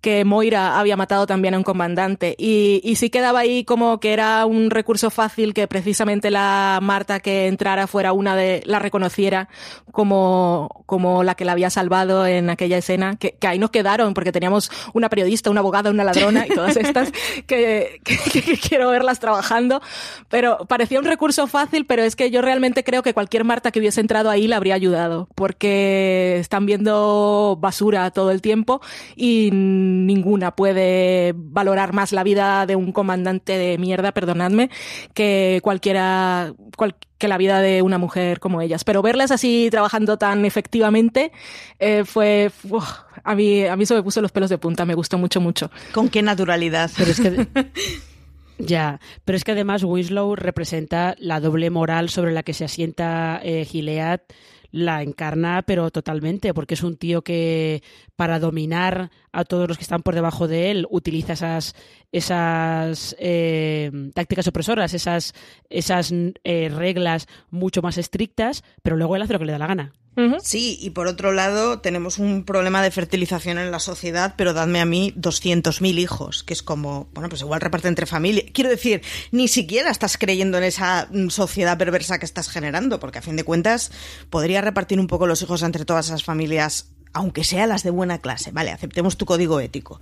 que 0.00 0.24
Moira 0.24 0.78
había 0.78 0.96
matado 0.96 1.26
también 1.26 1.54
a 1.54 1.58
un 1.58 1.64
comandante. 1.64 2.34
Y, 2.38 2.80
y 2.84 2.96
sí 2.96 3.10
quedaba 3.10 3.40
ahí 3.40 3.64
como 3.64 4.00
que 4.00 4.12
era 4.12 4.46
un 4.46 4.70
recurso 4.70 5.10
fácil 5.10 5.54
que 5.54 5.66
precisamente 5.66 6.30
la 6.30 6.78
Marta 6.82 7.20
que 7.20 7.46
entrara 7.46 7.86
fuera 7.86 8.12
una 8.12 8.36
de, 8.36 8.62
la 8.64 8.78
reconociera 8.78 9.48
como, 9.92 10.84
como 10.86 11.24
la 11.24 11.34
que 11.34 11.44
la 11.44 11.52
había 11.52 11.70
salvado 11.70 12.26
en 12.26 12.50
aquella 12.50 12.78
escena, 12.78 13.16
que, 13.16 13.36
ahí 13.42 13.58
nos 13.58 13.70
quedaron 13.70 14.14
porque 14.14 14.32
teníamos 14.32 14.70
una 14.92 15.08
periodista, 15.08 15.50
una 15.50 15.60
abogada, 15.60 15.90
una 15.90 16.04
ladrona 16.04 16.46
y 16.46 16.50
todas 16.50 16.76
estas 16.76 17.10
que, 17.46 18.00
que, 18.04 18.40
que, 18.40 18.56
quiero 18.56 18.90
verlas 18.90 19.18
trabajando. 19.18 19.80
Pero 20.28 20.58
parecía 20.68 20.98
un 20.98 21.04
recurso 21.04 21.46
fácil, 21.46 21.86
pero 21.86 22.02
es 22.02 22.14
que 22.14 22.30
yo 22.30 22.42
realmente 22.42 22.84
creo 22.84 23.02
que 23.02 23.14
cualquier 23.14 23.44
Marta 23.44 23.72
que 23.72 23.80
hubiese 23.80 24.00
entrado 24.00 24.30
ahí 24.30 24.46
la 24.46 24.56
habría 24.56 24.74
ayudado 24.74 25.28
porque 25.34 26.36
están 26.38 26.66
viendo 26.66 27.58
basura 27.60 28.10
todo 28.10 28.30
el 28.30 28.42
tiempo 28.42 28.80
y 29.16 29.50
ninguna 30.06 30.54
puede 30.54 31.32
valorar 31.36 31.92
más 31.92 32.12
la 32.12 32.22
vida 32.22 32.66
de 32.66 32.76
un 32.76 32.92
comandante 32.92 33.56
de 33.58 33.78
mierda, 33.78 34.12
perdonadme, 34.12 34.70
que 35.14 35.60
cualquiera, 35.62 36.52
que 37.18 37.28
la 37.28 37.38
vida 37.38 37.60
de 37.60 37.82
una 37.82 37.98
mujer 37.98 38.40
como 38.40 38.60
ellas. 38.60 38.84
Pero 38.84 39.02
verlas 39.02 39.30
así 39.30 39.68
trabajando 39.70 40.18
tan 40.18 40.44
efectivamente 40.44 41.32
eh, 41.78 42.04
fue, 42.04 42.50
a 43.24 43.34
mí, 43.34 43.64
a 43.64 43.76
mí 43.76 43.84
eso 43.84 43.94
me 43.94 44.02
puso 44.02 44.20
los 44.20 44.32
pelos 44.32 44.50
de 44.50 44.58
punta, 44.58 44.84
me 44.84 44.94
gustó 44.94 45.18
mucho, 45.18 45.40
mucho. 45.40 45.70
Con 45.92 46.08
qué 46.08 46.22
naturalidad. 46.22 46.90
Pero 46.96 47.10
es 47.10 47.20
que 47.20 47.48
Ya, 48.58 49.00
pero 49.24 49.36
es 49.36 49.44
que 49.44 49.52
además 49.52 49.84
Winslow 49.84 50.34
representa 50.34 51.14
la 51.18 51.38
doble 51.38 51.70
moral 51.70 52.08
sobre 52.08 52.32
la 52.32 52.42
que 52.42 52.54
se 52.54 52.64
asienta 52.64 53.40
eh, 53.42 53.64
Gilead 53.64 54.20
la 54.70 55.02
encarna, 55.02 55.62
pero 55.62 55.90
totalmente, 55.90 56.52
porque 56.52 56.74
es 56.74 56.82
un 56.82 56.96
tío 56.96 57.22
que 57.22 57.82
para 58.16 58.38
dominar 58.38 59.10
a 59.32 59.44
todos 59.44 59.68
los 59.68 59.78
que 59.78 59.82
están 59.82 60.02
por 60.02 60.14
debajo 60.14 60.48
de 60.48 60.70
él 60.70 60.86
utiliza 60.90 61.32
esas, 61.32 61.74
esas 62.12 63.16
eh, 63.18 63.90
tácticas 64.14 64.46
opresoras, 64.46 64.94
esas, 64.94 65.34
esas 65.68 66.12
eh, 66.44 66.68
reglas 66.68 67.26
mucho 67.50 67.82
más 67.82 67.98
estrictas, 67.98 68.64
pero 68.82 68.96
luego 68.96 69.16
él 69.16 69.22
hace 69.22 69.32
lo 69.34 69.38
que 69.38 69.44
le 69.46 69.52
da 69.52 69.58
la 69.58 69.66
gana. 69.66 69.92
Sí, 70.42 70.76
y 70.80 70.90
por 70.90 71.06
otro 71.06 71.32
lado 71.32 71.78
tenemos 71.78 72.18
un 72.18 72.44
problema 72.44 72.82
de 72.82 72.90
fertilización 72.90 73.56
en 73.58 73.70
la 73.70 73.78
sociedad, 73.78 74.34
pero 74.36 74.52
dadme 74.52 74.80
a 74.80 74.84
mí 74.84 75.12
200.000 75.16 75.98
hijos, 75.98 76.42
que 76.42 76.54
es 76.54 76.62
como, 76.62 77.08
bueno, 77.12 77.28
pues 77.28 77.42
igual 77.42 77.60
reparte 77.60 77.86
entre 77.86 78.04
familias. 78.04 78.46
Quiero 78.52 78.68
decir, 78.68 79.02
ni 79.30 79.46
siquiera 79.46 79.90
estás 79.90 80.18
creyendo 80.18 80.58
en 80.58 80.64
esa 80.64 81.08
mm, 81.12 81.28
sociedad 81.28 81.78
perversa 81.78 82.18
que 82.18 82.24
estás 82.24 82.48
generando, 82.48 82.98
porque 82.98 83.18
a 83.18 83.22
fin 83.22 83.36
de 83.36 83.44
cuentas 83.44 83.92
podría 84.28 84.60
repartir 84.60 84.98
un 84.98 85.06
poco 85.06 85.28
los 85.28 85.40
hijos 85.42 85.62
entre 85.62 85.84
todas 85.84 86.06
esas 86.06 86.24
familias, 86.24 86.90
aunque 87.12 87.44
sean 87.44 87.68
las 87.68 87.84
de 87.84 87.90
buena 87.90 88.18
clase. 88.18 88.50
Vale, 88.50 88.72
aceptemos 88.72 89.18
tu 89.18 89.24
código 89.24 89.60
ético. 89.60 90.00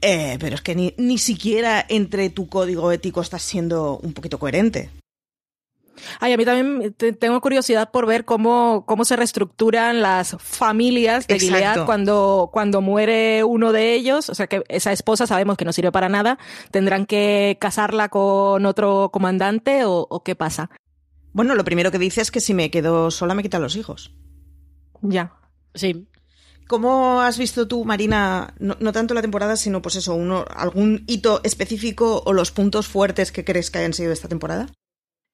Eh, 0.00 0.36
pero 0.40 0.54
es 0.54 0.62
que 0.62 0.74
ni, 0.74 0.94
ni 0.98 1.18
siquiera 1.18 1.84
entre 1.88 2.30
tu 2.30 2.48
código 2.48 2.92
ético 2.92 3.20
estás 3.20 3.42
siendo 3.42 3.98
un 3.98 4.12
poquito 4.12 4.38
coherente. 4.38 4.90
Ay, 6.20 6.32
a 6.32 6.36
mí 6.36 6.44
también 6.44 6.94
tengo 7.18 7.40
curiosidad 7.40 7.90
por 7.90 8.06
ver 8.06 8.24
cómo, 8.24 8.84
cómo 8.86 9.04
se 9.04 9.16
reestructuran 9.16 10.02
las 10.02 10.36
familias 10.38 11.26
de 11.26 11.38
Gilead 11.38 11.86
cuando, 11.86 12.50
cuando 12.52 12.80
muere 12.80 13.44
uno 13.44 13.72
de 13.72 13.94
ellos. 13.94 14.28
O 14.28 14.34
sea, 14.34 14.46
que 14.46 14.62
esa 14.68 14.92
esposa 14.92 15.26
sabemos 15.26 15.56
que 15.56 15.64
no 15.64 15.72
sirve 15.72 15.92
para 15.92 16.08
nada. 16.08 16.38
¿Tendrán 16.70 17.06
que 17.06 17.56
casarla 17.60 18.08
con 18.08 18.66
otro 18.66 19.10
comandante 19.12 19.84
o, 19.84 20.06
o 20.08 20.22
qué 20.22 20.34
pasa? 20.34 20.70
Bueno, 21.32 21.54
lo 21.54 21.64
primero 21.64 21.90
que 21.90 21.98
dice 21.98 22.20
es 22.20 22.30
que 22.30 22.40
si 22.40 22.54
me 22.54 22.70
quedo 22.70 23.10
sola 23.10 23.34
me 23.34 23.42
quitan 23.42 23.62
los 23.62 23.76
hijos. 23.76 24.14
Ya. 25.02 25.32
Sí. 25.74 26.06
¿Cómo 26.66 27.20
has 27.20 27.38
visto 27.38 27.68
tú, 27.68 27.84
Marina, 27.84 28.54
no, 28.58 28.92
tanto 28.92 29.14
la 29.14 29.22
temporada, 29.22 29.56
sino 29.56 29.82
pues 29.82 29.96
eso, 29.96 30.14
uno, 30.14 30.44
algún 30.48 31.04
hito 31.06 31.40
específico 31.44 32.22
o 32.26 32.32
los 32.32 32.50
puntos 32.50 32.88
fuertes 32.88 33.30
que 33.30 33.44
crees 33.44 33.70
que 33.70 33.78
hayan 33.78 33.92
sido 33.92 34.12
esta 34.12 34.28
temporada? 34.28 34.66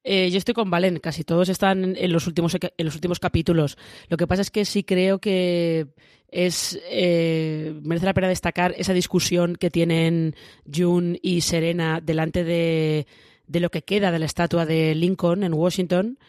Eh, 0.03 0.29
yo 0.29 0.37
estoy 0.37 0.53
con 0.53 0.69
Valen, 0.69 0.99
casi 0.99 1.23
todos 1.23 1.49
están 1.49 1.95
en 1.97 2.11
los 2.11 2.27
últimos 2.27 2.55
en 2.55 2.85
los 2.85 2.93
últimos 2.93 3.19
capítulos. 3.19 3.77
Lo 4.09 4.17
que 4.17 4.27
pasa 4.27 4.41
es 4.41 4.51
que 4.51 4.65
sí 4.65 4.83
creo 4.83 5.19
que 5.19 5.87
es 6.27 6.77
eh, 6.89 7.79
merece 7.81 8.05
la 8.05 8.13
pena 8.13 8.27
destacar 8.27 8.75
esa 8.77 8.93
discusión 8.93 9.55
que 9.55 9.71
tienen 9.71 10.35
June 10.71 11.19
y 11.21 11.41
Serena 11.41 12.01
delante 12.01 12.43
de, 12.43 13.07
de 13.47 13.59
lo 13.59 13.71
que 13.71 13.83
queda 13.83 14.11
de 14.11 14.19
la 14.19 14.25
estatua 14.25 14.65
de 14.65 14.93
Lincoln 14.93 15.43
en 15.43 15.53
Washington, 15.53 16.19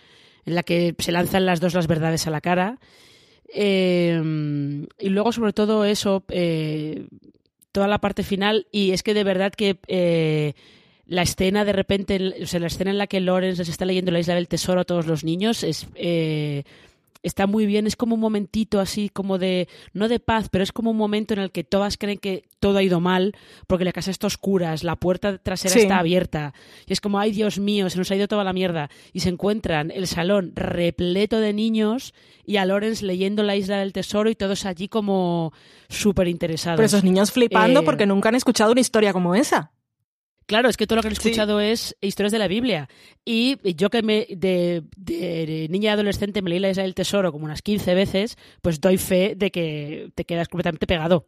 en 0.47 0.55
la 0.55 0.62
que 0.62 0.94
se 0.98 1.12
lanzan 1.12 1.44
las 1.44 1.60
dos 1.60 1.74
las 1.74 1.89
verdades 1.89 2.26
a 2.26 2.31
la 2.31 2.40
cara. 2.40 2.78
Eh, 3.55 4.20
y 4.98 5.09
luego, 5.09 5.32
sobre 5.32 5.52
todo, 5.52 5.85
eso, 5.85 6.24
eh, 6.28 7.06
toda 7.72 7.89
la 7.89 7.98
parte 7.98 8.22
final, 8.22 8.66
y 8.70 8.93
es 8.93 9.02
que 9.02 9.14
de 9.14 9.24
verdad 9.24 9.52
que 9.52 9.78
eh, 9.89 10.55
la 11.06 11.22
escena 11.22 11.64
de 11.64 11.72
repente, 11.72 12.35
o 12.43 12.47
sea, 12.47 12.60
la 12.60 12.68
escena 12.68 12.90
en 12.90 12.98
la 12.98 13.06
que 13.06 13.20
Lawrence 13.20 13.60
les 13.60 13.68
está 13.68 13.85
leyendo 13.85 14.10
la 14.10 14.20
isla 14.20 14.35
del 14.35 14.48
tesoro 14.48 14.81
a 14.81 14.85
todos 14.85 15.06
los 15.06 15.24
niños 15.24 15.62
es 15.62 15.86
eh, 15.94 16.64
está 17.24 17.46
muy 17.46 17.66
bien, 17.66 17.86
es 17.86 17.96
como 17.96 18.14
un 18.14 18.20
momentito 18.20 18.78
así 18.78 19.09
como 19.09 19.38
de, 19.38 19.66
no 19.92 20.09
de 20.09 20.20
paz, 20.20 20.48
pero 20.51 20.62
es 20.62 20.70
como 20.70 20.90
un 20.90 20.96
momento 20.96 21.34
en 21.34 21.40
el 21.40 21.51
que 21.51 21.64
todas 21.64 21.96
creen 21.96 22.18
que 22.18 22.44
todo 22.60 22.78
ha 22.78 22.82
ido 22.82 23.01
mal 23.01 23.32
porque 23.66 23.84
la 23.84 23.92
casa 23.92 24.10
está 24.10 24.26
oscura, 24.26 24.74
la 24.82 24.96
puerta 24.96 25.38
trasera 25.38 25.74
sí. 25.74 25.80
está 25.80 25.98
abierta 25.98 26.55
y 26.86 26.92
es 26.92 27.01
como, 27.01 27.18
ay 27.18 27.32
Dios 27.32 27.59
mío, 27.59 27.90
se 27.90 27.98
nos 27.98 28.10
ha 28.10 28.16
ido 28.16 28.28
toda 28.28 28.44
la 28.44 28.52
mierda 28.52 28.90
y 29.12 29.20
se 29.20 29.30
encuentran 29.30 29.90
el 29.90 30.06
salón 30.06 30.52
repleto 30.55 31.40
de 31.40 31.52
niños 31.55 32.14
y 32.44 32.59
a 32.59 32.66
Lawrence 32.66 33.05
leyendo 33.05 33.42
la 33.42 33.56
isla 33.56 33.78
del 33.78 33.92
tesoro 33.92 34.28
y 34.30 34.34
todos 34.34 34.66
allí 34.66 34.88
como 34.88 35.52
súper 35.88 36.28
interesados. 36.28 36.76
Pero 36.76 36.86
esos 36.86 37.05
niños 37.05 37.32
flipando 37.32 37.80
eh, 37.80 37.84
porque 37.84 38.06
nunca 38.06 38.28
han 38.28 38.34
escuchado 38.34 38.72
una 38.72 38.82
historia 38.82 39.12
como 39.12 39.34
esa. 39.34 39.72
Claro, 40.46 40.68
es 40.68 40.76
que 40.76 40.86
todo 40.86 40.96
lo 40.96 41.02
que 41.02 41.08
han 41.08 41.12
escuchado 41.12 41.60
sí. 41.60 41.66
es 41.66 41.96
historias 42.00 42.32
de 42.32 42.38
la 42.38 42.48
Biblia. 42.48 42.88
Y 43.24 43.58
yo 43.74 43.90
que 43.90 44.02
me 44.02 44.26
de, 44.30 44.82
de 44.96 45.66
niña 45.70 45.90
y 45.90 45.92
adolescente 45.92 46.42
me 46.42 46.50
leí 46.50 46.58
la 46.58 46.70
Isla 46.70 46.82
del 46.82 46.94
Tesoro 46.94 47.32
como 47.32 47.44
unas 47.44 47.62
15 47.62 47.94
veces, 47.94 48.36
pues 48.60 48.80
doy 48.80 48.98
fe 48.98 49.34
de 49.36 49.50
que 49.50 50.10
te 50.14 50.24
quedas 50.24 50.48
completamente 50.48 50.86
pegado. 50.86 51.26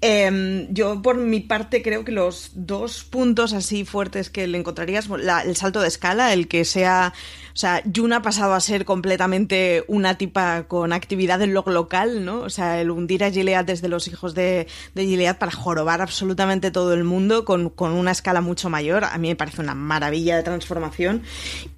Eh, 0.00 0.66
yo, 0.70 1.00
por 1.00 1.16
mi 1.16 1.40
parte, 1.40 1.82
creo 1.82 2.04
que 2.04 2.12
los 2.12 2.50
dos 2.54 3.04
puntos 3.04 3.54
así 3.54 3.84
fuertes 3.84 4.28
que 4.28 4.46
le 4.46 4.58
encontrarías, 4.58 5.08
la, 5.08 5.40
el 5.40 5.56
salto 5.56 5.80
de 5.80 5.88
escala, 5.88 6.32
el 6.32 6.48
que 6.48 6.64
sea. 6.64 7.14
O 7.54 7.56
sea, 7.56 7.82
Jun 7.94 8.12
ha 8.12 8.20
pasado 8.20 8.54
a 8.54 8.60
ser 8.60 8.84
completamente 8.84 9.84
una 9.86 10.18
tipa 10.18 10.64
con 10.64 10.92
actividad 10.92 11.40
en 11.40 11.54
lo 11.54 11.62
local, 11.66 12.24
¿no? 12.24 12.40
O 12.40 12.50
sea, 12.50 12.80
el 12.80 12.90
hundir 12.90 13.22
a 13.22 13.30
Gilead 13.30 13.64
desde 13.64 13.88
los 13.88 14.08
hijos 14.08 14.34
de, 14.34 14.66
de 14.94 15.06
Gilead 15.06 15.38
para 15.38 15.52
jorobar 15.52 16.02
absolutamente 16.02 16.72
todo 16.72 16.92
el 16.92 17.04
mundo 17.04 17.44
con, 17.44 17.70
con, 17.70 17.92
una 17.92 18.10
escala 18.10 18.40
mucho 18.40 18.70
mayor, 18.70 19.04
a 19.04 19.16
mí 19.18 19.28
me 19.28 19.36
parece 19.36 19.60
una 19.60 19.74
maravilla 19.74 20.36
de 20.36 20.42
transformación. 20.42 21.22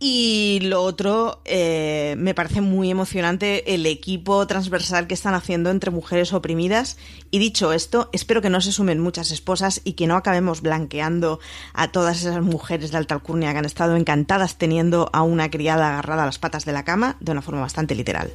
Y 0.01 0.61
lo 0.63 0.83
otro, 0.83 1.43
eh, 1.45 2.15
me 2.17 2.33
parece 2.33 2.63
muy 2.63 2.91
emocionante 2.91 3.75
el 3.75 3.85
equipo 3.85 4.47
transversal 4.47 5.07
que 5.07 5.15
están 5.15 5.35
haciendo 5.35 5.71
entre 5.71 5.91
mujeres 5.91 6.33
oprimidas. 6.33 6.97
Y 7.31 7.39
dicho 7.39 7.75
esto, 7.75 8.09
espero 8.17 8.43
que 8.43 8.51
no 8.51 8.61
se 8.61 8.73
sumen 8.73 8.99
muchas 8.99 9.31
esposas 9.31 9.81
y 9.85 9.93
que 9.93 10.07
no 10.07 10.17
acabemos 10.17 10.63
blanqueando 10.63 11.39
a 11.73 11.93
todas 11.93 12.21
esas 12.21 12.43
mujeres 12.43 12.91
de 12.91 12.99
alta 12.99 13.15
alcurnia 13.15 13.53
que 13.53 13.59
han 13.59 13.65
estado 13.65 13.97
encantadas 13.97 14.59
teniendo 14.59 15.09
a 15.13 15.23
una 15.23 15.51
criada 15.51 15.91
agarrada 15.91 16.25
a 16.25 16.27
las 16.27 16.39
patas 16.39 16.65
de 16.65 16.73
la 16.73 16.85
cama 16.85 17.17
de 17.21 17.33
una 17.33 17.43
forma 17.43 17.61
bastante 17.61 17.95
literal. 17.95 18.33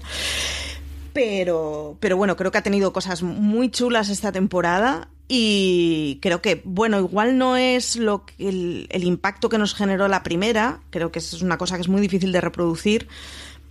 Pero, 1.14 1.98
pero 1.99 2.16
bueno, 2.16 2.38
creo 2.38 2.52
que 2.52 2.58
ha 2.58 2.64
tenido 2.64 2.94
cosas 2.94 3.22
muy 3.22 3.70
chulas 3.70 4.10
esta 4.10 4.32
temporada 4.32 5.10
y 5.28 6.20
creo 6.22 6.41
que, 6.41 6.62
bueno, 6.64 6.99
igual 6.99 7.38
no 7.38 7.58
es 7.58 7.95
lo 7.95 8.24
el, 8.38 8.88
el 8.90 9.03
impacto 9.03 9.49
que 9.49 9.58
nos 9.58 9.74
generó 9.74 10.08
la 10.08 10.24
primera, 10.24 10.80
creo 10.90 11.12
que 11.12 11.20
es 11.20 11.41
una 11.41 11.58
cosa 11.58 11.76
que 11.76 11.82
es 11.82 11.90
muy 11.90 12.02
difícil 12.02 12.32
de 12.32 12.41
reproducir, 12.41 13.08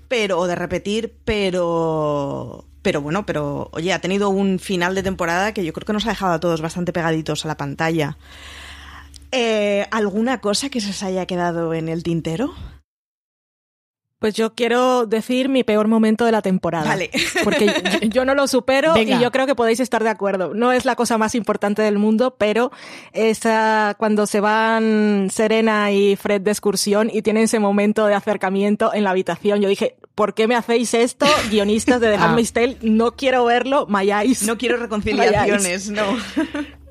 pero 0.08 0.38
o 0.38 0.46
de 0.46 0.54
repetir, 0.54 1.14
pero 1.24 2.64
pero 2.82 3.00
bueno, 3.00 3.26
pero 3.26 3.68
oye, 3.72 3.92
ha 3.92 4.00
tenido 4.00 4.30
un 4.30 4.58
final 4.58 4.94
de 4.94 5.02
temporada 5.02 5.52
que 5.52 5.64
yo 5.64 5.72
creo 5.72 5.86
que 5.86 5.92
nos 5.92 6.06
ha 6.06 6.10
dejado 6.10 6.32
a 6.32 6.40
todos 6.40 6.60
bastante 6.60 6.92
pegaditos 6.92 7.44
a 7.44 7.48
la 7.48 7.56
pantalla. 7.56 8.16
Eh, 9.32 9.86
¿Alguna 9.90 10.40
cosa 10.40 10.70
que 10.70 10.80
se 10.80 10.90
os 10.90 11.02
haya 11.02 11.26
quedado 11.26 11.74
en 11.74 11.88
el 11.88 12.02
tintero? 12.02 12.54
Pues 14.20 14.34
yo 14.34 14.54
quiero 14.54 15.06
decir 15.06 15.48
mi 15.48 15.64
peor 15.64 15.88
momento 15.88 16.26
de 16.26 16.32
la 16.32 16.42
temporada. 16.42 16.84
Vale. 16.84 17.10
Porque 17.44 17.72
yo, 18.02 18.08
yo 18.08 18.24
no 18.26 18.34
lo 18.34 18.46
supero 18.46 18.92
Venga. 18.92 19.16
y 19.16 19.22
yo 19.22 19.32
creo 19.32 19.46
que 19.46 19.54
podéis 19.54 19.80
estar 19.80 20.04
de 20.04 20.10
acuerdo. 20.10 20.52
No 20.52 20.72
es 20.72 20.84
la 20.84 20.94
cosa 20.94 21.16
más 21.16 21.34
importante 21.34 21.80
del 21.80 21.98
mundo, 21.98 22.36
pero 22.36 22.70
esa, 23.14 23.96
cuando 23.98 24.26
se 24.26 24.40
van 24.40 25.28
Serena 25.32 25.90
y 25.90 26.16
Fred 26.16 26.42
de 26.42 26.50
excursión 26.50 27.08
y 27.10 27.22
tienen 27.22 27.44
ese 27.44 27.60
momento 27.60 28.06
de 28.06 28.12
acercamiento 28.12 28.92
en 28.92 29.04
la 29.04 29.10
habitación, 29.10 29.62
yo 29.62 29.70
dije, 29.70 29.96
¿por 30.14 30.34
qué 30.34 30.46
me 30.46 30.54
hacéis 30.54 30.92
esto, 30.92 31.24
guionistas 31.50 31.98
de 32.02 32.10
The 32.10 32.16
Handmaid's 32.16 32.52
Tale? 32.52 32.76
No 32.82 33.16
quiero 33.16 33.46
verlo, 33.46 33.86
mayáis. 33.86 34.42
No 34.42 34.58
quiero 34.58 34.76
reconciliaciones, 34.80 35.88
no. 35.88 36.04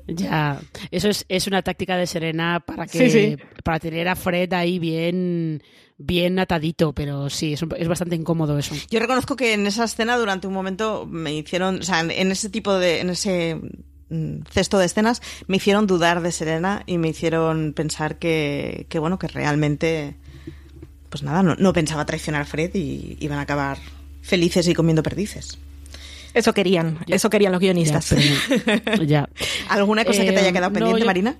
Ya, 0.08 0.60
eso 0.90 1.08
es, 1.08 1.26
es 1.28 1.46
una 1.46 1.62
táctica 1.62 1.96
de 1.96 2.08
Serena 2.08 2.58
para 2.58 2.88
que 2.88 3.08
sí, 3.08 3.10
sí. 3.10 3.36
para 3.62 3.78
tener 3.78 4.08
a 4.08 4.16
Fred 4.16 4.52
ahí 4.52 4.80
bien 4.80 5.62
bien 6.00 6.38
atadito, 6.38 6.92
pero 6.92 7.28
sí, 7.28 7.52
es, 7.52 7.62
es, 7.76 7.88
bastante 7.88 8.16
incómodo 8.16 8.58
eso. 8.58 8.74
Yo 8.90 8.98
reconozco 8.98 9.36
que 9.36 9.52
en 9.52 9.66
esa 9.66 9.84
escena 9.84 10.16
durante 10.16 10.46
un 10.46 10.54
momento 10.54 11.06
me 11.06 11.34
hicieron, 11.34 11.80
o 11.80 11.82
sea, 11.82 12.00
en, 12.00 12.10
en 12.10 12.32
ese 12.32 12.48
tipo 12.48 12.74
de, 12.74 13.00
en 13.00 13.10
ese 13.10 13.60
mm, 14.08 14.42
cesto 14.50 14.78
de 14.78 14.86
escenas 14.86 15.20
me 15.46 15.58
hicieron 15.58 15.86
dudar 15.86 16.22
de 16.22 16.32
Serena 16.32 16.82
y 16.86 16.96
me 16.96 17.08
hicieron 17.08 17.74
pensar 17.74 18.18
que, 18.18 18.86
que 18.88 18.98
bueno, 18.98 19.18
que 19.18 19.28
realmente, 19.28 20.16
pues 21.10 21.22
nada, 21.22 21.42
no, 21.42 21.54
no 21.56 21.72
pensaba 21.74 22.06
traicionar 22.06 22.42
a 22.42 22.46
Fred 22.46 22.74
y 22.74 23.18
iban 23.20 23.38
a 23.38 23.42
acabar 23.42 23.78
felices 24.22 24.66
y 24.68 24.74
comiendo 24.74 25.02
perdices. 25.02 25.58
Eso 26.32 26.54
querían, 26.54 26.98
ya. 27.06 27.16
eso 27.16 27.28
querían 27.28 27.52
los 27.52 27.60
guionistas. 27.60 28.08
Ya. 28.10 28.80
Pero, 28.84 29.02
ya. 29.02 29.28
¿Alguna 29.68 30.04
cosa 30.04 30.22
eh, 30.22 30.26
que 30.26 30.32
te 30.32 30.38
haya 30.38 30.52
quedado 30.52 30.72
pendiente, 30.72 30.92
no, 30.92 30.98
yo... 30.98 31.06
Marina? 31.06 31.36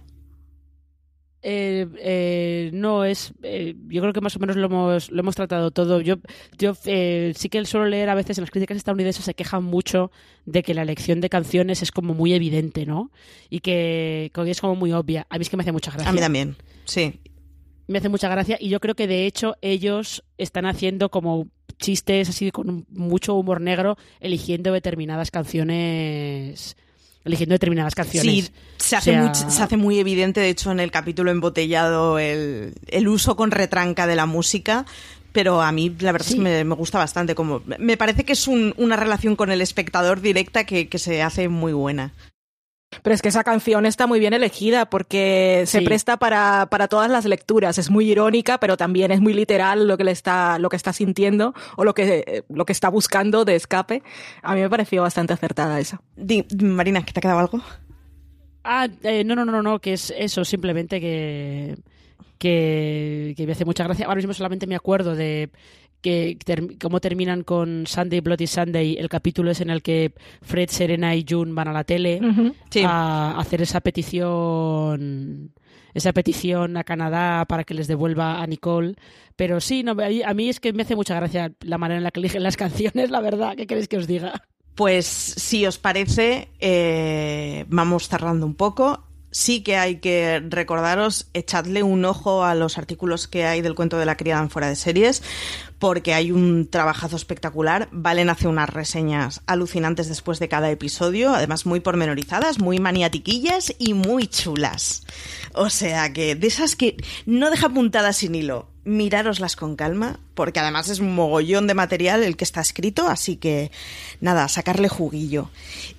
Eh, 1.42 1.86
eh, 1.98 2.70
no 2.74 3.04
es 3.04 3.32
eh, 3.42 3.74
yo 3.88 4.02
creo 4.02 4.12
que 4.12 4.20
más 4.20 4.36
o 4.36 4.38
menos 4.38 4.56
lo 4.56 4.66
hemos, 4.66 5.10
lo 5.10 5.20
hemos 5.20 5.34
tratado 5.34 5.70
todo. 5.70 6.00
Yo, 6.00 6.16
yo 6.58 6.74
eh, 6.84 7.32
sí 7.34 7.48
que 7.48 7.64
suelo 7.64 7.86
leer 7.86 8.10
a 8.10 8.14
veces 8.14 8.36
en 8.36 8.42
las 8.42 8.50
críticas 8.50 8.76
estadounidenses 8.76 9.24
se 9.24 9.34
quejan 9.34 9.64
mucho 9.64 10.10
de 10.44 10.62
que 10.62 10.74
la 10.74 10.82
elección 10.82 11.20
de 11.20 11.30
canciones 11.30 11.82
es 11.82 11.92
como 11.92 12.14
muy 12.14 12.34
evidente 12.34 12.84
no 12.84 13.10
y 13.48 13.60
que, 13.60 14.30
que 14.34 14.50
es 14.50 14.60
como 14.60 14.76
muy 14.76 14.92
obvia. 14.92 15.26
A 15.30 15.38
mí 15.38 15.42
es 15.42 15.48
que 15.48 15.56
me 15.56 15.62
hace 15.62 15.72
mucha 15.72 15.90
gracia. 15.90 16.10
A 16.10 16.12
mí 16.12 16.20
también 16.20 16.56
sí. 16.84 17.20
Me 17.86 17.98
hace 17.98 18.08
mucha 18.08 18.28
gracia 18.28 18.56
y 18.60 18.68
yo 18.68 18.78
creo 18.78 18.94
que 18.94 19.06
de 19.06 19.26
hecho 19.26 19.56
ellos 19.62 20.22
están 20.38 20.66
haciendo 20.66 21.10
como 21.10 21.48
chistes 21.78 22.28
así 22.28 22.50
con 22.50 22.86
mucho 22.90 23.34
humor 23.34 23.60
negro 23.60 23.96
eligiendo 24.20 24.72
determinadas 24.72 25.30
canciones 25.30 26.76
eligiendo 27.24 27.55
determinadas 27.55 27.94
canciones. 27.94 28.47
Sí, 28.47 28.52
se 28.76 28.97
hace, 28.97 29.10
o 29.10 29.14
sea... 29.14 29.44
muy, 29.44 29.52
se 29.52 29.62
hace 29.62 29.76
muy 29.76 29.98
evidente, 29.98 30.40
de 30.40 30.48
hecho, 30.48 30.70
en 30.72 30.80
el 30.80 30.90
capítulo 30.90 31.30
embotellado, 31.30 32.18
el, 32.18 32.74
el 32.86 33.09
uso 33.09 33.36
con 33.36 33.51
retranca 33.51 34.06
de 34.06 34.16
la 34.16 34.26
música. 34.26 34.86
Pero 35.32 35.62
a 35.62 35.70
mí 35.70 35.94
la 36.01 36.10
verdad 36.10 36.26
sí. 36.26 36.32
es 36.32 36.38
que 36.38 36.42
me, 36.42 36.64
me, 36.64 36.74
gusta 36.74 36.98
bastante. 36.98 37.36
Como, 37.36 37.62
me 37.78 37.97
parece 37.97 38.24
que 38.24 38.32
es 38.32 38.48
un, 38.48 38.74
una 38.78 38.97
relación 38.97 39.36
con 39.36 39.52
el 39.52 39.60
espectador 39.60 40.20
directa 40.20 40.64
que, 40.64 40.88
que 40.88 40.98
se 40.98 41.22
hace 41.22 41.48
muy 41.48 41.72
buena. 41.72 42.12
Pero 43.02 43.14
es 43.14 43.22
que 43.22 43.28
esa 43.28 43.44
canción 43.44 43.86
está 43.86 44.06
muy 44.08 44.18
bien 44.18 44.32
elegida 44.34 44.90
porque 44.90 45.62
se 45.66 45.78
Sí. 45.78 45.84
presta 45.84 46.16
para, 46.16 46.66
para 46.70 46.88
todas 46.88 47.08
las 47.10 47.24
lecturas. 47.24 47.78
Es 47.78 47.88
muy 47.88 48.10
irónica, 48.10 48.58
pero 48.58 48.76
también 48.76 49.12
es 49.12 49.20
muy 49.20 49.32
literal 49.32 49.86
lo 49.86 49.96
que 49.96 50.02
le 50.04 50.10
está, 50.10 50.58
lo 50.58 50.68
que 50.68 50.76
está 50.76 50.92
sintiendo 50.92 51.54
o 51.76 51.84
lo 51.84 51.94
que, 51.94 52.42
lo 52.48 52.64
que 52.66 52.72
está 52.72 52.88
buscando 52.88 53.44
de 53.44 53.54
escape. 53.54 54.02
A 54.42 54.54
mí 54.56 54.60
me 54.60 54.68
pareció 54.68 55.02
bastante 55.02 55.32
acertada 55.32 55.78
esa. 55.78 56.02
Di- 56.16 56.44
Marina, 56.60 57.04
¿que 57.04 57.12
te 57.12 57.20
ha 57.20 57.22
quedado 57.22 57.38
algo? 57.38 57.60
Ah, 58.64 58.88
eh, 59.04 59.22
no, 59.24 59.36
no, 59.36 59.44
no, 59.44 59.52
no, 59.52 59.62
no, 59.62 59.78
que 59.78 59.92
es 59.92 60.12
eso, 60.18 60.44
simplemente 60.44 61.00
que, 61.00 61.76
que, 62.38 63.34
que 63.36 63.46
me 63.46 63.52
hace 63.52 63.64
mucha 63.64 63.84
gracia. 63.84 64.06
Ahora 64.06 64.16
mismo 64.16 64.34
solamente 64.34 64.66
me 64.66 64.74
acuerdo 64.76 65.14
de 65.14 65.50
que 66.01 66.39
ter- 66.44 66.78
cómo 66.78 67.01
terminan 67.01 67.43
con 67.43 67.86
Sunday 67.86 68.20
Bloody 68.20 68.47
Sunday. 68.47 68.97
El 68.98 69.09
capítulo 69.09 69.51
es 69.51 69.60
en 69.60 69.70
el 69.70 69.82
que 69.82 70.12
Fred, 70.43 70.68
Serena 70.70 71.14
y 71.14 71.24
June 71.28 71.52
van 71.52 71.68
a 71.68 71.72
la 71.72 71.85
tele 71.85 72.20
Sí. 72.70 72.82
a 72.86 73.39
hacer 73.39 73.62
esa 73.62 73.81
petición 73.81 75.52
esa 75.93 76.12
petición 76.12 76.77
a 76.77 76.85
Canadá 76.85 77.44
para 77.47 77.64
que 77.64 77.74
les 77.74 77.89
devuelva 77.89 78.40
a 78.40 78.47
Nicole. 78.47 78.94
Pero 79.35 79.60
sí, 79.60 79.82
no, 79.82 79.93
a 79.93 79.94
mí- 80.09 80.22
a 80.22 80.35
mí 80.35 80.48
es 80.48 80.60
que 80.60 80.72
me 80.72 80.82
hace 80.82 80.94
mucha 80.94 81.16
gracia 81.16 81.52
la 81.62 81.78
manera 81.78 81.98
en 81.98 82.05
la 82.05 82.12
que 82.12 82.20
eligen 82.20 82.44
las 82.44 82.56
canciones, 82.94 83.10
la 83.10 83.20
verdad. 83.20 83.56
¿Qué 83.56 83.66
queréis 83.66 83.89
que 83.89 83.97
os 83.97 84.06
diga? 84.06 84.32
Pues 84.77 85.05
si 85.06 85.66
os 85.66 85.78
parece, 85.78 86.48
eh, 86.60 87.64
vamos 87.68 88.09
cerrando 88.09 88.47
un 88.47 88.55
poco. 88.55 89.05
Sí 89.32 89.62
que 89.62 89.77
hay 89.77 89.97
que 89.97 90.40
recordaros, 90.48 91.28
echadle 91.35 91.82
un 91.82 92.05
ojo 92.05 92.44
a 92.44 92.55
los 92.55 92.78
artículos 92.78 93.27
que 93.28 93.44
hay 93.44 93.60
del 93.60 93.74
cuento 93.74 93.97
de 93.98 94.05
la 94.06 94.16
criada 94.16 94.43
en 94.43 94.51
fuera 94.51 94.68
de 94.68 94.74
series, 94.77 95.22
porque 95.81 96.12
hay 96.15 96.31
un 96.31 96.69
trabajazo 96.69 97.16
espectacular. 97.16 97.89
Valen 97.90 98.31
hace 98.31 98.47
unas 98.47 98.69
reseñas 98.70 99.43
alucinantes 99.47 100.09
después 100.09 100.39
de 100.39 100.48
cada 100.48 100.70
episodio, 100.70 101.35
además 101.35 101.66
muy 101.66 101.81
pormenorizadas, 101.81 102.61
muy 102.61 102.78
maniatiquillas 102.78 103.74
y 103.78 103.94
muy 103.94 104.28
chulas. 104.28 105.05
O 105.55 105.70
sea 105.70 106.12
que 106.12 106.36
de 106.36 106.47
esas 106.47 106.77
que 106.77 106.97
no 107.27 107.51
deja 107.51 107.69
puntadas 107.70 108.19
sin 108.19 108.35
hilo. 108.35 108.69
Mirároslas 108.85 109.57
con 109.57 109.77
calma, 109.77 110.20
porque 110.35 110.61
además 110.61 110.89
es 110.89 111.01
un 111.01 111.15
mogollón 111.15 111.66
de 111.66 111.74
material 111.74 112.23
el 112.23 112.36
que 112.36 112.44
está 112.44 112.61
escrito, 112.61 113.09
así 113.09 113.36
que 113.36 113.70
nada, 114.20 114.48
sacarle 114.48 114.89
juguillo. 114.89 115.51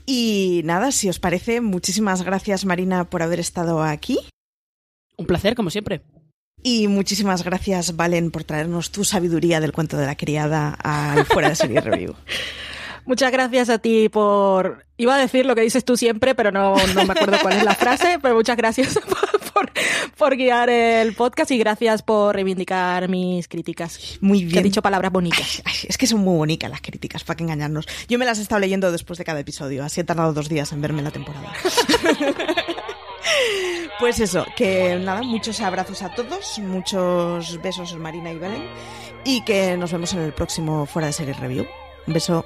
Y 0.06 0.62
nada, 0.64 0.92
si 0.92 1.10
os 1.10 1.20
parece, 1.20 1.62
muchísimas 1.62 2.24
gracias 2.24 2.66
Marina 2.66 3.10
por 3.10 3.24
haber 3.24 3.40
estado 3.40 3.84
aquí. 3.84 4.20
Un 5.18 5.26
placer, 5.26 5.56
como 5.56 5.70
siempre. 5.70 6.02
Y 6.64 6.88
muchísimas 6.88 7.44
gracias, 7.44 7.96
Valen, 7.96 8.30
por 8.32 8.44
traernos 8.44 8.92
tu 8.92 9.04
sabiduría 9.04 9.60
del 9.60 9.72
cuento 9.72 9.98
de 9.98 10.06
la 10.06 10.16
criada 10.16 10.70
al 10.84 11.26
Fuera 11.26 11.50
de 11.50 11.56
Serie 11.56 11.82
Review. 11.82 12.16
Muchas 13.04 13.32
gracias 13.32 13.70
a 13.70 13.80
ti 13.80 14.10
por... 14.10 14.86
Iba 14.96 15.16
a 15.16 15.18
decir 15.18 15.48
lo 15.48 15.56
que 15.56 15.62
dices 15.62 15.84
tú 15.84 15.98
siempre, 15.98 16.36
pero 16.36 16.52
no, 16.52 16.76
no 16.94 17.06
me 17.06 17.14
acuerdo 17.14 17.40
cuál 17.42 17.58
es 17.58 17.64
la 17.64 17.74
frase, 17.74 18.20
pero 18.22 18.36
muchas 18.36 18.56
gracias 18.56 18.94
por, 19.10 19.40
por, 19.52 19.72
por 20.16 20.36
guiar 20.38 20.70
el 20.70 21.16
podcast 21.16 21.50
y 21.50 21.58
gracias 21.58 22.04
por 22.04 22.36
reivindicar 22.36 23.10
mis 23.10 23.48
críticas. 23.48 24.20
Muy 24.22 24.42
Que 24.42 24.46
he 24.46 24.48
bien. 24.50 24.64
dicho 24.66 24.84
palabras 24.84 25.12
bonitas. 25.12 25.64
Ay, 25.66 25.74
es 25.90 25.98
que 25.98 26.06
son 26.06 26.20
muy 26.20 26.38
bonitas 26.38 26.70
las 26.70 26.82
críticas, 26.82 27.24
para 27.24 27.38
que 27.38 27.44
engañarnos. 27.44 27.88
Yo 28.08 28.20
me 28.20 28.26
las 28.26 28.38
he 28.38 28.44
estado 28.44 28.60
leyendo 28.60 28.92
después 28.92 29.18
de 29.18 29.26
cada 29.26 29.40
episodio, 29.40 29.84
así 29.84 30.00
he 30.02 30.04
tardado 30.04 30.32
dos 30.34 30.48
días 30.48 30.72
en 30.72 30.82
verme 30.82 31.02
la 31.02 31.10
temporada. 31.10 31.52
Pues 34.00 34.20
eso, 34.20 34.46
que 34.56 34.96
nada, 34.96 35.22
muchos 35.22 35.62
abrazos 35.62 36.02
a 36.02 36.14
todos, 36.14 36.60
muchos 36.60 37.62
besos 37.62 37.96
Marina 37.96 38.32
y 38.32 38.40
Valen, 38.40 38.70
y 39.24 39.42
que 39.44 39.78
nos 39.78 39.92
vemos 39.92 40.14
en 40.14 40.22
el 40.22 40.34
próximo 40.34 40.86
Fuera 40.86 41.08
de 41.08 41.14
Serie 41.14 41.34
Review. 41.34 41.66
Un 42.08 42.14
beso. 42.14 42.46